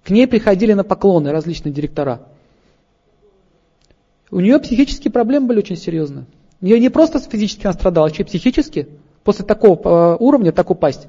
К 0.04 0.10
ней 0.10 0.28
приходили 0.28 0.74
на 0.74 0.84
поклоны 0.84 1.32
различные 1.32 1.72
директора. 1.72 2.22
У 4.32 4.40
нее 4.40 4.58
психические 4.60 5.12
проблемы 5.12 5.48
были 5.48 5.60
очень 5.60 5.76
серьезные. 5.76 6.26
Я 6.62 6.80
не 6.80 6.90
просто 6.90 7.20
физически 7.20 7.66
она 7.66 7.74
страдала, 7.74 8.08
а 8.08 8.10
еще 8.10 8.24
и 8.24 8.26
психически. 8.26 8.88
После 9.24 9.46
такого 9.46 9.80
э, 9.84 10.18
уровня 10.20 10.52
так 10.52 10.70
упасть. 10.70 11.08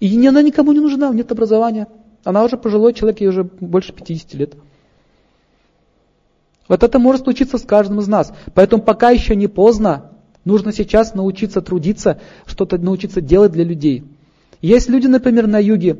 И 0.00 0.26
она 0.26 0.42
никому 0.42 0.72
не 0.72 0.80
нужна, 0.80 1.10
нет 1.10 1.30
образования. 1.32 1.88
Она 2.24 2.44
уже 2.44 2.56
пожилой 2.56 2.94
человек, 2.94 3.20
ей 3.20 3.28
уже 3.28 3.44
больше 3.44 3.92
50 3.92 4.34
лет. 4.34 4.54
Вот 6.68 6.82
это 6.82 6.98
может 6.98 7.24
случиться 7.24 7.58
с 7.58 7.62
каждым 7.62 8.00
из 8.00 8.08
нас. 8.08 8.32
Поэтому 8.54 8.82
пока 8.82 9.10
еще 9.10 9.36
не 9.36 9.48
поздно, 9.48 10.10
нужно 10.44 10.72
сейчас 10.72 11.14
научиться 11.14 11.60
трудиться, 11.60 12.20
что-то 12.46 12.78
научиться 12.78 13.20
делать 13.20 13.52
для 13.52 13.64
людей. 13.64 14.04
Есть 14.62 14.88
люди, 14.88 15.06
например, 15.06 15.46
на 15.46 15.58
юге, 15.58 15.98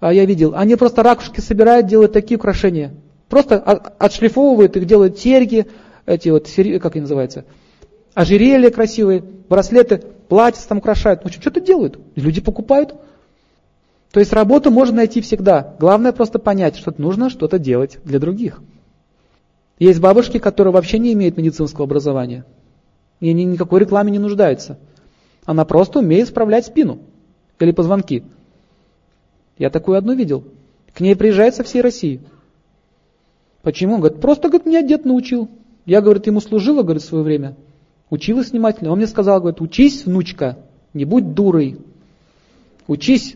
а, 0.00 0.12
я 0.12 0.24
видел, 0.24 0.54
они 0.54 0.76
просто 0.76 1.02
ракушки 1.02 1.40
собирают, 1.40 1.86
делают 1.86 2.12
такие 2.12 2.36
украшения. 2.36 2.94
Просто 3.28 3.58
отшлифовывают 3.58 4.76
их, 4.76 4.86
делают 4.86 5.18
серьги, 5.18 5.66
эти 6.06 6.28
вот, 6.28 6.48
как 6.80 6.94
они 6.94 7.02
называются, 7.02 7.44
ожерелья 8.14 8.70
красивые, 8.70 9.22
браслеты, 9.48 9.98
платья 10.28 10.66
там 10.66 10.78
украшают. 10.78 11.24
Ну 11.24 11.30
что-то 11.30 11.60
делают, 11.60 11.98
люди 12.14 12.40
покупают. 12.40 12.94
То 14.10 14.20
есть 14.20 14.32
работу 14.32 14.70
можно 14.70 14.96
найти 14.96 15.20
всегда. 15.20 15.74
Главное 15.80 16.12
просто 16.12 16.38
понять, 16.38 16.76
что 16.76 16.94
нужно 16.98 17.30
что-то 17.30 17.58
делать 17.58 17.98
для 18.04 18.20
других. 18.20 18.62
Есть 19.78 20.00
бабушки, 20.00 20.38
которые 20.38 20.72
вообще 20.72 20.98
не 20.98 21.12
имеют 21.12 21.36
медицинского 21.36 21.84
образования. 21.84 22.44
И 23.18 23.28
они 23.28 23.44
никакой 23.44 23.80
рекламе 23.80 24.12
не 24.12 24.20
нуждаются. 24.20 24.78
Она 25.44 25.64
просто 25.64 25.98
умеет 25.98 26.28
справлять 26.28 26.66
спину 26.66 27.00
или 27.58 27.72
позвонки. 27.72 28.22
Я 29.58 29.70
такую 29.70 29.98
одну 29.98 30.14
видел. 30.14 30.44
К 30.92 31.00
ней 31.00 31.16
приезжает 31.16 31.54
со 31.54 31.64
всей 31.64 31.82
России. 31.82 32.20
Почему? 33.62 33.98
Говорит, 33.98 34.20
просто 34.20 34.48
говорит, 34.48 34.66
меня 34.66 34.82
дед 34.82 35.04
научил. 35.04 35.48
Я, 35.86 36.00
говорит, 36.00 36.26
ему 36.26 36.40
служила, 36.40 36.82
говорит, 36.82 37.02
в 37.02 37.06
свое 37.06 37.24
время. 37.24 37.56
Училась 38.14 38.52
внимательно. 38.52 38.92
Он 38.92 38.98
мне 38.98 39.08
сказал, 39.08 39.40
говорит, 39.40 39.60
учись, 39.60 40.04
внучка, 40.04 40.56
не 40.92 41.04
будь 41.04 41.34
дурой. 41.34 41.78
Учись, 42.86 43.34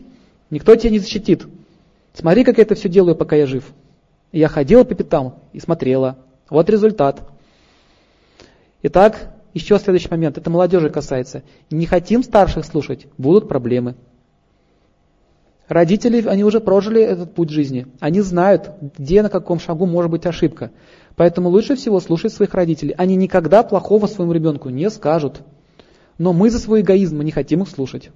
никто 0.49 0.73
тебя 0.77 0.91
не 0.91 0.99
защитит. 0.99 1.45
Смотри, 2.13 2.45
как 2.45 2.59
я 2.59 2.63
это 2.63 2.75
все 2.75 2.87
делаю, 2.87 3.17
пока 3.17 3.35
я 3.35 3.45
жив. 3.45 3.73
Я 4.31 4.47
ходила 4.47 4.85
по 4.85 4.95
пятам 4.95 5.39
и 5.51 5.59
смотрела. 5.59 6.17
Вот 6.49 6.69
результат. 6.69 7.29
Итак, 8.81 9.35
еще 9.53 9.77
следующий 9.79 10.07
момент. 10.09 10.37
Это 10.37 10.49
молодежи 10.49 10.89
касается. 10.89 11.43
Не 11.69 11.85
хотим 11.85 12.23
старших 12.23 12.63
слушать, 12.63 13.05
будут 13.17 13.49
проблемы. 13.49 13.95
Родители, 15.67 16.25
они 16.25 16.45
уже 16.45 16.61
прожили 16.61 17.01
этот 17.01 17.35
путь 17.35 17.49
жизни. 17.49 17.85
Они 17.99 18.21
знают, 18.21 18.71
где, 18.97 19.23
на 19.23 19.29
каком 19.29 19.59
шагу 19.59 19.85
может 19.85 20.09
быть 20.09 20.25
ошибка. 20.25 20.71
Поэтому 21.19 21.49
лучше 21.49 21.75
всего 21.75 21.99
слушать 21.99 22.31
своих 22.31 22.53
родителей. 22.53 22.95
Они 22.97 23.17
никогда 23.17 23.61
плохого 23.61 24.07
своему 24.07 24.31
ребенку 24.31 24.69
не 24.69 24.89
скажут. 24.89 25.41
Но 26.17 26.31
мы 26.31 26.49
за 26.49 26.59
свой 26.59 26.79
эгоизм, 26.79 27.17
мы 27.17 27.25
не 27.25 27.31
хотим 27.31 27.61
их 27.61 27.67
слушать. 27.67 28.09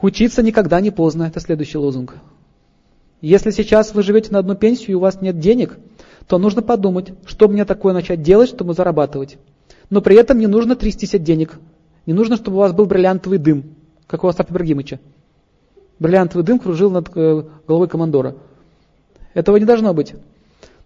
Учиться 0.00 0.44
никогда 0.44 0.80
не 0.80 0.92
поздно, 0.92 1.24
это 1.24 1.40
следующий 1.40 1.76
лозунг. 1.76 2.14
Если 3.20 3.50
сейчас 3.50 3.94
вы 3.94 4.04
живете 4.04 4.30
на 4.30 4.38
одну 4.38 4.54
пенсию 4.54 4.92
и 4.92 4.94
у 4.94 5.00
вас 5.00 5.22
нет 5.22 5.40
денег, 5.40 5.76
то 6.28 6.38
нужно 6.38 6.62
подумать, 6.62 7.12
что 7.26 7.48
мне 7.48 7.64
такое 7.64 7.94
начать 7.94 8.22
делать, 8.22 8.50
чтобы 8.50 8.72
зарабатывать. 8.72 9.36
Но 9.90 10.02
при 10.02 10.14
этом 10.14 10.38
не 10.38 10.46
нужно 10.46 10.76
трястись 10.76 11.16
от 11.16 11.24
денег. 11.24 11.58
Не 12.06 12.12
нужно, 12.12 12.36
чтобы 12.36 12.58
у 12.58 12.60
вас 12.60 12.72
был 12.72 12.86
бриллиантовый 12.86 13.38
дым, 13.38 13.74
как 14.06 14.22
у 14.22 14.28
Остапа 14.28 14.52
Ибрагимовича. 14.52 15.00
Бриллиантовый 15.98 16.46
дым 16.46 16.60
кружил 16.60 16.92
над 16.92 17.10
э, 17.16 17.42
головой 17.66 17.88
командора. 17.88 18.36
Этого 19.34 19.56
не 19.56 19.64
должно 19.64 19.92
быть. 19.92 20.14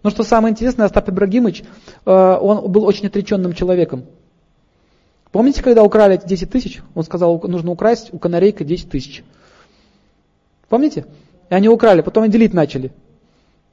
Но 0.01 0.09
что 0.09 0.23
самое 0.23 0.51
интересное, 0.51 0.85
Остап 0.85 1.09
Ибрагимович, 1.09 1.63
э, 2.05 2.11
он 2.11 2.71
был 2.71 2.85
очень 2.85 3.07
отреченным 3.07 3.53
человеком. 3.53 4.05
Помните, 5.31 5.61
когда 5.61 5.83
украли 5.83 6.15
эти 6.15 6.27
10 6.27 6.49
тысяч? 6.49 6.81
Он 6.95 7.03
сказал, 7.03 7.39
нужно 7.47 7.71
украсть 7.71 8.13
у 8.13 8.17
канарейка 8.17 8.63
10 8.63 8.89
тысяч. 8.89 9.23
Помните? 10.69 11.05
И 11.49 11.53
они 11.53 11.69
украли, 11.69 12.01
потом 12.01 12.23
они 12.23 12.31
делить 12.31 12.53
начали. 12.53 12.91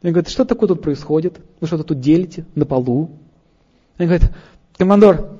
И 0.02 0.08
говорят, 0.08 0.28
что 0.28 0.44
такое 0.44 0.68
тут 0.68 0.82
происходит? 0.82 1.40
Вы 1.60 1.66
что-то 1.66 1.84
тут 1.84 2.00
делите 2.00 2.44
на 2.54 2.66
полу? 2.66 3.10
Они 3.96 4.08
говорят, 4.08 4.30
командор, 4.76 5.38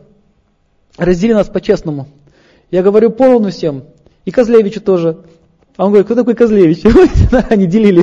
раздели 0.97 1.35
нас 1.35 1.49
по-честному. 1.49 2.09
Я 2.71 2.83
говорю 2.83 3.11
поровну 3.11 3.51
всем, 3.51 3.85
и 4.25 4.31
Козлевичу 4.31 4.81
тоже. 4.81 5.19
А 5.77 5.85
он 5.85 5.91
говорит, 5.91 6.07
кто 6.07 6.15
такой 6.15 6.35
Козлевич? 6.35 6.83
Они 7.51 7.67
делили. 7.67 8.03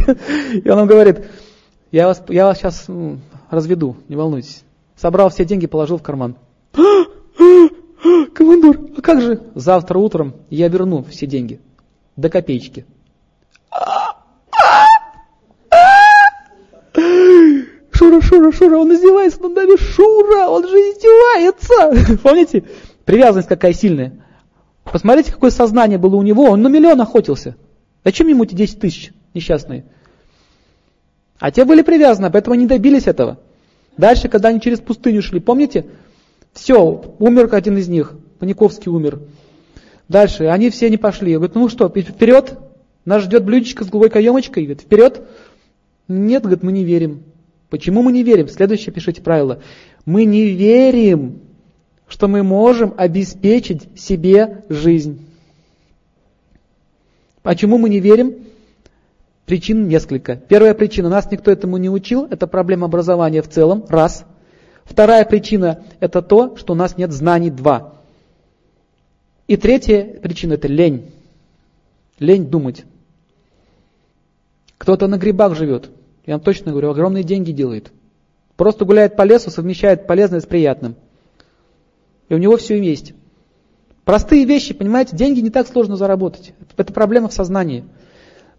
И 0.53 0.69
он 0.69 0.77
нам 0.77 0.87
говорит, 0.87 1.25
я 1.93 2.07
вас, 2.07 2.23
я 2.27 2.45
вас 2.45 2.57
сейчас 2.57 2.87
разведу, 3.51 3.95
не 4.09 4.15
волнуйтесь. 4.15 4.63
Собрал 4.95 5.29
все 5.29 5.45
деньги, 5.45 5.67
положил 5.67 5.97
в 5.97 6.01
карман. 6.01 6.35
Командор, 8.33 8.79
а 8.97 9.01
как 9.01 9.21
же? 9.21 9.43
Завтра 9.53 9.99
утром 9.99 10.33
я 10.49 10.69
верну 10.69 11.03
все 11.03 11.27
деньги. 11.27 11.61
До 12.15 12.29
копеечки. 12.29 12.87
Шура, 17.91 18.21
Шура, 18.21 18.51
Шура, 18.51 18.77
он 18.77 18.91
издевается 18.95 19.43
над 19.43 19.53
нами, 19.53 19.77
Шура, 19.77 20.47
он 20.47 20.67
же 20.67 20.75
издевается. 20.75 22.17
Помните? 22.23 22.63
Привязанность 23.05 23.47
какая 23.47 23.73
сильная. 23.73 24.13
Посмотрите, 24.83 25.31
какое 25.31 25.51
сознание 25.51 25.99
было 25.99 26.15
у 26.15 26.23
него, 26.23 26.45
он 26.45 26.63
на 26.63 26.69
миллион 26.69 26.99
охотился. 27.01 27.55
Зачем 28.03 28.27
ему 28.29 28.45
эти 28.45 28.55
10 28.55 28.79
тысяч 28.79 29.13
несчастные? 29.35 29.85
А 31.39 31.51
те 31.51 31.65
были 31.65 31.81
привязаны, 31.81 32.31
поэтому 32.31 32.53
они 32.53 32.67
добились 32.67 33.07
этого. 33.07 33.39
Дальше, 33.97 34.27
когда 34.27 34.49
они 34.49 34.61
через 34.61 34.79
пустыню 34.79 35.21
шли, 35.21 35.39
помните? 35.39 35.85
Все, 36.53 37.15
умер 37.19 37.49
один 37.53 37.77
из 37.77 37.87
них, 37.87 38.13
Паниковский 38.39 38.91
умер. 38.91 39.19
Дальше, 40.07 40.45
они 40.45 40.69
все 40.69 40.89
не 40.89 40.97
пошли. 40.97 41.33
Говорят, 41.33 41.55
ну 41.55 41.69
что, 41.69 41.87
вперед, 41.89 42.57
нас 43.05 43.23
ждет 43.23 43.43
блюдечко 43.43 43.83
с 43.83 43.89
голубой 43.89 44.09
каемочкой. 44.09 44.63
Говорит, 44.63 44.81
вперед. 44.81 45.21
Нет, 46.07 46.43
говорит, 46.43 46.63
мы 46.63 46.71
не 46.71 46.83
верим. 46.83 47.23
Почему 47.69 48.03
мы 48.03 48.11
не 48.11 48.23
верим? 48.23 48.47
Следующее 48.47 48.93
пишите 48.93 49.21
правило. 49.21 49.61
Мы 50.05 50.25
не 50.25 50.49
верим, 50.49 51.39
что 52.07 52.27
мы 52.27 52.43
можем 52.43 52.93
обеспечить 52.97 53.87
себе 53.99 54.63
жизнь. 54.69 55.25
Почему 57.41 57.77
мы 57.77 57.89
не 57.89 57.99
верим? 57.99 58.35
Причин 59.45 59.87
несколько. 59.87 60.37
Первая 60.37 60.73
причина, 60.73 61.09
нас 61.09 61.29
никто 61.29 61.51
этому 61.51 61.77
не 61.77 61.89
учил, 61.89 62.27
это 62.29 62.47
проблема 62.47 62.85
образования 62.85 63.41
в 63.41 63.49
целом, 63.49 63.85
раз. 63.89 64.25
Вторая 64.85 65.25
причина– 65.25 65.83
это 65.99 66.21
то, 66.21 66.55
что 66.55 66.73
у 66.73 66.75
нас 66.75 66.97
нет 66.97 67.11
знаний, 67.11 67.49
два. 67.49 67.95
И 69.47 69.57
третья 69.57 70.03
причина– 70.21 70.53
это 70.55 70.67
лень. 70.67 71.11
Лень 72.19 72.47
думать. 72.47 72.85
Кто-то 74.77 75.07
на 75.07 75.17
грибах 75.17 75.55
живет, 75.55 75.89
я 76.25 76.35
вам 76.35 76.41
точно 76.41 76.71
говорю, 76.71 76.89
огромные 76.91 77.23
деньги 77.23 77.51
делает. 77.51 77.91
Просто 78.55 78.85
гуляет 78.85 79.15
по 79.15 79.23
лесу, 79.23 79.49
совмещает 79.49 80.07
полезное 80.07 80.39
с 80.39 80.45
приятным. 80.45 80.95
И 82.29 82.33
у 82.33 82.37
него 82.37 82.57
все 82.57 82.81
есть. 82.81 83.13
Простые 84.05 84.45
вещи, 84.45 84.73
понимаете, 84.73 85.15
деньги 85.15 85.39
не 85.39 85.49
так 85.49 85.67
сложно 85.67 85.97
заработать. 85.97 86.53
Это 86.77 86.93
проблема 86.93 87.29
в 87.29 87.33
сознании. 87.33 87.83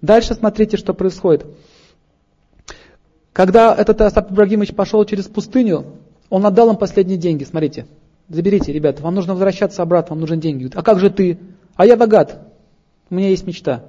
Дальше 0.04 0.34
смотрите, 0.34 0.76
что 0.76 0.92
происходит. 0.92 1.46
Когда 3.32 3.74
этот 3.74 4.02
Остап 4.02 4.30
Ибрагимович 4.30 4.74
пошел 4.74 5.02
через 5.06 5.24
пустыню, 5.24 5.86
он 6.28 6.44
отдал 6.44 6.70
им 6.70 6.76
последние 6.76 7.16
деньги. 7.16 7.44
Смотрите, 7.44 7.86
заберите, 8.28 8.70
ребята, 8.70 9.02
вам 9.02 9.14
нужно 9.14 9.32
возвращаться 9.32 9.80
обратно, 9.80 10.10
вам 10.10 10.20
нужны 10.20 10.36
деньги. 10.36 10.70
А 10.74 10.82
как 10.82 11.00
же 11.00 11.08
ты? 11.08 11.38
А 11.74 11.86
я 11.86 11.96
богат, 11.96 12.38
у 13.08 13.14
меня 13.14 13.30
есть 13.30 13.46
мечта. 13.46 13.86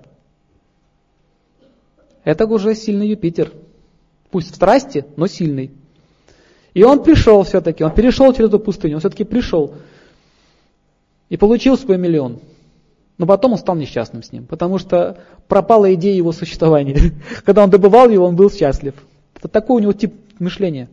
Это 2.23 2.45
уже 2.45 2.75
сильный 2.75 3.09
Юпитер. 3.09 3.51
Пусть 4.31 4.53
в 4.53 4.55
страсти, 4.55 5.05
но 5.17 5.27
сильный. 5.27 5.71
И 6.73 6.83
он 6.83 7.03
пришел 7.03 7.43
все-таки, 7.43 7.83
он 7.83 7.93
перешел 7.93 8.31
через 8.31 8.47
эту 8.47 8.59
пустыню, 8.59 8.95
он 8.95 8.99
все-таки 9.01 9.25
пришел 9.25 9.75
и 11.27 11.35
получил 11.35 11.77
свой 11.77 11.97
миллион. 11.97 12.39
Но 13.17 13.25
потом 13.25 13.53
он 13.53 13.57
стал 13.57 13.75
несчастным 13.75 14.23
с 14.23 14.31
ним, 14.31 14.45
потому 14.45 14.77
что 14.77 15.17
пропала 15.47 15.93
идея 15.93 16.15
его 16.15 16.31
существования. 16.31 17.13
Когда 17.45 17.63
он 17.63 17.69
добывал 17.69 18.09
его, 18.09 18.25
он 18.25 18.35
был 18.35 18.51
счастлив. 18.51 18.93
Это 19.35 19.47
такой 19.47 19.77
у 19.77 19.79
него 19.79 19.93
тип 19.93 20.13
мышления. 20.39 20.89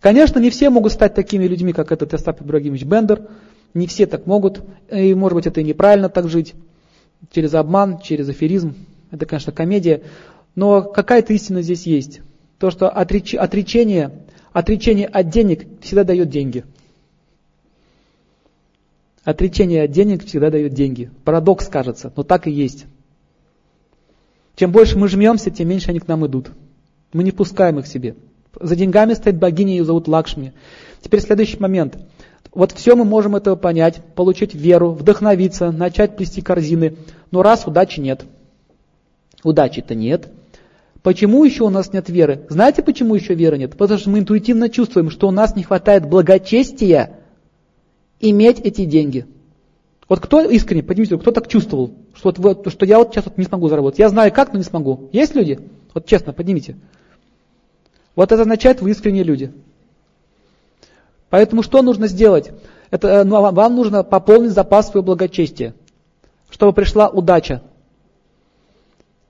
Конечно, 0.00 0.38
не 0.38 0.50
все 0.50 0.70
могут 0.70 0.92
стать 0.92 1.14
такими 1.14 1.44
людьми, 1.46 1.72
как 1.72 1.90
этот 1.90 2.14
Остап 2.14 2.40
Ибрагимович 2.40 2.84
Бендер. 2.84 3.22
Не 3.74 3.86
все 3.88 4.06
так 4.06 4.26
могут. 4.26 4.62
И, 4.90 5.14
может 5.14 5.34
быть, 5.34 5.46
это 5.46 5.60
и 5.60 5.64
неправильно 5.64 6.08
так 6.08 6.28
жить. 6.28 6.54
Через 7.32 7.54
обман, 7.54 7.98
через 8.00 8.28
аферизм. 8.28 8.74
Это, 9.10 9.26
конечно, 9.26 9.52
комедия. 9.52 10.02
Но 10.54 10.82
какая-то 10.82 11.32
истина 11.32 11.62
здесь 11.62 11.86
есть. 11.86 12.20
То, 12.58 12.70
что 12.70 12.88
отреч... 12.88 13.34
отречение, 13.34 14.12
отречение 14.52 15.08
от 15.08 15.28
денег 15.30 15.66
всегда 15.82 16.04
дает 16.04 16.30
деньги. 16.30 16.64
Отречение 19.26 19.82
от 19.82 19.90
денег 19.90 20.24
всегда 20.24 20.50
дает 20.50 20.72
деньги. 20.72 21.10
Парадокс 21.24 21.66
кажется, 21.66 22.12
но 22.14 22.22
так 22.22 22.46
и 22.46 22.52
есть. 22.52 22.86
Чем 24.54 24.70
больше 24.70 24.96
мы 24.96 25.08
жмемся, 25.08 25.50
тем 25.50 25.68
меньше 25.68 25.90
они 25.90 25.98
к 25.98 26.06
нам 26.06 26.24
идут. 26.28 26.52
Мы 27.12 27.24
не 27.24 27.32
пускаем 27.32 27.80
их 27.80 27.88
себе. 27.88 28.14
За 28.60 28.76
деньгами 28.76 29.14
стоит 29.14 29.36
богиня, 29.36 29.72
ее 29.72 29.84
зовут 29.84 30.06
Лакшми. 30.06 30.52
Теперь 31.02 31.20
следующий 31.20 31.58
момент. 31.58 31.98
Вот 32.52 32.70
все 32.70 32.94
мы 32.94 33.04
можем 33.04 33.34
этого 33.34 33.56
понять, 33.56 34.00
получить 34.14 34.54
веру, 34.54 34.92
вдохновиться, 34.92 35.72
начать 35.72 36.16
плести 36.16 36.40
корзины. 36.40 36.94
Но 37.32 37.42
раз 37.42 37.66
удачи 37.66 37.98
нет. 37.98 38.24
Удачи-то 39.42 39.96
нет. 39.96 40.28
Почему 41.02 41.42
еще 41.42 41.64
у 41.64 41.68
нас 41.68 41.92
нет 41.92 42.08
веры? 42.08 42.46
Знаете, 42.48 42.80
почему 42.84 43.16
еще 43.16 43.34
веры 43.34 43.58
нет? 43.58 43.76
Потому 43.76 43.98
что 43.98 44.08
мы 44.08 44.20
интуитивно 44.20 44.68
чувствуем, 44.68 45.10
что 45.10 45.26
у 45.26 45.32
нас 45.32 45.56
не 45.56 45.64
хватает 45.64 46.08
благочестия, 46.08 47.18
иметь 48.20 48.60
эти 48.60 48.84
деньги. 48.84 49.26
Вот 50.08 50.20
кто 50.20 50.40
искренне, 50.42 50.82
поднимите 50.82 51.18
кто 51.18 51.32
так 51.32 51.48
чувствовал, 51.48 51.92
что, 52.14 52.32
вот, 52.36 52.70
что 52.70 52.86
я 52.86 52.98
вот 52.98 53.12
сейчас 53.12 53.24
вот 53.24 53.38
не 53.38 53.44
смогу 53.44 53.68
заработать. 53.68 53.98
Я 53.98 54.08
знаю 54.08 54.32
как, 54.32 54.52
но 54.52 54.58
не 54.58 54.64
смогу. 54.64 55.08
Есть 55.12 55.34
люди? 55.34 55.58
Вот 55.94 56.06
честно, 56.06 56.32
поднимите. 56.32 56.76
Вот 58.14 58.32
это 58.32 58.42
означает, 58.42 58.80
вы 58.80 58.90
искренние 58.90 59.24
люди. 59.24 59.52
Поэтому 61.28 61.62
что 61.62 61.82
нужно 61.82 62.06
сделать? 62.06 62.52
Это, 62.90 63.08
э, 63.08 63.24
ну, 63.24 63.40
вам 63.50 63.74
нужно 63.74 64.04
пополнить 64.04 64.52
запас 64.52 64.90
своего 64.90 65.04
благочестия, 65.04 65.74
чтобы 66.50 66.72
пришла 66.72 67.08
удача. 67.08 67.62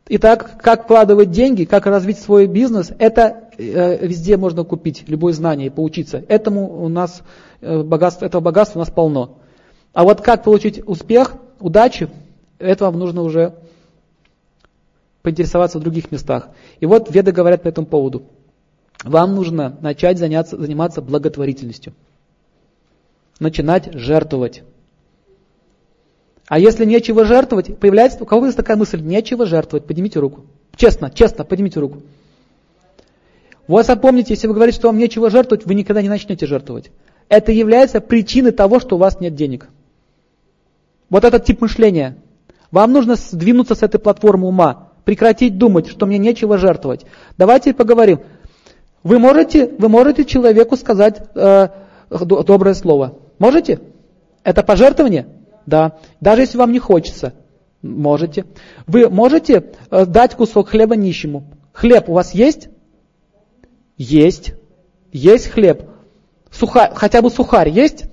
Итак, 0.09 0.63
как 0.63 0.85
вкладывать 0.85 1.31
деньги, 1.31 1.65
как 1.65 1.87
развить 1.87 2.19
свой 2.19 2.47
бизнес, 2.47 2.93
это 2.99 3.51
э, 3.59 4.07
везде 4.07 4.37
можно 4.37 4.63
купить, 4.65 5.05
любое 5.09 5.33
знание, 5.33 5.71
поучиться. 5.71 6.23
Этому 6.29 6.83
у 6.83 6.89
нас 6.89 7.23
Э, 7.61 7.83
богатство, 7.83 8.27
этого 8.27 8.41
богатства 8.41 8.79
у 8.79 8.83
нас 8.83 8.91
полно. 8.91 9.39
А 9.93 10.05
вот 10.05 10.21
как 10.21 10.45
получить 10.45 10.87
успех, 10.87 11.35
удачу, 11.59 12.11
это 12.59 12.85
вам 12.85 12.99
нужно 12.99 13.23
уже 13.23 13.55
поинтересоваться 15.23 15.79
в 15.79 15.83
других 15.83 16.13
местах. 16.13 16.49
И 16.81 16.87
вот 16.87 17.13
веды 17.13 17.33
говорят 17.33 17.63
по 17.63 17.69
этому 17.69 17.87
поводу. 17.87 18.25
Вам 19.03 19.35
нужно 19.35 19.77
начать 19.81 20.19
заняться, 20.19 20.57
заниматься 20.57 21.01
благотворительностью. 21.03 21.95
Начинать 23.41 23.93
жертвовать. 23.93 24.63
А 26.49 26.59
если 26.59 26.85
нечего 26.85 27.25
жертвовать, 27.25 27.79
появляется, 27.79 28.23
у 28.23 28.27
кого 28.27 28.47
есть 28.47 28.57
такая 28.57 28.77
мысль, 28.77 29.01
нечего 29.01 29.47
жертвовать, 29.47 29.87
поднимите 29.87 30.21
руку. 30.21 30.45
Честно, 30.77 31.11
честно, 31.11 31.45
поднимите 31.45 31.81
руку. 31.81 32.03
Вот 33.67 33.85
запомните, 33.87 34.35
если 34.35 34.47
вы 34.47 34.55
говорите, 34.55 34.79
что 34.79 34.89
вам 34.89 34.99
нечего 34.99 35.29
жертвовать, 35.29 35.67
вы 35.67 35.75
никогда 35.75 36.03
не 36.03 36.09
начнете 36.09 36.47
жертвовать 36.47 36.91
это 37.29 37.53
является 37.53 38.01
причиной 38.01 38.53
того, 38.53 38.81
что 38.81 38.97
у 38.97 38.99
вас 38.99 39.21
нет 39.21 39.35
денег. 39.35 39.69
Вот 41.11 41.25
этот 41.25 41.45
тип 41.45 41.61
мышления. 41.61 42.17
Вам 42.71 42.93
нужно 42.93 43.17
сдвинуться 43.17 43.75
с 43.75 43.83
этой 43.83 43.99
платформы 43.99 44.49
ума, 44.49 44.89
прекратить 45.05 45.57
думать, 45.57 45.89
что 45.89 46.07
мне 46.07 46.19
нечего 46.19 46.59
жертвовать. 46.59 47.07
Давайте 47.39 47.75
поговорим. 47.75 48.21
Вы 49.03 49.19
можете, 49.19 49.69
вы 49.79 49.89
можете 49.89 50.25
человеку 50.25 50.77
сказать 50.77 51.23
э, 51.35 51.69
доброе 52.11 52.75
слово? 52.75 53.15
Можете? 53.39 53.81
Это 54.43 54.63
пожертвование? 54.63 55.27
Да. 55.67 55.99
Даже 56.21 56.43
если 56.43 56.59
вам 56.59 56.73
не 56.73 56.79
хочется. 56.79 57.35
Можете. 57.83 58.47
Вы 58.87 59.09
можете 59.11 59.73
э, 59.91 60.07
дать 60.07 60.35
кусок 60.35 60.69
хлеба 60.69 60.97
нищему? 60.97 61.45
Хлеб 61.73 62.09
у 62.09 62.15
вас 62.15 62.33
есть? 62.33 62.69
Есть. 63.97 64.55
Есть 65.13 65.49
хлеб. 65.49 65.85
Сухарь, 66.51 66.93
хотя 66.95 67.21
бы 67.21 67.31
сухарь 67.31 67.69
есть? 67.69 68.05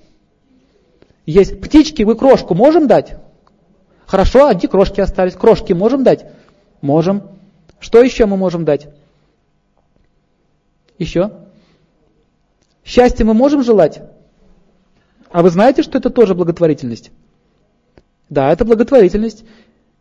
Есть. 1.26 1.62
Птички, 1.62 2.04
вы 2.04 2.16
крошку 2.16 2.56
можем 2.56 2.88
дать? 2.88 3.16
Хорошо, 4.06 4.48
одни 4.48 4.68
крошки 4.68 5.00
остались. 5.00 5.34
Крошки 5.34 5.74
можем 5.74 6.04
дать? 6.04 6.26
Можем. 6.82 7.24
Что 7.80 8.02
еще 8.02 8.26
мы 8.26 8.38
можем 8.38 8.66
дать? 8.66 8.88
Еще? 10.98 11.32
Счастье 12.84 13.26
мы 13.26 13.34
можем 13.34 13.64
желать? 13.64 14.02
А 15.32 15.42
вы 15.42 15.50
знаете, 15.50 15.82
что 15.82 15.98
это 15.98 16.10
тоже 16.10 16.36
благотворительность? 16.36 17.12
Да, 18.34 18.52
это 18.52 18.66
благотворительность. 18.66 19.46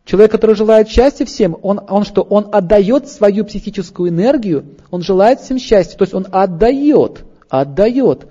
Человек, 0.05 0.31
который 0.31 0.55
желает 0.55 0.89
счастья 0.89 1.23
всем, 1.23 1.55
он, 1.61 1.79
он 1.87 2.03
что? 2.03 2.23
Он 2.23 2.49
отдает 2.51 3.07
свою 3.07 3.45
психическую 3.45 4.09
энергию, 4.09 4.65
он 4.91 5.01
желает 5.01 5.39
всем 5.39 5.59
счастья, 5.59 5.97
то 5.97 6.03
есть 6.03 6.13
он 6.13 6.27
отдает, 6.31 7.23
отдает. 7.47 8.25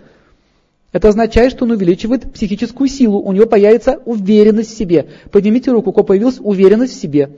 Это 0.91 1.09
означает, 1.09 1.53
что 1.53 1.65
он 1.65 1.71
увеличивает 1.71 2.31
психическую 2.33 2.89
силу, 2.89 3.21
у 3.21 3.33
него 3.33 3.47
появится 3.47 4.01
уверенность 4.05 4.75
в 4.75 4.77
себе. 4.77 5.09
Поднимите 5.31 5.71
руку, 5.71 5.91
у 5.91 5.93
кого 5.93 6.05
появилась 6.05 6.39
уверенность 6.41 6.95
в 6.95 7.01
себе. 7.01 7.37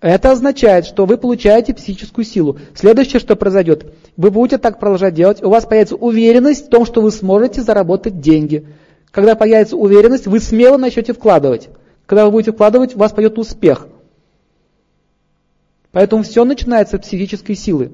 Это 0.00 0.32
означает, 0.32 0.84
что 0.84 1.06
вы 1.06 1.16
получаете 1.16 1.74
психическую 1.74 2.24
силу. 2.24 2.58
Следующее, 2.74 3.20
что 3.20 3.36
произойдет, 3.36 3.86
вы 4.16 4.30
будете 4.30 4.58
так 4.58 4.78
продолжать 4.78 5.14
делать, 5.14 5.42
у 5.42 5.48
вас 5.48 5.64
появится 5.64 5.96
уверенность 5.96 6.66
в 6.66 6.70
том, 6.70 6.84
что 6.84 7.00
вы 7.00 7.12
сможете 7.12 7.62
заработать 7.62 8.20
деньги. 8.20 8.66
Когда 9.10 9.34
появится 9.34 9.76
уверенность, 9.76 10.26
вы 10.26 10.40
смело 10.40 10.76
начнете 10.76 11.12
вкладывать. 11.12 11.68
Когда 12.06 12.24
вы 12.24 12.32
будете 12.32 12.52
вкладывать, 12.52 12.94
у 12.94 12.98
вас 12.98 13.12
пойдет 13.12 13.38
успех. 13.38 13.86
Поэтому 15.92 16.22
все 16.22 16.44
начинается 16.44 16.96
с 16.96 17.00
психической 17.00 17.54
силы, 17.54 17.92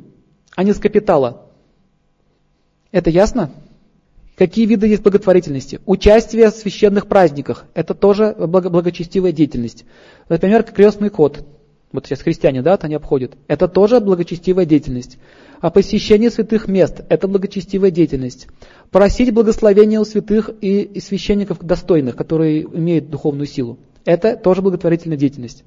а 0.56 0.64
не 0.64 0.72
с 0.72 0.78
капитала. 0.78 1.46
Это 2.90 3.10
ясно? 3.10 3.50
Какие 4.36 4.66
виды 4.66 4.88
есть 4.88 5.02
благотворительности? 5.02 5.80
Участие 5.86 6.50
в 6.50 6.54
священных 6.54 7.06
праздниках– 7.06 7.66
это 7.74 7.94
тоже 7.94 8.34
благочестивая 8.36 9.30
деятельность. 9.30 9.84
Например, 10.28 10.64
крестный 10.64 11.08
ход. 11.08 11.46
Вот 11.92 12.06
сейчас 12.06 12.22
христиане, 12.22 12.62
да, 12.62 12.74
они 12.74 12.96
обходят. 12.96 13.36
Это 13.46 13.68
тоже 13.68 14.00
благочестивая 14.00 14.64
деятельность. 14.64 15.18
А 15.60 15.70
посещение 15.70 16.30
святых 16.30 16.68
мест– 16.68 17.00
это 17.08 17.28
благочестивая 17.28 17.90
деятельность. 17.90 18.48
Просить 18.90 19.32
благословения 19.32 20.00
у 20.00 20.04
святых 20.04 20.50
и, 20.60 21.00
священников 21.00 21.58
достойных, 21.60 22.16
которые 22.16 22.62
имеют 22.62 23.10
духовную 23.10 23.46
силу. 23.46 23.78
Это 24.04 24.36
тоже 24.36 24.62
благотворительная 24.62 25.16
деятельность. 25.16 25.64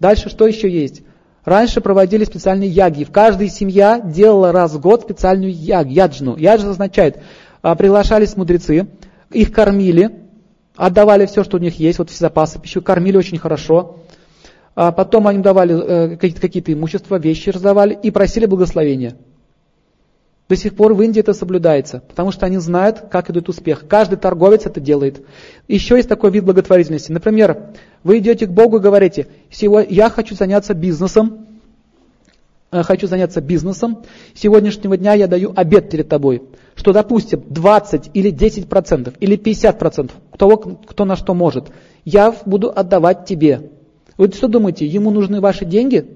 Дальше 0.00 0.28
что 0.28 0.46
еще 0.46 0.70
есть? 0.70 1.02
Раньше 1.44 1.80
проводили 1.80 2.24
специальные 2.24 2.68
яги. 2.68 3.04
В 3.04 3.10
каждой 3.10 3.48
семье 3.48 4.00
делала 4.04 4.52
раз 4.52 4.72
в 4.72 4.80
год 4.80 5.02
специальную 5.02 5.52
яг, 5.52 5.86
яджну. 5.86 6.36
Яджна 6.36 6.70
означает, 6.70 7.18
а, 7.62 7.74
приглашались 7.74 8.36
мудрецы, 8.36 8.88
их 9.32 9.52
кормили, 9.52 10.10
отдавали 10.76 11.26
все, 11.26 11.44
что 11.44 11.56
у 11.56 11.60
них 11.60 11.78
есть, 11.78 11.98
вот 11.98 12.10
все 12.10 12.18
запасы 12.18 12.60
пищи, 12.60 12.80
кормили 12.80 13.16
очень 13.16 13.38
хорошо. 13.38 14.00
А 14.80 14.92
потом 14.92 15.26
они 15.26 15.40
давали 15.40 16.12
э, 16.12 16.16
какие-то 16.16 16.72
имущества, 16.72 17.18
вещи 17.18 17.50
раздавали 17.50 17.98
и 18.00 18.12
просили 18.12 18.46
благословения. 18.46 19.16
До 20.48 20.54
сих 20.54 20.76
пор 20.76 20.94
в 20.94 21.02
Индии 21.02 21.18
это 21.18 21.34
соблюдается, 21.34 22.00
потому 22.08 22.30
что 22.30 22.46
они 22.46 22.58
знают, 22.58 23.06
как 23.10 23.28
идет 23.28 23.48
успех. 23.48 23.88
Каждый 23.88 24.18
торговец 24.18 24.66
это 24.66 24.78
делает. 24.78 25.26
Еще 25.66 25.96
есть 25.96 26.08
такой 26.08 26.30
вид 26.30 26.44
благотворительности. 26.44 27.10
Например, 27.10 27.70
вы 28.04 28.18
идете 28.18 28.46
к 28.46 28.50
Богу 28.50 28.76
и 28.76 28.80
говорите, 28.80 29.26
я 29.50 30.10
хочу 30.10 30.36
заняться 30.36 30.74
бизнесом, 30.74 31.48
э, 32.70 32.84
хочу 32.84 33.08
заняться 33.08 33.40
бизнесом, 33.40 34.04
с 34.32 34.38
сегодняшнего 34.38 34.96
дня 34.96 35.14
я 35.14 35.26
даю 35.26 35.52
обед 35.56 35.90
перед 35.90 36.08
тобой, 36.08 36.44
что, 36.76 36.92
допустим, 36.92 37.42
20 37.48 38.10
или 38.14 38.30
10 38.30 38.68
процентов, 38.68 39.14
или 39.18 39.34
50 39.34 39.76
процентов, 39.76 40.16
кто, 40.30 40.56
кто 40.56 41.04
на 41.04 41.16
что 41.16 41.34
может, 41.34 41.66
я 42.04 42.32
буду 42.46 42.70
отдавать 42.72 43.24
тебе. 43.24 43.72
Вы 44.18 44.28
что 44.32 44.48
думаете, 44.48 44.84
ему 44.84 45.10
нужны 45.10 45.40
ваши 45.40 45.64
деньги? 45.64 46.06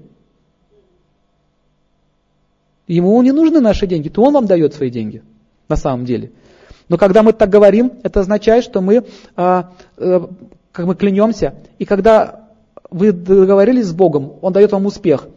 Ему 2.85 3.19
не 3.23 3.31
нужны 3.31 3.61
наши 3.61 3.87
деньги, 3.87 4.09
то 4.09 4.21
он 4.21 4.33
вам 4.33 4.45
дает 4.45 4.73
свои 4.73 4.89
деньги, 4.89 5.23
на 5.69 5.77
самом 5.77 6.05
деле. 6.05 6.31
Но 6.89 6.97
когда 6.97 7.23
мы 7.23 7.31
так 7.31 7.49
говорим, 7.49 7.93
это 8.03 8.19
означает, 8.19 8.65
что 8.65 8.81
мы, 8.81 9.05
а, 9.37 9.71
а, 9.97 10.29
как 10.73 10.85
мы 10.85 10.95
клянемся, 10.95 11.55
и 11.79 11.85
когда 11.85 12.49
вы 12.91 13.13
договорились 13.13 13.85
с 13.85 13.93
Богом, 13.93 14.33
Он 14.41 14.51
дает 14.51 14.73
вам 14.73 14.85
успех. 14.85 15.27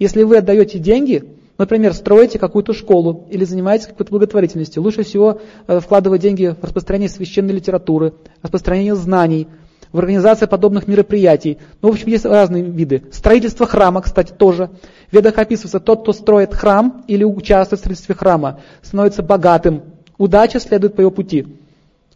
Если 0.00 0.24
вы 0.24 0.38
отдаете 0.38 0.80
деньги, 0.80 1.24
например, 1.56 1.94
строите 1.94 2.40
какую-то 2.40 2.72
школу 2.72 3.26
или 3.30 3.44
занимаетесь 3.44 3.86
какой-то 3.86 4.10
благотворительностью, 4.10 4.82
лучше 4.82 5.04
всего 5.04 5.40
э, 5.68 5.78
вкладывать 5.78 6.20
деньги 6.20 6.54
в 6.60 6.64
распространение 6.64 7.08
священной 7.08 7.54
литературы, 7.54 8.12
распространение 8.42 8.96
знаний, 8.96 9.46
в 9.92 9.98
организации 9.98 10.46
подобных 10.46 10.86
мероприятий. 10.86 11.58
Ну, 11.80 11.90
в 11.90 11.92
общем, 11.92 12.08
есть 12.08 12.24
разные 12.24 12.62
виды. 12.62 13.04
Строительство 13.10 13.66
храма, 13.66 14.02
кстати, 14.02 14.32
тоже. 14.32 14.70
В 15.10 15.14
ведах 15.14 15.38
описывается, 15.38 15.80
тот, 15.80 16.02
кто 16.02 16.12
строит 16.12 16.54
храм 16.54 17.04
или 17.08 17.24
участвует 17.24 17.80
в 17.80 17.82
строительстве 17.82 18.14
храма, 18.14 18.60
становится 18.82 19.22
богатым. 19.22 19.82
Удача 20.18 20.60
следует 20.60 20.94
по 20.94 21.00
его 21.00 21.10
пути. 21.10 21.46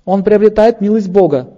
Он 0.05 0.24
приобретает 0.24 0.81
милость 0.81 1.09
Бога. 1.09 1.51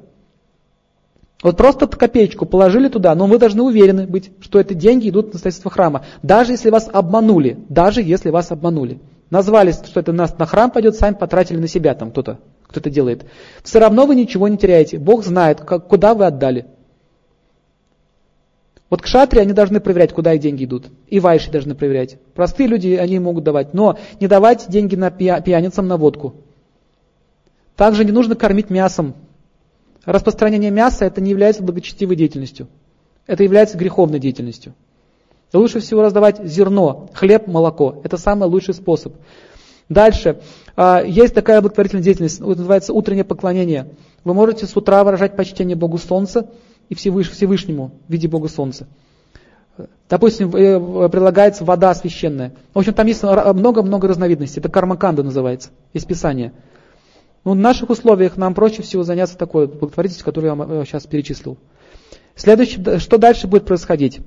Вот 1.43 1.57
просто 1.57 1.86
копеечку 1.86 2.47
положили 2.47 2.89
туда, 2.89 3.15
но 3.15 3.27
вы 3.27 3.39
должны 3.39 3.62
уверены 3.62 4.07
быть, 4.07 4.31
что 4.41 4.61
эти 4.61 4.73
деньги 4.73 5.11
идут 5.11 5.32
на 5.32 5.39
строительство 5.39 5.70
храма. 5.70 6.05
Даже 6.23 6.53
если 6.53 6.70
вас 6.70 6.89
обманули, 6.91 7.59
даже 7.69 8.03
если 8.03 8.31
вас 8.31 8.51
обманули. 8.51 8.99
Назвали, 9.31 9.73
что 9.73 10.01
это 10.01 10.12
на 10.12 10.27
храм 10.47 10.70
пойдет, 10.70 10.97
сами 10.97 11.15
потратили 11.15 11.59
на 11.59 11.69
себя 11.69 11.95
там 11.95 12.11
кто-то 12.11 12.39
кто 12.75 12.81
это 12.81 12.91
делает. 12.91 13.25
Все 13.63 13.79
равно 13.79 14.05
вы 14.05 14.17
ничего 14.17 14.49
не 14.49 14.59
теряете. 14.59 14.99
Бог 14.99 15.25
знает, 15.25 15.61
как, 15.61 15.87
куда 15.87 16.15
вы 16.15 16.27
отдали. 16.27 16.67
Вот 18.91 19.01
к 19.01 19.07
шатре 19.07 19.41
они 19.41 19.53
должны 19.53 19.81
проверять, 19.81 20.13
куда 20.13 20.33
их 20.35 20.41
деньги 20.41 20.65
идут. 20.65 20.87
И 21.07 21.21
вайши 21.21 21.51
должны 21.51 21.75
проверять. 21.77 22.19
Простые 22.35 22.67
люди, 22.67 22.89
они 22.95 23.19
могут 23.21 23.45
давать. 23.45 23.75
Но 23.75 23.97
не 24.21 24.27
давать 24.27 24.67
деньги 24.69 24.97
на 24.97 25.11
пьяницам 25.11 25.87
на 25.87 25.97
водку. 25.97 26.35
Также 27.77 28.05
не 28.05 28.13
нужно 28.13 28.35
кормить 28.35 28.71
мясом. 28.71 29.15
Распространение 30.05 30.71
мяса 30.71 31.05
это 31.05 31.21
не 31.21 31.31
является 31.31 31.63
благочестивой 31.63 32.17
деятельностью. 32.17 32.67
Это 33.27 33.43
является 33.43 33.79
греховной 33.79 34.19
деятельностью. 34.19 34.75
Лучше 35.53 35.79
всего 35.79 36.03
раздавать 36.03 36.45
зерно, 36.45 37.09
хлеб, 37.15 37.47
молоко. 37.47 38.01
Это 38.03 38.17
самый 38.17 38.49
лучший 38.49 38.75
способ. 38.75 39.15
Дальше. 39.89 40.40
А, 40.77 41.02
есть 41.02 41.35
такая 41.35 41.61
благотворительная 41.61 42.02
деятельность, 42.02 42.40
называется 42.40 42.93
утреннее 42.93 43.24
поклонение. 43.24 43.89
Вы 44.24 44.35
можете 44.35 44.66
с 44.66 44.77
утра 44.77 45.05
выражать 45.05 45.36
почтение 45.36 45.77
Богу 45.77 45.98
Солнца 45.98 46.48
и 46.89 46.94
Всевышнему 46.94 47.93
в 48.09 48.12
виде 48.12 48.28
Бога 48.28 48.48
Солнца. 48.48 48.86
Допустим, 50.09 50.55
э, 50.55 51.09
прилагается 51.09 51.65
вода 51.65 51.93
священная. 51.94 52.52
В 52.73 52.78
общем, 52.78 52.94
там 52.94 53.06
есть 53.06 53.23
много-много 53.23 54.06
разновидностей. 54.06 54.61
Это 54.61 54.69
кармаканда 54.69 55.23
называется, 55.23 55.70
из 55.93 56.05
Писания. 56.05 56.52
Но 57.44 57.52
в 57.52 57.56
наших 57.56 57.90
условиях 57.90 58.36
нам 58.36 58.55
проще 58.55 58.82
всего 58.82 59.02
заняться 59.02 59.36
такой 59.36 59.66
благотворительностью, 59.66 60.24
которую 60.24 60.51
я 60.51 60.55
вам 60.55 60.86
сейчас 60.86 61.06
перечислил. 61.06 61.59
Следующее, 62.36 62.98
что 62.98 63.19
дальше 63.19 63.47
будет 63.47 63.66
происходить? 63.66 64.20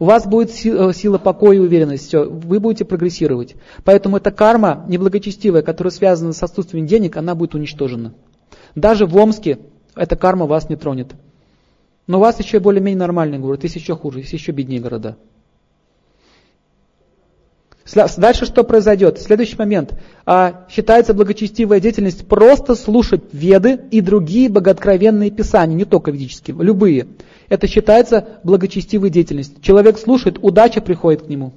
У 0.00 0.06
вас 0.06 0.26
будет 0.26 0.50
э, 0.64 0.92
сила 0.94 1.18
покоя 1.18 1.56
и 1.56 1.60
уверенность, 1.60 2.08
все, 2.08 2.24
вы 2.24 2.58
будете 2.58 2.86
прогрессировать. 2.86 3.54
Поэтому 3.84 4.16
эта 4.16 4.30
карма 4.30 4.86
неблагочестивая, 4.88 5.60
которая 5.60 5.92
связана 5.92 6.32
с 6.32 6.42
отсутствием 6.42 6.86
денег, 6.86 7.18
она 7.18 7.34
будет 7.34 7.54
уничтожена. 7.54 8.14
Даже 8.74 9.04
в 9.04 9.14
Омске 9.14 9.58
эта 9.94 10.16
карма 10.16 10.46
вас 10.46 10.70
не 10.70 10.76
тронет. 10.76 11.12
Но 12.06 12.16
у 12.16 12.20
вас 12.22 12.40
еще 12.40 12.60
более-менее 12.60 12.98
нормальный 12.98 13.38
город, 13.38 13.62
есть 13.64 13.76
еще 13.76 13.94
хуже, 13.94 14.20
есть 14.20 14.32
еще 14.32 14.52
беднее 14.52 14.80
города. 14.80 15.18
Дальше 18.16 18.46
что 18.46 18.64
произойдет? 18.64 19.20
Следующий 19.20 19.56
момент. 19.56 19.94
А, 20.24 20.66
считается 20.70 21.12
благочестивая 21.12 21.80
деятельность 21.80 22.26
просто 22.26 22.74
слушать 22.74 23.22
веды 23.32 23.80
и 23.90 24.00
другие 24.00 24.48
богооткровенные 24.48 25.30
писания, 25.30 25.76
не 25.76 25.84
только 25.84 26.10
ведические, 26.10 26.56
любые. 26.58 27.08
Это 27.50 27.66
считается 27.66 28.38
благочестивой 28.44 29.10
деятельностью. 29.10 29.60
Человек 29.60 29.98
слушает, 29.98 30.38
удача 30.40 30.80
приходит 30.80 31.22
к 31.22 31.28
нему. 31.28 31.52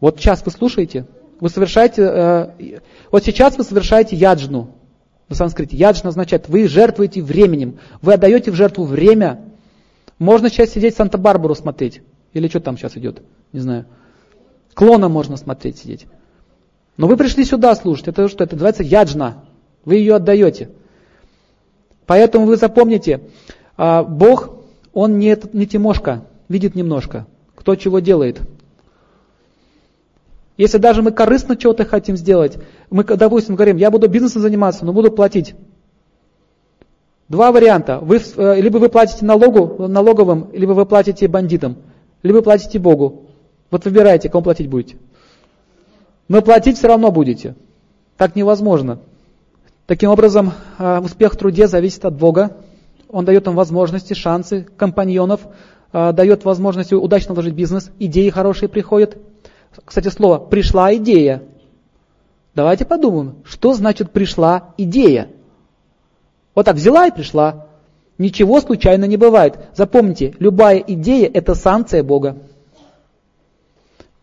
Вот 0.00 0.20
сейчас 0.20 0.44
вы 0.44 0.52
слушаете, 0.52 1.06
вы 1.40 1.48
совершаете, 1.48 2.02
э, 2.02 2.80
вот 3.10 3.24
сейчас 3.24 3.56
вы 3.56 3.64
совершаете 3.64 4.16
яджну 4.16 4.74
на 5.30 5.34
санскрите. 5.34 5.78
Яджна 5.78 6.10
означает, 6.10 6.46
вы 6.48 6.68
жертвуете 6.68 7.22
временем, 7.22 7.78
вы 8.02 8.12
отдаете 8.12 8.50
в 8.50 8.54
жертву 8.54 8.84
время. 8.84 9.40
Можно 10.18 10.50
сейчас 10.50 10.70
сидеть 10.70 10.94
Санта-Барбару 10.94 11.54
смотреть, 11.54 12.02
или 12.34 12.46
что 12.46 12.60
там 12.60 12.76
сейчас 12.76 12.98
идет, 12.98 13.22
не 13.52 13.60
знаю. 13.60 13.86
Клона 14.74 15.08
можно 15.08 15.38
смотреть, 15.38 15.78
сидеть. 15.78 16.06
Но 16.98 17.06
вы 17.06 17.16
пришли 17.16 17.44
сюда 17.44 17.74
слушать. 17.74 18.08
Это 18.08 18.28
что? 18.28 18.44
Это 18.44 18.56
называется 18.56 18.82
яджна. 18.82 19.42
Вы 19.86 19.96
ее 19.96 20.16
отдаете. 20.16 20.68
Поэтому 22.06 22.44
вы 22.44 22.56
запомните, 22.56 23.20
а, 23.76 24.02
Бог, 24.02 24.50
Он 24.92 25.18
не, 25.18 25.36
не 25.52 25.66
Тимошка, 25.66 26.24
видит 26.48 26.74
немножко, 26.74 27.26
кто 27.54 27.74
чего 27.76 27.98
делает. 27.98 28.40
Если 30.56 30.78
даже 30.78 31.02
мы 31.02 31.10
корыстно 31.10 31.56
чего-то 31.56 31.84
хотим 31.84 32.16
сделать, 32.16 32.58
мы, 32.90 33.02
допустим, 33.02 33.56
говорим, 33.56 33.76
я 33.76 33.90
буду 33.90 34.08
бизнесом 34.08 34.42
заниматься, 34.42 34.84
но 34.84 34.92
буду 34.92 35.10
платить. 35.10 35.54
Два 37.28 37.50
варианта. 37.50 37.98
Вы, 37.98 38.20
э, 38.36 38.60
либо 38.60 38.78
вы 38.78 38.88
платите 38.88 39.24
налогу, 39.24 39.88
налоговым, 39.88 40.50
либо 40.52 40.72
вы 40.72 40.86
платите 40.86 41.26
бандитам, 41.26 41.76
либо 42.22 42.42
платите 42.42 42.78
Богу. 42.78 43.24
Вот 43.70 43.84
выбирайте, 43.84 44.28
кому 44.28 44.44
платить 44.44 44.68
будете. 44.68 44.96
Но 46.28 46.42
платить 46.42 46.78
все 46.78 46.86
равно 46.86 47.10
будете. 47.10 47.56
Так 48.16 48.36
невозможно. 48.36 49.00
Таким 49.86 50.10
образом, 50.10 50.52
э, 50.78 51.00
успех 51.00 51.32
в 51.32 51.36
труде 51.36 51.66
зависит 51.66 52.04
от 52.04 52.14
Бога. 52.14 52.56
Он 53.14 53.24
дает 53.24 53.46
нам 53.46 53.54
возможности, 53.54 54.12
шансы, 54.12 54.66
компаньонов, 54.76 55.46
э, 55.92 56.12
дает 56.12 56.44
возможность 56.44 56.92
удачно 56.92 57.32
вложить 57.32 57.54
бизнес, 57.54 57.92
идеи 58.00 58.28
хорошие 58.28 58.68
приходят. 58.68 59.16
Кстати, 59.84 60.08
слово 60.08 60.38
«пришла 60.38 60.92
идея». 60.96 61.44
Давайте 62.56 62.84
подумаем, 62.84 63.36
что 63.44 63.72
значит 63.72 64.10
«пришла 64.10 64.74
идея». 64.78 65.30
Вот 66.56 66.66
так 66.66 66.74
взяла 66.74 67.06
и 67.06 67.12
пришла. 67.12 67.68
Ничего 68.18 68.60
случайно 68.60 69.04
не 69.04 69.16
бывает. 69.16 69.60
Запомните, 69.76 70.34
любая 70.40 70.78
идея– 70.78 71.30
это 71.32 71.54
санкция 71.54 72.02
Бога. 72.02 72.38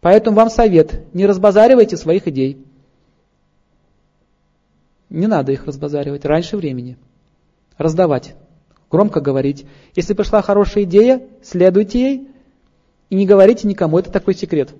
Поэтому 0.01 0.35
вам 0.35 0.49
совет, 0.49 1.13
не 1.13 1.25
разбазаривайте 1.25 1.95
своих 1.95 2.27
идей. 2.27 2.65
Не 5.09 5.27
надо 5.27 5.53
их 5.53 5.65
разбазаривать 5.65 6.25
раньше 6.25 6.57
времени. 6.57 6.97
Раздавать, 7.77 8.35
громко 8.91 9.21
говорить. 9.21 9.65
Если 9.95 10.13
пришла 10.13 10.41
хорошая 10.41 10.83
идея, 10.83 11.25
следуйте 11.41 11.99
ей 11.99 12.27
и 13.09 13.15
не 13.15 13.25
говорите 13.25 13.67
никому, 13.67 13.97
это 13.97 14.11
такой 14.11 14.35
секрет. 14.35 14.73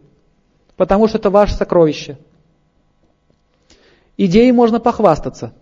Потому 0.76 1.08
что 1.08 1.18
это 1.18 1.30
ваше 1.30 1.56
сокровище. 1.56 2.18
Идеей 4.18 4.52
можно 4.52 4.80
похвастаться. 4.80 5.54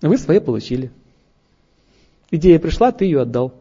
Вы 0.00 0.18
свои 0.18 0.40
получили. 0.40 0.90
Идея 2.30 2.58
пришла, 2.58 2.92
ты 2.92 3.04
ее 3.04 3.22
отдал. 3.22 3.54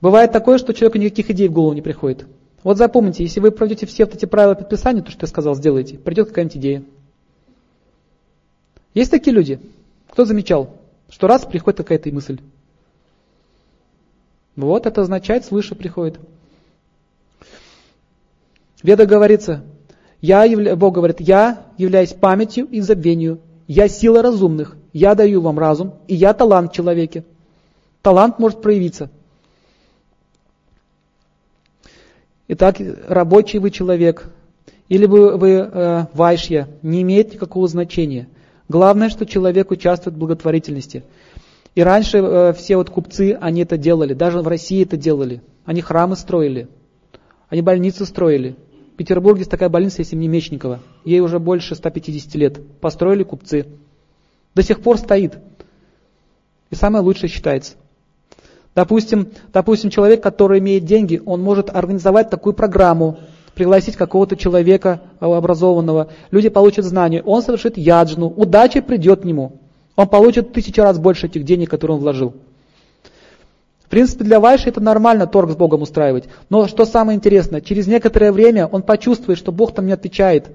Бывает 0.00 0.32
такое, 0.32 0.58
что 0.58 0.74
человеку 0.74 0.98
никаких 0.98 1.30
идей 1.30 1.48
в 1.48 1.52
голову 1.52 1.72
не 1.72 1.80
приходит. 1.80 2.26
Вот 2.62 2.76
запомните, 2.76 3.22
если 3.22 3.40
вы 3.40 3.50
пройдете 3.50 3.86
все 3.86 4.04
вот 4.04 4.14
эти 4.14 4.26
правила 4.26 4.54
подписания, 4.54 5.00
то, 5.00 5.10
что 5.10 5.24
я 5.24 5.28
сказал, 5.28 5.54
сделаете, 5.54 5.96
придет 5.98 6.28
какая-нибудь 6.28 6.56
идея. 6.56 6.82
Есть 8.92 9.10
такие 9.10 9.34
люди? 9.34 9.60
Кто 10.16 10.24
замечал, 10.24 10.70
что 11.10 11.26
раз 11.26 11.44
приходит 11.44 11.76
какая-то 11.76 12.10
мысль? 12.10 12.40
Вот 14.56 14.86
это 14.86 15.02
означает, 15.02 15.44
свыше 15.44 15.74
приходит. 15.74 16.18
Веда 18.82 19.04
говорится, 19.04 19.62
я 20.22 20.44
явля... 20.44 20.74
Бог 20.74 20.94
говорит, 20.94 21.20
я 21.20 21.66
являюсь 21.76 22.14
памятью 22.14 22.66
и 22.70 22.80
забвению, 22.80 23.40
я 23.66 23.88
сила 23.88 24.22
разумных, 24.22 24.78
я 24.94 25.14
даю 25.14 25.42
вам 25.42 25.58
разум, 25.58 25.92
и 26.08 26.14
я 26.14 26.32
талант 26.32 26.72
в 26.72 26.74
человеке. 26.74 27.22
Талант 28.00 28.38
может 28.38 28.62
проявиться. 28.62 29.10
Итак, 32.48 32.76
рабочий 33.06 33.58
вы 33.58 33.70
человек, 33.70 34.30
или 34.88 35.04
вы, 35.04 35.36
вы 35.36 35.50
э, 35.50 36.06
вайшья, 36.14 36.70
не 36.80 37.02
имеет 37.02 37.34
никакого 37.34 37.68
значения. 37.68 38.28
Главное, 38.68 39.08
что 39.08 39.26
человек 39.26 39.70
участвует 39.70 40.16
в 40.16 40.18
благотворительности. 40.18 41.04
И 41.74 41.82
раньше 41.82 42.18
э, 42.18 42.52
все 42.54 42.76
вот 42.76 42.90
купцы, 42.90 43.36
они 43.40 43.62
это 43.62 43.76
делали, 43.76 44.14
даже 44.14 44.40
в 44.40 44.48
России 44.48 44.82
это 44.82 44.96
делали. 44.96 45.42
Они 45.64 45.80
храмы 45.82 46.16
строили, 46.16 46.68
они 47.48 47.62
больницы 47.62 48.06
строили. 48.06 48.56
В 48.94 48.96
Петербурге 48.96 49.40
есть 49.40 49.50
такая 49.50 49.68
больница, 49.68 50.00
есть 50.00 50.14
имени 50.14 50.28
Мечникова. 50.28 50.80
Ей 51.04 51.20
уже 51.20 51.38
больше 51.38 51.74
150 51.74 52.34
лет. 52.36 52.80
Построили 52.80 53.24
купцы. 53.24 53.66
До 54.54 54.62
сих 54.62 54.80
пор 54.80 54.96
стоит. 54.96 55.38
И 56.70 56.74
самое 56.74 57.04
лучшее 57.04 57.28
считается. 57.28 57.74
Допустим, 58.74 59.28
допустим, 59.52 59.90
человек, 59.90 60.22
который 60.22 60.60
имеет 60.60 60.86
деньги, 60.86 61.20
он 61.26 61.42
может 61.42 61.68
организовать 61.68 62.30
такую 62.30 62.54
программу, 62.54 63.18
пригласить 63.56 63.96
какого-то 63.96 64.36
человека 64.36 65.00
э, 65.18 65.24
образованного, 65.24 66.08
люди 66.30 66.50
получат 66.50 66.84
знания, 66.84 67.22
он 67.22 67.42
совершит 67.42 67.78
яджну, 67.78 68.28
удача 68.28 68.82
придет 68.82 69.22
к 69.22 69.24
нему. 69.24 69.60
Он 69.96 70.06
получит 70.06 70.52
тысячу 70.52 70.82
раз 70.82 70.98
больше 70.98 71.26
этих 71.26 71.42
денег, 71.44 71.70
которые 71.70 71.96
он 71.96 72.02
вложил. 72.02 72.34
В 73.86 73.88
принципе, 73.88 74.24
для 74.24 74.40
Вайши 74.40 74.68
это 74.68 74.80
нормально 74.80 75.26
торг 75.26 75.50
с 75.50 75.56
Богом 75.56 75.80
устраивать. 75.80 76.24
Но 76.50 76.68
что 76.68 76.84
самое 76.84 77.16
интересное, 77.16 77.62
через 77.62 77.86
некоторое 77.86 78.30
время 78.30 78.66
он 78.66 78.82
почувствует, 78.82 79.38
что 79.38 79.52
Бог 79.52 79.74
там 79.74 79.86
не 79.86 79.92
отвечает. 79.92 80.48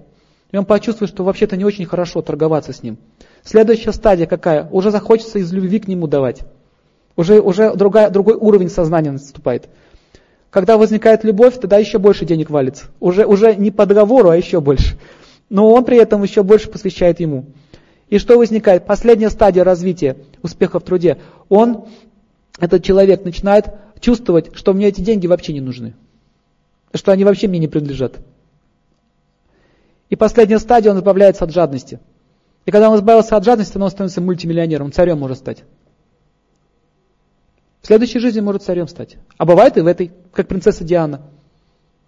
И 0.52 0.57
он 0.57 0.65
почувствует, 0.65 1.10
что 1.10 1.23
вообще-то 1.23 1.57
не 1.57 1.65
очень 1.65 1.86
хорошо 1.86 2.22
торговаться 2.22 2.72
с 2.72 2.84
ним. 2.84 2.98
Следующая 3.44 3.94
стадия 3.94 4.28
какая? 4.28 4.68
Уже 4.69 4.91
захочется 4.91 5.40
из 5.40 5.52
любви 5.52 5.80
к 5.80 5.88
нему 5.88 6.06
давать. 6.06 6.41
Уже, 7.15 7.40
уже 7.41 7.73
другая, 7.73 8.11
другой 8.11 8.36
уровень 8.36 8.69
сознания 8.69 9.11
наступает. 9.11 9.69
Когда 10.52 10.78
возникает 10.78 11.23
любовь, 11.23 11.60
тогда 11.60 11.78
еще 11.78 11.98
больше 11.98 12.26
денег 12.26 12.49
валится. 12.49 12.86
Уже, 12.99 13.26
уже 13.26 13.56
не 13.56 13.72
по 13.72 13.86
договору, 13.86 14.30
а 14.30 14.38
еще 14.38 14.60
больше. 14.60 14.99
Но 15.49 15.72
он 15.72 15.86
при 15.86 15.98
этом 15.98 16.22
еще 16.23 16.44
больше 16.44 16.69
посвящает 16.69 17.22
ему. 17.22 17.45
И 18.10 18.18
что 18.18 18.38
возникает? 18.38 18.86
Последняя 18.86 19.30
стадия 19.30 19.64
развития 19.64 20.18
успеха 20.44 20.82
в 20.82 20.84
труде. 20.84 21.18
Он, 21.48 21.86
этот 22.60 22.84
человек, 22.84 23.23
начинает 23.23 23.68
чувствовать, 24.02 24.53
что 24.53 24.73
мне 24.73 24.90
эти 24.90 24.99
деньги 24.99 25.26
вообще 25.26 25.53
не 25.53 25.61
нужны. 25.61 25.94
Что 26.94 27.14
они 27.14 27.23
вообще 27.23 27.48
мне 27.48 27.60
не 27.60 27.69
принадлежат. 27.69 28.19
И 30.10 30.18
последняя 30.18 30.60
стадия, 30.60 30.91
он 30.91 30.98
избавляется 30.98 31.45
от 31.45 31.53
жадности. 31.53 31.99
И 32.65 32.72
когда 32.72 32.90
он 32.90 32.98
избавился 32.98 33.38
от 33.38 33.45
жадности, 33.45 33.78
он 33.78 33.90
становится 33.90 34.19
мультимиллионером, 34.19 34.91
царем 34.91 35.19
может 35.19 35.38
стать. 35.38 35.64
В 37.82 37.88
следующей 37.88 38.20
жизни 38.20 38.41
может 38.41 38.64
царем 38.64 38.88
стать. 38.88 39.18
А 39.38 39.45
бывает 39.45 39.78
и 39.78 39.82
в 39.82 39.88
этой, 39.88 40.12
как 40.34 40.48
принцесса 40.48 40.84
Диана. 40.84 41.22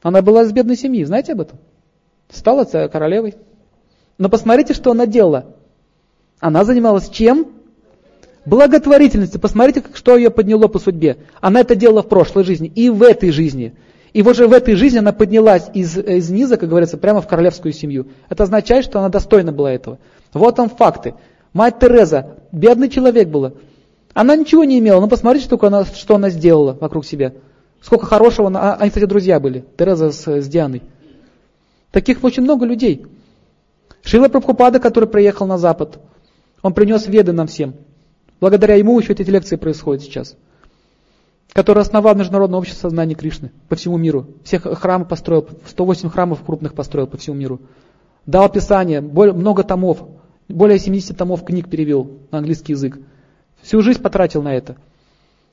Она 0.02 0.22
была 0.22 0.44
из 0.44 0.52
бедной 0.52 0.76
семьи, 0.76 1.04
знаете 1.04 1.34
об 1.34 1.42
этом? 1.42 1.58
Стала 2.30 2.66
королевой. 2.66 3.36
Но 4.18 4.30
посмотрите, 4.30 4.74
что 4.74 4.92
она 4.92 5.08
делала. 5.08 5.56
Она 6.40 6.64
занималась 6.64 7.10
чем? 7.10 7.48
Благотворительностью. 8.46 9.40
Посмотрите, 9.40 9.84
что 9.94 10.18
ее 10.18 10.30
подняло 10.30 10.68
по 10.68 10.78
судьбе. 10.78 11.18
Она 11.42 11.62
это 11.62 11.76
делала 11.76 12.04
в 12.04 12.10
прошлой 12.10 12.44
жизни 12.44 12.72
и 12.74 12.90
в 12.90 13.02
этой 13.02 13.32
жизни. 13.32 13.74
И 14.12 14.22
вот 14.22 14.36
же 14.36 14.48
в 14.48 14.54
этой 14.54 14.76
жизни 14.76 15.00
она 15.00 15.12
поднялась 15.12 15.70
из, 15.74 15.98
из 15.98 16.30
низа, 16.30 16.58
как 16.58 16.70
говорится, 16.70 16.98
прямо 16.98 17.22
в 17.22 17.28
королевскую 17.28 17.74
семью. 17.74 18.08
Это 18.30 18.44
означает, 18.44 18.86
что 18.86 19.00
она 19.00 19.10
достойна 19.10 19.52
была 19.52 19.72
этого. 19.72 19.98
Вот 20.34 20.56
там 20.56 20.70
факты. 20.70 21.16
Мать 21.52 21.80
Тереза, 21.80 22.38
бедный 22.52 22.90
человек 22.90 23.30
была. 23.30 23.54
Она 24.14 24.36
ничего 24.36 24.64
не 24.64 24.80
имела, 24.80 25.00
но 25.02 25.08
посмотрите, 25.08 25.46
что 25.46 25.58
она, 25.66 25.86
что 25.86 26.16
она 26.16 26.30
сделала 26.30 26.74
вокруг 26.80 27.06
себя. 27.06 27.34
Сколько 27.82 28.06
хорошего, 28.06 28.48
она, 28.48 28.74
а, 28.74 28.76
они, 28.76 28.90
кстати, 28.90 29.06
друзья 29.06 29.40
были, 29.40 29.66
Тереза 29.78 30.12
с, 30.12 30.28
с 30.28 30.48
Дианой. 30.48 30.84
Таких 31.92 32.24
очень 32.24 32.44
много 32.44 32.66
людей. 32.66 33.06
Шила 34.04 34.28
Прабхупада, 34.28 34.80
который 34.80 35.10
приехал 35.10 35.48
на 35.48 35.58
Запад, 35.58 36.00
он 36.62 36.74
принес 36.74 37.08
веды 37.08 37.32
нам 37.32 37.48
всем. 37.48 37.76
Благодаря 38.40 38.76
ему 38.76 39.00
еще 39.00 39.14
эти 39.14 39.30
лекции 39.30 39.56
происходят 39.56 40.04
сейчас. 40.04 40.36
Который 41.54 41.82
основал 41.82 42.16
Международное 42.16 42.60
общество 42.60 42.90
сознания 42.90 43.16
Кришны 43.16 43.52
по 43.70 43.76
всему 43.76 43.98
миру. 43.98 44.28
Всех 44.44 44.64
храмов 44.64 45.08
построил, 45.08 45.48
108 45.68 46.10
храмов 46.10 46.44
крупных 46.44 46.74
построил 46.74 47.08
по 47.08 47.18
всему 47.18 47.36
миру. 47.36 47.62
Дал 48.26 48.50
Писание, 48.50 49.02
много 49.02 49.64
томов, 49.64 50.04
более 50.48 50.80
70 50.80 51.18
томов 51.18 51.44
книг 51.44 51.70
перевел 51.70 52.20
на 52.32 52.40
английский 52.40 52.74
язык. 52.74 53.00
Всю 53.64 53.82
жизнь 53.82 54.02
потратил 54.02 54.44
на 54.44 54.54
это. 54.54 54.76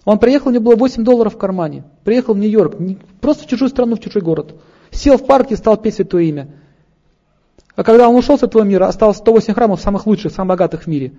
Он 0.04 0.18
приехал, 0.18 0.48
у 0.48 0.52
него 0.52 0.64
было 0.64 0.76
8 0.76 1.04
долларов 1.04 1.34
в 1.34 1.38
кармане. 1.38 1.84
Приехал 2.04 2.34
в 2.34 2.38
Нью-Йорк, 2.38 2.76
просто 3.20 3.44
в 3.44 3.46
чужую 3.46 3.68
страну, 3.68 3.96
в 3.96 4.00
чужой 4.00 4.22
город. 4.22 4.56
Сел 4.90 5.16
в 5.16 5.24
парке 5.24 5.54
и 5.54 5.56
стал 5.56 5.76
петь 5.76 5.94
святое 5.94 6.24
имя. 6.24 6.48
А 7.76 7.84
когда 7.84 8.08
он 8.08 8.16
ушел 8.16 8.38
с 8.38 8.42
этого 8.42 8.62
мира, 8.62 8.88
осталось 8.88 9.18
108 9.18 9.54
храмов 9.54 9.80
самых 9.80 10.06
лучших, 10.06 10.32
самых 10.32 10.48
богатых 10.50 10.82
в 10.82 10.86
мире. 10.88 11.12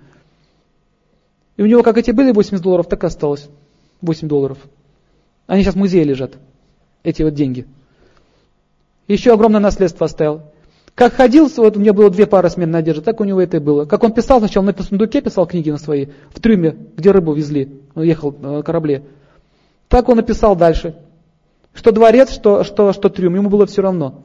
И 1.56 1.62
у 1.62 1.66
него 1.66 1.82
как 1.82 1.96
эти 1.96 2.10
были 2.10 2.32
80 2.32 2.62
долларов, 2.62 2.86
так 2.88 3.02
и 3.02 3.06
осталось. 3.06 3.48
8 4.02 4.28
долларов. 4.28 4.58
Они 5.46 5.62
сейчас 5.62 5.74
в 5.74 5.78
музее 5.78 6.04
лежат, 6.04 6.34
эти 7.02 7.22
вот 7.22 7.34
деньги. 7.34 7.66
Еще 9.08 9.32
огромное 9.32 9.60
наследство 9.60 10.04
оставил. 10.06 10.42
Как 10.94 11.14
ходил, 11.14 11.50
вот 11.56 11.76
у 11.76 11.80
меня 11.80 11.94
было 11.94 12.10
две 12.10 12.26
пары 12.26 12.50
смен 12.50 12.74
одежды, 12.74 13.02
так 13.02 13.20
у 13.20 13.24
него 13.24 13.40
это 13.40 13.56
и 13.56 13.60
было. 13.60 13.86
Как 13.86 14.04
он 14.04 14.12
писал, 14.12 14.40
сначала 14.40 14.64
на 14.64 14.82
сундуке 14.82 15.22
писал 15.22 15.46
книги 15.46 15.70
на 15.70 15.78
свои, 15.78 16.08
в 16.30 16.40
трюме, 16.40 16.76
где 16.96 17.10
рыбу 17.10 17.32
везли, 17.32 17.80
он 17.94 18.02
ехал 18.02 18.34
на 18.38 18.62
корабле. 18.62 19.02
Так 19.88 20.08
он 20.08 20.16
написал 20.16 20.54
дальше. 20.54 20.94
Что 21.72 21.92
дворец, 21.92 22.30
что, 22.30 22.64
что, 22.64 22.92
что 22.92 23.08
трюм, 23.08 23.34
ему 23.36 23.48
было 23.48 23.66
все 23.66 23.80
равно. 23.80 24.22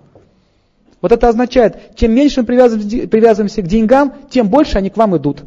Вот 1.02 1.12
это 1.12 1.30
означает, 1.30 1.96
чем 1.96 2.14
меньше 2.14 2.42
мы 2.42 2.48
привязываемся, 2.48 3.62
к 3.62 3.68
деньгам, 3.68 4.14
тем 4.30 4.50
больше 4.50 4.78
они 4.78 4.90
к 4.90 4.98
вам 4.98 5.16
идут. 5.16 5.44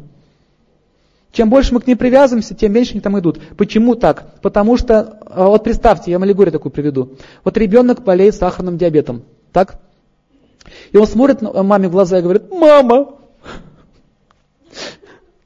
Чем 1.31 1.49
больше 1.49 1.73
мы 1.73 1.81
к 1.81 1.87
ним 1.87 1.97
привязываемся, 1.97 2.55
тем 2.55 2.73
меньше 2.73 2.93
они 2.93 3.01
там 3.01 3.17
идут. 3.19 3.39
Почему 3.57 3.95
так? 3.95 4.39
Потому 4.41 4.75
что, 4.77 5.19
а, 5.25 5.47
вот 5.47 5.63
представьте, 5.63 6.11
я 6.11 6.19
малегорию 6.19 6.51
такую 6.51 6.71
приведу. 6.71 7.11
Вот 7.43 7.57
ребенок 7.57 8.03
болеет 8.03 8.35
сахарным 8.35 8.77
диабетом. 8.77 9.23
Так? 9.53 9.79
И 10.91 10.97
он 10.97 11.07
смотрит 11.07 11.41
маме 11.41 11.87
в 11.87 11.91
глаза 11.91 12.19
и 12.19 12.21
говорит, 12.21 12.51
мама, 12.51 13.15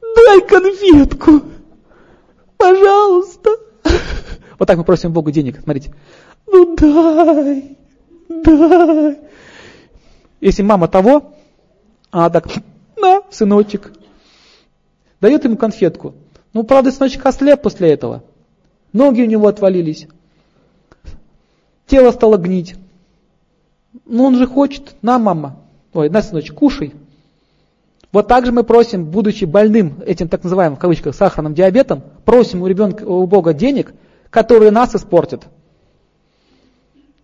дай 0.01 0.41
конфетку, 0.41 1.41
пожалуйста. 2.57 3.51
Вот 4.57 4.67
так 4.67 4.77
мы 4.77 4.83
просим 4.83 5.11
Богу 5.11 5.31
денег, 5.31 5.59
смотрите. 5.61 5.93
Ну 6.47 6.75
дай, 6.75 7.77
дай. 8.29 9.17
Если 10.39 10.63
мама 10.63 10.87
того, 10.87 11.33
А 12.11 12.29
так, 12.29 12.47
на, 12.95 13.21
сыночек. 13.29 13.91
Дает 15.19 15.43
ему 15.43 15.57
конфетку. 15.57 16.15
Ну, 16.53 16.63
правда, 16.63 16.91
сыночек 16.91 17.25
ослеп 17.25 17.61
после 17.61 17.91
этого. 17.91 18.23
Ноги 18.93 19.21
у 19.21 19.25
него 19.25 19.47
отвалились. 19.47 20.07
Тело 21.87 22.11
стало 22.11 22.37
гнить. 22.37 22.75
Ну, 24.05 24.23
он 24.25 24.35
же 24.35 24.47
хочет. 24.47 24.95
На, 25.01 25.19
мама. 25.19 25.57
Ой, 25.93 26.09
на, 26.09 26.21
сыночек, 26.21 26.55
кушай. 26.55 26.93
Вот 28.11 28.27
так 28.27 28.45
же 28.45 28.51
мы 28.51 28.63
просим, 28.63 29.05
будучи 29.05 29.45
больным 29.45 30.01
этим 30.05 30.29
так 30.29 30.43
называемым 30.43 30.77
в 30.77 30.79
кавычках 30.79 31.15
сахарным 31.15 31.53
диабетом, 31.53 32.01
просим 32.23 32.61
у 32.61 32.67
ребенка, 32.67 33.03
у 33.03 33.27
Бога 33.27 33.53
денег, 33.53 33.93
которые 34.29 34.71
нас 34.71 34.95
испортят. 34.95 35.47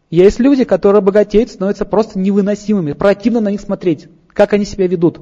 Есть 0.10 0.39
люди, 0.39 0.65
которые 0.65 1.02
богатеют, 1.02 1.49
становятся 1.49 1.85
просто 1.85 2.19
невыносимыми, 2.19 2.91
противно 2.91 3.39
на 3.39 3.52
них 3.52 3.61
смотреть, 3.61 4.10
как 4.34 4.52
они 4.52 4.65
себя 4.65 4.85
ведут. 4.85 5.22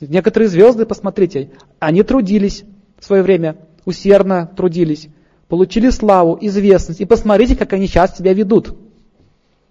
Некоторые 0.00 0.48
звезды, 0.48 0.86
посмотрите, 0.86 1.50
они 1.80 2.04
трудились 2.04 2.62
в 3.00 3.04
свое 3.04 3.24
время, 3.24 3.56
усердно 3.84 4.48
трудились, 4.56 5.08
получили 5.48 5.90
славу, 5.90 6.38
известность, 6.40 7.00
и 7.00 7.04
посмотрите, 7.04 7.56
как 7.56 7.72
они 7.72 7.88
сейчас 7.88 8.16
себя 8.16 8.32
ведут. 8.32 8.76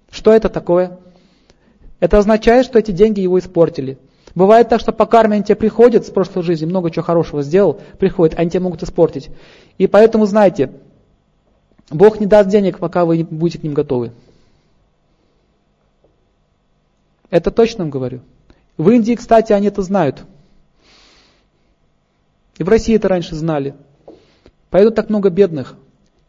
Что 0.09 0.33
это 0.33 0.49
такое? 0.49 0.97
Это 1.99 2.17
означает, 2.17 2.65
что 2.65 2.79
эти 2.79 2.91
деньги 2.91 3.21
его 3.21 3.39
испортили. 3.39 3.97
Бывает 4.35 4.69
так, 4.69 4.79
что 4.79 4.91
по 4.91 5.05
карме 5.05 5.35
они 5.35 5.43
тебе 5.43 5.55
приходят 5.55 6.05
с 6.05 6.11
прошлой 6.11 6.43
жизни, 6.43 6.65
много 6.65 6.91
чего 6.91 7.03
хорошего 7.03 7.41
сделал, 7.41 7.79
приходят, 7.97 8.37
они 8.37 8.49
тебя 8.49 8.61
могут 8.61 8.83
испортить. 8.83 9.29
И 9.77 9.87
поэтому 9.87 10.25
знайте, 10.25 10.71
Бог 11.89 12.19
не 12.19 12.27
даст 12.27 12.49
денег, 12.49 12.79
пока 12.79 13.05
вы 13.05 13.17
не 13.17 13.23
будете 13.23 13.59
к 13.59 13.63
ним 13.63 13.73
готовы. 13.73 14.11
Это 17.29 17.51
точно 17.51 17.83
вам 17.83 17.91
говорю. 17.91 18.21
В 18.77 18.89
Индии, 18.89 19.15
кстати, 19.15 19.53
они 19.53 19.67
это 19.67 19.81
знают. 19.81 20.23
И 22.57 22.63
в 22.63 22.69
России 22.69 22.95
это 22.95 23.07
раньше 23.07 23.35
знали. 23.35 23.75
Поэтому 24.69 24.95
так 24.95 25.09
много 25.09 25.29
бедных. 25.29 25.75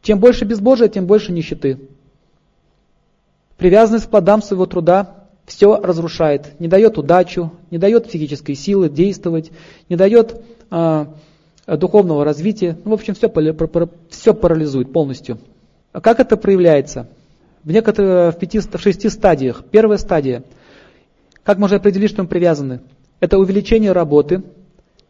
Чем 0.03 0.19
больше 0.19 0.45
безбожия, 0.45 0.89
тем 0.89 1.07
больше 1.07 1.33
нищеты. 1.33 1.79
Привязанность 3.59 4.07
к 4.07 4.11
плодам 4.11 4.41
своего 4.41 4.67
труда 4.67 5.27
все 5.45 5.81
разрушает. 5.81 6.59
Не 6.61 6.69
дает 6.69 6.97
удачу, 6.97 7.53
не 7.71 7.79
дает 7.79 8.07
психической 8.07 8.55
силы 8.55 8.89
действовать, 8.89 9.51
не 9.89 9.97
дает 9.97 10.41
а, 10.71 11.09
духовного 11.67 12.25
развития. 12.25 12.79
Ну, 12.85 12.93
в 12.93 12.95
общем, 12.95 13.15
все, 13.15 13.31
все 14.11 14.35
парализует 14.35 14.93
полностью. 14.93 15.39
А 15.93 16.01
как 16.01 16.21
это 16.21 16.37
проявляется? 16.37 17.09
В 17.65 17.73
некоторых, 17.73 18.37
в, 18.37 18.39
пяти, 18.39 18.61
в 18.61 18.79
шести 18.79 19.09
стадиях. 19.09 19.65
Первая 19.71 19.99
стадия. 19.99 20.45
Как 21.43 21.59
можно 21.59 21.79
определить, 21.79 22.11
что 22.11 22.23
мы 22.23 22.29
привязаны? 22.29 22.81
Это 23.19 23.39
увеличение 23.39 23.91
работы. 23.91 24.45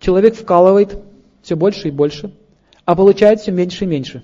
Человек 0.00 0.34
вкалывает 0.34 0.98
все 1.42 1.54
больше 1.54 1.88
и 1.88 1.90
больше, 1.90 2.32
а 2.86 2.96
получает 2.96 3.40
все 3.40 3.52
меньше 3.52 3.84
и 3.84 3.88
меньше. 3.88 4.22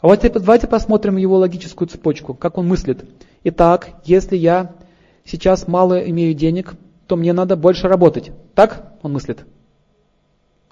А 0.00 0.06
вот 0.06 0.20
давайте 0.20 0.66
посмотрим 0.66 1.16
его 1.16 1.38
логическую 1.38 1.88
цепочку, 1.88 2.34
как 2.34 2.56
он 2.56 2.68
мыслит. 2.68 3.04
Итак, 3.44 3.90
если 4.04 4.36
я 4.36 4.74
сейчас 5.24 5.66
мало 5.66 5.98
имею 5.98 6.34
денег, 6.34 6.74
то 7.06 7.16
мне 7.16 7.32
надо 7.32 7.56
больше 7.56 7.88
работать. 7.88 8.30
Так 8.54 8.92
он 9.02 9.12
мыслит? 9.12 9.44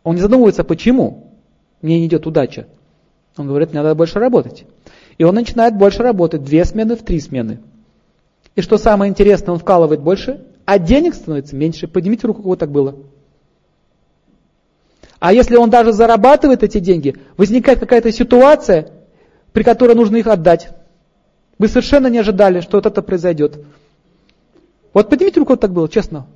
Он 0.04 0.14
не 0.14 0.20
задумывается, 0.20 0.62
почему 0.62 1.32
мне 1.82 1.98
не 1.98 2.06
идет 2.06 2.26
удача. 2.26 2.68
Он 3.36 3.48
говорит, 3.48 3.70
мне 3.70 3.82
надо 3.82 3.94
больше 3.94 4.18
работать. 4.20 4.64
И 5.18 5.24
он 5.24 5.34
начинает 5.34 5.76
больше 5.76 6.02
работать, 6.02 6.44
две 6.44 6.64
смены 6.64 6.94
в 6.94 7.02
три 7.02 7.20
смены. 7.20 7.58
И 8.54 8.60
что 8.60 8.78
самое 8.78 9.10
интересное, 9.10 9.52
он 9.52 9.58
вкалывает 9.58 10.00
больше, 10.00 10.44
а 10.64 10.78
денег 10.78 11.14
становится 11.14 11.56
меньше. 11.56 11.88
Поднимите 11.88 12.26
руку, 12.26 12.40
у 12.40 12.42
кого 12.44 12.56
так 12.56 12.70
было. 12.70 12.96
А 15.18 15.32
если 15.32 15.56
он 15.56 15.70
даже 15.70 15.92
зарабатывает 15.92 16.62
эти 16.62 16.78
деньги, 16.78 17.16
возникает 17.36 17.80
какая-то 17.80 18.12
ситуация, 18.12 18.90
при 19.56 19.62
которой 19.62 19.94
нужно 19.94 20.16
их 20.16 20.26
отдать. 20.26 20.68
Вы 21.58 21.68
совершенно 21.68 22.08
не 22.08 22.18
ожидали, 22.18 22.60
что 22.60 22.76
вот 22.76 22.84
это 22.84 23.00
произойдет. 23.00 23.58
Вот 24.92 25.08
поднимите 25.08 25.40
руку, 25.40 25.54
вот 25.54 25.60
так 25.60 25.72
было, 25.72 25.88
честно. 25.88 26.26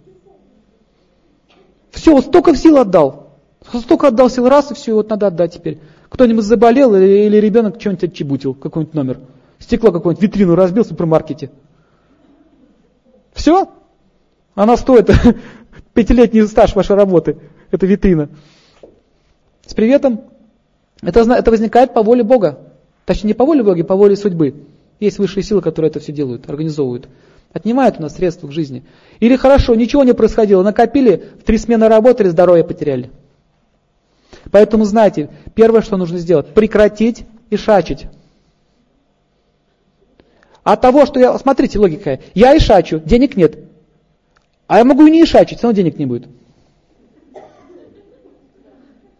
Все, 1.91 2.19
столько 2.23 2.57
сил 2.57 2.79
отдал. 2.79 3.37
Столько 3.75 4.09
отдал 4.09 4.31
сил 4.31 4.49
раз, 4.49 4.71
и 4.71 4.75
все, 4.75 4.95
вот 4.95 5.11
надо 5.11 5.27
отдать 5.27 5.53
теперь. 5.53 5.81
Кто-нибудь 6.09 6.45
заболел 6.45 6.95
или, 6.95 7.27
или 7.27 7.37
ребенок 7.37 7.79
что-нибудь 7.79 8.05
отчебутил, 8.05 8.55
какой-нибудь 8.55 8.95
номер. 8.95 9.19
Стекло 9.59 9.93
какое-нибудь, 9.93 10.23
витрину 10.23 10.55
разбил 10.55 10.85
в 10.85 10.87
супермаркете. 10.87 11.51
Все? 13.35 13.71
Она 14.55 14.79
стоит 14.79 15.11
пятилетний 15.93 16.47
стаж 16.47 16.75
вашей 16.75 16.97
работы, 16.97 17.37
эта 17.71 17.85
витрина. 17.85 18.31
С 19.67 19.75
приветом. 19.75 20.23
Это, 21.03 21.21
это 21.21 21.51
возникает 21.51 21.93
по 21.93 22.03
воле 22.03 22.23
Бога. 22.23 22.70
Точнее, 23.11 23.31
не 23.31 23.35
по 23.35 23.45
воле 23.45 23.65
Бога, 23.65 23.81
а 23.81 23.85
по 23.85 23.97
воле 23.97 24.15
судьбы. 24.15 24.55
Есть 25.01 25.19
высшие 25.19 25.43
силы, 25.43 25.63
которые 25.63 25.91
это 25.91 25.99
все 25.99 26.13
делают, 26.13 26.49
организовывают. 26.49 27.09
Отнимают 27.53 27.99
у 27.99 28.03
нас 28.03 28.15
средства 28.15 28.47
к 28.47 28.53
жизни. 28.53 28.85
Или 29.19 29.35
хорошо, 29.35 29.75
ничего 29.75 30.05
не 30.05 30.15
происходило, 30.15 30.63
накопили, 30.63 31.31
в 31.41 31.43
три 31.43 31.59
смены 31.59 31.89
работали, 31.89 32.29
здоровье 32.29 32.63
потеряли. 32.63 33.11
Поэтому 34.53 34.85
знаете, 34.85 35.29
первое, 35.57 35.81
что 35.81 35.97
нужно 35.97 36.19
сделать, 36.19 36.55
прекратить 36.55 37.25
и 37.51 37.57
шачить. 37.57 38.07
От 40.63 40.81
того, 40.81 41.05
что 41.05 41.19
я, 41.19 41.37
смотрите, 41.37 41.81
логика, 41.81 42.21
я 42.35 42.55
и 42.55 42.61
шачу, 42.61 43.01
денег 43.01 43.37
нет. 43.37 43.59
А 44.69 44.79
я 44.79 44.85
могу 44.85 45.05
и 45.05 45.11
не 45.11 45.25
ишачить, 45.25 45.59
все 45.59 45.67
равно 45.67 45.77
денег 45.77 45.99
не 45.99 46.07
будет. 46.07 46.29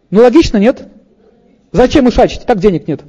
Ну 0.09 0.21
логично, 0.21 0.59
нет? 0.59 0.87
Зачем 1.73 2.07
ишачить? 2.07 2.45
Так 2.45 2.59
денег 2.59 2.87
нет. 2.87 3.01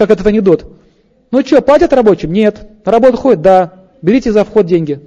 Как 0.00 0.10
этот 0.10 0.26
анекдот. 0.26 0.64
Ну 1.30 1.42
что, 1.42 1.60
платят 1.60 1.92
рабочим? 1.92 2.32
Нет. 2.32 2.66
На 2.86 2.92
работу 2.92 3.18
ходят? 3.18 3.42
Да. 3.42 3.84
Берите 4.00 4.32
за 4.32 4.46
вход 4.46 4.64
деньги. 4.64 4.98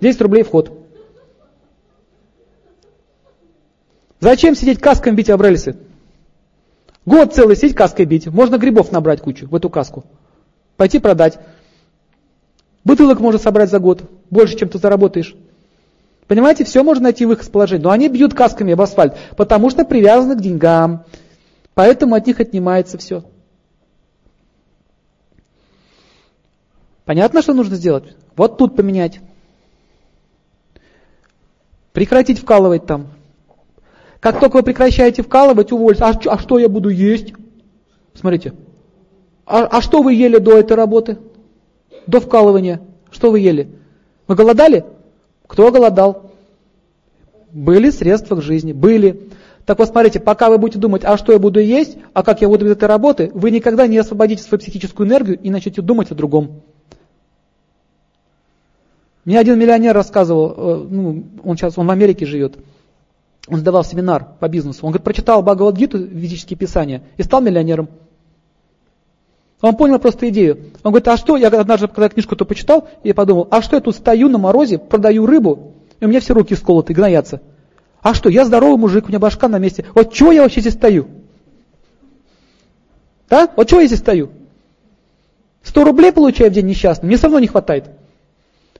10 0.00 0.18
рублей 0.22 0.44
вход. 0.44 0.72
Зачем 4.18 4.54
сидеть 4.54 4.80
каском 4.80 5.14
бить 5.14 5.28
об 5.28 5.42
рельсы? 5.42 5.76
Год 7.04 7.34
целый 7.34 7.54
сидеть 7.54 7.74
каской 7.74 8.06
бить. 8.06 8.28
Можно 8.28 8.56
грибов 8.56 8.92
набрать 8.92 9.20
кучу 9.20 9.46
в 9.46 9.54
эту 9.54 9.68
каску. 9.68 10.04
Пойти 10.78 10.98
продать. 10.98 11.38
Бутылок 12.84 13.20
можно 13.20 13.38
собрать 13.38 13.68
за 13.68 13.78
год. 13.78 14.04
Больше, 14.30 14.56
чем 14.56 14.70
ты 14.70 14.78
заработаешь. 14.78 15.36
Понимаете, 16.28 16.64
все 16.64 16.82
можно 16.82 17.02
найти 17.02 17.26
выход 17.26 17.44
из 17.44 17.50
положения. 17.50 17.84
Но 17.84 17.90
они 17.90 18.08
бьют 18.08 18.32
касками 18.32 18.72
об 18.72 18.80
асфальт, 18.80 19.18
потому 19.36 19.68
что 19.68 19.84
привязаны 19.84 20.34
к 20.34 20.40
деньгам. 20.40 21.04
Поэтому 21.74 22.14
от 22.14 22.26
них 22.26 22.40
отнимается 22.40 22.96
все. 22.96 23.24
Понятно, 27.04 27.42
что 27.42 27.54
нужно 27.54 27.76
сделать? 27.76 28.14
Вот 28.36 28.58
тут 28.58 28.76
поменять. 28.76 29.20
Прекратить 31.92 32.38
вкалывать 32.38 32.86
там. 32.86 33.08
Как 34.20 34.38
только 34.38 34.56
вы 34.56 34.62
прекращаете 34.62 35.22
вкалывать, 35.22 35.72
увольте. 35.72 36.04
А, 36.04 36.12
а 36.26 36.38
что 36.38 36.58
я 36.58 36.68
буду 36.68 36.88
есть? 36.88 37.34
Смотрите. 38.14 38.54
А, 39.44 39.64
а 39.64 39.80
что 39.82 40.02
вы 40.02 40.14
ели 40.14 40.38
до 40.38 40.56
этой 40.56 40.74
работы? 40.74 41.18
До 42.06 42.20
вкалывания? 42.20 42.80
Что 43.10 43.30
вы 43.30 43.40
ели? 43.40 43.68
Вы 44.28 44.36
голодали? 44.36 44.84
Кто 45.46 45.70
голодал? 45.72 46.30
Были 47.50 47.90
средства 47.90 48.36
к 48.36 48.42
жизни, 48.42 48.72
были. 48.72 49.28
Так 49.66 49.78
вот 49.78 49.88
смотрите, 49.88 50.20
пока 50.20 50.48
вы 50.48 50.58
будете 50.58 50.78
думать, 50.78 51.02
а 51.04 51.16
что 51.16 51.32
я 51.32 51.38
буду 51.38 51.60
есть, 51.60 51.98
а 52.14 52.22
как 52.22 52.40
я 52.40 52.48
буду 52.48 52.64
без 52.64 52.72
этой 52.72 52.86
работы, 52.88 53.30
вы 53.34 53.50
никогда 53.50 53.86
не 53.86 53.98
освободите 53.98 54.42
свою 54.42 54.60
психическую 54.60 55.06
энергию 55.06 55.38
и 55.38 55.50
начнете 55.50 55.82
думать 55.82 56.10
о 56.10 56.14
другом. 56.14 56.62
Мне 59.24 59.38
один 59.38 59.58
миллионер 59.58 59.94
рассказывал, 59.94 60.54
э, 60.56 60.86
ну, 60.90 61.24
он 61.44 61.56
сейчас, 61.56 61.78
он 61.78 61.86
в 61.86 61.90
Америке 61.90 62.26
живет, 62.26 62.58
он 63.48 63.58
сдавал 63.58 63.84
семинар 63.84 64.26
по 64.40 64.48
бизнесу. 64.48 64.80
Он 64.82 64.90
говорит, 64.90 65.04
прочитал 65.04 65.42
Бхагавадгиту, 65.42 65.98
ведические 65.98 66.56
писания, 66.56 67.02
и 67.16 67.22
стал 67.22 67.40
миллионером. 67.40 67.88
Он 69.60 69.76
понял 69.76 70.00
просто 70.00 70.28
идею. 70.28 70.72
Он 70.82 70.90
говорит, 70.90 71.06
а 71.06 71.16
что, 71.16 71.36
я 71.36 71.48
однажды, 71.48 71.86
когда 71.86 72.08
книжку 72.08 72.34
то 72.34 72.44
почитал, 72.44 72.88
я 73.04 73.14
подумал, 73.14 73.46
а 73.50 73.62
что 73.62 73.76
я 73.76 73.80
тут 73.80 73.94
стою 73.94 74.28
на 74.28 74.38
морозе, 74.38 74.78
продаю 74.78 75.24
рыбу, 75.24 75.74
и 76.00 76.04
у 76.04 76.08
меня 76.08 76.20
все 76.20 76.34
руки 76.34 76.56
сколоты, 76.56 76.92
гноятся. 76.92 77.40
А 78.00 78.14
что, 78.14 78.28
я 78.28 78.44
здоровый 78.44 78.76
мужик, 78.76 79.04
у 79.04 79.08
меня 79.08 79.20
башка 79.20 79.46
на 79.46 79.58
месте. 79.58 79.84
Вот 79.94 80.12
чего 80.12 80.32
я 80.32 80.42
вообще 80.42 80.60
здесь 80.60 80.74
стою? 80.74 81.06
Да? 83.30 83.48
Вот 83.54 83.68
чего 83.68 83.80
я 83.80 83.86
здесь 83.86 84.00
стою? 84.00 84.30
Сто 85.62 85.84
рублей 85.84 86.12
получаю 86.12 86.50
в 86.50 86.54
день 86.54 86.66
несчастный, 86.66 87.06
мне 87.06 87.16
все 87.16 87.26
равно 87.26 87.38
не 87.38 87.46
хватает. 87.46 87.84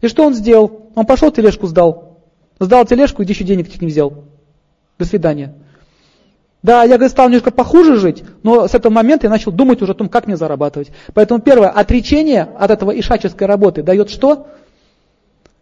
И 0.02 0.08
что 0.08 0.26
он 0.26 0.34
сделал? 0.34 0.90
Он 0.94 1.06
пошел 1.06 1.30
тележку 1.30 1.66
сдал. 1.66 2.18
Сдал 2.60 2.84
тележку 2.84 3.22
и 3.22 3.26
еще 3.26 3.44
денег 3.44 3.80
не 3.80 3.86
взял. 3.86 4.24
До 4.98 5.06
свидания. 5.06 5.54
Да, 6.62 6.82
я, 6.82 6.96
говорит, 6.96 7.10
стал 7.10 7.28
немножко 7.28 7.50
похуже 7.50 7.96
жить, 7.96 8.22
но 8.44 8.68
с 8.68 8.74
этого 8.74 8.92
момента 8.92 9.26
я 9.26 9.30
начал 9.30 9.50
думать 9.50 9.82
уже 9.82 9.92
о 9.92 9.94
том, 9.96 10.08
как 10.08 10.26
мне 10.26 10.36
зарабатывать. 10.36 10.92
Поэтому 11.12 11.40
первое, 11.40 11.70
отречение 11.70 12.48
от 12.56 12.70
этого 12.70 12.96
ишаческой 12.96 13.48
работы 13.48 13.82
дает 13.82 14.10
что? 14.10 14.46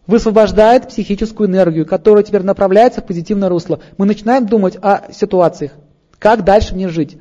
Высвобождает 0.07 0.89
психическую 0.89 1.49
энергию, 1.49 1.87
которая 1.87 2.23
теперь 2.23 2.43
направляется 2.43 3.01
в 3.01 3.07
позитивное 3.07 3.49
русло. 3.49 3.81
Мы 3.97 4.05
начинаем 4.05 4.47
думать 4.47 4.77
о 4.83 5.11
ситуациях, 5.13 5.73
как 6.19 6.45
дальше 6.45 6.75
мне 6.75 6.89
жить. 6.89 7.17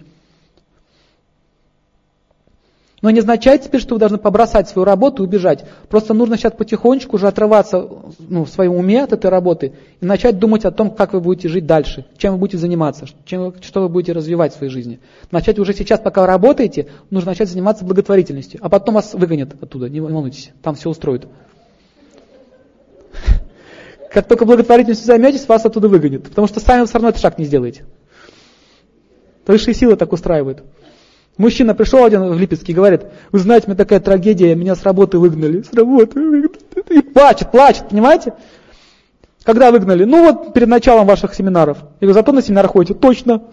Но 3.02 3.10
не 3.10 3.20
означает 3.20 3.64
теперь, 3.64 3.80
что 3.80 3.96
вы 3.96 4.00
должны 4.00 4.18
побросать 4.18 4.68
свою 4.68 4.86
работу 4.86 5.24
и 5.24 5.28
убежать. 5.28 5.66
Просто 5.88 6.14
нужно 6.14 6.38
сейчас 6.38 6.54
потихонечку 6.54 7.16
уже 7.16 7.28
отрываться 7.28 7.88
ну, 8.20 8.44
в 8.44 8.50
своем 8.50 8.76
уме 8.76 9.04
от 9.04 9.14
этой 9.14 9.30
работы 9.30 9.74
и 10.02 10.06
начать 10.06 10.38
думать 10.38 10.66
о 10.66 10.72
том, 10.72 10.92
как 10.92 11.14
вы 11.14 11.22
будете 11.22 11.48
жить 11.48 11.66
дальше, 11.66 12.06
чем 12.18 12.34
вы 12.34 12.40
будете 12.40 12.58
заниматься, 12.58 13.06
чем, 13.26 13.54
что 13.62 13.82
вы 13.82 13.90
будете 13.90 14.12
развивать 14.12 14.54
в 14.54 14.58
своей 14.58 14.72
жизни. 14.72 15.00
Начать 15.32 15.60
уже 15.60 15.74
сейчас, 15.74 16.00
пока 16.00 16.22
вы 16.22 16.28
работаете, 16.28 16.88
нужно 17.10 17.32
начать 17.32 17.50
заниматься 17.50 17.86
благотворительностью, 17.86 18.60
а 18.62 18.70
потом 18.70 18.96
вас 18.96 19.14
выгонят 19.14 19.56
оттуда, 19.62 19.90
не 19.90 20.02
волнуйтесь, 20.02 20.52
там 20.62 20.76
все 20.76 20.90
устроят. 20.90 21.28
Как 24.12 24.28
только 24.28 24.46
благотворительностью 24.46 25.06
займетесь, 25.08 25.48
вас 25.48 25.66
оттуда 25.66 25.88
выгонят, 25.88 26.24
потому 26.24 26.48
что 26.48 26.60
сами 26.60 26.86
все 26.86 26.96
равно 26.96 27.10
этот 27.10 27.22
шаг 27.22 27.40
не 27.40 27.46
сделаете. 27.46 27.86
Высшие 29.48 29.74
силы 29.74 29.96
так 29.96 30.14
устраивают. 30.14 30.64
Мужчина 31.40 31.74
пришел 31.74 32.04
один 32.04 32.30
в 32.34 32.38
Липецке 32.38 32.74
и 32.74 32.76
говорит, 32.76 33.06
вы 33.32 33.40
знаете, 33.40 33.68
у 33.68 33.70
меня 33.70 33.78
такая 33.78 34.02
трагедия, 34.02 34.56
меня 34.56 34.76
с 34.76 34.84
работы 34.84 35.18
выгнали, 35.18 35.62
с 35.62 35.72
работы 35.72 36.20
выгнали. 36.20 36.50
И 36.90 37.00
плачет, 37.00 37.50
плачет, 37.50 37.88
понимаете? 37.88 38.34
Когда 39.44 39.72
выгнали? 39.72 40.04
Ну 40.04 40.22
вот 40.26 40.54
перед 40.54 40.68
началом 40.68 41.08
ваших 41.08 41.34
семинаров. 41.34 41.78
Я 42.02 42.08
говорю, 42.08 42.14
зато 42.14 42.34
на 42.34 42.42
семинар 42.42 42.68
ходите. 42.68 42.94
Точно. 42.94 43.44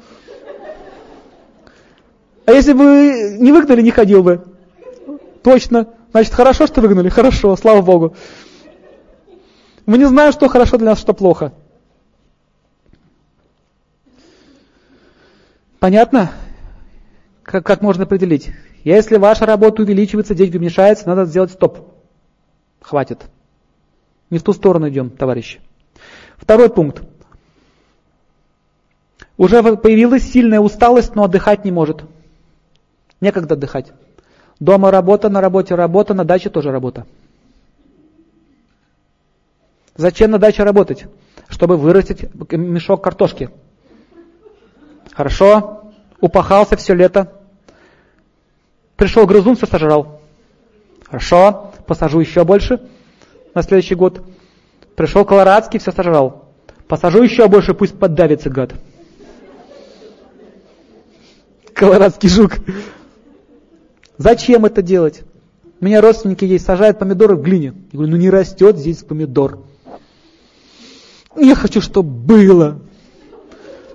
А 2.44 2.50
если 2.50 2.72
бы 2.72 3.36
не 3.38 3.52
выгнали, 3.52 3.82
не 3.82 3.92
ходил 3.92 4.24
бы. 4.24 4.44
Точно. 5.44 5.86
Значит, 6.10 6.34
хорошо, 6.34 6.66
что 6.66 6.80
выгнали? 6.80 7.08
Хорошо, 7.08 7.54
слава 7.54 7.82
Богу. 7.82 8.16
Мы 9.86 9.98
не 9.98 10.06
знаем, 10.06 10.32
что 10.32 10.48
хорошо 10.48 10.76
для 10.76 10.90
нас, 10.90 10.98
что 10.98 11.14
плохо. 11.14 11.52
Понятно? 15.78 16.32
Как, 17.46 17.64
как 17.64 17.80
можно 17.80 18.02
определить? 18.02 18.50
Если 18.82 19.16
ваша 19.16 19.46
работа 19.46 19.82
увеличивается, 19.82 20.34
деньги 20.34 20.56
уменьшаются, 20.56 21.06
надо 21.06 21.24
сделать 21.24 21.52
стоп. 21.52 21.78
Хватит. 22.80 23.24
Не 24.30 24.38
в 24.38 24.42
ту 24.42 24.52
сторону 24.52 24.88
идем, 24.88 25.10
товарищи. 25.10 25.60
Второй 26.36 26.68
пункт. 26.68 27.02
Уже 29.38 29.62
появилась 29.76 30.24
сильная 30.24 30.58
усталость, 30.58 31.14
но 31.14 31.24
отдыхать 31.24 31.64
не 31.64 31.70
может. 31.70 32.02
Некогда 33.20 33.54
отдыхать. 33.54 33.92
Дома 34.58 34.90
работа, 34.90 35.28
на 35.28 35.40
работе 35.40 35.74
работа, 35.76 36.14
на 36.14 36.24
даче 36.24 36.50
тоже 36.50 36.72
работа. 36.72 37.06
Зачем 39.94 40.32
на 40.32 40.38
даче 40.38 40.64
работать? 40.64 41.06
Чтобы 41.48 41.76
вырастить 41.76 42.26
мешок 42.50 43.04
картошки. 43.04 43.50
Хорошо, 45.12 45.85
упахался 46.20 46.76
все 46.76 46.94
лето. 46.94 47.32
Пришел 48.96 49.26
грызун, 49.26 49.56
все 49.56 49.66
сожрал. 49.66 50.20
Хорошо, 51.04 51.72
посажу 51.86 52.20
еще 52.20 52.44
больше 52.44 52.80
на 53.54 53.62
следующий 53.62 53.94
год. 53.94 54.22
Пришел 54.96 55.24
колорадский, 55.24 55.78
все 55.78 55.92
сожрал. 55.92 56.46
Посажу 56.88 57.22
еще 57.22 57.48
больше, 57.48 57.74
пусть 57.74 57.98
поддавится 57.98 58.48
гад. 58.48 58.72
Колорадский 61.74 62.28
жук. 62.28 62.56
Зачем 64.16 64.64
это 64.64 64.80
делать? 64.80 65.22
У 65.80 65.84
меня 65.84 66.00
родственники 66.00 66.44
есть, 66.44 66.64
сажают 66.64 66.98
помидоры 66.98 67.36
в 67.36 67.42
глине. 67.42 67.74
Я 67.92 67.98
говорю, 67.98 68.12
ну 68.12 68.16
не 68.16 68.30
растет 68.30 68.78
здесь 68.78 69.02
помидор. 69.02 69.58
Я 71.36 71.54
хочу, 71.54 71.82
чтобы 71.82 72.08
было. 72.08 72.80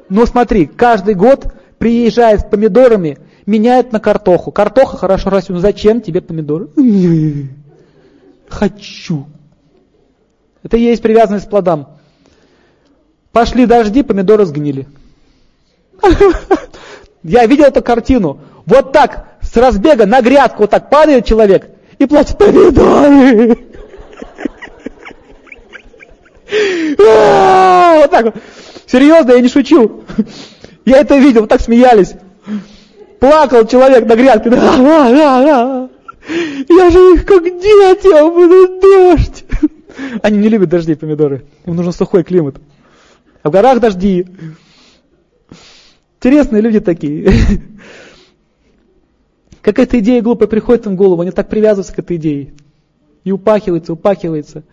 Но 0.09 0.25
смотри, 0.27 0.67
каждый 0.67 1.15
год 1.15 1.51
приезжает 1.81 2.41
с 2.41 2.43
помидорами, 2.43 3.17
меняет 3.47 3.91
на 3.91 3.99
картоху. 3.99 4.51
Картоха 4.51 4.97
хорошо 4.97 5.31
растет. 5.31 5.49
Ну 5.49 5.57
зачем 5.57 5.99
тебе 5.99 6.21
помидоры? 6.21 6.69
Хочу. 8.47 9.25
Это 10.61 10.77
и 10.77 10.81
есть 10.81 11.01
привязанность 11.01 11.47
к 11.47 11.49
плодам. 11.49 11.97
Пошли 13.31 13.65
дожди, 13.65 14.03
помидоры 14.03 14.45
сгнили. 14.45 14.87
Я 17.23 17.47
видел 17.47 17.65
эту 17.65 17.81
картину. 17.81 18.41
Вот 18.67 18.91
так, 18.91 19.39
с 19.41 19.57
разбега 19.57 20.05
на 20.05 20.21
грядку, 20.21 20.61
вот 20.61 20.69
так 20.69 20.91
падает 20.91 21.25
человек 21.25 21.67
и 21.97 22.05
плачет 22.05 22.37
помидоры. 22.37 23.57
Вот 26.51 28.11
так 28.11 28.25
вот. 28.25 28.35
Серьезно, 28.85 29.31
я 29.31 29.39
не 29.39 29.47
шучу. 29.47 30.03
Я 30.85 30.97
это 30.97 31.17
видел, 31.17 31.47
так 31.47 31.61
смеялись. 31.61 32.15
Плакал 33.19 33.65
человек 33.67 34.07
на 34.07 34.15
грядке. 34.15 34.49
Да, 34.49 34.77
да, 34.77 35.43
да. 35.43 35.89
Я 36.69 36.89
же 36.89 36.99
их 37.13 37.25
как 37.25 37.43
дети, 37.43 38.13
а 38.13 38.27
буду 38.27 38.79
дождь. 38.79 39.45
Они 40.21 40.37
не 40.37 40.49
любят 40.49 40.69
дожди, 40.69 40.95
помидоры. 40.95 41.45
Им 41.65 41.75
нужен 41.75 41.91
сухой 41.91 42.23
климат. 42.23 42.55
А 43.43 43.49
в 43.49 43.51
горах 43.51 43.79
дожди. 43.79 44.25
Интересные 46.17 46.61
люди 46.61 46.79
такие. 46.79 47.31
Как 49.61 49.77
эта 49.77 49.99
идея 49.99 50.21
глупая 50.21 50.47
приходит 50.47 50.87
им 50.87 50.93
в 50.93 50.95
голову, 50.95 51.21
они 51.21 51.31
так 51.31 51.49
привязываются 51.49 51.93
к 51.93 51.99
этой 51.99 52.17
идее. 52.17 52.53
И 53.23 53.31
упахивается, 53.31 53.93
упахивается. 53.93 54.63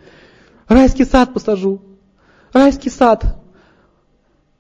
Райский 0.66 1.04
сад 1.04 1.34
посажу. 1.34 1.82
Райский 2.52 2.90
сад. 2.90 3.38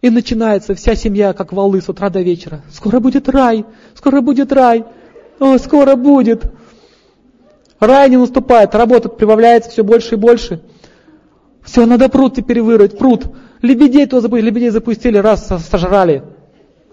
И 0.00 0.10
начинается 0.10 0.74
вся 0.76 0.94
семья, 0.94 1.32
как 1.32 1.52
валы 1.52 1.80
с 1.80 1.88
утра 1.88 2.08
до 2.08 2.20
вечера. 2.20 2.62
Скоро 2.70 3.00
будет 3.00 3.28
рай, 3.28 3.64
скоро 3.94 4.20
будет 4.20 4.52
рай, 4.52 4.84
о, 5.40 5.58
скоро 5.58 5.96
будет. 5.96 6.52
Рай 7.80 8.08
не 8.10 8.16
наступает, 8.16 8.74
работа 8.74 9.08
прибавляется 9.08 9.70
все 9.70 9.82
больше 9.82 10.14
и 10.14 10.18
больше. 10.18 10.60
Все, 11.62 11.84
надо 11.84 12.08
пруд 12.08 12.34
теперь 12.36 12.62
вырыть, 12.62 12.96
пруд. 12.96 13.26
Лебедей 13.60 14.06
то 14.06 14.20
запустили, 14.20 14.46
лебедей 14.46 14.70
запустили, 14.70 15.18
раз 15.18 15.48
сожрали. 15.68 16.22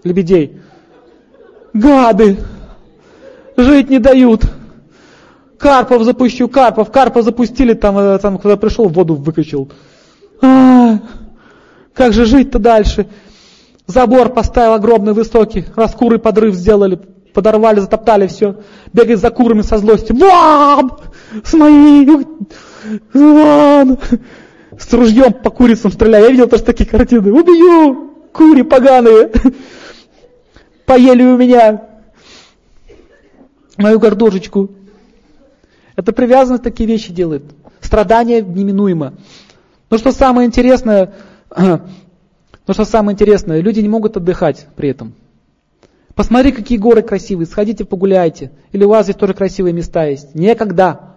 Лебедей. 0.02 0.60
Гады. 1.72 2.38
Жить 3.56 3.88
не 3.88 4.00
дают. 4.00 4.42
Карпов 5.58 6.02
запущу, 6.02 6.48
Карпов, 6.48 6.90
Карпа 6.90 7.22
запустили, 7.22 7.72
там, 7.72 7.96
э, 7.98 8.18
там 8.18 8.38
когда 8.38 8.56
пришел, 8.56 8.88
воду 8.88 9.14
выкачал. 9.14 9.68
А-а-а. 10.42 11.00
Как 11.96 12.12
же 12.12 12.26
жить-то 12.26 12.58
дальше? 12.58 13.06
Забор 13.86 14.28
поставил 14.28 14.74
огромный, 14.74 15.14
высокий, 15.14 15.64
раз 15.74 15.94
куры 15.94 16.18
подрыв 16.18 16.54
сделали, 16.54 17.00
подорвали, 17.32 17.80
затоптали 17.80 18.26
все. 18.26 18.56
Бегает 18.92 19.18
за 19.18 19.30
курами 19.30 19.62
со 19.62 19.78
злостью. 19.78 20.16
Вам! 20.16 20.98
С 21.42 21.54
моей... 21.54 22.26
Ван! 23.14 23.98
С 24.78 24.92
ружьем 24.92 25.32
по 25.32 25.48
курицам 25.48 25.90
стреляю. 25.90 26.24
Я 26.24 26.30
видел 26.30 26.48
тоже 26.48 26.64
такие 26.64 26.88
картины. 26.88 27.32
Убью! 27.32 28.12
Кури 28.32 28.62
поганые! 28.62 29.30
Поели 30.84 31.22
у 31.22 31.38
меня 31.38 31.82
мою 33.78 33.98
гордожечку. 33.98 34.70
Это 35.94 36.12
привязанность 36.12 36.62
такие 36.62 36.86
вещи 36.86 37.12
делает. 37.12 37.44
Страдание 37.80 38.42
неминуемо. 38.42 39.14
Но 39.88 39.96
что 39.96 40.12
самое 40.12 40.46
интересное, 40.46 41.14
но 41.56 42.72
что 42.72 42.84
самое 42.84 43.14
интересное, 43.14 43.60
люди 43.60 43.80
не 43.80 43.88
могут 43.88 44.16
отдыхать 44.16 44.66
при 44.76 44.90
этом. 44.90 45.14
Посмотри, 46.14 46.52
какие 46.52 46.78
горы 46.78 47.02
красивые, 47.02 47.46
сходите 47.46 47.84
погуляйте. 47.84 48.50
Или 48.72 48.84
у 48.84 48.88
вас 48.88 49.04
здесь 49.04 49.16
тоже 49.16 49.34
красивые 49.34 49.74
места 49.74 50.04
есть. 50.04 50.34
Некогда. 50.34 51.16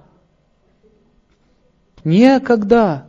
Некогда. 2.03 3.06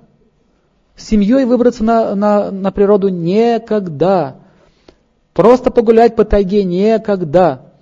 С 0.96 1.08
семьей 1.08 1.44
выбраться 1.44 1.82
на, 1.82 2.14
на, 2.14 2.50
на 2.50 2.70
природу 2.70 3.08
некогда. 3.08 4.36
Просто 5.32 5.70
погулять 5.70 6.14
по 6.14 6.24
тайге 6.24 6.62
некогда. 6.62 7.72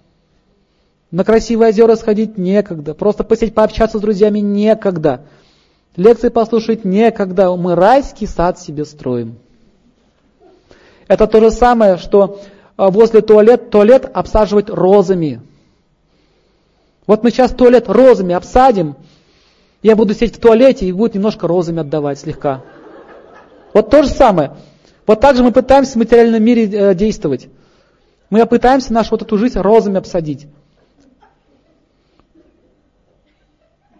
На 1.11 1.25
красивые 1.25 1.71
озера 1.71 1.97
сходить 1.97 2.39
некогда. 2.39 2.95
Просто 2.95 3.25
посидеть, 3.25 3.55
пообщаться 3.55 3.99
с 3.99 4.01
друзьями 4.01 4.39
некогда. 4.39 5.27
Лекции 5.97 6.29
послушать 6.29 6.85
некогда, 6.85 7.55
мы 7.57 7.75
райский 7.75 8.27
сад 8.27 8.59
себе 8.59 8.85
строим. 8.85 9.37
Это 11.09 11.27
то 11.27 11.41
же 11.41 11.51
самое, 11.51 11.97
что 11.97 12.41
а, 12.77 12.91
возле 12.91 13.23
туалет, 13.23 13.71
туалет 13.71 14.09
обсаживать 14.13 14.71
розами. 14.71 15.41
Вот 17.07 17.25
мы 17.25 17.31
сейчас 17.31 17.51
туалет 17.53 17.89
розами 17.89 18.35
обсадим, 18.35 18.95
я 19.83 19.97
буду 19.97 20.15
сидеть 20.15 20.37
в 20.37 20.41
туалете 20.41 20.87
и 20.87 20.93
будет 20.93 21.15
немножко 21.15 21.47
розами 21.47 21.81
отдавать 21.81 22.19
слегка. 22.19 22.63
Вот 23.73 23.91
то 23.91 24.03
же 24.03 24.09
самое. 24.09 24.57
Вот 25.07 25.21
так 25.21 25.37
же 25.37 25.43
мы 25.43 25.53
пытаемся 25.53 25.93
в 25.93 25.97
материальном 25.97 26.43
мире 26.43 26.67
э, 26.67 26.95
действовать. 26.95 27.49
Мы 28.29 28.45
пытаемся 28.45 28.93
нашу 28.93 29.13
вот 29.13 29.23
эту 29.23 29.39
жизнь 29.39 29.59
розами 29.59 29.99
обсадить. 29.99 30.47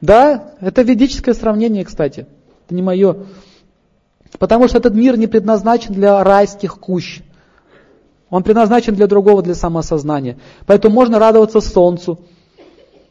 Да, 0.01 0.55
это 0.61 0.83
ведическое 0.83 1.35
сравнение, 1.35 1.85
кстати. 1.85 2.27
Это 2.67 2.75
не 2.75 2.83
мое. 2.83 3.27
Потому 4.39 4.69
что 4.69 4.79
этот 4.79 4.95
мир 4.95 5.17
не 5.17 5.27
предназначен 5.27 5.95
для 5.95 6.23
райских 6.23 6.79
кущ. 6.79 7.21
Он 8.31 8.43
предназначен 8.43 8.95
для 8.95 9.07
другого, 9.07 9.43
для 9.43 9.55
самоосознания. 9.55 10.39
Поэтому 10.67 10.95
можно 10.95 11.19
радоваться 11.19 11.61
солнцу, 11.61 12.21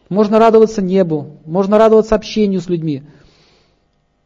можно 0.10 0.40
радоваться 0.40 0.82
небу, 0.82 1.38
можно 1.46 1.78
радоваться 1.78 2.16
общению 2.16 2.62
с 2.62 2.68
людьми. 2.68 3.04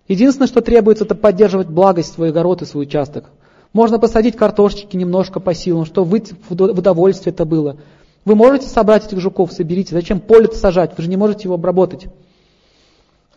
Единственное, 0.08 0.48
что 0.48 0.62
требуется, 0.62 1.06
это 1.06 1.16
поддерживать 1.16 1.70
благость 1.70 2.14
свой 2.14 2.30
огород 2.30 2.62
и 2.62 2.66
свой 2.66 2.84
участок. 2.84 3.30
Можно 3.72 4.00
посадить 4.00 4.36
картошечки 4.36 4.98
немножко 4.98 5.40
по 5.40 5.54
силам, 5.54 5.86
чтобы 5.86 6.22
в 6.50 6.52
удовольствие 6.52 7.32
это 7.32 7.46
было. 7.46 7.78
Вы 8.26 8.36
можете 8.36 8.68
собрать 8.68 9.08
этих 9.08 9.22
жуков, 9.22 9.54
соберите. 9.54 9.96
Зачем 9.96 10.20
поле 10.20 10.52
сажать? 10.52 10.92
Вы 10.98 11.04
же 11.04 11.10
не 11.10 11.16
можете 11.16 11.44
его 11.44 11.56
обработать. 11.56 12.08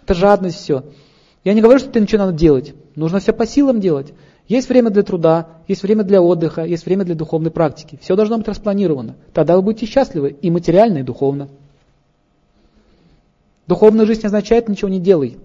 Это 0.04 0.14
жадность 0.14 0.58
все. 0.58 0.84
Я 1.44 1.54
не 1.54 1.62
говорю, 1.62 1.78
что 1.78 1.88
это 1.88 2.00
ничего 2.00 2.26
надо 2.26 2.36
делать. 2.36 2.74
Нужно 2.94 3.20
все 3.20 3.32
по 3.32 3.46
силам 3.46 3.80
делать. 3.80 4.12
Есть 4.46 4.68
время 4.68 4.90
для 4.90 5.02
труда, 5.02 5.48
есть 5.66 5.82
время 5.82 6.04
для 6.04 6.20
отдыха, 6.20 6.64
есть 6.64 6.84
время 6.84 7.04
для 7.04 7.14
духовной 7.14 7.50
практики. 7.50 7.98
Все 8.02 8.14
должно 8.14 8.36
быть 8.36 8.48
распланировано. 8.48 9.16
Тогда 9.32 9.56
вы 9.56 9.62
будете 9.62 9.86
счастливы 9.86 10.36
и 10.40 10.50
материально, 10.50 10.98
и 10.98 11.02
духовно. 11.02 11.48
Духовная 13.66 14.04
жизнь 14.04 14.26
означает 14.26 14.68
ничего 14.68 14.90
не 14.90 15.00
делай. 15.00 15.38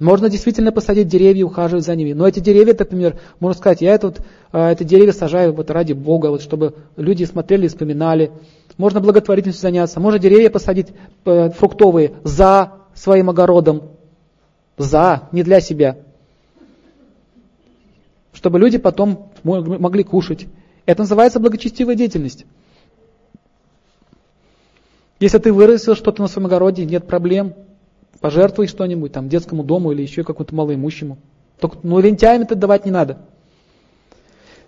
Можно 0.00 0.28
действительно 0.28 0.72
посадить 0.72 1.08
деревья, 1.08 1.44
ухаживать 1.44 1.84
за 1.84 1.94
ними. 1.94 2.12
Но 2.12 2.26
эти 2.26 2.40
деревья, 2.40 2.74
например, 2.78 3.18
можно 3.38 3.58
сказать, 3.58 3.80
я 3.80 3.94
это, 3.94 4.08
вот, 4.08 4.20
а, 4.52 4.72
это 4.72 4.84
деревья 4.84 5.12
сажаю 5.12 5.54
вот 5.54 5.70
ради 5.70 5.92
Бога, 5.92 6.26
вот, 6.26 6.42
чтобы 6.42 6.74
люди 6.96 7.24
смотрели 7.24 7.66
и 7.66 7.68
вспоминали. 7.68 8.32
Можно 8.76 9.00
благотворительностью 9.00 9.62
заняться. 9.62 10.00
Можно 10.00 10.18
деревья 10.18 10.50
посадить 10.50 10.88
э, 11.24 11.50
фруктовые 11.50 12.14
за 12.24 12.72
своим 12.94 13.30
огородом. 13.30 13.90
За, 14.76 15.28
не 15.32 15.42
для 15.42 15.60
себя. 15.60 15.98
Чтобы 18.32 18.58
люди 18.58 18.76
потом 18.76 19.32
могли 19.42 20.02
кушать. 20.02 20.46
Это 20.84 21.02
называется 21.02 21.40
благочестивая 21.40 21.94
деятельность. 21.94 22.44
Если 25.18 25.38
ты 25.38 25.52
вырастил 25.52 25.94
что-то 25.94 26.20
на 26.20 26.28
своем 26.28 26.46
огороде, 26.46 26.84
нет 26.84 27.06
проблем. 27.06 27.54
Пожертвуй 28.20 28.66
что-нибудь, 28.66 29.12
там, 29.12 29.28
детскому 29.28 29.64
дому 29.64 29.92
или 29.92 30.02
еще 30.02 30.24
какому-то 30.24 30.54
малоимущему. 30.54 31.18
Только, 31.58 31.78
ну, 31.82 31.98
лентяям 31.98 32.42
это 32.42 32.54
давать 32.54 32.84
не 32.84 32.90
надо. 32.90 33.18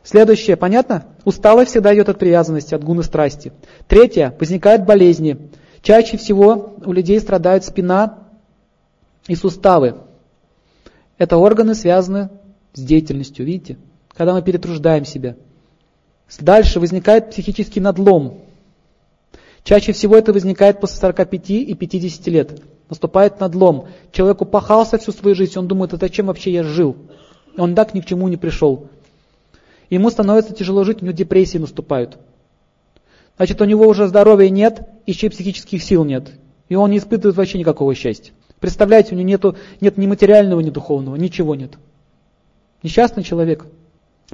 Следующее, 0.02 0.56
понятно? 0.56 1.04
Усталость 1.24 1.70
всегда 1.70 1.94
идет 1.94 2.08
от 2.08 2.18
привязанности, 2.18 2.74
от 2.74 2.82
гуны 2.82 3.02
страсти. 3.02 3.52
Третье, 3.86 4.34
возникают 4.38 4.84
болезни. 4.84 5.50
Чаще 5.82 6.16
всего 6.16 6.76
у 6.84 6.92
людей 6.92 7.20
страдают 7.20 7.64
спина 7.64 8.18
и 9.26 9.34
суставы. 9.34 9.96
Это 11.18 11.36
органы 11.36 11.74
связаны 11.74 12.30
с 12.72 12.80
деятельностью, 12.80 13.44
видите? 13.44 13.76
Когда 14.16 14.34
мы 14.34 14.42
перетруждаем 14.42 15.04
себя. 15.04 15.36
Дальше 16.40 16.80
возникает 16.80 17.30
психический 17.30 17.80
надлом. 17.80 18.40
Чаще 19.64 19.92
всего 19.92 20.16
это 20.16 20.32
возникает 20.32 20.80
после 20.80 20.98
45 20.98 21.50
и 21.50 21.74
50 21.74 22.26
лет. 22.28 22.62
Наступает 22.88 23.40
надлом. 23.40 23.88
Человек 24.12 24.40
упахался 24.40 24.98
всю 24.98 25.12
свою 25.12 25.34
жизнь, 25.34 25.58
он 25.58 25.68
думает, 25.68 25.92
а 25.92 25.98
зачем 25.98 26.26
вообще 26.26 26.52
я 26.52 26.62
жил? 26.62 26.96
Он 27.56 27.74
так 27.74 27.92
ни 27.92 28.00
к 28.00 28.06
чему 28.06 28.28
не 28.28 28.36
пришел. 28.36 28.88
Ему 29.90 30.10
становится 30.10 30.54
тяжело 30.54 30.84
жить, 30.84 31.02
у 31.02 31.04
него 31.04 31.14
депрессии 31.14 31.58
наступают. 31.58 32.18
Значит, 33.36 33.60
у 33.60 33.64
него 33.64 33.86
уже 33.86 34.06
здоровья 34.06 34.48
нет, 34.50 34.88
еще 35.06 35.28
и 35.28 35.30
психических 35.30 35.82
сил 35.82 36.04
нет. 36.04 36.32
И 36.68 36.74
он 36.74 36.90
не 36.90 36.98
испытывает 36.98 37.36
вообще 37.36 37.58
никакого 37.58 37.94
счастья. 37.94 38.32
Представляете, 38.60 39.14
у 39.14 39.18
него 39.18 39.28
нету, 39.28 39.56
нет 39.80 39.96
ни 39.96 40.06
материального, 40.06 40.60
ни 40.60 40.70
духовного, 40.70 41.16
ничего 41.16 41.54
нет. 41.54 41.78
Несчастный 42.82 43.22
человек. 43.22 43.66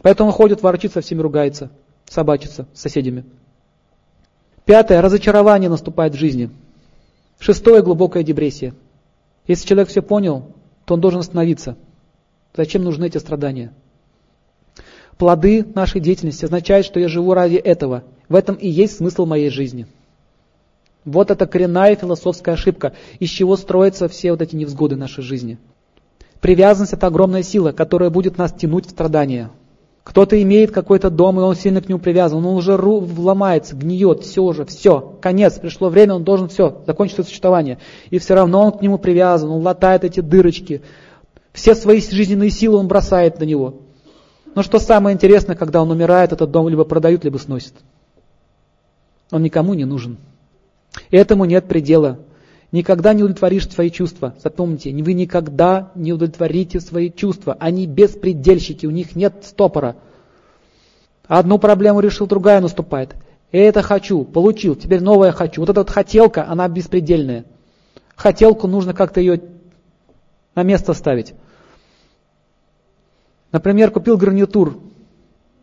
Поэтому 0.02 0.30
он 0.30 0.34
ходит, 0.34 0.62
ворчит, 0.62 0.92
со 0.92 1.02
всеми 1.02 1.20
ругается, 1.20 1.70
собачится 2.06 2.66
с 2.74 2.80
соседями. 2.80 3.24
Пятое. 4.64 5.02
Разочарование 5.02 5.68
наступает 5.68 6.14
в 6.14 6.18
жизни. 6.18 6.50
Шестое. 7.38 7.82
Глубокая 7.82 8.22
депрессия. 8.22 8.74
Если 9.46 9.66
человек 9.68 9.88
все 9.88 10.02
понял, 10.02 10.52
то 10.86 10.94
он 10.94 11.00
должен 11.00 11.20
остановиться. 11.20 11.76
Зачем 12.56 12.82
нужны 12.82 13.06
эти 13.06 13.18
страдания? 13.18 13.72
Плоды 15.18 15.64
нашей 15.74 16.00
деятельности 16.00 16.44
означают, 16.44 16.86
что 16.86 16.98
я 16.98 17.08
живу 17.08 17.34
ради 17.34 17.56
этого. 17.56 18.04
В 18.28 18.34
этом 18.34 18.56
и 18.56 18.68
есть 18.68 18.96
смысл 18.96 19.26
моей 19.26 19.50
жизни. 19.50 19.86
Вот 21.04 21.30
это 21.30 21.46
коренная 21.46 21.94
философская 21.96 22.54
ошибка, 22.54 22.94
из 23.18 23.28
чего 23.28 23.56
строятся 23.56 24.08
все 24.08 24.32
вот 24.32 24.40
эти 24.40 24.56
невзгоды 24.56 24.96
нашей 24.96 25.22
жизни. 25.22 25.58
Привязанность– 26.40 26.92
это 26.94 27.06
огромная 27.06 27.42
сила, 27.42 27.72
которая 27.72 28.10
будет 28.10 28.38
нас 28.38 28.52
тянуть 28.52 28.86
в 28.86 28.90
страдания. 28.90 29.50
Кто-то 30.02 30.40
имеет 30.42 30.70
какой-то 30.70 31.08
дом, 31.10 31.40
и 31.40 31.42
он 31.42 31.56
сильно 31.56 31.80
к 31.80 31.88
нему 31.88 31.98
привязан, 31.98 32.44
он 32.44 32.56
уже 32.56 32.76
вломается, 32.76 33.74
гниет, 33.74 34.22
все 34.22 34.42
уже, 34.42 34.66
все, 34.66 35.16
конец, 35.22 35.58
пришло 35.58 35.88
время, 35.88 36.14
он 36.14 36.24
должен 36.24 36.48
все, 36.48 36.82
закончить 36.86 37.18
это 37.18 37.28
существование. 37.28 37.78
И 38.10 38.18
все 38.18 38.34
равно 38.34 38.66
он 38.66 38.72
к 38.72 38.82
нему 38.82 38.98
привязан, 38.98 39.50
он 39.50 39.62
латает 39.62 40.04
эти 40.04 40.20
дырочки, 40.20 40.82
все 41.54 41.74
свои 41.74 42.00
жизненные 42.00 42.50
силы 42.50 42.76
он 42.76 42.88
бросает 42.88 43.40
на 43.40 43.44
него. 43.44 43.83
Но 44.54 44.62
что 44.62 44.78
самое 44.78 45.14
интересное, 45.14 45.56
когда 45.56 45.82
он 45.82 45.90
умирает, 45.90 46.32
этот 46.32 46.50
дом 46.50 46.68
либо 46.68 46.84
продают, 46.84 47.24
либо 47.24 47.38
сносят. 47.38 47.74
Он 49.30 49.42
никому 49.42 49.74
не 49.74 49.84
нужен. 49.84 50.16
Этому 51.10 51.44
нет 51.44 51.66
предела. 51.66 52.18
Никогда 52.70 53.14
не 53.14 53.22
удовлетворишь 53.22 53.68
свои 53.68 53.90
чувства. 53.90 54.34
Запомните, 54.42 54.90
вы 54.92 55.12
никогда 55.12 55.90
не 55.94 56.12
удовлетворите 56.12 56.80
свои 56.80 57.10
чувства. 57.10 57.56
Они 57.58 57.86
беспредельщики, 57.86 58.86
у 58.86 58.90
них 58.90 59.16
нет 59.16 59.44
стопора. 59.44 59.96
Одну 61.26 61.58
проблему 61.58 62.00
решил, 62.00 62.26
другая 62.26 62.60
наступает. 62.60 63.14
Это 63.50 63.82
хочу, 63.82 64.24
получил, 64.24 64.74
теперь 64.74 65.00
новое 65.00 65.32
хочу. 65.32 65.60
Вот 65.60 65.70
эта 65.70 65.80
вот 65.80 65.90
хотелка, 65.90 66.46
она 66.48 66.68
беспредельная. 66.68 67.44
Хотелку 68.16 68.66
нужно 68.66 68.92
как-то 68.94 69.20
ее 69.20 69.40
на 70.54 70.62
место 70.62 70.92
ставить. 70.94 71.34
Например, 73.54 73.92
купил 73.92 74.16
гарнитур, 74.16 74.80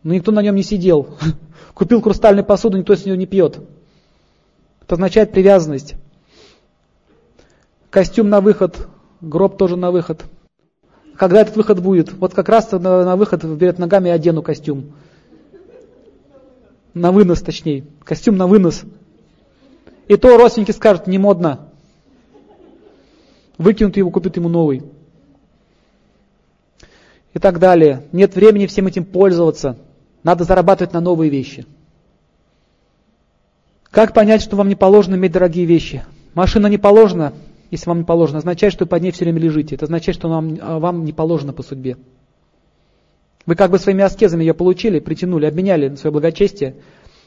но 0.02 0.14
никто 0.14 0.32
на 0.32 0.40
нем 0.40 0.54
не 0.54 0.62
сидел. 0.62 1.14
Купил 1.74 2.00
хрустальную 2.00 2.42
посуду, 2.42 2.78
никто 2.78 2.96
с 2.96 3.04
нее 3.04 3.18
не 3.18 3.26
пьет. 3.26 3.60
Это 4.80 4.94
означает 4.94 5.30
привязанность. 5.30 5.96
Костюм 7.90 8.30
на 8.30 8.40
выход, 8.40 8.88
гроб 9.20 9.58
тоже 9.58 9.76
на 9.76 9.90
выход. 9.90 10.24
Когда 11.16 11.42
этот 11.42 11.56
выход 11.56 11.80
будет? 11.80 12.14
Вот 12.14 12.32
как 12.32 12.48
раз 12.48 12.72
на, 12.72 13.14
выход 13.14 13.42
перед 13.42 13.78
ногами 13.78 14.10
одену 14.10 14.40
костюм. 14.42 14.94
На 16.94 17.12
вынос, 17.12 17.42
точнее. 17.42 17.84
Костюм 18.04 18.38
на 18.38 18.46
вынос. 18.46 18.84
И 20.08 20.16
то 20.16 20.38
родственники 20.38 20.70
скажут, 20.70 21.06
не 21.06 21.18
модно. 21.18 21.68
Выкинут 23.58 23.98
его, 23.98 24.10
купят 24.10 24.36
ему 24.38 24.48
новый. 24.48 24.82
И 27.34 27.38
так 27.38 27.58
далее. 27.58 28.02
Нет 28.12 28.34
времени 28.34 28.66
всем 28.66 28.86
этим 28.86 29.04
пользоваться. 29.04 29.76
Надо 30.22 30.44
зарабатывать 30.44 30.92
на 30.92 31.00
новые 31.00 31.30
вещи. 31.30 31.66
Как 33.90 34.14
понять, 34.14 34.42
что 34.42 34.56
вам 34.56 34.68
не 34.68 34.74
положено 34.74 35.16
иметь 35.16 35.32
дорогие 35.32 35.66
вещи? 35.66 36.04
Машина 36.34 36.66
не 36.66 36.78
положена, 36.78 37.34
если 37.70 37.88
вам 37.88 37.98
не 37.98 38.04
положено, 38.04 38.38
означает, 38.38 38.72
что 38.72 38.84
вы 38.84 38.88
под 38.88 39.02
ней 39.02 39.10
все 39.10 39.24
время 39.24 39.40
лежите. 39.40 39.74
Это 39.74 39.84
означает, 39.84 40.16
что 40.16 40.28
вам, 40.28 40.58
а, 40.60 40.78
вам 40.78 41.04
не 41.04 41.12
положено 41.12 41.52
по 41.52 41.62
судьбе. 41.62 41.96
Вы 43.44 43.54
как 43.54 43.70
бы 43.70 43.78
своими 43.78 44.04
аскезами 44.04 44.44
ее 44.44 44.54
получили, 44.54 45.00
притянули, 45.00 45.46
обменяли 45.46 45.88
на 45.88 45.96
свое 45.96 46.12
благочестие, 46.12 46.76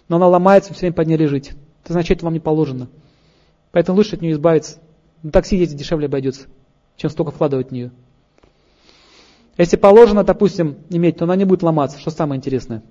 но 0.08 0.16
она 0.16 0.28
ломается, 0.28 0.74
все 0.74 0.82
время 0.82 0.94
под 0.94 1.08
ней 1.08 1.18
лежите. 1.18 1.52
Это 1.84 1.94
означает, 1.94 2.20
что 2.20 2.26
вам 2.26 2.34
не 2.34 2.40
положено. 2.40 2.88
Поэтому 3.72 3.98
лучше 3.98 4.16
от 4.16 4.22
нее 4.22 4.32
избавиться. 4.32 4.78
На 5.22 5.32
такси 5.32 5.58
ездить 5.58 5.78
дешевле 5.78 6.06
обойдется, 6.06 6.48
чем 6.96 7.10
столько 7.10 7.32
вкладывать 7.32 7.70
в 7.70 7.72
нее. 7.72 7.92
Если 9.58 9.78
положено, 9.78 10.24
допустим, 10.24 10.78
иметь, 10.90 11.18
то 11.18 11.26
она 11.26 11.36
не 11.36 11.46
будет 11.46 11.64
ломаться, 11.64 12.00
что 12.00 12.12
самое 12.12 12.38
интересное. 12.38 12.84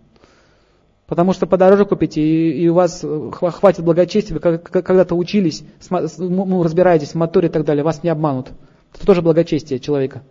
Потому 1.06 1.34
что 1.34 1.46
подороже 1.46 1.84
купите, 1.84 2.22
и, 2.22 2.62
и 2.62 2.68
у 2.68 2.74
вас 2.74 3.00
э, 3.02 3.30
хватит 3.32 3.84
благочестия, 3.84 4.34
вы 4.34 4.40
когда-то 4.40 5.14
учились, 5.14 5.62
ну, 5.90 6.62
разбираетесь 6.62 7.10
в 7.10 7.14
моторе 7.16 7.48
и 7.48 7.50
так 7.50 7.64
далее, 7.64 7.84
вас 7.84 8.02
не 8.02 8.08
обманут. 8.08 8.52
Это 8.94 9.06
тоже 9.06 9.20
благочестие 9.20 9.80
человека. 9.80 10.22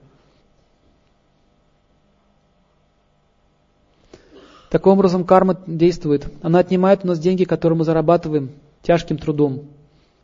Таким 4.71 4.93
образом 4.93 5.23
карма 5.25 5.59
действует. 5.67 6.27
Она 6.41 6.57
отнимает 6.57 7.01
у 7.03 7.07
нас 7.07 7.19
деньги, 7.19 7.43
которые 7.43 7.77
мы 7.77 7.85
зарабатываем 7.85 8.53
тяжким 8.81 9.19
трудом. 9.19 9.65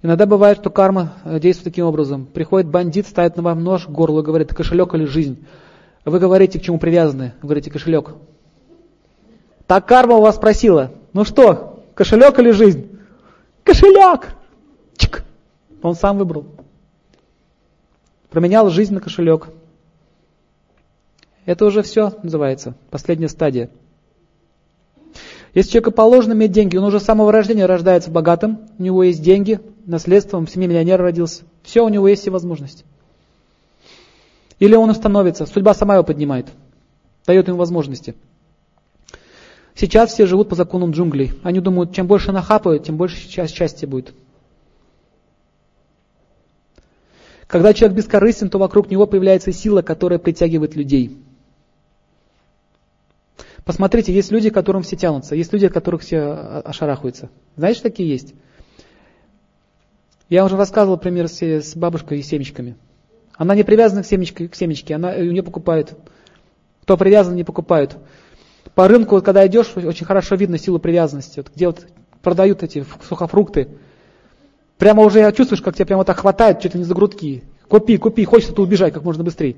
Иногда 0.01 0.25
бывает, 0.25 0.57
что 0.57 0.71
карма 0.71 1.13
э, 1.23 1.39
действует 1.39 1.65
таким 1.65 1.85
образом. 1.85 2.25
Приходит 2.25 2.67
бандит, 2.67 3.05
ставит 3.05 3.35
на 3.35 3.43
вам 3.43 3.63
нож 3.63 3.85
к 3.85 3.89
горлу 3.89 4.21
и 4.21 4.25
говорит, 4.25 4.51
кошелек 4.55 4.95
или 4.95 5.05
жизнь. 5.05 5.45
Вы 6.05 6.19
говорите, 6.19 6.59
к 6.59 6.61
чему 6.61 6.79
привязаны? 6.79 7.33
Говорите, 7.41 7.69
кошелек. 7.69 8.15
Так 9.67 9.87
карма 9.87 10.15
у 10.15 10.21
вас 10.21 10.35
спросила, 10.35 10.91
ну 11.13 11.25
что, 11.25 11.83
кошелек 11.93 12.39
или 12.39 12.51
жизнь? 12.51 12.99
Кошелек! 13.63 14.29
Чик. 14.97 15.23
Он 15.81 15.95
сам 15.95 16.17
выбрал. 16.17 16.45
Променял 18.29 18.69
жизнь 18.69 18.93
на 18.93 19.01
кошелек. 19.01 19.49
Это 21.45 21.65
уже 21.65 21.81
все 21.81 22.13
называется, 22.23 22.75
последняя 22.89 23.29
стадия. 23.29 23.69
Если 25.53 25.71
человеку 25.71 25.91
положено 25.91 26.33
иметь 26.33 26.51
деньги, 26.51 26.77
он 26.77 26.83
уже 26.83 26.99
с 26.99 27.03
самого 27.03 27.31
рождения 27.31 27.65
рождается 27.65 28.11
богатым, 28.11 28.69
у 28.77 28.83
него 28.83 29.03
есть 29.03 29.21
деньги, 29.21 29.59
наследством, 29.85 30.45
в 30.45 30.51
семье 30.51 30.67
миллионера 30.67 31.03
родился. 31.03 31.43
Все, 31.63 31.83
у 31.83 31.89
него 31.89 32.07
есть 32.07 32.21
все 32.21 32.31
возможности. 32.31 32.85
Или 34.59 34.75
он 34.75 34.89
установится, 34.89 35.45
судьба 35.45 35.73
сама 35.73 35.95
его 35.95 36.03
поднимает, 36.03 36.47
дает 37.25 37.47
ему 37.47 37.57
возможности. 37.57 38.15
Сейчас 39.73 40.11
все 40.11 40.25
живут 40.25 40.49
по 40.49 40.55
законам 40.55 40.91
джунглей. 40.91 41.31
Они 41.41 41.61
думают, 41.61 41.93
чем 41.93 42.05
больше 42.05 42.33
нахапают, 42.33 42.83
тем 42.83 42.97
больше 42.97 43.17
счастья 43.17 43.87
будет. 43.87 44.13
Когда 47.47 47.73
человек 47.73 47.97
бескорыстен, 47.97 48.49
то 48.49 48.59
вокруг 48.59 48.91
него 48.91 49.07
появляется 49.07 49.53
сила, 49.53 49.81
которая 49.81 50.19
притягивает 50.19 50.75
людей. 50.75 51.17
Посмотрите, 53.63 54.13
есть 54.13 54.31
люди, 54.31 54.49
к 54.49 54.53
которым 54.53 54.83
все 54.83 54.97
тянутся, 54.97 55.35
есть 55.35 55.53
люди, 55.53 55.65
от 55.65 55.73
которых 55.73 56.01
все 56.01 56.19
ошарахаются. 56.65 57.29
Знаете, 57.55 57.81
такие 57.81 58.09
есть? 58.09 58.33
Я 60.27 60.43
уже 60.43 60.57
рассказывал 60.57 60.97
пример 60.97 61.27
с 61.27 61.75
бабушкой 61.75 62.19
и 62.19 62.23
семечками. 62.23 62.75
Она 63.39 63.55
не 63.55 63.63
привязана 63.63 64.03
к 64.03 64.05
семечке, 64.05 64.49
к 64.49 64.55
семечке 64.55 64.95
она, 64.95 65.13
ее 65.13 65.31
не 65.31 65.41
покупают. 65.41 65.97
Кто 66.81 66.97
привязан, 66.97 67.35
не 67.35 67.45
покупают. 67.45 67.95
По 68.75 68.89
рынку, 68.89 69.21
когда 69.21 69.47
идешь, 69.47 69.71
очень 69.77 70.05
хорошо 70.05 70.35
видно 70.35 70.57
силу 70.57 70.77
привязанности. 70.77 71.39
Вот, 71.39 71.49
где 71.55 71.67
вот 71.67 71.87
продают 72.21 72.63
эти 72.63 72.85
сухофрукты. 73.07 73.69
Прямо 74.77 75.03
уже 75.03 75.31
чувствуешь, 75.31 75.61
как 75.61 75.73
тебя 75.73 75.85
прямо 75.85 76.03
так 76.03 76.19
хватает, 76.19 76.59
что-то 76.59 76.79
не 76.79 76.83
за 76.83 76.93
грудки. 76.93 77.45
Купи, 77.69 77.95
купи, 77.95 78.25
хочется 78.25 78.53
тут 78.53 78.67
убежать 78.67 78.93
как 78.93 79.05
можно 79.05 79.23
быстрее. 79.23 79.55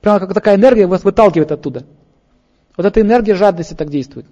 Прямо 0.00 0.18
как 0.18 0.32
такая 0.32 0.56
энергия 0.56 0.86
вас 0.86 1.04
выталкивает 1.04 1.52
оттуда. 1.52 1.84
Вот 2.78 2.86
эта 2.86 3.02
энергия 3.02 3.34
жадности 3.34 3.74
так 3.74 3.90
действует. 3.90 4.24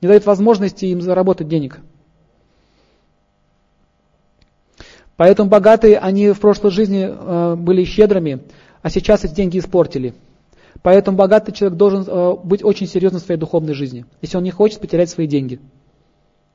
Не 0.00 0.08
дает 0.08 0.24
возможности 0.24 0.86
им 0.86 1.02
заработать 1.02 1.48
денег. 1.48 1.80
Поэтому 5.20 5.50
богатые, 5.50 5.98
они 5.98 6.30
в 6.30 6.40
прошлой 6.40 6.70
жизни 6.70 7.06
э, 7.06 7.54
были 7.54 7.84
щедрыми, 7.84 8.40
а 8.80 8.88
сейчас 8.88 9.22
эти 9.22 9.34
деньги 9.34 9.58
испортили. 9.58 10.14
Поэтому 10.80 11.18
богатый 11.18 11.52
человек 11.52 11.76
должен 11.76 12.04
э, 12.06 12.36
быть 12.42 12.64
очень 12.64 12.86
серьезным 12.86 13.20
в 13.20 13.24
своей 13.26 13.38
духовной 13.38 13.74
жизни, 13.74 14.06
если 14.22 14.38
он 14.38 14.44
не 14.44 14.50
хочет 14.50 14.80
потерять 14.80 15.10
свои 15.10 15.26
деньги. 15.26 15.60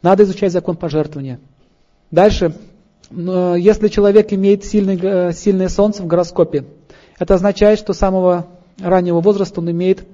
Надо 0.01 0.23
изучать 0.23 0.51
закон 0.51 0.77
пожертвования. 0.77 1.39
Дальше, 2.09 2.55
э, 3.11 3.55
если 3.59 3.87
человек 3.87 4.33
имеет 4.33 4.65
сильный, 4.65 5.31
сильное 5.31 5.69
солнце 5.69 6.01
в 6.01 6.07
гороскопе, 6.07 6.65
это 7.19 7.35
означает, 7.35 7.77
что 7.77 7.93
с 7.93 7.99
самого 7.99 8.47
раннего 8.79 9.21
возраста 9.21 9.59
он 9.59 9.69
имеет 9.69 10.07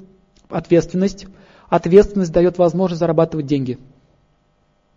ответственность. 0.49 1.26
Ответственность 1.69 2.34
дает 2.34 2.57
возможность 2.57 2.99
зарабатывать 2.99 3.45
деньги. 3.45 3.78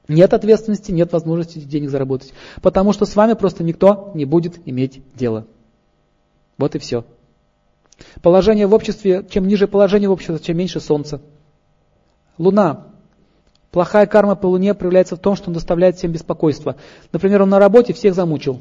Нет 0.09 0.35
ответственности, 0.35 0.93
нет 0.93 1.13
возможности 1.13 1.59
денег 1.61 1.91
заработать. 1.91 2.33
Потому 2.61 2.93
что 2.93 3.07
с 3.07 3.17
вами 3.17 3.33
просто 3.35 3.65
никто 3.65 4.11
не 4.15 4.25
будет 4.25 4.61
иметь 4.67 5.03
дело. 5.15 5.47
Вот 6.59 6.75
и 6.75 6.79
все. 6.79 7.05
Положение 8.23 8.67
в 8.67 8.75
обществе, 8.75 9.25
чем 9.31 9.47
ниже 9.47 9.67
положение 9.67 10.09
в 10.09 10.13
обществе, 10.13 10.39
чем 10.39 10.59
меньше 10.59 10.81
солнца. 10.81 11.21
Луна. 12.39 12.87
Плохая 13.71 14.07
карма 14.07 14.37
по 14.37 14.47
Луне 14.47 14.75
проявляется 14.75 15.17
в 15.17 15.21
том, 15.21 15.37
что 15.37 15.49
он 15.49 15.55
доставляет 15.55 15.97
всем 15.97 16.13
беспокойство. 16.13 16.77
Например, 17.13 17.43
он 17.43 17.49
на 17.49 17.59
работе 17.59 17.93
всех 17.93 18.15
замучил. 18.15 18.61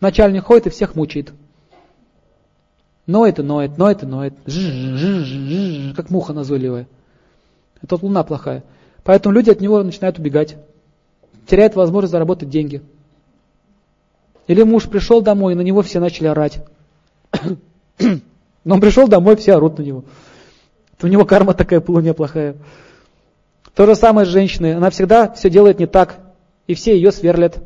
Начальник 0.00 0.44
ходит 0.44 0.66
и 0.66 0.70
всех 0.70 0.94
мучает. 0.94 1.32
Ноет 3.06 3.38
и 3.38 3.42
ноет, 3.42 3.78
ноет 3.78 4.02
и 4.02 4.06
ноет. 4.06 4.34
как 5.96 6.10
муха 6.10 6.32
назойливая. 6.32 6.86
Это 7.80 7.94
вот 7.94 8.02
луна 8.02 8.24
плохая. 8.24 8.62
Поэтому 9.04 9.34
люди 9.34 9.50
от 9.50 9.60
него 9.60 9.82
начинают 9.82 10.18
убегать. 10.18 10.56
Теряют 11.46 11.74
возможность 11.74 12.12
заработать 12.12 12.48
деньги. 12.48 12.82
Или 14.46 14.62
муж 14.62 14.88
пришел 14.88 15.22
домой, 15.22 15.52
и 15.52 15.56
на 15.56 15.60
него 15.60 15.82
все 15.82 16.00
начали 16.00 16.26
орать. 16.26 16.64
Но 17.98 18.74
он 18.74 18.80
пришел 18.80 19.08
домой, 19.08 19.36
все 19.36 19.54
орут 19.54 19.78
на 19.78 19.82
него. 19.82 20.04
у 21.02 21.06
него 21.06 21.24
карма 21.24 21.54
такая 21.54 21.80
по 21.80 21.92
луне 21.92 22.14
плохая. 22.14 22.56
То 23.74 23.86
же 23.86 23.94
самое 23.94 24.26
с 24.26 24.30
женщиной. 24.30 24.76
Она 24.76 24.90
всегда 24.90 25.32
все 25.32 25.50
делает 25.50 25.78
не 25.78 25.86
так. 25.86 26.18
И 26.66 26.74
все 26.74 26.94
ее 26.94 27.10
сверлят. 27.10 27.58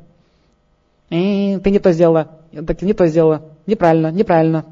«Э, 1.11 1.59
ты 1.59 1.71
не 1.71 1.79
то 1.79 1.93
сделала. 1.93 2.31
Так 2.67 2.83
не 2.83 2.93
то 2.93 3.07
сделала. 3.07 3.43
Неправильно, 3.67 4.11
неправильно 4.11 4.65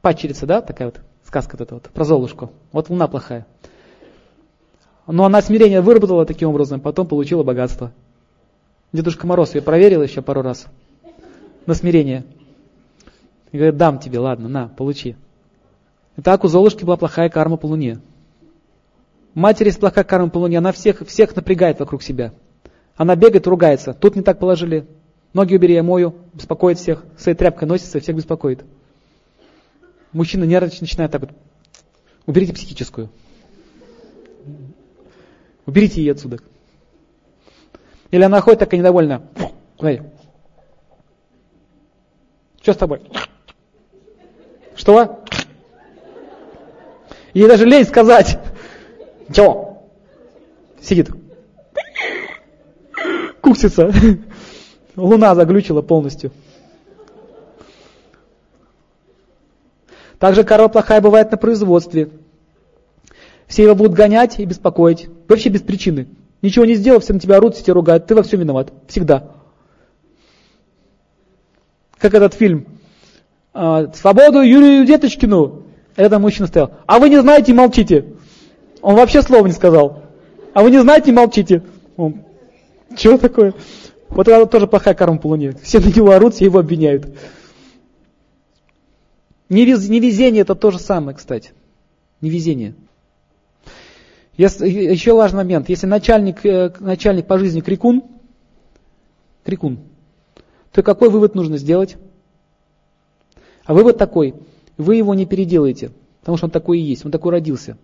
падчерица, 0.00 0.46
да, 0.46 0.60
такая 0.60 0.88
вот 0.88 1.00
сказка 1.26 1.52
вот 1.52 1.60
эта 1.60 1.74
вот, 1.74 1.84
про 1.84 2.04
Золушку. 2.04 2.50
Вот 2.72 2.88
луна 2.88 3.06
плохая. 3.06 3.46
Но 5.06 5.24
она 5.24 5.40
смирение 5.42 5.80
выработала 5.80 6.26
таким 6.26 6.48
образом, 6.50 6.80
потом 6.80 7.06
получила 7.06 7.42
богатство. 7.42 7.92
Дедушка 8.92 9.26
Мороз 9.26 9.54
ее 9.54 9.62
проверил 9.62 10.02
еще 10.02 10.22
пару 10.22 10.42
раз 10.42 10.66
на 11.66 11.74
смирение. 11.74 12.24
И 13.52 13.56
говорит, 13.56 13.76
дам 13.76 13.98
тебе, 13.98 14.18
ладно, 14.18 14.48
на, 14.48 14.68
получи. 14.68 15.16
И 16.16 16.22
так 16.22 16.44
у 16.44 16.48
Золушки 16.48 16.84
была 16.84 16.96
плохая 16.96 17.28
карма 17.28 17.56
по 17.56 17.66
луне. 17.66 18.00
Матери 19.34 19.68
есть 19.68 19.80
плохая 19.80 20.04
карма 20.04 20.30
по 20.30 20.38
луне, 20.38 20.58
она 20.58 20.72
всех, 20.72 21.06
всех 21.06 21.36
напрягает 21.36 21.80
вокруг 21.80 22.02
себя. 22.02 22.32
Она 22.96 23.14
бегает, 23.14 23.46
ругается. 23.46 23.92
Тут 23.92 24.16
не 24.16 24.22
так 24.22 24.38
положили. 24.38 24.86
Ноги 25.34 25.54
убери, 25.54 25.74
я 25.74 25.82
мою, 25.82 26.14
беспокоит 26.32 26.78
всех. 26.78 27.04
Своей 27.16 27.36
тряпкой 27.36 27.68
носится, 27.68 28.00
всех 28.00 28.16
беспокоит. 28.16 28.64
Мужчина 30.12 30.44
нервничать 30.44 30.80
начинает 30.80 31.12
так 31.12 31.20
вот. 31.20 31.30
Уберите 32.26 32.54
психическую. 32.54 33.10
Уберите 35.66 36.00
ее 36.00 36.12
отсюда. 36.12 36.38
Или 38.10 38.22
она 38.22 38.40
ходит 38.40 38.60
такая 38.60 38.80
недовольна. 38.80 39.22
Говори. 39.78 40.02
Что 42.62 42.72
с 42.72 42.76
тобой? 42.76 43.02
Что? 44.74 45.24
Ей 47.34 47.46
даже 47.46 47.66
лень 47.66 47.84
сказать. 47.84 48.38
Чего? 49.32 49.82
Сидит. 50.80 51.10
Куксится. 53.40 53.92
Луна 54.96 55.34
заглючила 55.34 55.82
полностью. 55.82 56.32
Также 60.18 60.42
корова 60.42 60.68
плохая 60.68 61.00
бывает 61.00 61.30
на 61.30 61.36
производстве. 61.36 62.10
Все 63.46 63.62
его 63.62 63.74
будут 63.74 63.92
гонять 63.92 64.40
и 64.40 64.44
беспокоить. 64.44 65.08
Вообще 65.28 65.48
без 65.48 65.62
причины. 65.62 66.08
Ничего 66.40 66.64
не 66.64 66.74
сделал, 66.74 67.00
все 67.00 67.12
на 67.12 67.20
тебя 67.20 67.36
орут, 67.36 67.54
все 67.54 67.64
тебя 67.64 67.74
ругают. 67.74 68.06
Ты 68.06 68.14
во 68.14 68.22
всем 68.22 68.40
виноват. 68.40 68.72
Всегда. 68.86 69.32
Как 71.98 72.14
этот 72.14 72.34
фильм. 72.34 72.66
А, 73.52 73.92
Свободу 73.92 74.40
Юрию 74.40 74.86
Деточкину. 74.86 75.64
Этот 75.96 76.20
мужчина 76.20 76.46
стоял. 76.46 76.72
А 76.86 77.00
вы 77.00 77.08
не 77.08 77.20
знаете, 77.20 77.52
молчите. 77.52 78.14
Он 78.82 78.94
вообще 78.94 79.20
слова 79.22 79.46
не 79.46 79.52
сказал. 79.52 80.04
А 80.54 80.62
вы 80.62 80.70
не 80.70 80.80
знаете, 80.80 81.10
молчите. 81.10 81.62
Он, 81.96 82.22
Чего 82.96 83.18
такое? 83.18 83.54
Вот 84.08 84.28
это 84.28 84.46
тоже 84.46 84.68
плохая 84.68 84.94
карма 84.94 85.18
по 85.18 85.26
луне. 85.26 85.52
Все 85.62 85.80
на 85.80 85.86
него 85.86 86.12
орут, 86.12 86.34
все 86.34 86.44
его 86.44 86.60
обвиняют. 86.60 87.08
Невез, 89.48 89.88
невезение 89.88 90.42
это 90.42 90.54
то 90.54 90.70
же 90.70 90.78
самое, 90.78 91.16
кстати. 91.16 91.52
Невезение. 92.20 92.74
Если, 94.38 94.68
еще 94.68 95.14
важный 95.14 95.38
момент. 95.38 95.68
Если 95.68 95.88
начальник, 95.88 96.46
э, 96.46 96.72
начальник 96.78 97.26
по 97.26 97.38
жизни 97.38 97.60
крикун, 97.60 98.04
крикун, 99.44 99.80
то 100.70 100.84
какой 100.84 101.10
вывод 101.10 101.34
нужно 101.34 101.58
сделать? 101.58 101.96
А 103.64 103.74
вывод 103.74 103.98
такой, 103.98 104.34
вы 104.76 104.94
его 104.94 105.12
не 105.14 105.26
переделаете, 105.26 105.90
потому 106.20 106.36
что 106.36 106.46
он 106.46 106.52
такой 106.52 106.78
и 106.78 106.82
есть, 106.82 107.04
он 107.04 107.10
такой 107.10 107.32
родился. 107.32 107.76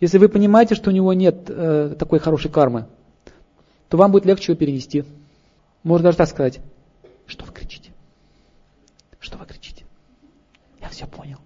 Если 0.00 0.16
вы 0.16 0.30
понимаете, 0.30 0.74
что 0.74 0.88
у 0.88 0.92
него 0.92 1.12
нет 1.12 1.44
э, 1.48 1.94
такой 1.98 2.18
хорошей 2.18 2.50
кармы, 2.50 2.86
то 3.90 3.98
вам 3.98 4.10
будет 4.10 4.24
легче 4.24 4.52
его 4.52 4.58
перенести. 4.58 5.04
Можно 5.82 6.04
даже 6.04 6.16
так 6.16 6.28
сказать. 6.28 6.60
Что 7.26 7.44
вы 7.44 7.52
кричите? 7.52 7.92
Что 9.20 9.36
вы 9.36 9.44
кричите? 9.44 9.84
Я 10.80 10.88
все 10.88 11.06
понял. 11.06 11.38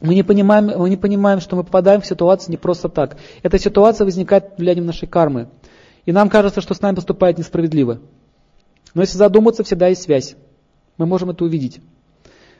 Мы 0.00 0.14
не, 0.14 0.22
понимаем, 0.22 0.66
мы 0.78 0.88
не 0.88 0.96
понимаем, 0.96 1.40
что 1.40 1.56
мы 1.56 1.64
попадаем 1.64 2.00
в 2.00 2.06
ситуацию 2.06 2.52
не 2.52 2.56
просто 2.56 2.88
так. 2.88 3.18
Эта 3.42 3.58
ситуация 3.58 4.06
возникает 4.06 4.50
под 4.50 4.58
влиянием 4.58 4.86
нашей 4.86 5.06
кармы. 5.06 5.48
И 6.06 6.12
нам 6.12 6.30
кажется, 6.30 6.62
что 6.62 6.72
с 6.72 6.80
нами 6.80 6.94
поступает 6.94 7.36
несправедливо. 7.36 8.00
Но 8.94 9.02
если 9.02 9.18
задуматься, 9.18 9.62
всегда 9.62 9.88
есть 9.88 10.02
связь. 10.02 10.36
Мы 10.96 11.06
можем 11.06 11.30
это 11.30 11.44
увидеть. 11.44 11.80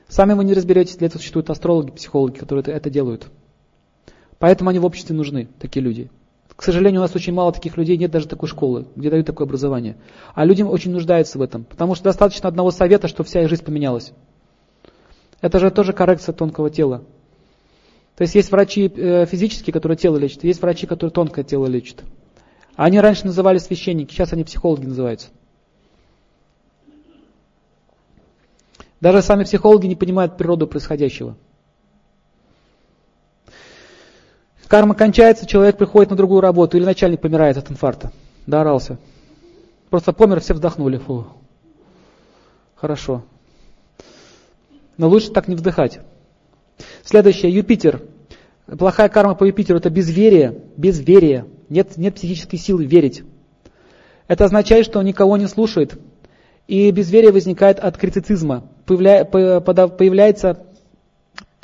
Сами 0.08 0.34
вы 0.34 0.44
не 0.44 0.54
разберетесь, 0.54 0.96
для 0.96 1.06
этого 1.06 1.18
существуют 1.18 1.48
астрологи, 1.50 1.92
психологи, 1.92 2.38
которые 2.38 2.62
это, 2.62 2.72
это 2.72 2.90
делают. 2.90 3.28
Поэтому 4.38 4.70
они 4.70 4.78
в 4.78 4.84
обществе 4.84 5.14
нужны, 5.14 5.48
такие 5.58 5.82
люди. 5.82 6.10
К 6.56 6.62
сожалению, 6.62 7.00
у 7.00 7.04
нас 7.04 7.14
очень 7.14 7.32
мало 7.32 7.52
таких 7.52 7.78
людей, 7.78 7.96
нет 7.96 8.10
даже 8.10 8.28
такой 8.28 8.48
школы, 8.48 8.86
где 8.96 9.08
дают 9.08 9.26
такое 9.26 9.46
образование. 9.46 9.96
А 10.34 10.44
людям 10.44 10.68
очень 10.68 10.90
нуждаются 10.90 11.38
в 11.38 11.42
этом, 11.42 11.64
потому 11.64 11.94
что 11.94 12.04
достаточно 12.04 12.48
одного 12.48 12.70
совета, 12.70 13.08
чтобы 13.08 13.28
вся 13.28 13.42
их 13.42 13.48
жизнь 13.48 13.64
поменялась. 13.64 14.12
Это 15.40 15.58
же 15.58 15.70
тоже 15.70 15.94
коррекция 15.94 16.34
тонкого 16.34 16.68
тела. 16.68 17.02
То 18.20 18.24
есть 18.24 18.34
есть 18.34 18.52
врачи 18.52 18.92
э, 18.94 19.24
физические, 19.24 19.72
которые 19.72 19.96
тело 19.96 20.18
лечат, 20.18 20.44
есть 20.44 20.60
врачи, 20.60 20.86
которые 20.86 21.10
тонкое 21.10 21.42
тело 21.42 21.64
лечат. 21.64 22.04
Они 22.76 23.00
раньше 23.00 23.24
называли 23.24 23.56
священники, 23.56 24.12
сейчас 24.12 24.34
они 24.34 24.44
психологи 24.44 24.84
называются. 24.84 25.28
Даже 29.00 29.22
сами 29.22 29.44
психологи 29.44 29.86
не 29.86 29.96
понимают 29.96 30.36
природу 30.36 30.66
происходящего. 30.66 31.34
Карма 34.68 34.94
кончается, 34.94 35.46
человек 35.46 35.78
приходит 35.78 36.10
на 36.10 36.16
другую 36.16 36.42
работу, 36.42 36.76
или 36.76 36.84
начальник 36.84 37.22
помирает 37.22 37.56
от 37.56 37.70
инфаркта. 37.70 38.12
Доорался. 38.46 38.98
Просто 39.88 40.12
помер, 40.12 40.40
все 40.40 40.52
вздохнули. 40.52 40.98
Фу. 40.98 41.26
Хорошо. 42.74 43.24
Но 44.98 45.08
лучше 45.08 45.30
так 45.30 45.48
не 45.48 45.54
вздыхать. 45.54 46.00
Следующее, 47.02 47.50
Юпитер. 47.50 48.09
Плохая 48.78 49.08
карма 49.08 49.34
по 49.34 49.44
Юпитеру– 49.44 49.78
это 49.80 49.90
безверие, 49.90 50.62
безверие. 50.76 51.46
Нет, 51.68 51.96
нет 51.96 52.14
психической 52.14 52.58
силы 52.58 52.84
верить. 52.84 53.24
Это 54.28 54.44
означает, 54.44 54.86
что 54.86 55.00
он 55.00 55.06
никого 55.06 55.36
не 55.36 55.48
слушает. 55.48 55.98
И 56.68 56.88
безверие 56.92 57.32
возникает 57.32 57.80
от 57.80 57.96
критицизма. 57.96 58.68
Появля, 58.86 59.24
появляется, 59.24 60.66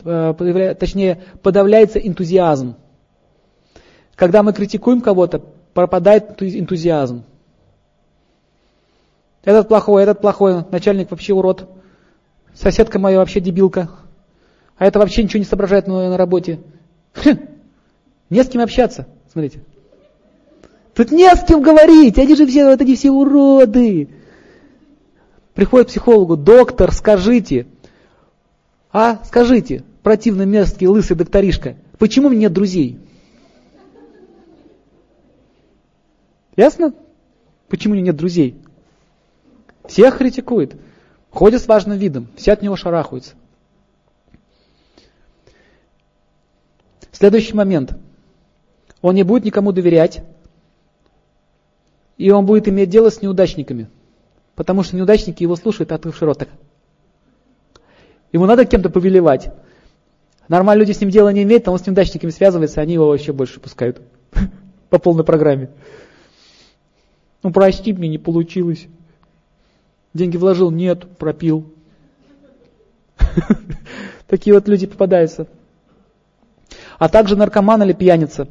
э, 0.04 0.74
точнее, 0.78 1.22
подавляется 1.42 2.00
энтузиазм. 2.00 2.74
Когда 4.16 4.42
мы 4.42 4.52
критикуем 4.52 5.00
кого-то, 5.00 5.42
пропадает 5.74 6.42
энтузиазм. 6.42 7.22
Этот 9.44 9.68
плохой, 9.68 10.02
этот 10.02 10.20
плохой, 10.20 10.64
начальник 10.72 11.12
вообще 11.12 11.34
урод. 11.34 11.68
Соседка 12.52 12.98
моя 12.98 13.18
вообще 13.18 13.38
дебилка. 13.38 13.90
А 14.76 14.86
это 14.86 14.98
вообще 14.98 15.22
ничего 15.22 15.38
не 15.38 15.44
соображает 15.44 15.86
на 15.86 16.16
работе. 16.16 16.58
Хм, 17.24 17.38
не 18.30 18.42
с 18.42 18.48
кем 18.48 18.62
общаться, 18.62 19.06
смотрите. 19.32 19.60
Тут 20.94 21.10
не 21.10 21.28
с 21.28 21.44
кем 21.44 21.62
говорить, 21.62 22.18
они 22.18 22.34
же 22.34 22.46
все, 22.46 22.66
вот 22.66 22.80
эти 22.80 22.94
все 22.94 23.10
уроды. 23.10 24.08
Приходит 25.54 25.88
к 25.88 25.90
психологу, 25.90 26.36
доктор, 26.36 26.92
скажите, 26.92 27.66
а, 28.92 29.22
скажите, 29.24 29.84
противный 30.02 30.46
мерзкий 30.46 30.86
лысый 30.86 31.16
докторишка, 31.16 31.76
почему 31.98 32.28
у 32.28 32.30
меня 32.30 32.42
нет 32.42 32.52
друзей? 32.52 32.98
Ясно? 36.56 36.94
Почему 37.68 37.92
у 37.92 37.96
него 37.96 38.06
нет 38.06 38.16
друзей? 38.16 38.56
Всех 39.86 40.18
критикует. 40.18 40.76
Ходит 41.30 41.60
с 41.60 41.68
важным 41.68 41.98
видом, 41.98 42.28
все 42.36 42.52
от 42.52 42.62
него 42.62 42.76
шарахаются. 42.76 43.34
Следующий 47.16 47.54
момент. 47.54 47.96
Он 49.00 49.14
не 49.14 49.22
будет 49.22 49.46
никому 49.46 49.72
доверять, 49.72 50.22
и 52.18 52.30
он 52.30 52.44
будет 52.44 52.68
иметь 52.68 52.90
дело 52.90 53.08
с 53.08 53.22
неудачниками, 53.22 53.88
потому 54.54 54.82
что 54.82 54.96
неудачники 54.96 55.42
его 55.42 55.56
слушают, 55.56 55.92
открывший 55.92 56.26
рот 56.26 56.40
так. 56.40 56.50
Ему 58.32 58.44
надо 58.44 58.66
кем-то 58.66 58.90
повелевать. 58.90 59.48
Нормально 60.48 60.80
люди 60.80 60.92
с 60.92 61.00
ним 61.00 61.08
дела 61.08 61.32
не 61.32 61.44
имеют, 61.44 61.66
а 61.66 61.70
он 61.70 61.78
с 61.78 61.86
неудачниками 61.86 62.28
связывается, 62.28 62.82
они 62.82 62.92
его 62.92 63.08
вообще 63.08 63.32
больше 63.32 63.60
пускают 63.60 64.02
по 64.90 64.98
полной 64.98 65.24
программе. 65.24 65.70
Ну 67.42 67.50
прости, 67.50 67.94
мне 67.94 68.08
не 68.10 68.18
получилось. 68.18 68.88
Деньги 70.12 70.36
вложил, 70.36 70.70
нет, 70.70 71.08
пропил. 71.16 71.64
Такие 74.26 74.52
вот 74.52 74.68
люди 74.68 74.86
попадаются. 74.86 75.46
А 76.98 77.08
также 77.08 77.36
наркоман 77.36 77.82
или 77.82 77.92
пьяница. 77.92 78.48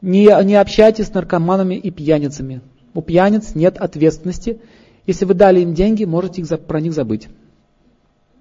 Не, 0.00 0.44
не 0.44 0.54
общайтесь 0.54 1.06
с 1.06 1.14
наркоманами 1.14 1.74
и 1.74 1.90
пьяницами. 1.90 2.60
У 2.94 3.02
пьяниц 3.02 3.54
нет 3.54 3.78
ответственности. 3.78 4.60
Если 5.06 5.24
вы 5.24 5.34
дали 5.34 5.60
им 5.60 5.74
деньги, 5.74 6.04
можете 6.04 6.42
их, 6.42 6.60
про 6.60 6.80
них 6.80 6.92
забыть. 6.92 7.28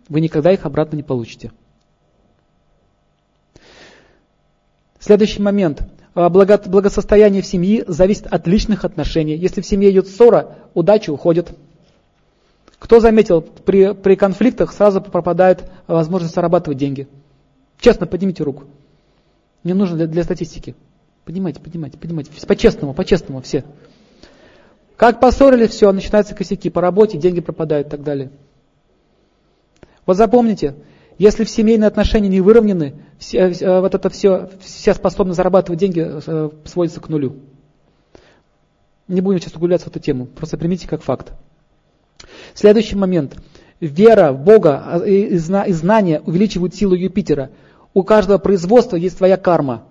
Вы 0.10 0.22
никогда 0.22 0.52
их 0.52 0.66
обратно 0.66 0.96
не 0.96 1.04
получите. 1.04 1.52
Следующий 5.00 5.42
момент. 5.42 5.84
А, 6.14 6.30
благосостояние 6.30 7.42
в 7.42 7.46
семье 7.46 7.86
зависит 7.88 8.28
от 8.28 8.48
личных 8.48 8.84
отношений. 8.86 9.36
Если 9.36 9.62
в 9.62 9.66
семье 9.66 9.92
идет 9.92 10.08
ссора, 10.08 10.58
удача 10.74 11.12
уходит. 11.12 11.52
Кто 12.80 13.00
заметил, 13.00 13.42
при, 13.42 13.94
при 13.94 14.16
конфликтах 14.16 14.74
сразу 14.74 15.02
пропадает 15.02 15.64
возможность 15.88 16.36
зарабатывать 16.36 16.78
деньги. 16.78 17.08
Честно, 17.80 18.06
поднимите 18.06 18.44
руку. 18.44 18.66
Мне 19.68 19.74
нужно 19.74 19.98
для, 19.98 20.08
для 20.08 20.24
статистики. 20.24 20.76
Поднимайте, 21.26 21.60
поднимайте, 21.60 21.98
поднимайте. 21.98 22.32
По-честному, 22.48 22.94
по-честному 22.94 23.42
все. 23.42 23.66
Как 24.96 25.20
поссорили, 25.20 25.68
все, 25.68 25.92
начинаются 25.92 26.34
косяки 26.34 26.70
по 26.70 26.80
работе, 26.80 27.18
деньги 27.18 27.42
пропадают 27.42 27.88
и 27.88 27.90
так 27.90 28.02
далее. 28.02 28.32
Вот 30.06 30.16
запомните, 30.16 30.76
если 31.18 31.44
в 31.44 31.50
семейные 31.50 31.90
отношения 31.90 32.30
не 32.30 32.40
выровнены, 32.40 32.94
все, 33.18 33.40
э, 33.40 33.82
вот 33.82 33.94
это 33.94 34.10
все, 34.10 34.50
вся 34.62 34.94
способность 34.94 35.36
зарабатывать 35.36 35.82
деньги 35.82 36.02
э, 36.02 36.50
сводится 36.64 37.02
к 37.02 37.10
нулю. 37.10 37.36
Не 39.10 39.20
будем 39.20 39.42
сейчас 39.42 39.58
углубляться 39.58 39.88
в 39.88 39.90
эту 39.90 40.00
тему, 40.00 40.28
просто 40.28 40.58
примите 40.58 40.88
как 40.88 41.02
факт. 41.02 41.34
Следующий 42.54 42.96
момент. 42.96 43.36
Вера 43.82 44.32
в 44.32 44.42
Бога 44.42 44.82
а, 44.86 45.00
и 45.00 45.36
знания 45.38 46.22
увеличивают 46.22 46.74
силу 46.74 46.96
Юпитера. 46.96 47.50
У 47.98 48.04
каждого 48.04 48.38
производства 48.38 48.96
есть 48.96 49.18
своя 49.18 49.38
карма. 49.38 49.84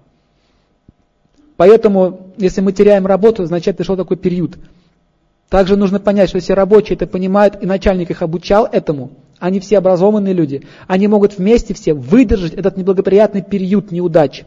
Поэтому, 1.56 2.32
если 2.36 2.60
мы 2.60 2.72
теряем 2.72 3.06
работу, 3.06 3.44
значит 3.44 3.76
пришел 3.76 3.96
такой 3.96 4.16
период. 4.16 4.58
Также 5.48 5.76
нужно 5.76 5.98
понять, 5.98 6.28
что 6.28 6.38
все 6.38 6.54
рабочие 6.54 6.94
это 6.94 7.06
понимают, 7.06 7.62
и 7.62 7.66
начальник 7.66 8.10
их 8.10 8.22
обучал 8.22 8.66
этому– 8.70 9.10
они 9.38 9.60
все 9.60 9.78
образованные 9.78 10.32
люди. 10.32 10.62
Они 10.86 11.08
могут 11.08 11.36
вместе 11.36 11.74
все 11.74 11.92
выдержать 11.92 12.54
этот 12.54 12.76
неблагоприятный 12.76 13.42
период 13.42 13.90
неудач. 13.90 14.44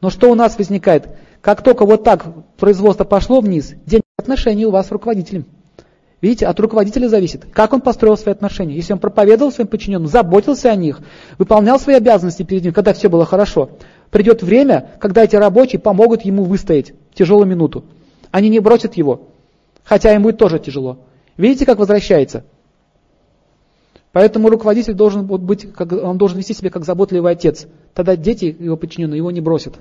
Но 0.00 0.10
что 0.10 0.30
у 0.30 0.34
нас 0.34 0.56
возникает? 0.56 1.08
Как 1.40 1.62
только 1.62 1.84
вот 1.84 2.04
так 2.04 2.24
производство 2.56 3.04
пошло 3.04 3.40
вниз, 3.40 3.74
день 3.84 4.02
отношений 4.16 4.66
у 4.66 4.70
вас 4.70 4.88
с 4.88 4.90
руководителем. 4.90 5.44
Видите, 6.20 6.46
от 6.46 6.58
руководителя 6.58 7.08
зависит, 7.08 7.44
как 7.52 7.72
он 7.72 7.80
построил 7.80 8.16
свои 8.16 8.34
отношения. 8.34 8.74
Если 8.74 8.92
он 8.92 8.98
проповедовал 8.98 9.52
своим 9.52 9.68
подчиненным, 9.68 10.08
заботился 10.08 10.70
о 10.70 10.76
них, 10.76 11.00
выполнял 11.38 11.78
свои 11.78 11.96
обязанности 11.96 12.42
перед 12.42 12.64
ним, 12.64 12.72
когда 12.72 12.94
все 12.94 13.08
было 13.08 13.26
хорошо, 13.26 13.70
придет 14.10 14.42
время, 14.42 14.92
когда 15.00 15.24
эти 15.24 15.36
рабочие 15.36 15.80
помогут 15.80 16.22
ему 16.22 16.44
выстоять 16.44 16.94
в 17.10 17.14
тяжелую 17.14 17.46
минуту. 17.46 17.84
Они 18.30 18.48
не 18.48 18.60
бросят 18.60 18.94
его, 18.94 19.28
хотя 19.82 20.14
им 20.14 20.22
будет 20.22 20.38
тоже 20.38 20.58
тяжело. 20.58 20.98
Видите, 21.36 21.66
как 21.66 21.78
возвращается? 21.78 22.44
Поэтому 24.12 24.48
руководитель 24.48 24.94
должен 24.94 25.26
быть, 25.26 25.72
как, 25.72 25.92
он 25.92 26.18
должен 26.18 26.38
вести 26.38 26.54
себя 26.54 26.70
как 26.70 26.84
заботливый 26.84 27.32
отец. 27.32 27.66
Тогда 27.94 28.14
дети, 28.14 28.56
его 28.58 28.76
подчиненные, 28.76 29.18
его 29.18 29.32
не 29.32 29.40
бросят. 29.40 29.74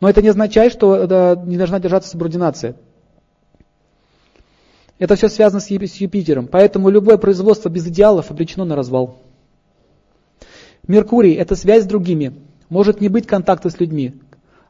Но 0.00 0.08
это 0.08 0.22
не 0.22 0.28
означает, 0.28 0.72
что 0.72 1.06
да, 1.06 1.42
не 1.44 1.56
должна 1.56 1.80
держаться 1.80 2.10
субординация. 2.10 2.76
Это 4.98 5.14
все 5.16 5.28
связано 5.28 5.60
с 5.60 5.68
Юпитером. 5.68 6.46
Поэтому 6.46 6.88
любое 6.88 7.18
производство 7.18 7.68
без 7.68 7.86
идеалов 7.86 8.30
обречено 8.30 8.64
на 8.64 8.76
развал. 8.76 9.18
Меркурий– 10.86 11.34
это 11.34 11.56
связь 11.56 11.84
с 11.84 11.86
другими. 11.86 12.34
Может 12.68 13.00
не 13.00 13.08
быть 13.08 13.26
контакта 13.26 13.70
с 13.70 13.78
людьми, 13.78 14.14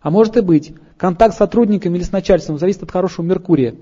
а 0.00 0.10
может 0.10 0.36
и 0.36 0.40
быть. 0.40 0.74
Контакт 0.96 1.34
с 1.34 1.38
сотрудниками 1.38 1.96
или 1.96 2.04
с 2.04 2.12
начальством 2.12 2.58
зависит 2.58 2.82
от 2.82 2.90
хорошего 2.90 3.24
Меркурия. 3.24 3.74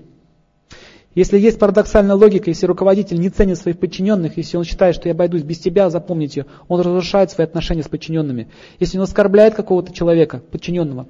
Если 1.15 1.39
есть 1.39 1.57
парадоксальная 1.59 2.15
логика, 2.15 2.49
если 2.49 2.65
руководитель 2.65 3.21
не 3.21 3.29
ценит 3.29 3.57
своих 3.57 3.79
подчиненных, 3.79 4.35
если 4.35 4.57
он 4.57 4.65
считает, 4.65 4.95
что 4.95 5.07
я 5.07 5.13
обойдусь 5.13 5.43
без 5.43 5.59
тебя, 5.59 5.89
запомните, 5.89 6.45
он 6.67 6.81
разрушает 6.81 7.31
свои 7.31 7.47
отношения 7.47 7.83
с 7.83 7.87
подчиненными. 7.87 8.49
Если 8.81 8.97
он 8.97 9.05
оскорбляет 9.05 9.55
какого-то 9.55 9.93
человека, 9.93 10.41
подчиненного, 10.51 11.07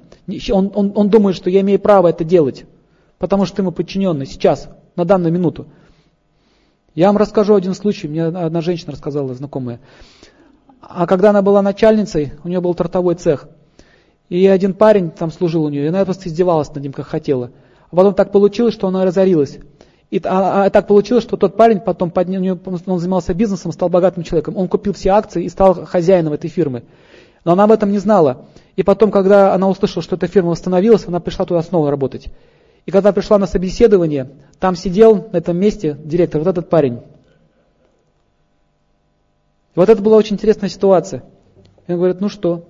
он, 0.52 0.70
он, 0.72 0.92
он 0.94 1.08
думает, 1.10 1.34
что 1.34 1.50
я 1.50 1.60
имею 1.62 1.80
право 1.80 2.06
это 2.06 2.22
делать, 2.22 2.66
потому 3.18 3.46
что 3.46 3.56
ты 3.56 3.62
ему 3.62 3.72
подчиненный 3.72 4.26
сейчас, 4.26 4.68
на 4.96 5.04
данную 5.04 5.32
минуту. 5.32 5.66
Я 6.94 7.08
вам 7.08 7.18
расскажу 7.18 7.54
один 7.54 7.74
случай, 7.74 8.08
мне 8.08 8.24
одна 8.24 8.60
женщина 8.62 8.92
рассказала, 8.92 9.34
знакомая. 9.34 9.80
А 10.80 11.06
когда 11.06 11.30
она 11.30 11.42
была 11.42 11.62
начальницей, 11.62 12.32
у 12.42 12.48
нее 12.48 12.60
был 12.60 12.74
тортовой 12.74 13.14
цех, 13.16 13.48
и 14.28 14.46
один 14.46 14.74
парень 14.74 15.10
там 15.10 15.30
служил 15.30 15.64
у 15.64 15.68
нее, 15.68 15.84
и 15.84 15.88
она 15.88 16.04
просто 16.04 16.28
издевалась 16.28 16.74
над 16.74 16.82
ним, 16.82 16.92
как 16.92 17.06
хотела. 17.06 17.50
А 17.90 17.96
потом 17.96 18.14
так 18.14 18.32
получилось, 18.32 18.74
что 18.74 18.88
она 18.88 19.04
разорилась. 19.04 19.58
И 20.10 20.20
а, 20.24 20.64
а, 20.64 20.70
так 20.70 20.86
получилось, 20.86 21.24
что 21.24 21.36
тот 21.36 21.56
парень 21.56 21.80
потом 21.80 22.10
поднял, 22.10 22.58
он 22.64 22.98
занимался 22.98 23.34
бизнесом, 23.34 23.72
стал 23.72 23.88
богатым 23.88 24.22
человеком. 24.22 24.56
Он 24.56 24.68
купил 24.68 24.92
все 24.92 25.10
акции 25.10 25.44
и 25.44 25.48
стал 25.48 25.84
хозяином 25.84 26.32
этой 26.32 26.48
фирмы. 26.48 26.84
Но 27.44 27.52
она 27.52 27.64
об 27.64 27.72
этом 27.72 27.90
не 27.90 27.98
знала. 27.98 28.46
И 28.76 28.82
потом, 28.82 29.10
когда 29.10 29.52
она 29.54 29.68
услышала, 29.68 30.02
что 30.02 30.16
эта 30.16 30.26
фирма 30.26 30.50
восстановилась, 30.50 31.06
она 31.06 31.20
пришла 31.20 31.44
туда 31.44 31.62
снова 31.62 31.90
работать. 31.90 32.28
И 32.86 32.92
когда 32.92 33.12
пришла 33.12 33.38
на 33.38 33.46
собеседование, 33.46 34.30
там 34.60 34.76
сидел 34.76 35.28
на 35.32 35.38
этом 35.38 35.56
месте 35.56 35.98
директор, 36.04 36.40
вот 36.40 36.48
этот 36.48 36.70
парень. 36.70 37.00
И 39.74 39.78
вот 39.78 39.88
это 39.88 40.00
была 40.00 40.16
очень 40.16 40.36
интересная 40.36 40.68
ситуация. 40.68 41.24
И 41.86 41.92
он 41.92 41.98
говорит, 41.98 42.20
ну 42.20 42.28
что? 42.28 42.66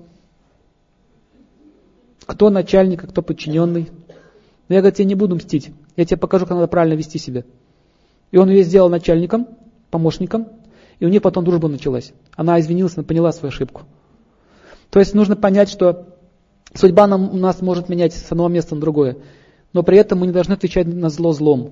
Кто 2.25 2.51
начальник, 2.51 3.05
а 3.05 3.07
кто 3.07 3.23
подчиненный? 3.23 3.91
Но 4.69 4.75
я, 4.75 4.81
говорит, 4.81 4.97
тебе 4.97 5.05
не 5.05 5.15
буду 5.15 5.37
мстить. 5.37 5.71
Я 5.97 6.05
тебе 6.05 6.17
покажу, 6.17 6.47
как 6.47 6.57
надо 6.57 6.67
правильно 6.67 6.95
вести 6.95 7.19
себя. 7.19 7.45
И 8.33 8.39
он 8.39 8.51
ее 8.51 8.65
сделал 8.65 8.89
начальником, 8.89 9.47
помощником, 9.91 10.49
и 10.99 11.07
у 11.07 11.09
них 11.09 11.23
потом 11.23 11.45
дружба 11.45 11.69
началась. 11.69 12.13
Она 12.35 12.59
извинилась, 12.59 12.97
она 12.97 13.05
поняла 13.05 13.33
свою 13.33 13.53
ошибку. 13.53 13.83
То 14.91 14.99
есть 14.99 15.15
нужно 15.15 15.37
понять, 15.37 15.69
что 15.69 16.07
судьба 16.75 17.07
нам, 17.07 17.31
у 17.31 17.37
нас 17.37 17.61
может 17.61 17.89
менять 17.89 18.15
с 18.15 18.33
одного 18.33 18.49
места 18.49 18.75
на 18.75 18.81
другое, 18.81 19.19
но 19.77 19.83
при 19.83 19.99
этом 19.99 20.21
мы 20.21 20.27
не 20.27 20.33
должны 20.33 20.55
отвечать 20.55 20.87
на 20.87 21.11
зло 21.11 21.35
злом. 21.35 21.71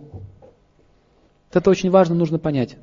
Это 1.50 1.70
очень 1.70 1.88
важно, 1.88 2.14
нужно 2.14 2.38
понять. 2.38 2.76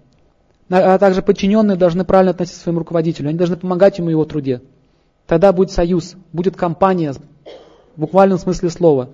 А 0.67 0.97
также 0.97 1.21
подчиненные 1.21 1.77
должны 1.77 2.03
правильно 2.05 2.31
относиться 2.31 2.59
к 2.59 2.63
своему 2.63 2.79
руководителю, 2.79 3.29
они 3.29 3.37
должны 3.37 3.55
помогать 3.55 3.99
ему 3.99 4.07
в 4.07 4.09
его 4.09 4.25
труде. 4.25 4.63
Тогда 5.27 5.53
будет 5.53 5.69
союз, 5.69 6.15
будет 6.33 6.57
компания, 6.57 7.13
в 7.13 7.99
буквальном 7.99 8.39
смысле 8.39 8.71
слова. 8.71 9.09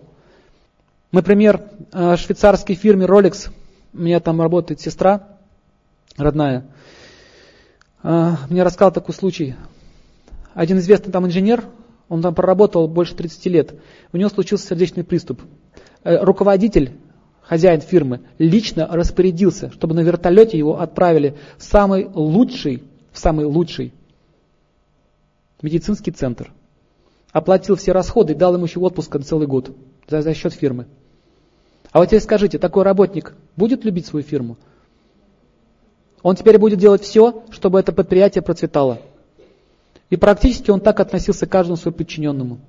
Например, 1.11 1.61
в 1.91 2.13
э, 2.13 2.15
швейцарской 2.15 2.75
фирме 2.75 3.05
Rolex, 3.05 3.49
у 3.93 3.97
меня 3.97 4.21
там 4.21 4.39
работает 4.39 4.79
сестра 4.79 5.27
родная, 6.15 6.67
э, 8.01 8.31
мне 8.49 8.63
рассказал 8.63 8.93
такой 8.93 9.13
случай. 9.13 9.55
Один 10.53 10.77
известный 10.77 11.11
там 11.11 11.25
инженер, 11.25 11.65
он 12.07 12.21
там 12.21 12.33
проработал 12.33 12.87
больше 12.87 13.13
30 13.13 13.45
лет, 13.47 13.75
у 14.13 14.17
него 14.17 14.29
случился 14.29 14.67
сердечный 14.67 15.03
приступ. 15.03 15.41
Э, 16.07 16.23
руководитель, 16.23 16.93
хозяин 17.41 17.81
фирмы, 17.81 18.21
лично 18.37 18.87
распорядился, 18.89 19.69
чтобы 19.71 19.93
на 19.93 19.99
вертолете 19.99 20.57
его 20.57 20.79
отправили 20.79 21.35
в 21.57 21.63
самый 21.63 22.07
лучший, 22.13 22.81
в 23.11 23.19
самый 23.19 23.43
лучший 23.43 23.93
медицинский 25.61 26.11
центр. 26.11 26.53
Оплатил 27.33 27.75
все 27.75 27.91
расходы 27.91 28.31
и 28.31 28.37
дал 28.37 28.53
ему 28.53 28.67
еще 28.67 28.79
отпуск 28.79 29.15
на 29.15 29.23
целый 29.23 29.47
год 29.47 29.75
за, 30.07 30.21
за 30.21 30.33
счет 30.33 30.53
фирмы. 30.53 30.85
А 31.91 31.99
вот 31.99 32.05
теперь 32.05 32.21
скажите, 32.21 32.57
такой 32.57 32.83
работник 32.83 33.35
будет 33.57 33.83
любить 33.83 34.05
свою 34.05 34.23
фирму? 34.23 34.55
Он 36.23 36.37
теперь 36.37 36.57
будет 36.57 36.79
делать 36.79 37.01
все, 37.01 37.43
чтобы 37.49 37.81
это 37.81 37.91
предприятие 37.91 38.43
процветало. 38.43 39.01
И 40.09 40.15
практически 40.15 40.71
он 40.71 40.79
так 40.79 41.01
относился 41.01 41.47
к 41.47 41.51
каждому 41.51 41.75
своему 41.75 41.97
подчиненному. 41.97 42.59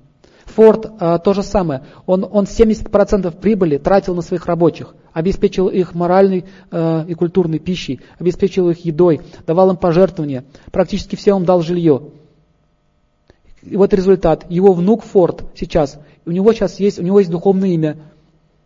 Форд 0.55 0.91
а, 0.99 1.17
то 1.19 1.33
же 1.33 1.43
самое. 1.43 1.83
Он, 2.05 2.27
он 2.29 2.45
70% 2.45 3.31
прибыли 3.39 3.77
тратил 3.77 4.15
на 4.15 4.21
своих 4.21 4.45
рабочих, 4.45 4.95
обеспечил 5.13 5.67
их 5.67 5.93
моральной 5.93 6.45
а, 6.71 7.05
и 7.07 7.13
культурной 7.13 7.59
пищей, 7.59 8.01
обеспечил 8.17 8.69
их 8.69 8.85
едой, 8.85 9.21
давал 9.45 9.71
им 9.71 9.77
пожертвования, 9.77 10.45
практически 10.71 11.15
всем 11.15 11.45
дал 11.45 11.61
жилье. 11.61 12.01
И 13.61 13.75
вот 13.75 13.93
результат. 13.93 14.45
Его 14.49 14.73
внук 14.73 15.03
Форд 15.03 15.43
сейчас, 15.55 15.99
у 16.25 16.31
него 16.31 16.53
сейчас 16.53 16.79
есть, 16.79 16.99
у 16.99 17.03
него 17.03 17.19
есть 17.19 17.31
духовное 17.31 17.69
имя. 17.69 17.97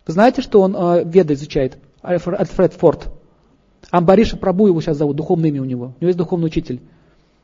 Вы 0.05 0.13
знаете, 0.13 0.41
что 0.41 0.61
он 0.61 0.75
э, 0.75 1.03
Веда 1.05 1.33
изучает? 1.33 1.77
Альфред 2.01 2.73
Форд. 2.73 3.09
Амбариша 3.89 4.37
Прабу 4.37 4.67
его 4.67 4.81
сейчас 4.81 4.97
зовут, 4.97 5.15
духовное 5.15 5.49
имя 5.49 5.61
у 5.61 5.65
него. 5.65 5.85
У 5.85 6.01
него 6.01 6.07
есть 6.07 6.17
духовный 6.17 6.47
учитель. 6.47 6.81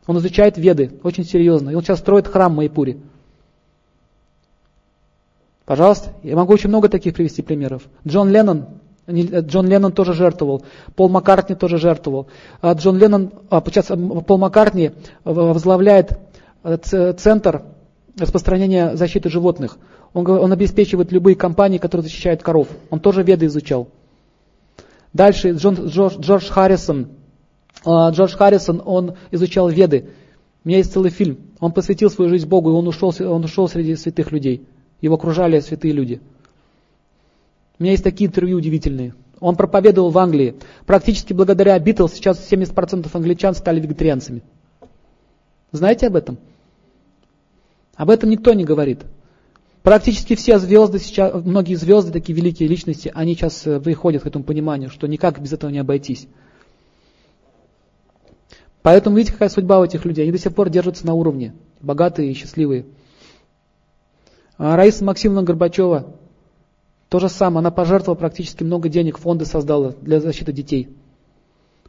Он 0.08 0.18
изучает 0.18 0.58
Веды, 0.58 0.92
очень 1.04 1.24
серьезно. 1.24 1.70
И 1.70 1.76
он 1.76 1.84
сейчас 1.84 2.00
строит 2.00 2.28
храм 2.28 2.52
в 2.54 2.58
Майпуре. 2.58 2.98
Пожалуйста, 5.70 6.10
я 6.24 6.36
могу 6.36 6.52
очень 6.52 6.70
много 6.70 6.90
таких 6.90 7.14
привести 7.14 7.44
примеров. 7.44 7.84
Джон 8.08 8.32
Леннон, 8.32 8.66
э, 9.06 9.42
Джон 9.42 9.68
Леннон 9.68 9.92
тоже 9.92 10.14
жертвовал, 10.14 10.64
Пол 10.96 11.10
Маккартни 11.10 11.56
тоже 11.56 11.78
жертвовал. 11.78 12.26
А 12.60 12.74
Джон 12.74 12.98
Леннон, 12.98 13.30
а, 13.52 13.62
сейчас 13.68 13.86
Пол 14.26 14.40
Маккартни 14.40 14.94
возглавляет 15.24 16.18
э, 16.64 17.14
центр 17.16 17.62
распространения 18.18 18.96
защиты 18.96 19.30
животных. 19.30 19.78
Он, 20.14 20.28
он 20.28 20.52
обеспечивает 20.52 21.12
любые 21.12 21.36
компании, 21.36 21.78
которые 21.78 22.02
защищают 22.02 22.42
коров. 22.42 22.68
Он 22.90 23.00
тоже 23.00 23.22
веды 23.22 23.46
изучал. 23.46 23.90
Дальше 25.14 25.52
Джон, 25.52 25.76
Джордж, 25.76 26.18
Джордж 26.18 26.50
Харрисон. 26.50 27.10
А, 27.86 28.10
Джордж 28.10 28.36
Харрисон, 28.36 28.82
он 28.84 29.18
изучал 29.30 29.70
веды. 29.70 30.10
У 30.66 30.68
меня 30.68 30.80
есть 30.80 30.92
целый 30.92 31.12
фильм. 31.12 31.38
Он 31.60 31.72
посвятил 31.74 32.10
свою 32.10 32.32
жизнь 32.32 32.48
Богу, 32.48 32.72
и 32.72 32.74
он 32.74 32.88
ушел, 32.88 33.14
он 33.20 33.44
ушел 33.44 33.68
среди 33.68 33.96
святых 33.96 34.32
людей. 34.32 34.66
Его 35.02 35.16
окружали 35.16 35.60
святые 35.60 35.94
люди. 35.94 36.22
У 37.78 37.84
меня 37.84 37.94
есть 37.94 38.04
такие 38.04 38.28
интервью 38.28 38.58
удивительные. 38.58 39.14
Он 39.40 39.56
проповедовал 39.56 40.10
в 40.10 40.18
Англии. 40.18 40.56
Практически 40.86 41.32
благодаря 41.32 41.80
Битлз 41.80 42.14
сейчас 42.14 42.46
70% 42.52 43.10
англичан 43.14 43.56
стали 43.56 43.80
вегетарианцами. 43.80 44.42
Знаете 45.72 46.08
об 46.08 46.16
этом? 46.16 46.38
Об 47.96 48.10
этом 48.10 48.30
никто 48.30 48.54
не 48.54 48.66
говорит. 48.66 49.06
Практически 49.84 50.36
все 50.36 50.60
звезды 50.60 51.00
сейчас, 51.00 51.34
многие 51.46 51.76
звезды, 51.76 52.12
такие 52.12 52.36
великие 52.36 52.68
личности, 52.68 53.12
они 53.16 53.34
сейчас 53.34 53.66
э, 53.66 53.80
приходят 53.80 54.24
к 54.24 54.28
этому 54.28 54.44
пониманию, 54.44 54.90
что 54.90 55.08
никак 55.08 55.42
без 55.42 55.54
этого 55.54 55.72
не 55.72 55.80
обойтись. 55.80 56.28
Поэтому 58.82 59.16
видите, 59.16 59.34
какая 59.34 59.50
судьба 59.50 59.80
у 59.80 59.86
этих 59.86 60.04
людей. 60.04 60.24
Они 60.24 60.32
до 60.32 60.38
сих 60.38 60.54
пор 60.54 60.70
держатся 60.70 61.06
на 61.06 61.14
уровне, 61.14 61.54
богатые 61.82 62.32
и 62.32 62.34
счастливые. 62.34 62.86
А 64.60 64.76
Раиса 64.76 65.06
Максимовна 65.06 65.42
Горбачева, 65.42 66.18
то 67.08 67.20
же 67.20 67.30
самое, 67.30 67.60
она 67.60 67.72
пожертвовала 67.72 68.20
практически 68.20 68.66
много 68.66 68.90
денег, 68.90 69.18
фонды 69.18 69.46
создала 69.46 69.94
для 70.02 70.20
защиты 70.20 70.52
детей. 70.52 70.90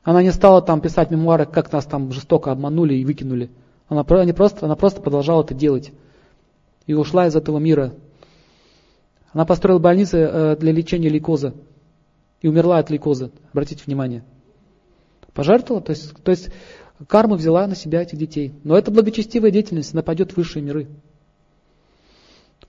Она 0.04 0.22
не 0.22 0.30
стала 0.30 0.62
там 0.62 0.80
писать 0.80 1.10
мемуары, 1.10 1.46
как 1.46 1.72
нас 1.72 1.84
там 1.84 2.12
жестоко 2.12 2.52
обманули 2.52 2.94
и 2.94 3.04
выкинули. 3.04 3.50
Она, 3.88 4.04
не 4.24 4.32
просто, 4.32 4.66
она 4.66 4.76
просто 4.76 5.00
продолжала 5.00 5.42
это 5.42 5.52
делать. 5.52 5.90
И 6.86 6.94
ушла 6.94 7.26
из 7.26 7.34
этого 7.34 7.58
мира. 7.58 7.92
Она 9.32 9.44
построила 9.44 9.80
больницы 9.80 10.18
э, 10.18 10.56
для 10.56 10.70
лечения 10.70 11.08
лейкоза. 11.08 11.54
И 12.40 12.46
умерла 12.46 12.78
от 12.78 12.88
лейкоза. 12.88 13.32
Обратите 13.52 13.82
внимание. 13.84 14.22
Пожертвовала, 15.34 15.82
то 15.82 15.90
есть, 15.90 16.14
то 16.22 16.30
есть 16.30 16.50
карму 17.08 17.34
взяла 17.34 17.66
на 17.66 17.74
себя 17.74 18.00
этих 18.02 18.16
детей. 18.16 18.54
Но 18.62 18.78
это 18.78 18.92
благочестивая 18.92 19.50
деятельность, 19.50 19.92
она 19.92 20.04
пойдет 20.04 20.32
в 20.32 20.36
высшие 20.36 20.62
миры. 20.62 20.86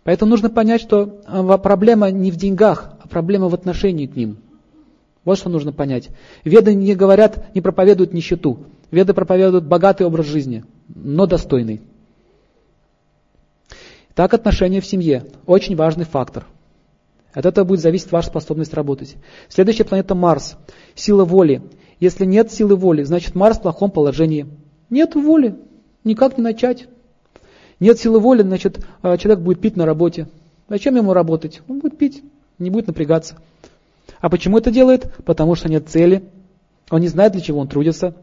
Поэтому 0.03 0.31
нужно 0.31 0.49
понять, 0.49 0.81
что 0.81 1.21
э, 1.27 1.57
проблема 1.57 2.09
не 2.09 2.31
в 2.31 2.35
деньгах, 2.35 2.93
а 3.01 3.07
проблема 3.07 3.49
в 3.49 3.53
отношении 3.53 4.07
к 4.07 4.15
ним. 4.15 4.37
Вот 5.23 5.37
что 5.37 5.49
нужно 5.49 5.71
понять. 5.71 6.09
Веды 6.43 6.73
не 6.73 6.95
говорят, 6.95 7.53
не 7.53 7.61
проповедуют 7.61 8.13
нищету. 8.13 8.65
Веды 8.89 9.13
проповедуют 9.13 9.65
богатый 9.65 10.03
образ 10.03 10.25
жизни, 10.25 10.65
но 10.87 11.27
достойный. 11.27 11.81
Так 14.15 14.33
отношения 14.33 14.81
в 14.81 14.85
семье– 14.85 15.25
очень 15.45 15.75
важный 15.75 16.05
фактор. 16.05 16.45
От 17.33 17.45
этого 17.45 17.63
будет 17.63 17.79
зависеть 17.79 18.11
ваша 18.11 18.27
способность 18.27 18.73
работать. 18.73 19.15
Следующая 19.47 19.85
планета 19.85 20.15
Марс. 20.15 20.57
Сила 20.95 21.23
воли. 21.23 21.61
Если 21.99 22.25
нет 22.25 22.51
силы 22.51 22.75
воли, 22.75 23.03
значит 23.03 23.35
Марс 23.35 23.57
в 23.57 23.61
плохом 23.61 23.91
положении. 23.91 24.47
Нет 24.89 25.15
воли, 25.15 25.55
никак 26.03 26.37
не 26.37 26.43
начать. 26.43 26.87
Нет 27.81 27.99
силы 27.99 28.19
воли, 28.19 28.43
значит 28.43 28.79
э, 29.01 29.17
человек 29.17 29.43
будет 29.43 29.59
пить 29.59 29.75
на 29.75 29.87
работе. 29.87 30.27
Зачем 30.69 30.95
ему 30.95 31.13
работать? 31.13 31.61
Он 31.67 31.79
будет 31.79 31.97
пить, 31.97 32.23
не 32.59 32.69
будет 32.69 32.85
напрягаться. 32.85 33.35
А 34.19 34.29
почему 34.29 34.59
это 34.59 34.69
делает? 34.69 35.11
Потому 35.25 35.55
что 35.55 35.67
нет 35.67 35.89
цели. 35.89 36.23
Он 36.91 37.01
не 37.01 37.07
знает, 37.07 37.33
для 37.33 37.41
чего 37.41 37.59
он 37.59 37.67
трудится. 37.67 38.15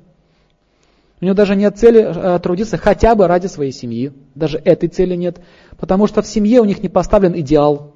У 1.21 1.25
него 1.25 1.35
даже 1.35 1.57
нет 1.57 1.77
цели 1.77 2.01
э, 2.01 2.39
трудиться 2.39 2.79
хотя 2.79 3.17
бы 3.17 3.27
ради 3.27 3.49
своей 3.49 3.73
семьи. 3.73 4.13
Даже 4.37 4.59
этой 4.59 4.89
цели 4.89 5.17
нет. 5.17 5.41
Потому 5.77 6.07
что 6.07 6.23
в 6.23 6.27
семье 6.29 6.61
у 6.61 6.65
них 6.65 6.81
не 6.81 6.89
поставлен 6.89 7.37
идеал. 7.41 7.95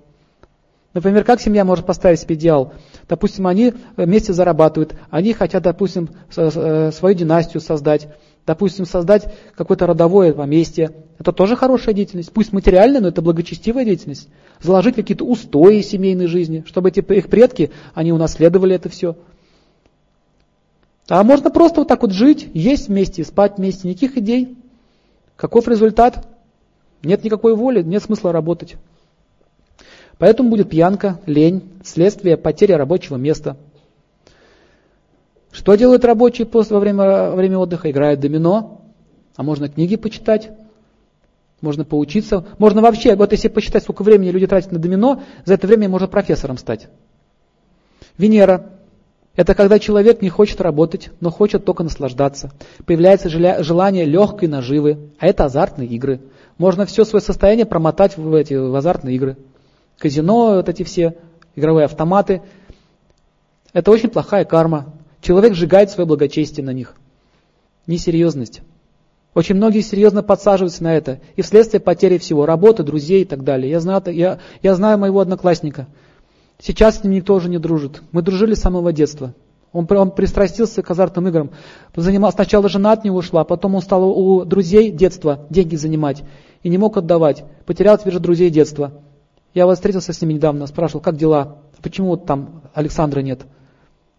Например, 0.95 1.23
как 1.23 1.41
семья 1.41 1.65
может 1.65 1.87
поставить 1.87 2.19
себе 2.19 2.35
идеал? 2.35 2.73
Допустим, 3.09 3.47
они 3.47 3.73
вместе 3.97 4.33
зарабатывают, 4.33 4.95
они 5.11 5.33
хотят, 5.33 5.63
допустим, 5.63 6.11
э, 6.37 6.91
свою 6.93 7.15
династию 7.15 7.61
создать, 7.61 8.09
допустим, 8.47 8.87
создать 8.87 9.33
какое-то 9.55 9.87
родовое 9.87 10.33
поместье. 10.33 10.93
Это 11.19 11.33
тоже 11.33 11.57
хорошая 11.57 11.95
деятельность. 11.95 12.33
Пусть 12.33 12.53
материальная, 12.53 13.01
но 13.01 13.09
это 13.09 13.23
благочестивая 13.23 13.85
деятельность. 13.85 14.29
Заложить 14.61 14.95
какие-то 14.95 15.25
устои 15.25 15.81
семейной 15.81 16.27
жизни, 16.27 16.65
чтобы 16.67 16.89
эти, 16.89 17.01
их 17.01 17.29
предки, 17.29 17.71
они 17.95 18.13
унаследовали 18.13 18.75
это 18.75 18.89
все. 18.89 19.17
А 21.09 21.23
можно 21.25 21.51
просто 21.51 21.81
вот 21.81 21.89
так 21.89 22.03
вот 22.03 22.13
жить, 22.13 22.49
есть 22.55 22.89
вместе, 22.89 23.25
спать 23.25 23.59
вместе, 23.59 23.89
никаких 23.89 24.17
идей. 24.17 24.57
Каков 25.37 25.69
результат? 25.69 26.27
Нет 27.03 27.25
никакой 27.25 27.55
воли, 27.55 27.83
нет 27.83 28.03
смысла 28.03 28.33
работать. 28.33 28.77
Поэтому 30.19 30.51
будет 30.51 30.71
пьянка, 30.71 31.21
лень, 31.27 31.63
следствие 31.85 32.37
потери 32.37 32.73
рабочего 32.73 33.17
места. 33.17 33.57
Что 35.53 35.75
делают 35.75 36.05
рабочие 36.05 36.47
после, 36.47 36.75
во 36.75 36.81
время, 36.81 37.05
во 37.05 37.37
время 37.37 37.59
отдыха? 37.59 37.91
Играют 37.91 38.21
домино, 38.21 38.81
а 39.37 39.43
можно 39.43 39.69
книги 39.69 39.97
почитать. 39.97 40.51
Можно 41.61 41.85
поучиться. 41.85 42.45
Можно 42.59 42.81
вообще, 42.81 43.15
вот 43.15 43.31
если 43.33 43.49
посчитать, 43.49 43.85
сколько 43.85 44.03
времени 44.03 44.31
люди 44.31 44.47
тратят 44.47 44.73
на 44.73 44.79
домино, 44.79 45.23
за 45.45 45.55
это 45.55 45.67
время 45.67 45.89
можно 45.89 46.09
профессором 46.09 46.59
стать. 46.59 46.89
Венера. 48.19 48.71
Это 49.35 49.55
когда 49.55 49.79
человек 49.79 50.21
не 50.21 50.29
хочет 50.29 50.61
работать, 50.61 51.11
но 51.21 51.31
хочет 51.31 51.65
только 51.65 51.83
наслаждаться. 51.83 52.51
Появляется 52.85 53.31
желание 53.31 54.05
легкой 54.05 54.49
наживы, 54.49 54.99
а 55.19 55.27
это 55.27 55.45
азартные 55.47 55.89
игры. 55.89 56.21
Можно 56.59 56.85
все 56.85 57.05
свое 57.05 57.23
состояние 57.23 57.65
промотать 57.65 58.19
в 58.19 58.35
эти 58.35 58.53
в 58.53 58.75
азартные 58.75 59.17
игры. 59.17 59.37
Казино, 59.99 60.57
вот 60.57 60.69
эти 60.69 60.83
все, 60.83 61.15
игровые 61.57 61.87
автоматы. 61.87 62.43
Это 63.73 63.91
очень 63.91 64.11
плохая 64.11 64.45
карма. 64.45 64.93
Человек 65.23 65.55
сжигает 65.55 65.91
свое 65.91 66.07
благочестие 66.07 66.67
на 66.67 66.73
них. 66.73 66.97
Несерьезность. 67.87 68.61
Очень 69.35 69.55
многие 69.55 69.81
серьезно 69.81 70.23
подсаживаются 70.23 70.83
на 70.83 70.95
это. 70.95 71.21
И 71.37 71.43
вследствие 71.43 71.81
потери 71.81 72.19
всего, 72.19 72.45
работы, 72.45 72.83
друзей 72.83 73.23
и 73.23 73.25
так 73.25 73.45
далее. 73.45 73.71
Я 73.71 73.81
знаю, 73.81 74.03
я, 74.09 74.41
я 74.63 74.75
знаю 74.75 74.99
моего 74.99 75.21
одноклассника. 75.21 75.87
Сейчас 76.61 76.99
с 76.99 77.05
ним 77.05 77.13
никто 77.13 77.35
уже 77.35 77.49
не 77.49 77.59
дружит. 77.59 78.03
Мы 78.11 78.23
дружили 78.23 78.55
с 78.55 78.61
самого 78.61 78.93
детства. 78.93 79.33
Он, 79.73 79.87
он 79.91 80.11
пристрастился 80.11 80.83
к 80.83 80.91
азартным 80.91 81.29
играм. 81.29 81.51
Занимал, 81.95 82.33
сначала 82.33 82.69
жена 82.69 82.93
от 82.93 83.05
него 83.05 83.19
ушла, 83.19 83.45
потом 83.45 83.77
он 83.77 83.81
стал 83.81 84.11
у 84.11 84.45
друзей 84.45 84.91
детства 84.91 85.47
деньги 85.49 85.77
занимать. 85.77 86.25
И 86.65 86.69
не 86.69 86.79
мог 86.79 86.97
отдавать. 86.97 87.45
Потерял 87.65 87.97
теперь 87.97 88.15
же 88.15 88.21
друзей 88.21 88.51
детства. 88.51 88.93
Я 89.55 89.67
вот 89.67 89.77
встретился 89.77 90.13
с 90.13 90.21
ними 90.21 90.35
недавно, 90.35 90.67
спрашивал, 90.67 91.01
как 91.01 91.17
дела? 91.17 91.59
Почему 91.81 92.09
вот 92.09 92.27
там 92.27 92.63
Александра 92.75 93.21
нет? 93.21 93.43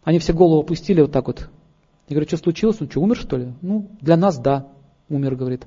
Они 0.04 0.20
все 0.20 0.34
голову 0.34 0.62
опустили 0.62 1.02
вот 1.02 1.12
так 1.12 1.28
вот. 1.28 1.50
Я 2.10 2.16
говорю, 2.16 2.28
что 2.28 2.38
случилось? 2.38 2.82
Он 2.82 2.90
что, 2.90 3.02
умер 3.02 3.18
что 3.18 3.38
ли? 3.38 3.54
Ну, 3.62 3.90
для 4.02 4.18
нас 4.18 4.38
да 4.38 4.68
умер, 5.10 5.36
говорит. 5.36 5.66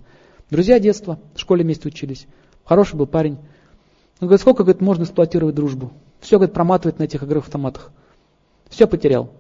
Друзья 0.51 0.79
детства, 0.79 1.19
в 1.35 1.41
школе 1.41 1.65
вместе 1.65 1.89
учились. 1.89 2.27
Хороший 2.65 2.97
был 2.97 3.07
парень. 3.07 3.39
Он 4.21 4.29
говорит, 4.29 4.41
сколько, 4.41 4.63
говорит, 4.63 4.81
можно 4.81 5.05
эксплуатировать 5.05 5.55
дружбу? 5.55 5.93
Все, 6.21 6.37
говорит, 6.37 6.55
проматывает 6.55 6.99
на 6.99 7.05
этих 7.05 7.23
игровых 7.23 7.47
автоматах. 7.47 7.91
Все 8.69 8.87
потерял. 8.87 9.31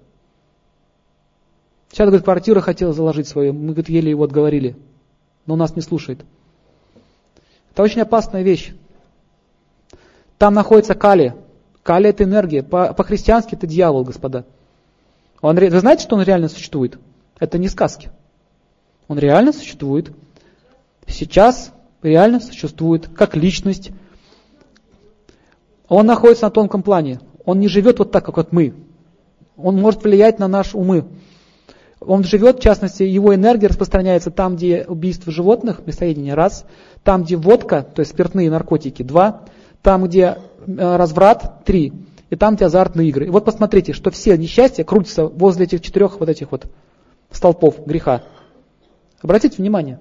Сейчас, 1.90 2.06
говорит, 2.06 2.24
квартиру 2.24 2.60
хотел 2.60 2.93
заложить 2.93 3.28
свою. 3.28 3.52
Мы, 3.52 3.68
говорит, 3.68 3.89
еле 3.89 4.10
его 4.10 4.24
отговорили. 4.24 4.77
Но 5.47 5.55
он 5.55 5.60
нас 5.60 5.77
не 5.77 5.82
слушает. 5.82 6.24
Это 7.73 7.82
очень 7.82 8.01
опасная 8.01 8.43
вещь. 8.43 8.73
Там 10.39 10.55
находится 10.55 10.94
калий. 10.94 11.32
Калий 11.82 12.10
это 12.10 12.24
энергия. 12.24 12.62
По- 12.62 12.93
по-христиански 12.93 13.55
это 13.55 13.66
дьявол, 13.66 14.05
господа. 14.05 14.44
Он, 15.40 15.56
вы 15.56 15.80
знаете, 15.80 16.02
что 16.02 16.16
он 16.16 16.22
реально 16.22 16.48
существует? 16.48 16.98
Это 17.38 17.58
не 17.58 17.68
сказки. 17.68 18.10
Он 19.08 19.18
реально 19.18 19.52
существует. 19.52 20.10
Сейчас 21.06 21.72
реально 22.02 22.40
существует 22.40 23.08
как 23.08 23.36
личность. 23.36 23.90
Он 25.88 26.06
находится 26.06 26.46
на 26.46 26.50
тонком 26.50 26.82
плане. 26.82 27.20
Он 27.44 27.60
не 27.60 27.68
живет 27.68 27.98
вот 27.98 28.10
так, 28.10 28.24
как 28.24 28.38
вот 28.38 28.52
мы. 28.52 28.74
Он 29.56 29.76
может 29.76 30.02
влиять 30.02 30.38
на 30.38 30.48
наши 30.48 30.76
умы. 30.76 31.06
Он 32.00 32.24
живет, 32.24 32.58
в 32.58 32.62
частности, 32.62 33.02
его 33.04 33.34
энергия 33.34 33.68
распространяется 33.68 34.30
там, 34.30 34.56
где 34.56 34.84
убийство 34.86 35.32
животных, 35.32 35.86
мясоедение, 35.86 36.34
раз, 36.34 36.64
там, 37.02 37.24
где 37.24 37.36
водка, 37.36 37.82
то 37.82 38.00
есть 38.00 38.12
спиртные 38.12 38.50
наркотики, 38.50 39.02
два, 39.02 39.42
там, 39.82 40.04
где 40.04 40.38
э, 40.66 40.96
разврат, 40.96 41.64
три, 41.64 41.92
и 42.31 42.36
там, 42.36 42.57
где 42.57 42.65
азартные 42.66 43.09
игры. 43.09 43.27
И 43.27 43.31
вот 43.31 43.44
посмотрите, 43.44 43.93
что 43.93 44.11
все 44.11 44.36
несчастья 44.36 44.85
крутятся 44.85 45.27
возле 45.27 45.65
этих 45.65 45.81
четырех 45.81 46.19
вот 46.19 46.28
этих 46.28 46.51
вот 46.51 46.66
столпов 47.31 47.86
греха. 47.86 48.23
Обратите 49.23 49.57
внимание. 49.59 49.98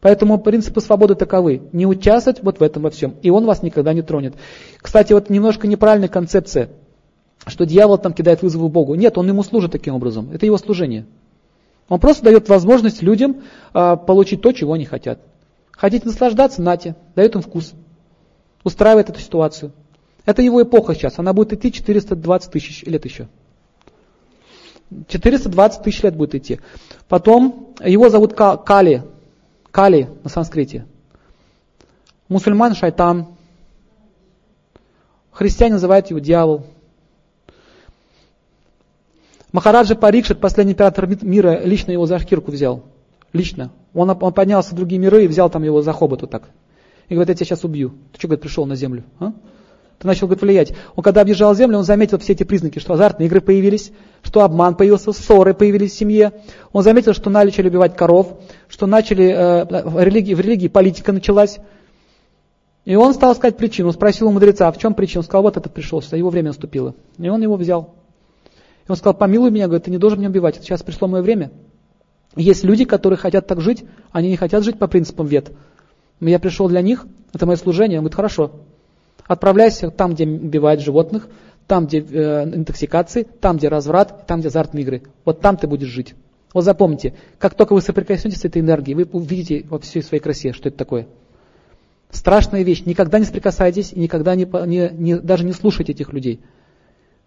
Поэтому 0.00 0.38
принципы 0.38 0.80
свободы 0.80 1.14
таковы. 1.14 1.62
Не 1.72 1.86
участвовать 1.86 2.42
вот 2.42 2.60
в 2.60 2.62
этом 2.62 2.84
во 2.84 2.90
всем. 2.90 3.16
И 3.22 3.30
он 3.30 3.46
вас 3.46 3.62
никогда 3.62 3.92
не 3.92 4.02
тронет. 4.02 4.34
Кстати, 4.80 5.12
вот 5.12 5.28
немножко 5.28 5.66
неправильная 5.66 6.08
концепция, 6.08 6.70
что 7.46 7.66
дьявол 7.66 7.98
там 7.98 8.12
кидает 8.12 8.42
вызовы 8.42 8.68
Богу. 8.68 8.94
Нет, 8.94 9.18
он 9.18 9.26
ему 9.26 9.42
служит 9.42 9.72
таким 9.72 9.94
образом. 9.94 10.30
Это 10.32 10.46
его 10.46 10.56
служение. 10.56 11.06
Он 11.88 11.98
просто 11.98 12.24
дает 12.24 12.48
возможность 12.48 13.02
людям 13.02 13.42
а, 13.72 13.96
получить 13.96 14.42
то, 14.42 14.52
чего 14.52 14.74
они 14.74 14.84
хотят. 14.84 15.20
Хотите 15.70 16.06
наслаждаться? 16.06 16.62
Нате. 16.62 16.96
Дает 17.16 17.34
им 17.34 17.40
вкус. 17.40 17.72
Устраивает 18.62 19.08
эту 19.08 19.20
ситуацию. 19.20 19.72
Это 20.28 20.42
его 20.42 20.62
эпоха 20.62 20.94
сейчас. 20.94 21.18
Она 21.18 21.32
будет 21.32 21.54
идти 21.54 21.72
420 21.72 22.50
тысяч 22.50 22.82
лет 22.82 23.02
еще. 23.06 23.28
420 25.08 25.82
тысяч 25.82 26.02
лет 26.02 26.14
будет 26.14 26.34
идти. 26.34 26.60
Потом 27.08 27.74
его 27.82 28.10
зовут 28.10 28.34
Кали. 28.34 29.04
Кали 29.70 30.10
на 30.22 30.28
санскрите. 30.28 30.84
Мусульман 32.28 32.74
шайтан. 32.74 33.28
Христиане 35.30 35.74
называют 35.74 36.10
его 36.10 36.18
дьявол. 36.18 36.66
Махараджа 39.50 39.94
Парикшит, 39.94 40.42
последний 40.42 40.74
император 40.74 41.06
мира, 41.22 41.58
лично 41.64 41.92
его 41.92 42.04
за 42.04 42.18
шкирку 42.18 42.50
взял. 42.50 42.84
Лично. 43.32 43.72
Он, 43.94 44.10
он 44.10 44.34
поднялся 44.34 44.74
в 44.74 44.76
другие 44.76 45.00
миры 45.00 45.24
и 45.24 45.26
взял 45.26 45.48
там 45.48 45.62
его 45.62 45.80
за 45.80 45.94
хобот 45.94 46.20
вот 46.20 46.30
так. 46.30 46.50
И 47.08 47.14
говорит, 47.14 47.30
я 47.30 47.34
тебя 47.34 47.46
сейчас 47.46 47.64
убью. 47.64 47.94
Ты 48.12 48.18
что, 48.18 48.28
говорит, 48.28 48.42
пришел 48.42 48.66
на 48.66 48.76
землю? 48.76 49.04
А? 49.20 49.32
Ты 49.98 50.06
начал, 50.06 50.28
говорит, 50.28 50.42
влиять. 50.42 50.72
Он 50.94 51.02
когда 51.02 51.22
объезжал 51.22 51.54
землю, 51.56 51.78
он 51.78 51.84
заметил 51.84 52.18
все 52.18 52.32
эти 52.32 52.44
признаки, 52.44 52.78
что 52.78 52.94
азартные 52.94 53.26
игры 53.26 53.40
появились, 53.40 53.90
что 54.22 54.42
обман 54.42 54.76
появился, 54.76 55.12
ссоры 55.12 55.54
появились 55.54 55.92
в 55.92 55.96
семье. 55.96 56.32
Он 56.72 56.84
заметил, 56.84 57.14
что 57.14 57.30
начали 57.30 57.68
убивать 57.68 57.96
коров, 57.96 58.38
что 58.68 58.86
начали, 58.86 59.26
э, 59.26 59.64
в, 59.64 60.00
религии, 60.00 60.34
в 60.34 60.40
религии 60.40 60.68
политика 60.68 61.12
началась. 61.12 61.58
И 62.84 62.94
он 62.94 63.12
стал 63.12 63.32
искать 63.32 63.56
причину, 63.56 63.90
спросил 63.92 64.28
у 64.28 64.30
мудреца, 64.30 64.68
«А 64.68 64.72
в 64.72 64.78
чем 64.78 64.94
причина? 64.94 65.20
Он 65.20 65.24
сказал, 65.24 65.42
вот 65.42 65.56
это 65.56 65.68
пришел, 65.68 66.00
его 66.12 66.30
время 66.30 66.48
наступило. 66.48 66.94
И 67.18 67.28
он 67.28 67.42
его 67.42 67.56
взял. 67.56 67.94
И 68.86 68.90
он 68.90 68.96
сказал, 68.96 69.14
помилуй 69.14 69.50
меня, 69.50 69.66
говорит, 69.66 69.84
ты 69.84 69.90
не 69.90 69.98
должен 69.98 70.20
меня 70.20 70.30
убивать, 70.30 70.56
сейчас 70.62 70.82
пришло 70.82 71.08
мое 71.08 71.22
время. 71.22 71.50
Есть 72.36 72.62
люди, 72.62 72.84
которые 72.84 73.18
хотят 73.18 73.48
так 73.48 73.60
жить, 73.60 73.84
они 74.12 74.28
не 74.28 74.36
хотят 74.36 74.62
жить 74.62 74.78
по 74.78 74.86
принципам 74.86 75.26
вет. 75.26 75.50
Я 76.20 76.38
пришел 76.38 76.68
для 76.68 76.82
них, 76.82 77.04
это 77.32 77.46
мое 77.46 77.56
служение. 77.56 77.98
Он 77.98 78.04
говорит, 78.04 78.14
хорошо, 78.16 78.52
Отправляйся 79.28 79.90
там, 79.90 80.14
где 80.14 80.26
убивают 80.26 80.80
животных, 80.80 81.28
там, 81.66 81.86
где 81.86 82.00
э, 82.00 82.44
интоксикации, 82.44 83.22
там, 83.22 83.58
где 83.58 83.68
разврат, 83.68 84.26
там, 84.26 84.40
где 84.40 84.48
азартные 84.48 84.82
игры. 84.82 85.02
Вот 85.24 85.40
там 85.40 85.56
ты 85.56 85.68
будешь 85.68 85.88
жить. 85.88 86.14
Вот 86.54 86.64
запомните, 86.64 87.14
как 87.38 87.54
только 87.54 87.74
вы 87.74 87.82
соприкоснетесь 87.82 88.40
с 88.40 88.44
этой 88.46 88.62
энергией, 88.62 88.94
вы 88.94 89.04
увидите 89.12 89.66
во 89.68 89.78
всей 89.78 90.02
своей 90.02 90.22
красе, 90.22 90.54
что 90.54 90.70
это 90.70 90.78
такое. 90.78 91.06
Страшная 92.10 92.62
вещь. 92.62 92.84
Никогда 92.86 93.18
не 93.18 93.26
соприкасайтесь 93.26 93.92
и 93.92 94.00
никогда 94.00 94.34
не, 94.34 94.48
не, 94.66 94.88
не, 94.92 95.16
даже 95.16 95.44
не 95.44 95.52
слушайте 95.52 95.92
этих 95.92 96.14
людей. 96.14 96.40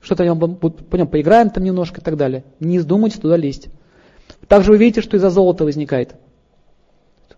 Что-то 0.01 0.23
пойдем 0.35 1.07
поиграем 1.07 1.51
там 1.51 1.63
немножко 1.63 2.01
и 2.01 2.03
так 2.03 2.17
далее. 2.17 2.43
Не 2.59 2.79
вздумайте 2.79 3.19
туда 3.19 3.37
лезть. 3.37 3.69
Также 4.47 4.71
вы 4.71 4.79
видите, 4.79 5.01
что 5.01 5.17
из-за 5.17 5.29
золота 5.29 5.65
возникает. 5.65 6.15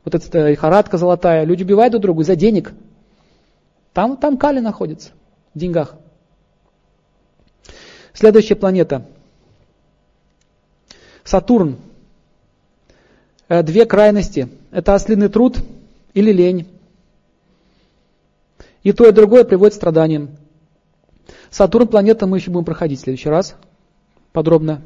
Вот 0.06 0.16
эта 0.16 0.50
лихорадка 0.50 0.98
золотая. 0.98 1.44
Люди 1.44 1.64
убивают 1.64 1.92
друг 1.92 2.04
друга 2.04 2.22
из-за 2.22 2.38
денег. 2.38 2.72
Там, 3.94 4.18
там 4.18 4.38
Кали 4.38 4.60
находится, 4.60 5.12
в 5.54 5.60
деньгах. 5.60 5.96
Следующая 8.14 8.56
планета. 8.56 9.06
Сатурн. 11.24 11.78
Э, 13.48 13.64
две 13.64 13.86
крайности. 13.86 14.50
Это 14.72 14.96
ослиный 14.96 15.30
труд 15.30 15.58
или 16.14 16.32
лень. 16.32 16.68
И 18.84 18.92
то, 18.92 19.08
и 19.08 19.12
другое 19.12 19.44
приводит 19.44 19.74
к 19.74 19.78
страданиям. 19.78 20.32
Сатурн 21.50 21.88
планета 21.88 22.28
мы 22.28 22.38
еще 22.38 22.52
будем 22.52 22.66
проходить 22.66 23.00
в 23.00 23.04
следующий 23.04 23.30
раз 23.30 23.56
подробно. 24.34 24.82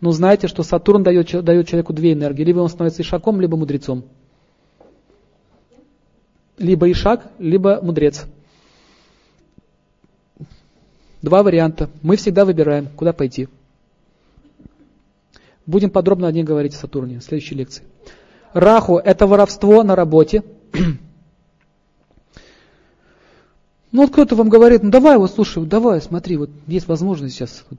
Но 0.00 0.12
знаете, 0.12 0.46
что 0.48 0.62
Сатурн 0.62 1.02
дает, 1.02 1.44
дает 1.44 1.68
человеку 1.68 1.92
две 1.92 2.12
энергии. 2.12 2.44
Либо 2.44 2.60
он 2.60 2.68
становится 2.68 3.02
ишаком, 3.02 3.40
либо 3.40 3.56
мудрецом. 3.56 4.04
Либо 6.56 6.90
ишак, 6.90 7.30
либо 7.38 7.80
мудрец. 7.82 8.26
Два 11.24 11.42
варианта. 11.42 11.88
Мы 12.02 12.16
всегда 12.16 12.44
выбираем, 12.44 12.86
куда 12.88 13.14
пойти. 13.14 13.48
Будем 15.64 15.88
подробно 15.88 16.28
о 16.28 16.32
ней 16.32 16.44
говорить 16.44 16.74
в 16.74 16.76
Сатурне 16.76 17.18
в 17.18 17.24
следующей 17.24 17.54
лекции. 17.54 17.82
Раху– 18.52 18.98
это 19.04 19.26
воровство 19.26 19.82
на 19.82 19.96
работе. 19.96 20.42
Ну 23.90 24.02
вот 24.02 24.10
кто-то 24.10 24.34
вам 24.34 24.48
говорит, 24.48 24.82
ну 24.82 24.90
давай, 24.90 25.16
вот 25.16 25.30
слушай, 25.30 25.64
давай, 25.64 26.02
смотри, 26.02 26.36
вот 26.36 26.50
есть 26.66 26.88
возможность 26.88 27.36
сейчас, 27.36 27.64
вот, 27.70 27.78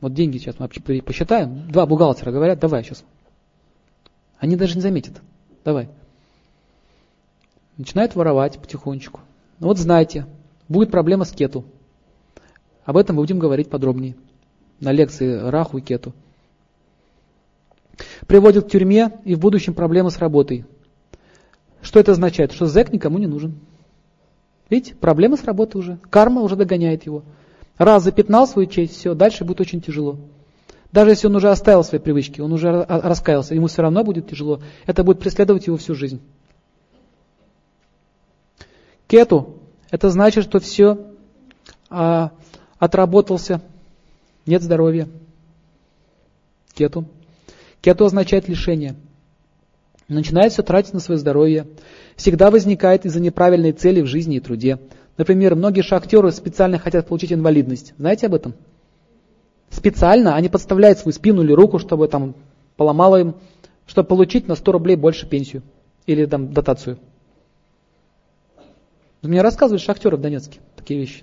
вот 0.00 0.14
деньги 0.14 0.38
сейчас 0.38 0.54
мы 0.60 0.68
посчитаем, 0.68 1.68
два 1.68 1.84
бухгалтера 1.84 2.30
говорят, 2.30 2.60
давай 2.60 2.84
сейчас. 2.84 3.02
Они 4.38 4.54
даже 4.54 4.76
не 4.76 4.82
заметят, 4.82 5.20
давай. 5.64 5.88
Начинают 7.76 8.14
воровать 8.14 8.60
потихонечку. 8.60 9.18
Ну 9.58 9.66
вот 9.66 9.78
знайте, 9.78 10.26
будет 10.68 10.92
проблема 10.92 11.24
с 11.24 11.32
кету. 11.32 11.64
Об 12.84 12.96
этом 12.96 13.16
мы 13.16 13.22
будем 13.22 13.38
говорить 13.38 13.70
подробнее 13.70 14.16
на 14.80 14.90
лекции 14.90 15.36
Раху 15.36 15.78
и 15.78 15.80
Кету. 15.80 16.12
Приводит 18.26 18.66
к 18.66 18.70
тюрьме 18.70 19.12
и 19.24 19.34
в 19.34 19.38
будущем 19.38 19.74
проблемы 19.74 20.10
с 20.10 20.18
работой. 20.18 20.64
Что 21.80 22.00
это 22.00 22.12
означает? 22.12 22.52
Что 22.52 22.66
зэк 22.66 22.92
никому 22.92 23.18
не 23.18 23.26
нужен. 23.26 23.54
Видите, 24.70 24.94
проблема 24.94 25.36
с 25.36 25.44
работы 25.44 25.78
уже. 25.78 25.98
Карма 26.10 26.40
уже 26.40 26.56
догоняет 26.56 27.04
его. 27.04 27.22
Раз 27.76 28.04
запятнал 28.04 28.46
свою 28.46 28.68
честь, 28.68 28.96
все, 28.96 29.14
дальше 29.14 29.44
будет 29.44 29.60
очень 29.60 29.80
тяжело. 29.80 30.18
Даже 30.92 31.10
если 31.10 31.26
он 31.26 31.36
уже 31.36 31.50
оставил 31.50 31.84
свои 31.84 32.00
привычки, 32.00 32.40
он 32.40 32.52
уже 32.52 32.84
раскаялся, 32.88 33.54
ему 33.54 33.66
все 33.66 33.82
равно 33.82 34.04
будет 34.04 34.28
тяжело. 34.28 34.60
Это 34.86 35.04
будет 35.04 35.20
преследовать 35.20 35.66
его 35.66 35.76
всю 35.76 35.94
жизнь. 35.94 36.20
Кету– 39.06 39.58
это 39.90 40.10
значит, 40.10 40.44
что 40.44 40.60
все 40.60 40.98
а, 41.90 42.32
отработался, 42.82 43.60
нет 44.44 44.60
здоровья. 44.60 45.06
Кету. 46.74 47.04
Кету 47.80 48.04
означает 48.04 48.48
лишение. 48.48 48.96
Начинает 50.08 50.52
все 50.52 50.64
тратить 50.64 50.92
на 50.92 50.98
свое 50.98 51.16
здоровье. 51.16 51.68
Всегда 52.16 52.50
возникает 52.50 53.06
из-за 53.06 53.20
неправильной 53.20 53.70
цели 53.70 54.00
в 54.00 54.06
жизни 54.06 54.38
и 54.38 54.40
труде. 54.40 54.80
Например, 55.16 55.54
многие 55.54 55.82
шахтеры 55.82 56.32
специально 56.32 56.76
хотят 56.76 57.06
получить 57.06 57.32
инвалидность. 57.32 57.94
Знаете 57.98 58.26
об 58.26 58.34
этом? 58.34 58.54
Специально 59.70 60.34
они 60.34 60.48
подставляют 60.48 60.98
свою 60.98 61.12
спину 61.12 61.44
или 61.44 61.52
руку, 61.52 61.78
чтобы 61.78 62.08
там 62.08 62.34
поломало 62.76 63.20
им, 63.20 63.36
чтобы 63.86 64.08
получить 64.08 64.48
на 64.48 64.56
100 64.56 64.72
рублей 64.72 64.96
больше 64.96 65.28
пенсию 65.28 65.62
или 66.06 66.26
там 66.26 66.52
дотацию. 66.52 66.98
Мне 69.22 69.40
рассказывают 69.40 69.82
шахтеры 69.82 70.16
в 70.16 70.20
Донецке 70.20 70.58
такие 70.74 70.98
вещи. 70.98 71.22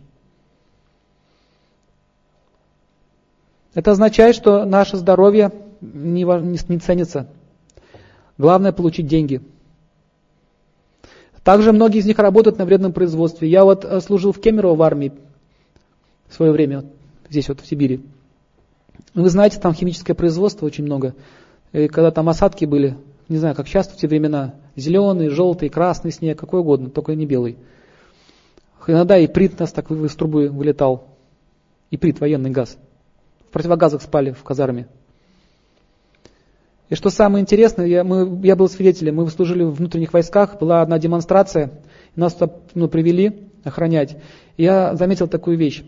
Это 3.79 3.91
означает, 3.91 4.35
что 4.35 4.65
наше 4.65 4.97
здоровье 4.97 5.53
не, 5.79 6.23
не, 6.23 6.59
не 6.67 6.79
ценится. 6.79 7.27
Главное 8.37 8.73
получить 8.73 9.07
деньги. 9.07 9.41
Также 11.45 11.71
многие 11.71 11.99
из 11.99 12.05
них 12.05 12.19
работают 12.19 12.57
на 12.57 12.65
вредном 12.65 12.91
производстве. 12.91 13.47
Я 13.47 13.63
вот 13.63 13.85
э, 13.85 14.01
служил 14.01 14.33
в 14.33 14.41
Кемерово 14.41 14.75
в 14.75 14.81
армии 14.81 15.13
в 16.27 16.33
свое 16.33 16.51
время, 16.51 16.87
здесь 17.29 17.47
вот 17.47 17.61
в 17.61 17.67
Сибири. 17.67 18.01
Вы 19.13 19.29
знаете, 19.29 19.61
там 19.61 19.73
химическое 19.73 20.13
производство 20.13 20.65
очень 20.65 20.83
много. 20.83 21.15
И 21.71 21.87
когда 21.87 22.11
там 22.11 22.27
осадки 22.27 22.65
были, 22.65 22.97
не 23.29 23.37
знаю, 23.37 23.55
как 23.55 23.69
часто 23.69 23.93
в 23.93 23.97
те 23.97 24.09
времена, 24.09 24.55
зеленый, 24.75 25.29
желтый, 25.29 25.69
красный 25.69 26.11
снег, 26.11 26.37
какой 26.37 26.59
угодно, 26.59 26.89
только 26.89 27.15
не 27.15 27.25
белый. 27.25 27.57
Иногда 28.87 29.17
и 29.17 29.27
прит 29.27 29.57
нас 29.57 29.71
так 29.71 29.89
из 29.89 30.15
трубы 30.15 30.49
вылетал. 30.49 31.07
И 31.91 31.95
прит, 31.95 32.19
военный 32.19 32.49
газ. 32.49 32.77
В 33.49 33.51
противогазах 33.51 34.03
спали 34.03 34.31
в 34.31 34.43
казарме. 34.43 34.87
И 36.89 36.95
что 36.95 37.09
самое 37.09 37.41
интересное, 37.41 37.87
я, 37.87 38.03
мы, 38.03 38.39
я 38.43 38.55
был 38.55 38.69
свидетелем, 38.69 39.15
мы 39.15 39.27
служили 39.31 39.63
в 39.63 39.73
внутренних 39.73 40.13
войсках, 40.13 40.59
была 40.59 40.83
одна 40.83 40.99
демонстрация, 40.99 41.71
нас 42.15 42.35
туда 42.35 42.53
ну, 42.75 42.87
привели 42.87 43.49
охранять. 43.63 44.17
И 44.57 44.63
я 44.63 44.95
заметил 44.95 45.27
такую 45.27 45.57
вещь. 45.57 45.83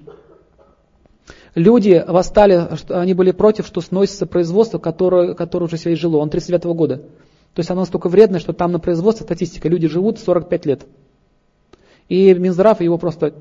Люди 1.53 2.03
восстали, 2.07 2.67
они 2.89 3.13
были 3.13 3.29
против, 3.29 3.67
что 3.67 3.81
сносится 3.81 4.25
производство, 4.25 4.79
которое, 4.79 5.35
которое 5.35 5.65
уже 5.65 5.77
себе 5.77 5.95
жило. 5.95 6.17
Он 6.17 6.31
39 6.31 6.65
-го 6.65 6.73
года. 6.73 6.97
То 6.97 7.59
есть 7.59 7.69
оно 7.69 7.81
настолько 7.81 8.09
вредное, 8.09 8.39
что 8.39 8.53
там 8.53 8.71
на 8.71 8.79
производстве 8.79 9.25
статистика, 9.25 9.69
люди 9.69 9.87
живут 9.87 10.17
45 10.17 10.65
лет. 10.65 10.85
И 12.09 12.33
Минздрав 12.33 12.81
его 12.81 12.97
просто 12.97 13.33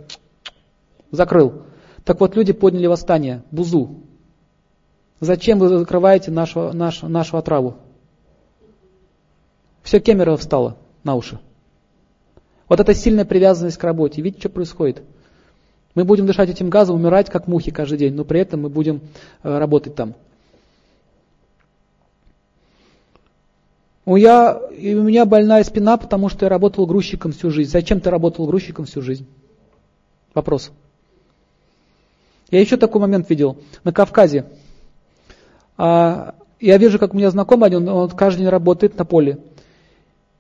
закрыл. 1.11 1.63
Так 2.05 2.21
вот, 2.21 2.37
люди 2.37 2.53
подняли 2.53 2.87
восстание, 2.87 3.43
бузу. 3.51 4.01
Зачем 5.21 5.59
вы 5.59 5.69
закрываете 5.69 6.31
нашу, 6.31 6.73
нашу, 6.73 7.09
нашу 7.09 7.37
отраву? 7.37 7.77
Все 9.83 10.01
Кемерово 10.01 10.39
встало 10.39 10.77
на 11.05 11.15
уши. 11.15 11.39
Вот 12.69 12.81
это 12.81 12.95
сильная 12.95 13.25
привязанность 13.25 13.77
к 13.77 13.85
работе. 13.85 14.23
Видите, 14.23 14.41
что 14.41 14.49
происходит? 14.49 15.03
Мы 15.95 16.05
будем 16.05 16.27
дышать 16.27 16.49
этим 16.49 16.71
газом, 16.71 16.97
умирать 16.97 17.29
как 17.29 17.49
мухи 17.49 17.71
каждый 17.71 17.99
день, 17.99 18.15
но 18.15 18.25
при 18.25 18.41
этом 18.41 18.63
мы 18.63 18.69
будем 18.69 19.01
э, 19.43 19.59
работать 19.59 19.95
там. 19.95 20.15
У, 24.07 24.17
я, 24.17 24.61
и 24.77 24.95
у 24.95 25.03
меня 25.03 25.27
больная 25.27 25.63
спина, 25.65 25.97
потому 25.97 26.29
что 26.29 26.47
я 26.47 26.49
работал 26.49 26.87
грузчиком 26.87 27.33
всю 27.33 27.51
жизнь. 27.51 27.71
Зачем 27.71 28.01
ты 28.01 28.09
работал 28.09 28.47
грузчиком 28.47 28.87
всю 28.87 29.03
жизнь? 29.03 29.27
Вопрос. 30.33 30.71
Я 32.51 32.61
еще 32.61 32.77
такой 32.77 33.01
момент 33.01 33.29
видел. 33.29 33.59
На 33.85 33.93
Кавказе 33.93 34.47
а, 35.83 36.35
я 36.61 36.77
вижу, 36.77 36.99
как 36.99 37.15
у 37.15 37.17
меня 37.17 37.31
знакомый 37.31 37.69
один, 37.69 37.89
он 37.89 38.11
каждый 38.11 38.41
день 38.41 38.49
работает 38.49 38.99
на 38.99 39.07
поле. 39.07 39.39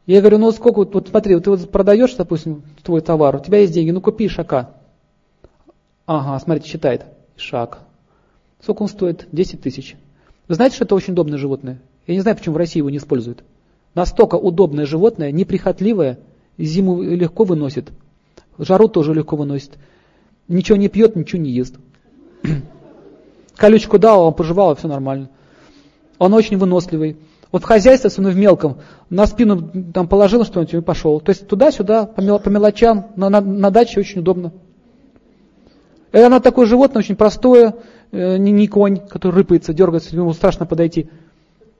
Я 0.04 0.20
говорю, 0.20 0.36
ну 0.36 0.52
сколько, 0.52 0.84
вот 0.84 1.08
смотри, 1.08 1.34
вот 1.34 1.44
ты 1.44 1.50
вот 1.50 1.70
продаешь, 1.70 2.14
допустим, 2.14 2.62
твой 2.82 3.00
товар, 3.00 3.36
у 3.36 3.38
тебя 3.38 3.58
есть 3.58 3.72
деньги, 3.72 3.90
ну 3.90 4.02
купи 4.02 4.28
шака. 4.28 4.74
Ага, 6.04 6.38
смотрите, 6.40 6.68
считает. 6.68 7.06
Шаг. 7.36 7.78
Сколько 8.60 8.82
он 8.82 8.88
стоит? 8.88 9.28
10 9.32 9.62
тысяч. 9.62 9.96
Вы 10.46 10.56
знаете, 10.56 10.74
что 10.74 10.84
это 10.84 10.94
очень 10.94 11.14
удобное 11.14 11.38
животное? 11.38 11.80
Я 12.06 12.14
не 12.14 12.20
знаю, 12.20 12.36
почему 12.36 12.56
в 12.56 12.58
России 12.58 12.80
его 12.80 12.90
не 12.90 12.98
используют. 12.98 13.42
Настолько 13.94 14.34
удобное 14.34 14.84
животное, 14.84 15.32
неприхотливое, 15.32 16.18
зиму 16.58 17.00
легко 17.00 17.44
выносит. 17.44 17.88
Жару 18.58 18.88
тоже 18.88 19.14
легко 19.14 19.36
выносит. 19.36 19.78
Ничего 20.48 20.76
не 20.76 20.88
пьет, 20.88 21.16
ничего 21.16 21.40
не 21.40 21.50
ест. 21.50 21.76
Колючку 23.60 23.98
дал, 23.98 24.22
он 24.22 24.32
пожевал, 24.32 24.72
и 24.72 24.74
все 24.74 24.88
нормально. 24.88 25.28
Он 26.18 26.32
очень 26.32 26.56
выносливый. 26.56 27.18
Вот 27.52 27.62
в 27.62 27.66
хозяйстве, 27.66 28.08
особенно 28.08 28.30
в 28.30 28.36
мелком, 28.36 28.78
на 29.10 29.26
спину 29.26 29.70
там 29.92 30.08
положил 30.08 30.46
что-нибудь 30.46 30.72
и 30.72 30.80
пошел. 30.80 31.20
То 31.20 31.28
есть 31.28 31.46
туда-сюда, 31.46 32.06
по, 32.06 32.22
мелочам, 32.22 33.08
на, 33.16 33.28
на, 33.28 33.42
на 33.42 33.70
даче 33.70 34.00
очень 34.00 34.20
удобно. 34.20 34.52
И 36.12 36.16
она 36.16 36.40
такое 36.40 36.64
животное, 36.64 37.00
очень 37.00 37.16
простое, 37.16 37.74
э, 38.12 38.38
не, 38.38 38.50
не 38.50 38.66
конь, 38.66 38.96
который 38.96 39.34
рыпается, 39.34 39.74
дергается, 39.74 40.16
ему 40.16 40.32
страшно 40.32 40.64
подойти. 40.64 41.10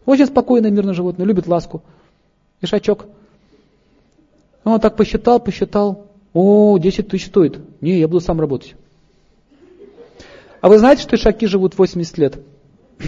Очень 0.05 0.27
спокойное, 0.27 0.71
мирное 0.71 0.93
животное, 0.93 1.25
любит 1.25 1.47
ласку. 1.47 1.83
Ишачок. 2.61 3.07
Он 4.65 4.79
так 4.81 4.97
посчитал, 4.97 5.41
посчитал. 5.41 6.09
О, 6.35 6.77
10 6.77 7.09
тысяч 7.09 7.29
стоит. 7.29 7.59
Не, 7.81 7.99
я 7.99 8.07
буду 8.07 8.21
сам 8.21 8.39
работать. 8.39 8.77
А 10.61 10.69
вы 10.69 10.79
знаете, 10.79 11.03
что 11.03 11.17
ишаки 11.17 11.47
живут 11.47 11.77
80 11.77 12.19
лет? 12.19 12.39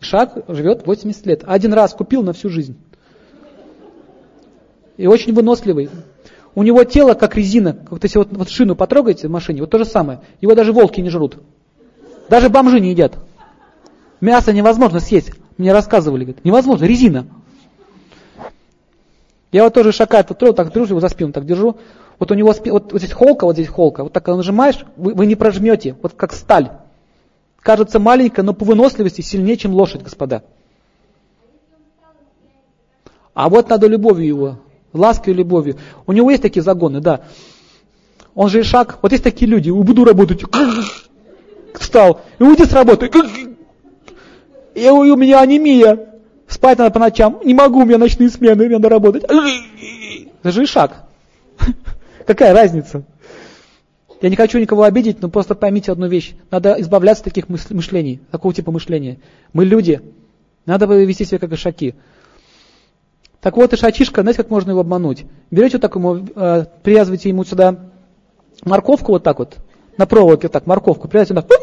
Ишак 0.00 0.44
живет 0.48 0.86
80 0.86 1.26
лет. 1.26 1.44
Один 1.46 1.72
раз 1.72 1.94
купил 1.94 2.22
на 2.22 2.32
всю 2.32 2.48
жизнь. 2.50 2.76
И 4.96 5.06
очень 5.06 5.32
выносливый. 5.32 5.88
У 6.54 6.62
него 6.62 6.84
тело 6.84 7.14
как 7.14 7.36
резина. 7.36 7.78
Вот 7.88 8.02
если 8.04 8.18
вот, 8.18 8.28
вот 8.30 8.50
шину 8.50 8.76
потрогаете 8.76 9.28
в 9.28 9.30
машине, 9.30 9.62
вот 9.62 9.70
то 9.70 9.78
же 9.78 9.84
самое. 9.86 10.20
Его 10.40 10.54
даже 10.54 10.72
волки 10.72 11.00
не 11.00 11.08
жрут. 11.08 11.38
Даже 12.28 12.50
бомжи 12.50 12.78
не 12.78 12.90
едят. 12.90 13.14
Мясо 14.20 14.52
невозможно 14.52 15.00
съесть. 15.00 15.32
Мне 15.56 15.72
рассказывали, 15.72 16.24
говорят, 16.24 16.44
невозможно, 16.44 16.84
резина. 16.84 17.26
Я 19.50 19.64
вот 19.64 19.74
тоже 19.74 19.92
шака 19.92 20.20
этот 20.20 20.38
так 20.38 20.72
держу 20.72 20.90
его 20.90 21.00
за 21.00 21.08
спину, 21.08 21.32
так 21.32 21.44
держу. 21.44 21.76
Вот 22.22 22.30
у 22.30 22.34
него 22.34 22.54
вот, 22.54 22.92
вот 22.92 23.00
здесь 23.00 23.10
холка, 23.10 23.46
вот 23.46 23.54
здесь 23.54 23.66
холка. 23.66 24.04
Вот 24.04 24.12
так 24.12 24.24
когда 24.24 24.36
нажимаешь, 24.36 24.78
вы, 24.96 25.12
вы 25.12 25.26
не 25.26 25.34
прожмете, 25.34 25.96
вот 26.02 26.12
как 26.12 26.32
сталь. 26.32 26.70
Кажется 27.58 27.98
маленькая, 27.98 28.42
но 28.42 28.54
по 28.54 28.64
выносливости 28.64 29.22
сильнее, 29.22 29.56
чем 29.56 29.72
лошадь, 29.72 30.04
господа. 30.04 30.44
А 33.34 33.48
вот 33.48 33.68
надо 33.68 33.88
любовью 33.88 34.24
его, 34.24 34.58
лаской 34.92 35.34
любовью. 35.34 35.78
У 36.06 36.12
него 36.12 36.30
есть 36.30 36.42
такие 36.42 36.62
загоны, 36.62 37.00
да. 37.00 37.22
Он 38.36 38.48
же 38.48 38.60
и 38.60 38.62
шаг. 38.62 39.00
Вот 39.02 39.10
есть 39.10 39.24
такие 39.24 39.50
люди, 39.50 39.70
буду 39.70 40.04
работать. 40.04 40.44
Встал. 41.74 42.20
И 42.38 42.44
уйди 42.44 42.66
с 42.66 42.72
работы. 42.72 43.10
И 44.76 44.88
у 44.88 45.16
меня 45.16 45.40
анемия. 45.40 46.20
Спать 46.46 46.78
надо 46.78 46.92
по 46.92 47.00
ночам. 47.00 47.40
Не 47.42 47.54
могу, 47.54 47.80
у 47.80 47.84
меня 47.84 47.98
ночные 47.98 48.30
смены, 48.30 48.66
мне 48.66 48.76
надо 48.76 48.90
работать. 48.90 49.24
Это 49.24 50.52
же 50.52 50.62
и 50.62 50.66
шаг. 50.66 51.08
Какая 52.32 52.54
разница? 52.54 53.02
Я 54.22 54.30
не 54.30 54.36
хочу 54.36 54.58
никого 54.58 54.84
обидеть, 54.84 55.20
но 55.20 55.28
просто 55.28 55.54
поймите 55.54 55.92
одну 55.92 56.08
вещь. 56.08 56.32
Надо 56.50 56.76
избавляться 56.78 57.20
от 57.20 57.24
таких 57.26 57.50
мышлений, 57.50 58.22
такого 58.30 58.54
типа 58.54 58.72
мышления. 58.72 59.18
Мы 59.52 59.66
люди. 59.66 60.00
Надо 60.64 60.86
вести 60.86 61.26
себя 61.26 61.38
как 61.38 61.52
ишаки. 61.52 61.94
Так 63.42 63.58
вот, 63.58 63.74
ишачишка, 63.74 64.22
знаете, 64.22 64.38
как 64.38 64.48
можно 64.48 64.70
его 64.70 64.80
обмануть? 64.80 65.26
Берете 65.50 65.76
вот 65.76 65.82
так 65.82 65.94
ему, 65.94 66.26
э, 66.34 66.64
привязываете 66.82 67.28
ему 67.28 67.44
сюда 67.44 67.80
морковку 68.64 69.12
вот 69.12 69.24
так 69.24 69.38
вот, 69.38 69.58
на 69.98 70.06
проволоке 70.06 70.48
так, 70.48 70.66
морковку, 70.66 71.08
привязываете 71.08 71.48
сюда. 71.48 71.62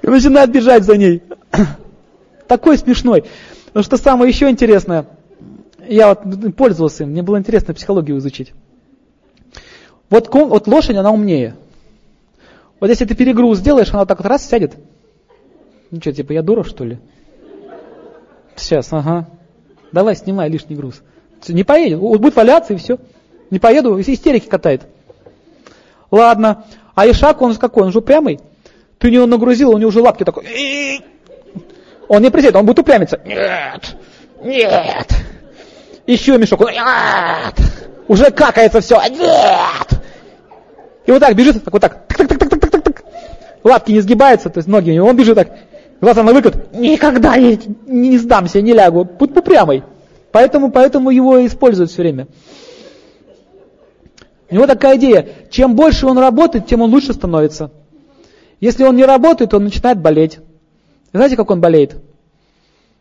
И 0.00 0.06
начинает 0.06 0.50
бежать 0.50 0.84
за 0.84 0.96
ней. 0.96 1.22
Такой 2.48 2.78
смешной. 2.78 3.24
Но 3.74 3.82
что 3.82 3.98
самое 3.98 4.30
еще 4.30 4.48
интересное– 4.48 5.04
я 5.94 6.08
вот 6.08 6.56
пользовался 6.56 7.04
им, 7.04 7.10
мне 7.10 7.22
было 7.22 7.38
интересно 7.38 7.74
психологию 7.74 8.18
изучить. 8.18 8.52
Вот, 10.08 10.32
вот 10.32 10.66
лошадь, 10.66 10.96
она 10.96 11.10
умнее. 11.10 11.56
Вот 12.78 12.88
если 12.88 13.04
ты 13.04 13.14
перегруз 13.14 13.58
сделаешь, 13.58 13.92
она 13.92 14.06
так 14.06 14.18
вот 14.18 14.26
раз 14.26 14.48
сядет. 14.48 14.74
Ну 15.90 16.00
что, 16.00 16.12
типа, 16.12 16.32
я 16.32 16.42
дура, 16.42 16.64
что 16.64 16.84
ли? 16.84 16.98
Сейчас, 18.56 18.92
ага. 18.92 19.28
давай 19.92 20.16
снимай 20.16 20.48
лишний 20.48 20.76
груз. 20.76 21.02
Не 21.48 21.64
поедет, 21.64 21.98
вот 21.98 22.20
будет 22.20 22.36
валяться 22.36 22.74
и 22.74 22.76
все. 22.76 22.98
Не 23.50 23.58
поеду, 23.58 23.98
истерики 24.00 24.48
катает. 24.48 24.82
Ладно, 26.10 26.64
а 26.94 27.08
Ишак, 27.08 27.42
он 27.42 27.54
какой, 27.56 27.84
он 27.84 27.92
же 27.92 27.98
упрямый. 27.98 28.40
Ты 28.98 29.10
него 29.10 29.26
нагрузил, 29.26 29.70
у 29.70 29.78
него 29.78 29.88
уже 29.88 30.00
лапки 30.00 30.24
такой. 30.24 30.44
Он 32.08 32.22
не 32.22 32.30
присядет, 32.30 32.56
он 32.56 32.66
будет 32.66 32.80
упрямиться. 32.80 33.20
Нет, 33.24 33.96
нет. 34.42 35.08
Еще 36.06 36.38
мешок. 36.38 36.60
Нет. 36.60 37.54
Уже 38.08 38.30
какается 38.30 38.80
все. 38.80 39.00
Нет. 39.10 40.00
И 41.06 41.12
вот 41.12 41.20
так 41.20 41.34
бежит, 41.34 41.62
так 41.62 41.72
вот 41.72 41.82
так. 41.82 42.06
Так, 42.08 42.28
так, 42.28 42.38
так, 42.38 42.48
так, 42.48 42.70
так, 42.70 42.82
так. 42.82 43.04
Лапки 43.62 43.92
не 43.92 44.00
сгибаются, 44.00 44.50
то 44.50 44.58
есть 44.58 44.68
ноги 44.68 44.90
у 44.90 44.94
него. 44.94 45.08
Он 45.08 45.16
бежит 45.16 45.36
так. 45.36 45.48
Глаза 46.00 46.22
на 46.22 46.32
выкат. 46.32 46.72
Никогда 46.72 47.36
не, 47.36 47.58
не 47.86 48.18
сдамся, 48.18 48.60
не 48.60 48.72
лягу. 48.72 49.04
Будь 49.04 49.36
упрямый. 49.36 49.84
Поэтому, 50.32 50.70
поэтому 50.70 51.10
его 51.10 51.44
используют 51.44 51.90
все 51.90 52.02
время. 52.02 52.28
У 54.50 54.54
него 54.54 54.66
такая 54.66 54.96
идея, 54.96 55.28
чем 55.50 55.76
больше 55.76 56.06
он 56.06 56.18
работает, 56.18 56.66
тем 56.66 56.82
он 56.82 56.90
лучше 56.90 57.12
становится. 57.12 57.70
Если 58.60 58.84
он 58.84 58.96
не 58.96 59.04
работает, 59.04 59.54
он 59.54 59.64
начинает 59.64 60.00
болеть. 60.00 60.38
знаете, 61.12 61.36
как 61.36 61.50
он 61.50 61.60
болеет? 61.60 61.96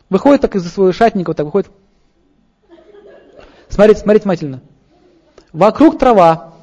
Выходит 0.10 0.42
так 0.42 0.56
из-за 0.56 0.70
своего 0.70 0.92
шатника, 0.92 1.30
вот 1.30 1.38
так 1.38 1.46
выходит. 1.46 1.70
Смотрите, 3.70 4.02
смотрите 4.02 4.24
внимательно. 4.24 4.62
Вокруг 5.54 5.98
трава. 5.98 6.54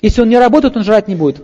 Если 0.00 0.22
он 0.22 0.28
не 0.28 0.38
работает, 0.38 0.76
он 0.76 0.84
жрать 0.84 1.08
не 1.08 1.16
будет. 1.16 1.42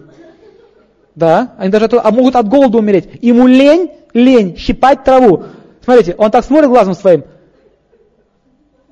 Да, 1.15 1.55
они 1.59 1.71
даже 1.71 1.87
а 1.87 2.11
могут 2.11 2.37
от 2.37 2.49
голода 2.49 2.79
умереть. 2.79 3.09
Ему 3.21 3.47
лень, 3.47 3.91
лень 4.13 4.57
щипать 4.57 5.05
траву. 5.05 5.45
Смотрите, 5.83 6.15
он 6.17 6.31
так 6.31 6.45
смотрит 6.45 6.69
глазом 6.69 6.95
своим. 6.95 7.25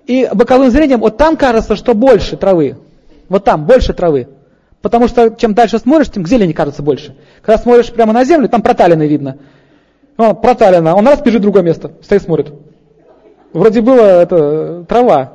И 0.06 0.28
боковым 0.32 0.70
зрением, 0.70 1.00
вот 1.00 1.16
там 1.16 1.36
кажется, 1.36 1.76
что 1.76 1.94
больше 1.94 2.36
травы. 2.36 2.76
Вот 3.28 3.44
там 3.44 3.66
больше 3.66 3.92
травы. 3.92 4.28
Потому 4.82 5.06
что 5.06 5.30
чем 5.30 5.54
дальше 5.54 5.78
смотришь, 5.78 6.10
тем 6.10 6.24
к 6.24 6.28
зелени 6.28 6.52
кажется 6.52 6.82
больше. 6.82 7.16
Когда 7.40 7.56
смотришь 7.58 7.92
прямо 7.92 8.12
на 8.12 8.24
землю, 8.24 8.48
там 8.48 8.62
проталины 8.62 9.06
видно. 9.06 9.38
О, 10.16 10.34
проталина. 10.34 10.94
Он 10.96 11.06
раз 11.06 11.22
бежит 11.22 11.40
в 11.40 11.42
другое 11.42 11.62
место, 11.62 11.92
стоит 12.02 12.22
смотрит. 12.22 12.52
Вроде 13.52 13.80
было 13.80 14.22
это 14.22 14.84
трава. 14.88 15.34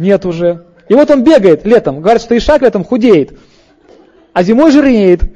Нет 0.00 0.24
уже. 0.24 0.64
И 0.88 0.94
вот 0.94 1.10
он 1.10 1.22
бегает 1.22 1.66
летом. 1.66 2.00
Говорит, 2.00 2.22
что 2.22 2.36
Ишак 2.36 2.62
летом 2.62 2.84
худеет. 2.84 3.38
А 4.32 4.42
зимой 4.42 4.72
жирнеет. 4.72 5.24
И 5.24 5.28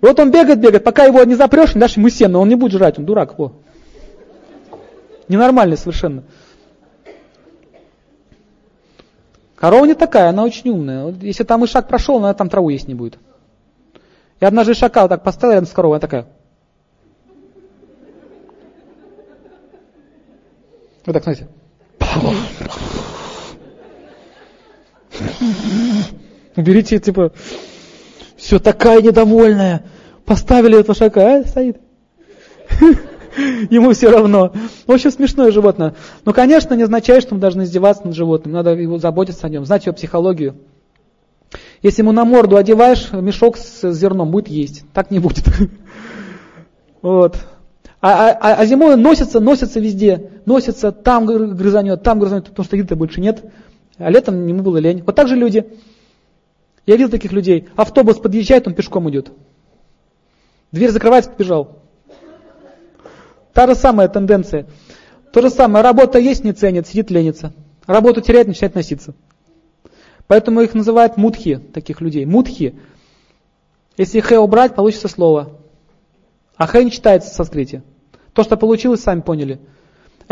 вот 0.00 0.18
он 0.18 0.30
бегает, 0.30 0.58
бегает, 0.58 0.82
пока 0.82 1.04
его 1.04 1.22
не 1.24 1.34
запрешь, 1.34 1.74
дашь 1.74 1.98
ему 1.98 2.08
сено, 2.08 2.38
он 2.38 2.48
не 2.48 2.54
будет 2.54 2.72
жрать, 2.72 2.98
он 2.98 3.04
дурак. 3.04 3.38
Во. 3.38 3.52
Ненормальный 5.28 5.76
совершенно. 5.76 6.24
Корова 9.54 9.84
не 9.84 9.94
такая, 9.94 10.30
она 10.30 10.44
очень 10.44 10.70
умная. 10.70 11.14
Если 11.20 11.44
там 11.44 11.62
ишак 11.66 11.88
прошел, 11.88 12.16
она 12.16 12.32
там 12.32 12.48
траву 12.48 12.70
есть 12.70 12.88
не 12.88 12.94
будет. 12.94 13.18
И 14.40 14.46
однажды 14.46 14.72
ишака 14.72 15.02
вот 15.02 15.08
так 15.08 15.22
поставила 15.22 15.56
рядом 15.56 15.68
с 15.68 15.72
коровой, 15.72 15.98
она 15.98 16.00
такая. 16.00 16.26
Вот 21.04 21.12
так, 21.12 21.22
смотрите. 21.22 21.48
Уберите, 26.56 26.98
типа, 26.98 27.32
все 28.36 28.58
такая 28.58 29.00
недовольная. 29.00 29.84
Поставили 30.24 30.78
этого 30.78 30.94
шака, 30.94 31.38
а, 31.38 31.44
стоит. 31.44 31.78
ему 33.70 33.92
все 33.92 34.10
равно. 34.10 34.52
В 34.86 34.92
общем, 34.92 35.10
смешное 35.10 35.50
животное. 35.50 35.94
Но, 36.24 36.32
конечно, 36.32 36.74
не 36.74 36.82
означает, 36.82 37.22
что 37.22 37.34
мы 37.34 37.40
должны 37.40 37.62
издеваться 37.62 38.06
над 38.06 38.14
животным. 38.14 38.52
Надо 38.52 38.74
его 38.74 38.98
заботиться 38.98 39.46
о 39.46 39.50
нем, 39.50 39.64
знать 39.64 39.86
его 39.86 39.94
психологию. 39.94 40.56
Если 41.82 42.02
ему 42.02 42.12
на 42.12 42.24
морду 42.24 42.56
одеваешь 42.56 43.12
мешок 43.12 43.56
с 43.56 43.92
зерном, 43.92 44.30
будет 44.30 44.48
есть. 44.48 44.84
Так 44.92 45.10
не 45.10 45.18
будет. 45.18 45.44
Вот. 47.02 47.36
А, 48.00 48.30
а, 48.30 48.54
а 48.54 48.64
зимой 48.64 48.94
носится, 48.94 49.40
носится 49.40 49.80
везде. 49.80 50.30
Носится, 50.46 50.92
там 50.92 51.26
грызанет, 51.26 52.04
там 52.04 52.20
грызанет, 52.20 52.46
потому 52.46 52.64
что 52.64 52.76
еды 52.76 52.94
больше 52.94 53.20
нет. 53.20 53.44
А 54.02 54.10
летом 54.10 54.46
ему 54.46 54.62
было 54.62 54.78
лень. 54.78 55.02
Вот 55.04 55.14
так 55.14 55.28
же 55.28 55.36
люди. 55.36 55.66
Я 56.86 56.96
видел 56.96 57.10
таких 57.10 57.32
людей. 57.32 57.68
Автобус 57.76 58.18
подъезжает, 58.18 58.66
он 58.66 58.74
пешком 58.74 59.08
идет. 59.08 59.30
Дверь 60.72 60.90
закрывается, 60.90 61.30
побежал. 61.30 61.78
Та 63.52 63.66
же 63.66 63.74
самая 63.74 64.08
тенденция. 64.08 64.66
То 65.32 65.40
же 65.42 65.50
самое, 65.50 65.84
работа 65.84 66.18
есть, 66.18 66.44
не 66.44 66.52
ценит, 66.52 66.86
сидит, 66.86 67.10
ленится. 67.10 67.52
Работу 67.86 68.20
теряет, 68.20 68.48
начинает 68.48 68.74
носиться. 68.74 69.14
Поэтому 70.26 70.60
их 70.60 70.74
называют 70.74 71.16
мудхи, 71.16 71.56
таких 71.56 72.00
людей. 72.00 72.24
Мудхи. 72.24 72.74
Если 73.96 74.20
хэ 74.20 74.38
убрать, 74.38 74.74
получится 74.74 75.08
слово. 75.08 75.58
А 76.56 76.66
хэ 76.66 76.84
не 76.84 76.90
читается 76.90 77.30
в 77.30 77.34
санскрите. 77.34 77.82
То, 78.32 78.42
что 78.42 78.56
получилось, 78.56 79.02
сами 79.02 79.20
поняли. 79.20 79.60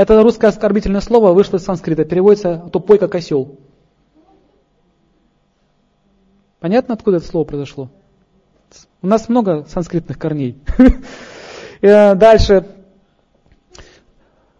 Это 0.01 0.23
русское 0.23 0.47
оскорбительное 0.47 1.03
слово 1.03 1.33
вышло 1.33 1.59
из 1.59 1.65
санскрита, 1.65 2.07
переводится 2.07 2.57
тупой 2.73 2.97
как 2.97 3.15
осел. 3.15 3.59
Понятно, 6.59 6.95
откуда 6.95 7.19
это 7.19 7.27
слово 7.27 7.45
произошло? 7.45 7.91
У 9.03 9.07
нас 9.07 9.29
много 9.29 9.67
санскритных 9.69 10.19
корней. 10.19 10.59
Э, 11.83 12.15
дальше. 12.15 12.67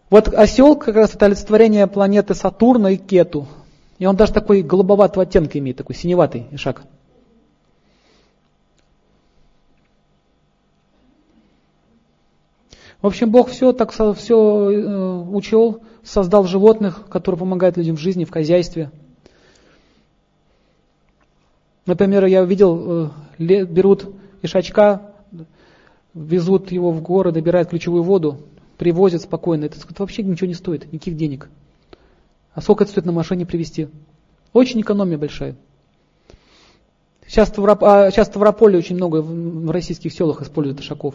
Вот 0.09 0.29
осел 0.29 0.77
как 0.77 0.95
раз 0.97 1.15
это 1.15 1.27
олицетворение 1.27 1.87
планеты 1.87 2.35
Сатурна 2.35 2.93
и 2.93 2.97
Кету. 2.97 3.47
И 3.99 4.07
он 4.07 4.17
даже 4.17 4.33
такой 4.33 4.63
голубоватого 4.63 5.25
оттенка 5.25 5.59
имеет, 5.59 5.77
такой 5.77 5.95
синеватый 5.95 6.47
шаг. 6.57 6.83
В 13.03 13.07
общем, 13.07 13.31
Бог 13.31 13.49
все 13.49 13.73
так 13.73 13.93
все 13.93 14.71
э, 14.71 15.23
учел, 15.31 15.83
создал 16.03 16.45
животных, 16.45 17.07
которые 17.09 17.39
помогают 17.39 17.77
людям 17.79 17.97
в 17.97 18.01
жизни, 18.01 18.25
в 18.25 18.31
хозяйстве. 18.31 18.91
Например, 21.87 22.27
я 22.27 22.45
видел, 22.45 23.13
э, 23.39 23.65
берут 23.65 24.15
ишачка, 24.43 25.13
везут 26.13 26.73
его 26.73 26.91
в 26.91 27.01
горы, 27.01 27.33
добирают 27.33 27.71
ключевую 27.71 28.03
воду, 28.03 28.39
привозят 28.77 29.23
спокойно. 29.23 29.65
Это, 29.65 29.79
вообще 29.99 30.23
ничего 30.23 30.49
не 30.49 30.55
стоит, 30.55 30.93
никаких 30.93 31.17
денег. 31.17 31.49
А 32.53 32.61
сколько 32.61 32.85
это 32.85 32.91
стоит 32.91 33.07
на 33.07 33.13
машине 33.13 33.47
привезти? 33.47 33.89
Очень 34.53 34.83
экономия 34.83 35.17
большая. 35.17 35.57
Сейчас 37.27 37.57
в, 37.57 37.79
а, 37.83 38.11
Ставрополе 38.11 38.77
очень 38.77 38.97
много 38.97 39.23
в 39.23 39.71
российских 39.71 40.13
селах 40.13 40.43
используют 40.43 40.81
ишаков. 40.81 41.15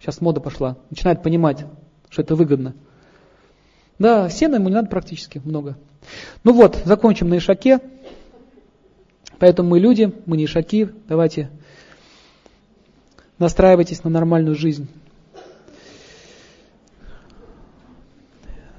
Сейчас 0.00 0.20
мода 0.20 0.40
пошла. 0.40 0.76
Начинают 0.90 1.22
понимать, 1.22 1.64
что 2.08 2.22
это 2.22 2.34
выгодно. 2.34 2.74
Да, 3.98 4.28
сена 4.30 4.56
ему 4.56 4.68
не 4.68 4.74
надо 4.74 4.88
практически 4.88 5.40
много. 5.44 5.76
Ну 6.44 6.52
вот, 6.52 6.80
закончим 6.84 7.28
на 7.28 7.38
ишаке. 7.38 7.80
Поэтому 9.38 9.70
мы 9.70 9.80
люди, 9.80 10.12
мы 10.26 10.36
не 10.36 10.44
ишаки. 10.44 10.88
Давайте 11.08 11.50
настраивайтесь 13.38 14.04
на 14.04 14.10
нормальную 14.10 14.54
жизнь. 14.54 14.88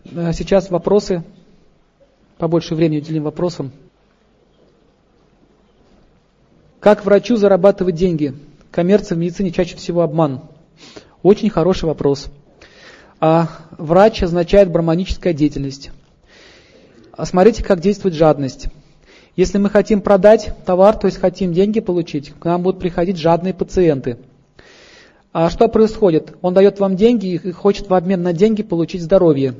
Сейчас 0.05 0.69
вопросы. 0.69 1.23
Побольше 2.37 2.73
времени 2.73 2.99
уделим 2.99 3.23
вопросам. 3.23 3.71
Как 6.79 7.03
врачу 7.03 7.35
зарабатывать 7.35 7.95
деньги? 7.95 8.33
Коммерция 8.71 9.17
в 9.17 9.19
медицине 9.19 9.51
чаще 9.51 9.75
всего 9.75 10.01
обман. 10.01 10.41
Очень 11.21 11.49
хороший 11.49 11.85
вопрос. 11.85 12.27
А 13.19 13.49
врач 13.77 14.23
означает 14.23 14.71
браманическая 14.71 15.33
деятельность. 15.33 15.91
А 17.11 17.25
смотрите, 17.25 17.63
как 17.63 17.81
действует 17.81 18.15
жадность. 18.15 18.67
Если 19.35 19.57
мы 19.57 19.69
хотим 19.69 20.01
продать 20.01 20.51
товар, 20.65 20.97
то 20.97 21.07
есть 21.07 21.19
хотим 21.19 21.53
деньги 21.53 21.81
получить, 21.81 22.33
к 22.39 22.45
нам 22.45 22.61
будут 22.61 22.79
приходить 22.79 23.17
жадные 23.17 23.53
пациенты. 23.53 24.17
А 25.31 25.49
что 25.49 25.67
происходит? 25.67 26.35
Он 26.41 26.53
дает 26.53 26.79
вам 26.79 26.95
деньги 26.95 27.27
и 27.27 27.51
хочет 27.51 27.89
в 27.89 27.93
обмен 27.93 28.23
на 28.23 28.33
деньги 28.33 28.63
получить 28.63 29.01
здоровье. 29.01 29.55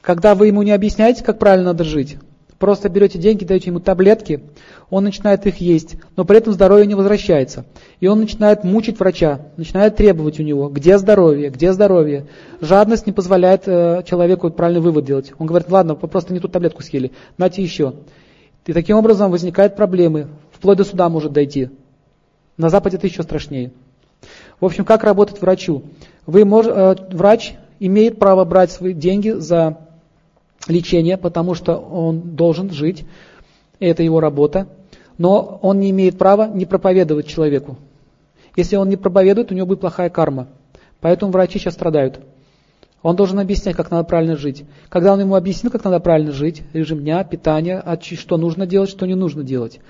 Когда 0.00 0.34
вы 0.34 0.48
ему 0.48 0.62
не 0.62 0.72
объясняете, 0.72 1.22
как 1.22 1.38
правильно 1.38 1.66
надо 1.66 1.84
жить, 1.84 2.16
просто 2.64 2.88
берете 2.88 3.18
деньги, 3.18 3.44
даете 3.44 3.68
ему 3.68 3.78
таблетки, 3.78 4.42
он 4.88 5.04
начинает 5.04 5.46
их 5.46 5.58
есть, 5.58 5.96
но 6.16 6.24
при 6.24 6.38
этом 6.38 6.54
здоровье 6.54 6.86
не 6.86 6.94
возвращается. 6.94 7.66
И 8.00 8.06
он 8.06 8.20
начинает 8.20 8.64
мучить 8.64 8.98
врача, 8.98 9.42
начинает 9.58 9.96
требовать 9.96 10.40
у 10.40 10.42
него, 10.42 10.70
где 10.70 10.96
здоровье, 10.96 11.50
где 11.50 11.74
здоровье. 11.74 12.26
Жадность 12.62 13.06
не 13.06 13.12
позволяет 13.12 13.64
э, 13.66 14.02
человеку 14.06 14.48
правильный 14.48 14.80
вывод 14.80 15.04
делать. 15.04 15.34
Он 15.38 15.46
говорит, 15.46 15.68
ладно, 15.68 15.94
вы 15.94 16.08
просто 16.08 16.32
не 16.32 16.40
ту 16.40 16.48
таблетку 16.48 16.82
съели, 16.82 17.12
нате 17.36 17.62
еще. 17.62 17.96
И 18.64 18.72
таким 18.72 18.96
образом 18.96 19.30
возникают 19.30 19.76
проблемы, 19.76 20.28
вплоть 20.50 20.78
до 20.78 20.84
суда 20.84 21.10
может 21.10 21.32
дойти. 21.32 21.68
На 22.56 22.70
Западе 22.70 22.96
это 22.96 23.06
еще 23.06 23.22
страшнее. 23.24 23.72
В 24.58 24.64
общем, 24.64 24.86
как 24.86 25.04
работать 25.04 25.38
врачу? 25.42 25.82
Вы 26.24 26.46
мож, 26.46 26.64
э, 26.66 26.94
врач 27.12 27.56
имеет 27.78 28.18
право 28.18 28.46
брать 28.46 28.72
свои 28.72 28.94
деньги 28.94 29.32
за 29.32 29.80
лечение, 30.68 31.16
потому 31.16 31.54
что 31.54 31.76
он 31.76 32.36
должен 32.36 32.70
жить, 32.70 33.04
это 33.80 34.02
его 34.02 34.20
работа, 34.20 34.68
но 35.18 35.58
он 35.62 35.80
не 35.80 35.90
имеет 35.90 36.18
права 36.18 36.48
не 36.48 36.66
проповедовать 36.66 37.26
человеку. 37.26 37.76
Если 38.56 38.76
он 38.76 38.88
не 38.88 38.96
проповедует, 38.96 39.50
у 39.50 39.54
него 39.54 39.66
будет 39.66 39.80
плохая 39.80 40.10
карма. 40.10 40.48
Поэтому 41.00 41.32
врачи 41.32 41.58
сейчас 41.58 41.74
страдают. 41.74 42.20
Он 43.02 43.16
должен 43.16 43.38
объяснять, 43.38 43.76
как 43.76 43.90
надо 43.90 44.04
правильно 44.04 44.36
жить. 44.36 44.64
Когда 44.88 45.12
он 45.12 45.20
ему 45.20 45.34
объяснил, 45.34 45.70
как 45.70 45.84
надо 45.84 46.00
правильно 46.00 46.32
жить, 46.32 46.62
режим 46.72 47.00
дня, 47.00 47.22
питание, 47.24 47.82
что 48.00 48.38
нужно 48.38 48.66
делать, 48.66 48.88
что 48.88 49.06
не 49.06 49.14
нужно 49.14 49.42
делать, 49.42 49.80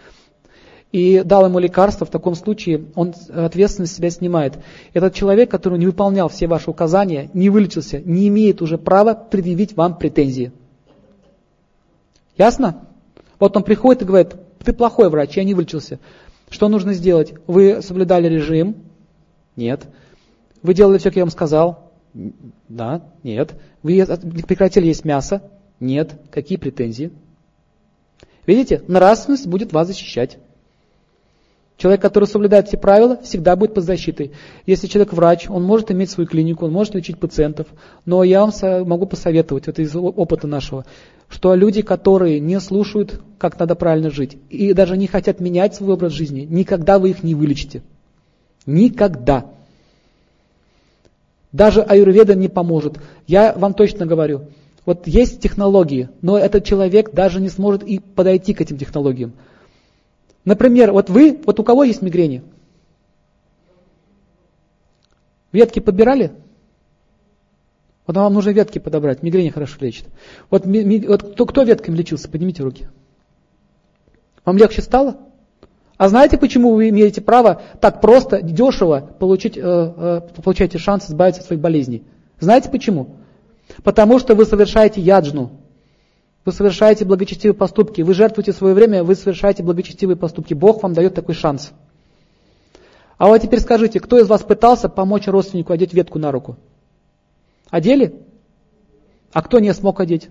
и 0.95 1.23
дал 1.25 1.45
ему 1.47 1.59
лекарство, 1.59 2.07
в 2.07 2.11
таком 2.11 2.37
случае 2.37 2.85
он 2.95 3.15
ответственность 3.33 3.97
себя 3.97 4.11
снимает. 4.11 4.55
Этот 4.93 5.13
человек, 5.13 5.51
который 5.51 5.77
не 5.77 5.87
выполнял 5.87 6.29
все 6.29 6.47
ваши 6.47 6.71
указания, 6.71 7.31
не 7.35 7.51
вылечился, 7.51 8.01
не 8.05 8.29
имеет 8.29 8.63
уже 8.63 8.79
права 8.79 9.15
предъявить 9.15 9.77
вам 9.77 9.99
претензии. 9.99 10.53
Ясно? 12.37 12.89
Вот 13.39 13.57
он 13.57 13.63
приходит 13.63 14.03
и 14.03 14.05
говорит, 14.05 14.35
ты 14.65 14.73
плохой 14.73 15.09
врач, 15.09 15.37
я 15.37 15.45
не 15.45 15.55
вылечился. 15.55 15.99
Что 16.51 16.69
нужно 16.69 16.95
сделать? 16.95 17.35
Вы 17.47 17.83
соблюдали 17.83 18.29
режим? 18.29 18.77
Нет. 19.57 19.87
Вы 20.63 20.75
делали 20.75 20.99
все, 20.99 21.11
как 21.11 21.17
я 21.17 21.23
вам 21.25 21.31
сказал? 21.31 21.93
Да, 22.69 23.03
нет. 23.23 23.55
Вы 23.83 24.05
прекратили 24.47 24.87
есть 24.87 25.05
мясо? 25.05 25.43
Нет. 25.81 26.13
Какие 26.31 26.59
претензии? 26.59 27.13
Видите, 28.47 28.83
нравственность 28.89 29.47
будет 29.47 29.73
вас 29.73 29.89
защищать. 29.89 30.39
Человек, 31.77 32.01
который 32.03 32.27
соблюдает 32.27 32.69
все 32.69 32.77
правила, 32.77 33.19
всегда 33.23 33.57
будет 33.57 33.75
под 33.75 33.85
защитой. 33.85 34.31
Если 34.65 34.87
человек 34.87 35.13
врач, 35.13 35.51
он 35.51 35.65
может 35.65 35.91
иметь 35.91 36.11
свою 36.11 36.29
клинику, 36.29 36.67
он 36.67 36.73
может 36.73 36.95
лечить 36.95 37.19
пациентов. 37.19 37.67
Но 38.07 38.23
я 38.23 38.47
вам 38.47 38.53
могу 38.89 39.07
посоветовать, 39.07 39.67
это 39.67 39.83
из 39.83 39.95
опыта 39.97 40.47
нашего, 40.47 40.85
что 41.29 41.55
люди, 41.55 41.83
которые 41.83 42.39
не 42.39 42.61
слушают, 42.61 43.21
как 43.39 43.59
надо 43.59 43.75
правильно 43.75 44.11
жить, 44.11 44.39
и 44.51 44.73
даже 44.73 44.97
не 44.97 45.09
хотят 45.09 45.41
менять 45.41 45.75
свой 45.75 45.95
образ 45.95 46.13
жизни, 46.13 46.47
никогда 46.49 46.99
вы 46.99 47.11
их 47.11 47.25
не 47.25 47.35
вылечите. 47.35 47.83
Никогда. 48.67 49.47
Даже 51.51 51.83
аюрведа 51.83 52.35
не 52.35 52.49
поможет. 52.49 52.99
Я 53.27 53.53
вам 53.53 53.75
точно 53.75 54.07
говорю. 54.07 54.43
Вот 54.87 55.07
есть 55.07 55.41
технологии, 55.41 56.09
но 56.21 56.39
этот 56.39 56.65
человек 56.65 57.13
даже 57.13 57.41
не 57.41 57.49
сможет 57.49 57.83
и 57.83 57.99
подойти 57.99 58.55
к 58.55 58.61
этим 58.61 58.77
технологиям. 58.77 59.33
Например, 60.45 60.93
вот 60.93 61.09
вы, 61.11 61.41
вот 61.45 61.59
у 61.59 61.65
кого 61.65 61.85
есть 61.85 62.03
мигрени? 62.03 62.43
Ветки 65.53 65.81
подбирали? 65.81 66.33
Вот 68.07 68.17
вам 68.17 68.35
нужно 68.35 68.51
ветки 68.51 68.79
подобрать, 68.79 69.23
мигрени 69.23 69.49
хорошо 69.49 69.79
лечит. 69.81 70.07
Вот, 70.51 70.67
ми, 70.67 71.07
вот 71.07 71.35
кто, 71.35 71.47
кто 71.47 71.63
ветками 71.63 71.97
лечился, 71.97 72.29
поднимите 72.29 72.63
руки. 72.63 72.89
Вам 74.45 74.59
легче 74.59 74.83
стало? 74.83 75.17
А 75.97 76.09
знаете, 76.09 76.37
почему 76.37 76.75
вы 76.75 76.91
имеете 76.91 77.23
право 77.23 77.63
так 77.81 78.01
просто, 78.01 78.43
дешево 78.43 79.01
получить, 79.19 79.57
э, 79.57 79.63
э, 79.63 80.21
получаете 80.43 80.77
шанс 80.77 81.09
избавиться 81.09 81.41
от 81.41 81.47
своих 81.47 81.63
болезней? 81.63 82.03
Знаете 82.41 82.69
почему? 82.69 83.17
Потому 83.83 84.19
что 84.19 84.35
вы 84.35 84.45
совершаете 84.45 85.01
яджну. 85.01 85.53
Вы 86.45 86.53
совершаете 86.53 87.05
благочестивые 87.05 87.57
поступки. 87.57 88.03
Вы 88.03 88.13
жертвуете 88.15 88.53
свое 88.53 88.75
время, 88.75 89.03
вы 89.03 89.15
совершаете 89.15 89.63
благочестивые 89.63 90.17
поступки. 90.17 90.53
Бог 90.53 90.83
вам 90.83 90.93
дает 90.93 91.15
такой 91.15 91.35
шанс. 91.35 91.73
А 93.17 93.29
вот 93.29 93.39
теперь 93.41 93.61
скажите, 93.61 94.01
кто 94.01 94.19
из 94.19 94.29
вас 94.29 94.43
пытался 94.43 94.89
помочь 94.89 95.27
родственнику 95.27 95.73
одеть 95.73 95.95
ветку 95.95 96.19
на 96.19 96.31
руку? 96.33 96.57
Одели? 97.71 98.21
А 99.33 99.41
кто 99.43 99.59
не 99.59 99.73
смог 99.73 100.01
одеть? 100.01 100.29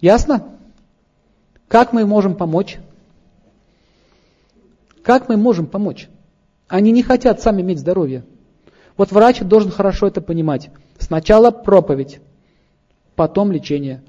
Ясно? 0.00 0.56
Как 1.68 1.92
мы 1.92 2.06
можем 2.06 2.36
помочь? 2.36 2.78
Как 5.02 5.28
мы 5.28 5.36
можем 5.36 5.66
помочь? 5.66 6.08
Они 6.68 6.92
не 6.92 7.02
хотят 7.02 7.40
сами 7.40 7.62
иметь 7.62 7.80
здоровье. 7.80 8.24
Вот 8.96 9.10
врач 9.10 9.40
должен 9.40 9.70
хорошо 9.70 10.06
это 10.06 10.20
понимать. 10.20 10.70
Сначала 10.98 11.50
проповедь, 11.50 12.20
потом 13.16 13.52
лечение. 13.52 14.02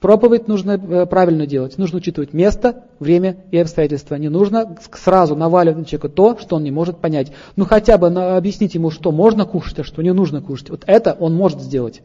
Проповедь 0.00 0.46
нужно 0.46 0.72
э, 0.72 1.06
правильно 1.06 1.46
делать. 1.46 1.78
Нужно 1.78 1.98
учитывать 1.98 2.32
место, 2.32 2.84
время 3.00 3.38
и 3.50 3.58
обстоятельства. 3.58 4.16
Не 4.16 4.28
нужно 4.28 4.76
сразу 4.92 5.34
наваливать 5.34 5.78
на 5.78 5.84
человека 5.84 6.08
то, 6.08 6.38
что 6.38 6.56
он 6.56 6.64
не 6.64 6.70
может 6.70 6.98
понять. 6.98 7.32
Ну 7.56 7.64
хотя 7.64 7.98
бы 7.98 8.08
объяснить 8.08 8.74
ему, 8.74 8.90
что 8.90 9.10
можно 9.10 9.46
кушать, 9.46 9.80
а 9.80 9.84
что 9.84 10.02
не 10.02 10.12
нужно 10.12 10.42
кушать. 10.42 10.70
Вот 10.70 10.84
это 10.86 11.16
он 11.18 11.34
может 11.34 11.60
сделать. 11.60 12.02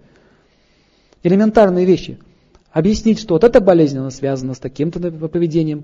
Элементарные 1.23 1.85
вещи– 1.85 2.17
объяснить, 2.71 3.19
что 3.19 3.35
вот 3.35 3.43
эта 3.43 3.61
болезнь, 3.61 3.97
она 3.97 4.11
связана 4.11 4.53
с 4.53 4.59
таким-то 4.59 4.99
поведением. 5.27 5.83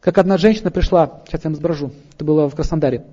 Как 0.00 0.18
одна 0.18 0.36
женщина 0.36 0.70
пришла, 0.70 1.22
сейчас 1.26 1.44
я 1.44 1.50
вам 1.50 1.56
сброжу, 1.56 1.92
это 2.14 2.24
было 2.24 2.48
в 2.48 2.54
Краснодаре. 2.54 3.04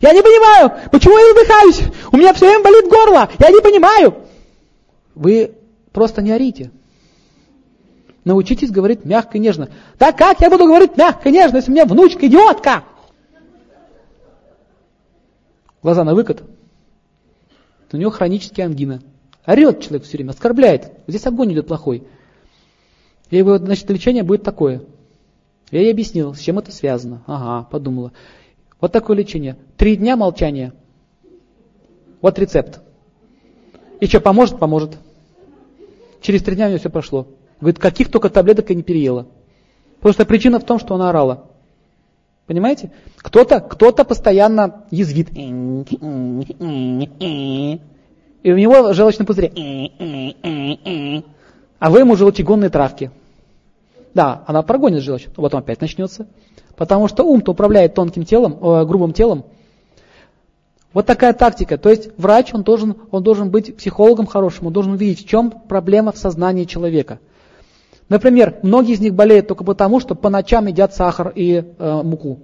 Я 0.00 0.12
не 0.12 0.22
понимаю, 0.22 0.72
почему 0.90 1.16
я 1.18 1.34
задыхаюсь? 1.34 1.82
У 2.12 2.16
меня 2.16 2.32
все 2.34 2.46
время 2.46 2.64
болит 2.64 2.90
горло, 2.90 3.28
я 3.38 3.50
не 3.50 3.60
понимаю. 3.60 4.14
Вы 5.14 5.54
просто 5.92 6.22
не 6.22 6.32
орите. 6.32 6.70
Научитесь 8.24 8.70
говорить 8.70 9.04
мягко 9.04 9.38
и 9.38 9.40
нежно. 9.40 9.70
Да 9.98 10.12
как 10.12 10.40
я 10.40 10.50
буду 10.50 10.66
говорить 10.66 10.96
мягко 10.96 11.28
и 11.28 11.32
нежно, 11.32 11.56
если 11.56 11.70
у 11.70 11.74
меня 11.74 11.86
внучка 11.86 12.26
идиотка? 12.26 12.84
Глаза 15.82 16.04
на 16.04 16.14
выкат. 16.14 16.42
У 17.92 17.96
него 17.96 18.10
хроническая 18.10 18.66
ангина. 18.66 19.00
Орет 19.46 19.80
человек 19.80 20.02
все 20.02 20.16
время, 20.18 20.30
оскорбляет. 20.30 20.92
Здесь 21.06 21.24
огонь 21.26 21.52
идет 21.52 21.68
плохой. 21.68 22.02
Я 23.30 23.38
его, 23.38 23.58
значит, 23.58 23.88
лечение 23.90 24.24
будет 24.24 24.42
такое. 24.42 24.82
Я 25.70 25.80
ей 25.80 25.92
объяснил, 25.92 26.34
с 26.34 26.40
чем 26.40 26.58
это 26.58 26.72
связано. 26.72 27.22
Ага, 27.26 27.68
подумала. 27.70 28.12
Вот 28.80 28.92
такое 28.92 29.16
лечение. 29.16 29.56
Три 29.76 29.96
дня 29.96 30.16
молчания. 30.16 30.72
Вот 32.20 32.38
рецепт. 32.38 32.80
И 34.00 34.06
что, 34.06 34.20
поможет? 34.20 34.58
Поможет. 34.58 34.98
Через 36.20 36.42
три 36.42 36.56
дня 36.56 36.66
у 36.66 36.68
нее 36.68 36.78
все 36.78 36.90
прошло. 36.90 37.28
Говорит, 37.60 37.78
каких 37.78 38.10
только 38.10 38.28
таблеток 38.28 38.68
я 38.70 38.76
не 38.76 38.82
переела. 38.82 39.26
Просто 40.00 40.26
причина 40.26 40.60
в 40.60 40.64
том, 40.64 40.78
что 40.78 40.94
она 40.94 41.10
орала. 41.10 41.46
Понимаете? 42.46 42.90
Кто-то 43.16 43.60
кто 43.60 43.92
постоянно 43.92 44.84
язвит 44.90 45.30
и 48.46 48.52
у 48.52 48.56
него 48.56 48.92
желчный 48.92 49.26
пузырь. 49.26 49.50
А 51.78 51.90
вы 51.90 51.98
ему 51.98 52.14
желчегонные 52.14 52.70
травки. 52.70 53.10
Да, 54.14 54.44
она 54.46 54.62
прогонит 54.62 55.02
желчь, 55.02 55.26
вот 55.36 55.52
он 55.52 55.60
опять 55.60 55.80
начнется. 55.80 56.28
Потому 56.76 57.08
что 57.08 57.24
ум-то 57.24 57.52
управляет 57.52 57.94
тонким 57.94 58.24
телом, 58.24 58.58
э, 58.60 58.84
грубым 58.84 59.12
телом. 59.12 59.44
Вот 60.92 61.06
такая 61.06 61.32
тактика. 61.32 61.76
То 61.78 61.90
есть 61.90 62.10
врач, 62.16 62.54
он 62.54 62.62
должен, 62.62 62.96
он 63.10 63.22
должен 63.22 63.50
быть 63.50 63.76
психологом 63.76 64.26
хорошим, 64.26 64.68
он 64.68 64.72
должен 64.72 64.92
увидеть, 64.92 65.24
в 65.24 65.28
чем 65.28 65.50
проблема 65.50 66.12
в 66.12 66.18
сознании 66.18 66.64
человека. 66.64 67.18
Например, 68.08 68.58
многие 68.62 68.94
из 68.94 69.00
них 69.00 69.14
болеют 69.14 69.48
только 69.48 69.64
потому, 69.64 70.00
что 70.00 70.14
по 70.14 70.30
ночам 70.30 70.66
едят 70.66 70.94
сахар 70.94 71.32
и 71.34 71.64
э, 71.78 72.02
муку. 72.02 72.38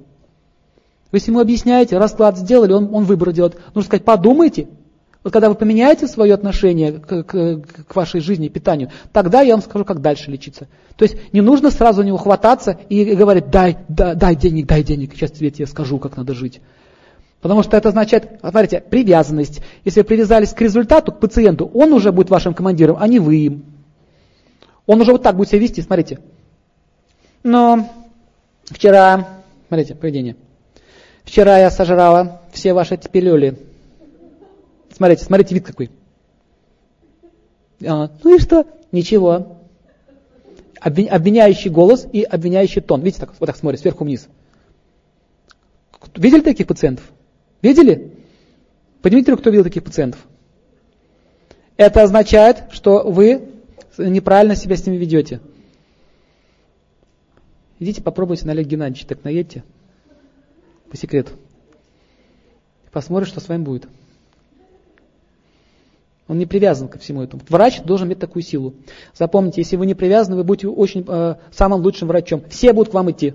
Вы 1.12 1.18
ему 1.26 1.40
объясняете, 1.40 1.98
расклад 1.98 2.38
сделали, 2.38 2.72
он, 2.72 2.92
он 2.92 3.04
выбор 3.04 3.32
делает. 3.32 3.58
Нужно 3.74 3.86
сказать, 3.86 4.04
подумайте, 4.04 4.68
вот 5.23 5.33
когда 5.33 5.49
вы 5.49 5.55
поменяете 5.55 6.09
свое 6.09 6.34
отношение 6.34 6.92
к, 6.92 7.23
к, 7.23 7.62
к 7.89 7.94
вашей 7.94 8.20
жизни, 8.20 8.49
питанию, 8.49 8.91
тогда 9.12 9.42
я 9.42 9.55
вам 9.55 9.62
скажу, 9.62 9.84
как 9.84 10.01
дальше 10.01 10.31
лечиться. 10.31 10.67
То 10.97 11.05
есть 11.05 11.17
не 11.33 11.41
нужно 11.41 11.70
сразу 11.70 12.02
него 12.02 12.17
хвататься 12.17 12.78
и 12.89 13.15
говорить, 13.15 13.49
дай, 13.49 13.78
дай, 13.89 14.17
дай 14.17 14.34
денег, 14.34 14.67
дай 14.67 14.83
денег, 14.83 15.15
сейчас 15.15 15.31
тебе 15.31 15.52
я 15.57 15.67
скажу, 15.67 15.99
как 15.99 16.17
надо 16.17 16.34
жить. 16.34 16.60
Потому 17.41 17.62
что 17.62 17.76
это 17.76 17.89
означает, 17.89 18.41
смотрите, 18.41 18.81
привязанность. 18.81 19.62
Если 19.84 20.01
вы 20.01 20.05
привязались 20.05 20.52
к 20.52 20.60
результату, 20.60 21.12
к 21.12 21.20
пациенту, 21.20 21.70
он 21.73 21.92
уже 21.92 22.12
будет 22.12 22.31
вашим 22.31 22.55
командиром, 22.55 22.97
а 22.99 23.07
не 23.07 23.18
вы 23.18 23.36
им. 23.36 23.65
Он 24.86 25.01
уже 25.01 25.12
вот 25.12 25.23
так 25.23 25.36
будет 25.36 25.49
себя 25.49 25.60
вести, 25.60 25.83
смотрите. 25.83 26.18
Но 27.44 27.89
вчера, 28.65 29.28
смотрите, 29.68 29.94
поведение. 29.94 30.36
Вчера 31.25 31.59
я 31.59 31.70
сожрала 31.70 32.42
все 32.52 32.73
ваши 32.73 32.97
пилюли. 32.97 33.72
Смотрите, 35.02 35.24
смотрите, 35.24 35.55
вид 35.56 35.66
какой. 35.66 35.90
А, 37.84 38.08
ну 38.22 38.36
и 38.36 38.39
что? 38.39 38.68
Ничего. 38.92 39.58
Обвиняющий 40.78 41.70
голос 41.70 42.06
и 42.12 42.22
обвиняющий 42.22 42.81
тон. 42.81 43.02
Видите, 43.02 43.22
так, 43.22 43.34
вот 43.40 43.47
так 43.47 43.56
смотрит, 43.56 43.81
сверху 43.81 44.05
вниз. 44.05 44.28
Видели 46.14 46.40
таких 46.40 46.68
пациентов? 46.68 47.05
Видели? 47.62 48.12
Поднимите 49.00 49.32
руку, 49.32 49.40
кто 49.40 49.50
видел 49.50 49.64
таких 49.64 49.82
пациентов. 49.82 50.24
Это 51.76 52.05
означает, 52.05 52.66
что 52.70 53.02
вы 53.02 53.48
неправильно 53.98 54.55
себя 54.55 54.76
с 54.76 54.86
ними 54.86 54.98
ведете. 54.98 55.40
Идите 57.81 58.00
попробуйте 58.02 58.47
на 58.47 58.52
Олег 58.52 58.68
Геннадьевича, 58.68 59.08
так 59.08 59.24
наедьте. 59.24 59.64
По 60.90 60.97
секрету. 60.97 61.32
Посмотрит, 62.92 63.28
что 63.28 63.40
с 63.40 63.48
вами 63.48 63.64
будет. 63.64 63.89
Он 66.32 66.38
не 66.38 66.46
привязан 66.46 66.88
ко 66.88 66.98
всему 66.98 67.20
этому. 67.20 67.42
Врач 67.50 67.82
должен 67.82 68.08
иметь 68.08 68.18
такую 68.18 68.42
силу. 68.42 68.72
Запомните, 69.14 69.60
если 69.60 69.76
вы 69.76 69.84
не 69.84 69.92
привязаны, 69.92 70.34
вы 70.34 70.44
будете 70.44 70.66
очень 70.66 71.04
э, 71.06 71.34
самым 71.50 71.82
лучшим 71.82 72.08
врачом. 72.08 72.42
Все 72.48 72.72
будут 72.72 72.90
к 72.90 72.94
вам 72.94 73.10
идти. 73.10 73.34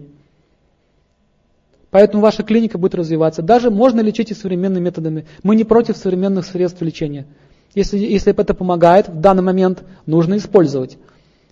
Поэтому 1.92 2.24
ваша 2.24 2.42
клиника 2.42 2.80
будет 2.80 2.96
развиваться. 2.96 3.44
Даже 3.44 3.70
можно 3.70 4.00
лечить 4.00 4.32
и 4.32 4.34
современными 4.34 4.86
методами. 4.86 5.28
Мы 5.44 5.56
не 5.56 5.64
против 5.64 5.96
современных 5.96 6.48
средств 6.48 6.82
лечения. 6.82 7.28
Если, 7.76 8.00
если 8.00 8.34
это 8.34 8.56
помогает 8.56 9.10
в 9.10 9.22
данный 9.22 9.44
момент, 9.44 9.84
нужно 10.08 10.38
использовать. 10.38 10.98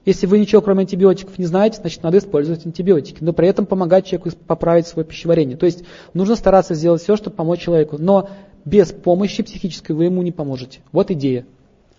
Если 0.04 0.26
вы 0.26 0.40
ничего 0.40 0.64
кроме 0.64 0.82
антибиотиков 0.82 1.38
не 1.38 1.46
знаете, 1.46 1.78
значит 1.80 2.02
надо 2.02 2.18
использовать 2.18 2.66
антибиотики, 2.66 3.24
но 3.24 3.34
при 3.34 3.48
этом 3.48 3.68
помогать 3.68 4.08
человеку 4.08 4.36
поправить 4.48 4.88
свое 4.88 5.08
пищеварение. 5.08 5.58
То 5.58 5.68
есть 5.68 5.84
нужно 6.16 6.38
стараться 6.38 6.74
сделать 6.74 7.04
все, 7.04 7.16
чтобы 7.16 7.36
помочь 7.36 7.60
человеку, 7.60 7.98
но 8.00 8.30
без 8.66 8.92
помощи 8.92 9.44
психической 9.44 9.96
вы 9.96 10.06
ему 10.06 10.22
не 10.22 10.32
поможете. 10.32 10.80
Вот 10.92 11.12
идея. 11.12 11.46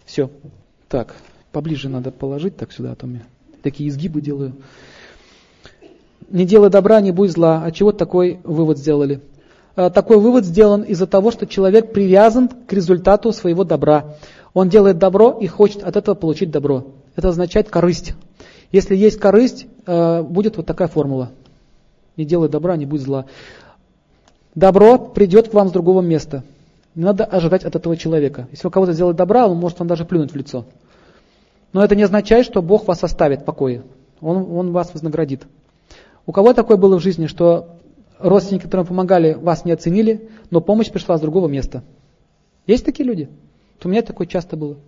Все. 0.04 0.30
Так, 0.88 1.16
поближе 1.52 1.88
надо 1.88 2.10
положить 2.10 2.56
так 2.56 2.72
сюда, 2.72 2.92
а 2.92 2.96
то 2.96 3.06
мне 3.06 3.22
такие 3.66 3.88
изгибы 3.88 4.20
делаю. 4.20 4.52
Не 6.30 6.44
делай 6.44 6.70
добра, 6.70 7.00
не 7.00 7.10
будь 7.10 7.32
зла. 7.32 7.62
А 7.64 7.72
чего 7.72 7.90
такой 7.90 8.38
вывод 8.44 8.78
сделали? 8.78 9.20
А, 9.74 9.90
такой 9.90 10.18
вывод 10.18 10.44
сделан 10.44 10.82
из-за 10.82 11.08
того, 11.08 11.32
что 11.32 11.48
человек 11.48 11.92
привязан 11.92 12.48
к 12.48 12.72
результату 12.72 13.32
своего 13.32 13.64
добра. 13.64 14.14
Он 14.54 14.68
делает 14.68 14.98
добро 14.98 15.36
и 15.40 15.48
хочет 15.48 15.82
от 15.82 15.96
этого 15.96 16.14
получить 16.14 16.52
добро. 16.52 16.86
Это 17.16 17.30
означает 17.30 17.68
корысть. 17.68 18.14
Если 18.70 18.94
есть 18.94 19.18
корысть, 19.18 19.66
а, 19.84 20.22
будет 20.22 20.56
вот 20.58 20.66
такая 20.66 20.86
формула. 20.86 21.32
Не 22.16 22.24
делай 22.24 22.48
добра, 22.48 22.76
не 22.76 22.86
будь 22.86 23.00
зла. 23.00 23.26
Добро 24.54 24.96
придет 24.96 25.48
к 25.48 25.54
вам 25.54 25.70
с 25.70 25.72
другого 25.72 26.02
места. 26.02 26.44
Не 26.96 27.04
надо 27.04 27.24
ожидать 27.24 27.64
от 27.64 27.76
этого 27.76 27.94
человека. 27.94 28.48
Если 28.50 28.66
у 28.66 28.70
кого-то 28.70 28.94
сделать 28.94 29.16
добра, 29.16 29.46
он 29.46 29.58
может 29.58 29.78
вам 29.78 29.86
даже 29.86 30.06
плюнуть 30.06 30.32
в 30.32 30.36
лицо. 30.36 30.64
Но 31.74 31.84
это 31.84 31.94
не 31.94 32.02
означает, 32.02 32.46
что 32.46 32.62
Бог 32.62 32.88
вас 32.88 33.04
оставит 33.04 33.42
в 33.42 33.44
покое. 33.44 33.82
Он, 34.22 34.50
он 34.50 34.72
вас 34.72 34.94
вознаградит. 34.94 35.46
У 36.24 36.32
кого 36.32 36.54
такое 36.54 36.78
было 36.78 36.98
в 36.98 37.02
жизни, 37.02 37.26
что 37.26 37.76
родственники, 38.18 38.64
которые 38.64 38.86
помогали, 38.86 39.34
вас 39.34 39.66
не 39.66 39.72
оценили, 39.72 40.30
но 40.50 40.62
помощь 40.62 40.90
пришла 40.90 41.18
с 41.18 41.20
другого 41.20 41.48
места? 41.48 41.84
Есть 42.66 42.86
такие 42.86 43.06
люди? 43.06 43.28
у 43.84 43.88
меня 43.88 44.00
такое 44.00 44.26
часто 44.26 44.56
было. 44.56 44.78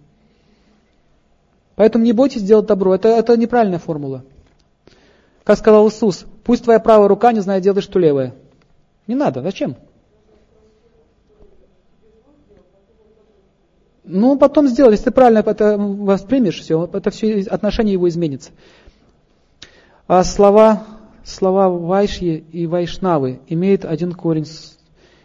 Поэтому 1.76 2.04
не 2.04 2.12
бойтесь 2.12 2.42
делать 2.42 2.66
добро. 2.66 2.94
Это, 2.94 3.08
это 3.08 3.36
неправильная 3.36 3.78
формула. 3.78 4.24
Как 5.44 5.58
сказал 5.58 5.86
Иисус, 5.88 6.24
пусть 6.42 6.64
твоя 6.64 6.80
правая 6.80 7.06
рука 7.06 7.32
не 7.32 7.40
знает, 7.40 7.62
делаешь 7.62 7.84
что 7.84 7.98
левая. 7.98 8.34
Не 9.06 9.14
надо. 9.14 9.42
Зачем? 9.42 9.76
Ну, 14.10 14.38
потом 14.38 14.66
сделай. 14.68 14.92
Если 14.92 15.04
ты 15.04 15.10
правильно 15.10 15.40
это 15.40 15.76
воспримешь, 15.76 16.60
все, 16.60 16.88
это 16.90 17.10
все 17.10 17.42
отношение 17.42 17.92
его 17.92 18.08
изменится. 18.08 18.50
А 20.06 20.24
слова 20.24 20.86
слова 21.28 21.68
Вайшьи 21.68 22.44
и 22.52 22.66
Вайшнавы 22.66 23.40
имеют 23.48 23.84
один 23.84 24.12
корень, 24.12 24.46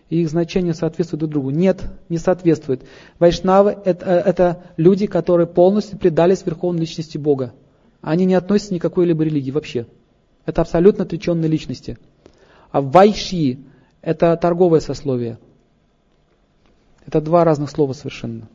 и 0.09 0.21
их 0.21 0.29
значение 0.29 0.73
соответствует 0.73 1.21
друг 1.21 1.31
другу. 1.31 1.49
Нет, 1.51 1.81
не 2.09 2.17
соответствует. 2.17 2.83
Вайшнавы 3.19 3.77
это, 3.85 4.05
это 4.05 4.63
люди, 4.75 5.07
которые 5.07 5.47
полностью 5.47 5.97
предались 5.97 6.45
верховной 6.45 6.81
личности 6.81 7.17
Бога. 7.17 7.53
Они 8.01 8.25
не 8.25 8.35
относятся 8.35 8.73
ни 8.73 8.79
к 8.79 8.81
какой-либо 8.81 9.23
религии 9.23 9.51
вообще. 9.51 9.87
Это 10.45 10.61
абсолютно 10.61 11.05
отреченные 11.05 11.49
личности. 11.49 11.97
А 12.71 12.81
Вайшьи– 12.81 13.59
это 14.01 14.35
торговое 14.35 14.81
сословие. 14.81 15.39
Это 17.05 17.21
два 17.21 17.45
разных 17.45 17.69
слова 17.69 17.93
совершенно. 17.93 18.49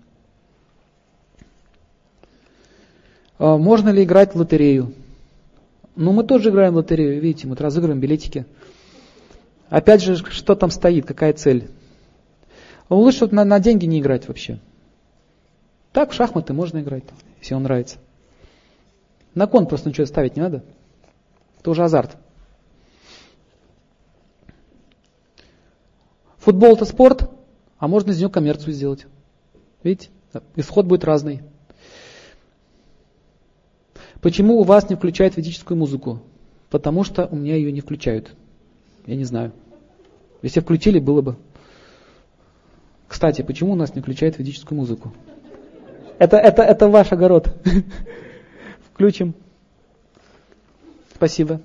А 3.27 3.27
можно 3.38 3.90
ли 3.90 4.04
играть 4.04 4.34
в 4.34 4.38
лотерею? 4.38 4.92
Ну, 5.96 6.12
мы 6.12 6.24
тоже 6.24 6.50
играем 6.50 6.74
в 6.74 6.76
лотерею, 6.76 7.20
видите, 7.20 7.46
мы 7.46 7.56
разыгрываем 7.56 8.00
билетики. 8.00 8.46
Опять 9.68 10.02
же, 10.02 10.16
что 10.16 10.54
там 10.54 10.70
стоит, 10.70 11.06
какая 11.06 11.32
цель? 11.32 11.68
Ну, 12.88 12.98
лучше 12.98 13.26
на, 13.26 13.44
на 13.44 13.60
деньги 13.60 13.84
не 13.84 14.00
играть 14.00 14.28
вообще. 14.28 14.58
Так, 15.92 16.10
в 16.10 16.14
шахматы 16.14 16.52
можно 16.52 16.78
играть, 16.78 17.04
если 17.40 17.54
вам 17.54 17.64
нравится. 17.64 17.98
На 19.34 19.46
кон 19.46 19.66
просто 19.66 19.88
ничего 19.88 20.06
ставить 20.06 20.36
не 20.36 20.42
надо. 20.42 20.62
Это 21.60 21.70
уже 21.70 21.84
азарт. 21.84 22.16
Футбол 26.38 26.76
это 26.76 26.84
спорт, 26.84 27.30
а 27.78 27.88
можно 27.88 28.10
из 28.10 28.20
него 28.20 28.30
коммерцию 28.30 28.72
сделать. 28.72 29.06
Видите? 29.82 30.08
Исход 30.56 30.86
будет 30.86 31.04
разный. 31.04 31.42
Почему 34.20 34.58
у 34.58 34.64
вас 34.64 34.90
не 34.90 34.96
включают 34.96 35.36
ведическую 35.36 35.78
музыку? 35.78 36.20
Потому 36.70 37.04
что 37.04 37.26
у 37.26 37.36
меня 37.36 37.54
ее 37.54 37.72
не 37.72 37.80
включают. 37.80 38.34
Я 39.06 39.16
не 39.16 39.24
знаю. 39.24 39.52
Если 40.42 40.60
включили, 40.60 40.98
было 40.98 41.22
бы. 41.22 41.36
Кстати, 43.06 43.42
почему 43.42 43.72
у 43.72 43.76
нас 43.76 43.94
не 43.94 44.02
включают 44.02 44.38
ведическую 44.38 44.78
музыку? 44.78 45.12
Это, 46.18 46.36
это, 46.36 46.62
это 46.62 46.88
ваш 46.88 47.12
огород. 47.12 47.56
Включим. 48.92 49.34
Спасибо. 51.14 51.60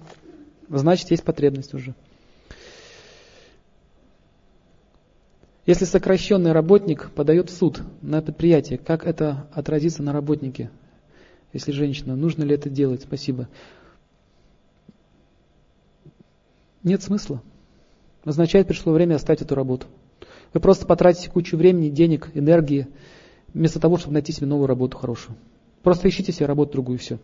Значит, 0.69 1.11
есть 1.11 1.23
потребность 1.23 1.73
уже. 1.73 1.95
Если 5.65 5.85
сокращенный 5.85 6.51
работник 6.51 7.09
подает 7.11 7.49
в 7.49 7.57
суд 7.57 7.81
на 8.01 8.21
предприятие, 8.21 8.77
как 8.77 9.05
это 9.05 9.47
отразится 9.53 10.03
на 10.03 10.13
работнике? 10.13 10.69
Если 11.53 11.71
женщина, 11.71 12.15
нужно 12.15 12.43
ли 12.43 12.55
это 12.55 12.69
делать? 12.69 13.03
Спасибо. 13.03 13.47
Нет 16.83 17.01
смысла. 17.01 17.41
Означает, 18.25 18.67
пришло 18.67 18.91
время 18.91 19.15
оставить 19.15 19.41
эту 19.41 19.55
работу. 19.55 19.87
Вы 20.53 20.59
просто 20.59 20.85
потратите 20.85 21.29
кучу 21.29 21.55
времени, 21.55 21.89
денег, 21.89 22.29
энергии, 22.33 22.87
вместо 23.53 23.79
того, 23.79 23.97
чтобы 23.97 24.13
найти 24.13 24.31
себе 24.31 24.47
новую 24.47 24.67
работу 24.67 24.97
хорошую. 24.97 25.37
Просто 25.83 26.09
ищите 26.09 26.31
себе 26.31 26.45
работу 26.45 26.73
другую, 26.73 26.97
и 26.97 27.01
все. 27.01 27.19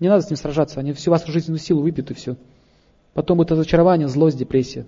Не 0.00 0.08
надо 0.08 0.22
с 0.22 0.30
ним 0.30 0.36
сражаться, 0.36 0.80
они 0.80 0.92
всю 0.92 1.10
вашу 1.10 1.30
жизненную 1.32 1.60
силу 1.60 1.82
выпьют, 1.82 2.10
и 2.10 2.14
все. 2.14 2.36
Потом 3.14 3.38
будет 3.38 3.50
разочарование, 3.50 4.08
злость, 4.08 4.36
депрессия. 4.36 4.86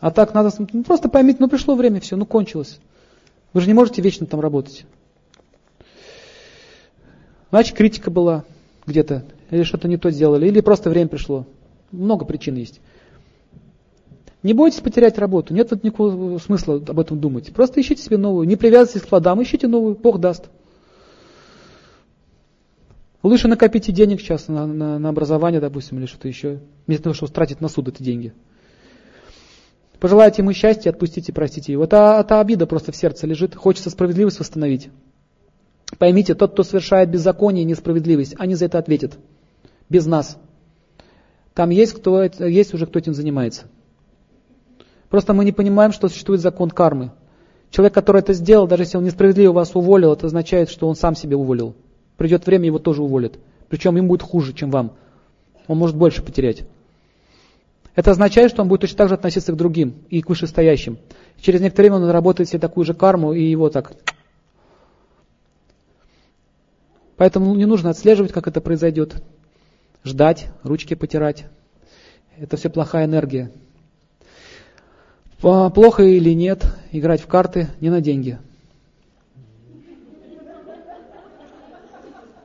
А 0.00 0.10
так 0.10 0.34
надо, 0.34 0.50
ну, 0.72 0.84
просто 0.84 1.08
поймите, 1.08 1.38
ну 1.40 1.48
пришло 1.48 1.74
время, 1.74 2.00
все, 2.00 2.16
ну 2.16 2.24
кончилось. 2.24 2.78
Вы 3.52 3.62
же 3.62 3.66
не 3.66 3.74
можете 3.74 4.02
вечно 4.02 4.26
там 4.26 4.40
работать. 4.40 4.86
Значит, 7.50 7.76
критика 7.76 8.10
была 8.10 8.44
где-то, 8.86 9.24
или 9.50 9.62
что-то 9.62 9.88
не 9.88 9.96
то 9.96 10.10
сделали, 10.10 10.46
или 10.46 10.60
просто 10.60 10.90
время 10.90 11.08
пришло. 11.08 11.46
Много 11.90 12.24
причин 12.24 12.56
есть. 12.56 12.80
Не 14.42 14.52
бойтесь 14.54 14.80
потерять 14.80 15.18
работу, 15.18 15.52
нет 15.52 15.70
вот 15.70 15.82
никакого 15.82 16.38
смысла 16.38 16.76
об 16.76 17.00
этом 17.00 17.18
думать. 17.18 17.52
Просто 17.52 17.80
ищите 17.80 18.02
себе 18.02 18.18
новую, 18.18 18.46
не 18.46 18.56
привязывайтесь 18.56 19.02
к 19.02 19.08
плодам, 19.08 19.42
ищите 19.42 19.66
новую, 19.66 19.96
Бог 19.96 20.20
даст. 20.20 20.48
Лучше 23.22 23.48
накопите 23.48 23.90
денег 23.90 24.20
сейчас 24.20 24.46
на, 24.46 24.66
на, 24.66 24.98
на 24.98 25.08
образование, 25.08 25.60
допустим, 25.60 25.98
или 25.98 26.06
что-то 26.06 26.28
еще, 26.28 26.60
вместо 26.86 27.04
того, 27.04 27.14
чтобы 27.14 27.32
тратить 27.32 27.60
на 27.60 27.68
суд 27.68 27.88
эти 27.88 28.02
деньги. 28.02 28.32
Пожелайте 29.98 30.42
ему 30.42 30.52
счастья, 30.52 30.90
отпустите, 30.90 31.32
простите 31.32 31.72
его. 31.72 31.82
Это, 31.82 32.18
это 32.20 32.40
обида 32.40 32.66
просто 32.66 32.92
в 32.92 32.96
сердце 32.96 33.26
лежит, 33.26 33.56
хочется 33.56 33.90
справедливость 33.90 34.38
восстановить. 34.38 34.90
Поймите, 35.96 36.34
тот, 36.34 36.52
кто 36.52 36.62
совершает 36.62 37.10
беззаконие 37.10 37.62
и 37.62 37.66
несправедливость, 37.66 38.34
они 38.38 38.54
за 38.54 38.66
это 38.66 38.78
ответят. 38.78 39.18
Без 39.88 40.04
нас. 40.06 40.36
Там 41.54 41.70
есть, 41.70 41.94
кто, 41.94 42.22
есть 42.22 42.74
уже 42.74 42.86
кто 42.86 42.98
этим 42.98 43.14
занимается. 43.14 43.64
Просто 45.08 45.32
мы 45.32 45.44
не 45.44 45.52
понимаем, 45.52 45.92
что 45.92 46.08
существует 46.08 46.40
закон 46.40 46.70
кармы. 46.70 47.12
Человек, 47.70 47.94
который 47.94 48.20
это 48.20 48.32
сделал, 48.32 48.66
даже 48.66 48.82
если 48.82 48.98
он 48.98 49.04
несправедливо 49.04 49.52
вас 49.52 49.74
уволил, 49.74 50.12
это 50.12 50.26
означает, 50.26 50.68
что 50.68 50.88
он 50.88 50.94
сам 50.94 51.14
себя 51.14 51.36
уволил. 51.36 51.74
Придет 52.16 52.46
время, 52.46 52.66
его 52.66 52.78
тоже 52.78 53.02
уволят. 53.02 53.38
Причем 53.68 53.96
им 53.96 54.08
будет 54.08 54.22
хуже, 54.22 54.52
чем 54.52 54.70
вам. 54.70 54.92
Он 55.66 55.78
может 55.78 55.96
больше 55.96 56.22
потерять. 56.22 56.64
Это 57.94 58.12
означает, 58.12 58.50
что 58.50 58.62
он 58.62 58.68
будет 58.68 58.82
точно 58.82 58.98
так 58.98 59.08
же 59.08 59.14
относиться 59.14 59.52
к 59.52 59.56
другим 59.56 59.94
и 60.08 60.22
к 60.22 60.28
вышестоящим. 60.28 60.98
Через 61.40 61.60
некоторое 61.60 61.88
время 61.88 61.96
он 61.96 62.06
наработает 62.06 62.48
себе 62.48 62.60
такую 62.60 62.84
же 62.84 62.94
карму, 62.94 63.32
и 63.32 63.42
его 63.42 63.70
так 63.70 63.92
Поэтому 67.18 67.52
не 67.56 67.66
нужно 67.66 67.90
отслеживать, 67.90 68.32
как 68.32 68.46
это 68.46 68.60
произойдет. 68.60 69.20
Ждать, 70.04 70.46
ручки 70.62 70.94
потирать. 70.94 71.46
Это 72.38 72.56
все 72.56 72.70
плохая 72.70 73.06
энергия. 73.06 73.50
Плохо 75.40 76.04
или 76.04 76.32
нет, 76.32 76.64
играть 76.92 77.20
в 77.20 77.26
карты 77.26 77.68
не 77.80 77.90
на 77.90 78.00
деньги. 78.00 78.38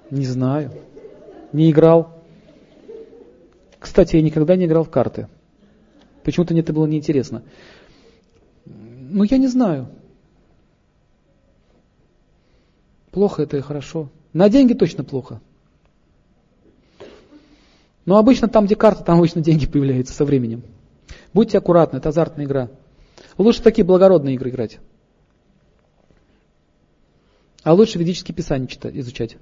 Не 0.10 0.26
знаю. 0.26 0.72
Не 1.54 1.70
играл. 1.70 2.24
Кстати, 3.80 4.16
я 4.16 4.24
никогда 4.24 4.56
не 4.56 4.66
играл 4.66 4.84
в 4.84 4.90
карты. 4.90 5.28
Почему-то 6.24 6.54
мне 6.54 6.62
это 6.62 6.74
было 6.74 6.88
неинтересно. 6.88 7.44
Ну, 8.66 9.24
я 9.24 9.38
не 9.38 9.48
знаю. 9.48 9.90
Плохо 13.12 13.44
это 13.44 13.58
и 13.58 13.62
хорошо. 13.62 14.10
На 14.34 14.50
деньги 14.50 14.74
точно 14.74 15.04
плохо. 15.04 15.40
Но 18.06 18.18
обычно 18.18 18.48
там, 18.48 18.66
где 18.66 18.76
карта, 18.76 19.04
там 19.04 19.20
обычно 19.20 19.42
деньги 19.42 19.66
появляются 19.66 20.14
со 20.14 20.26
временем. 20.26 20.64
Будьте 21.34 21.58
аккуратны, 21.58 21.98
это 21.98 22.10
азартная 22.10 22.46
игра. 22.46 22.70
Лучше 23.38 23.62
такие 23.62 23.86
благородные 23.86 24.36
игры 24.36 24.50
играть. 24.50 24.80
А 27.64 27.74
лучше 27.74 27.98
ведические 27.98 28.36
писания 28.36 28.68
читать, 28.68 28.96
изучать. 28.96 29.38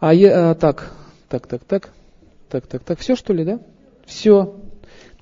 А, 0.00 0.12
я, 0.12 0.50
а 0.50 0.54
так, 0.54 0.92
так, 1.28 1.46
так, 1.46 1.64
так, 1.64 1.92
так, 2.48 2.66
так, 2.66 2.82
так, 2.82 2.98
все 2.98 3.14
что 3.14 3.32
ли, 3.32 3.44
да? 3.44 3.60
Все. 4.04 4.56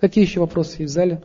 Какие 0.00 0.24
еще 0.24 0.40
вопросы 0.40 0.82
есть 0.82 0.90
в 0.90 0.94
зале? 0.94 1.22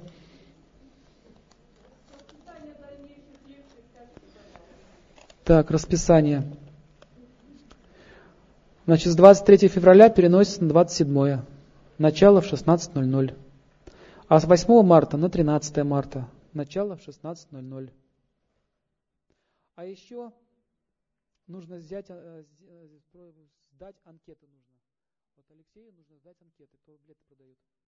Так, 5.47 5.71
расписание. 5.71 6.43
Значит, 8.85 9.13
с 9.13 9.15
23 9.15 9.69
февраля 9.69 10.09
переносится 10.09 10.61
на 10.61 10.67
27. 10.67 11.39
Начало 11.97 12.41
в 12.41 12.51
16.00. 12.51 13.33
А 14.27 14.39
с 14.41 14.43
8 14.43 14.83
марта 14.83 15.15
на 15.15 15.29
13 15.29 15.85
марта. 15.85 16.29
Начало 16.51 16.97
в 16.97 17.07
16.00. 17.07 17.89
А 19.75 19.85
еще 19.85 20.33
нужно 21.47 21.77
взять, 21.77 22.07
э, 22.09 22.43
э, 23.13 23.31
сдать 23.71 23.95
анкеты. 24.03 24.47
Вот 25.37 25.45
Алексею 25.49 25.93
нужно 25.93 26.17
сдать 26.17 26.35
анкеты, 26.41 26.75
кто 26.83 26.91
билеты 26.97 27.21
продает. 27.29 27.57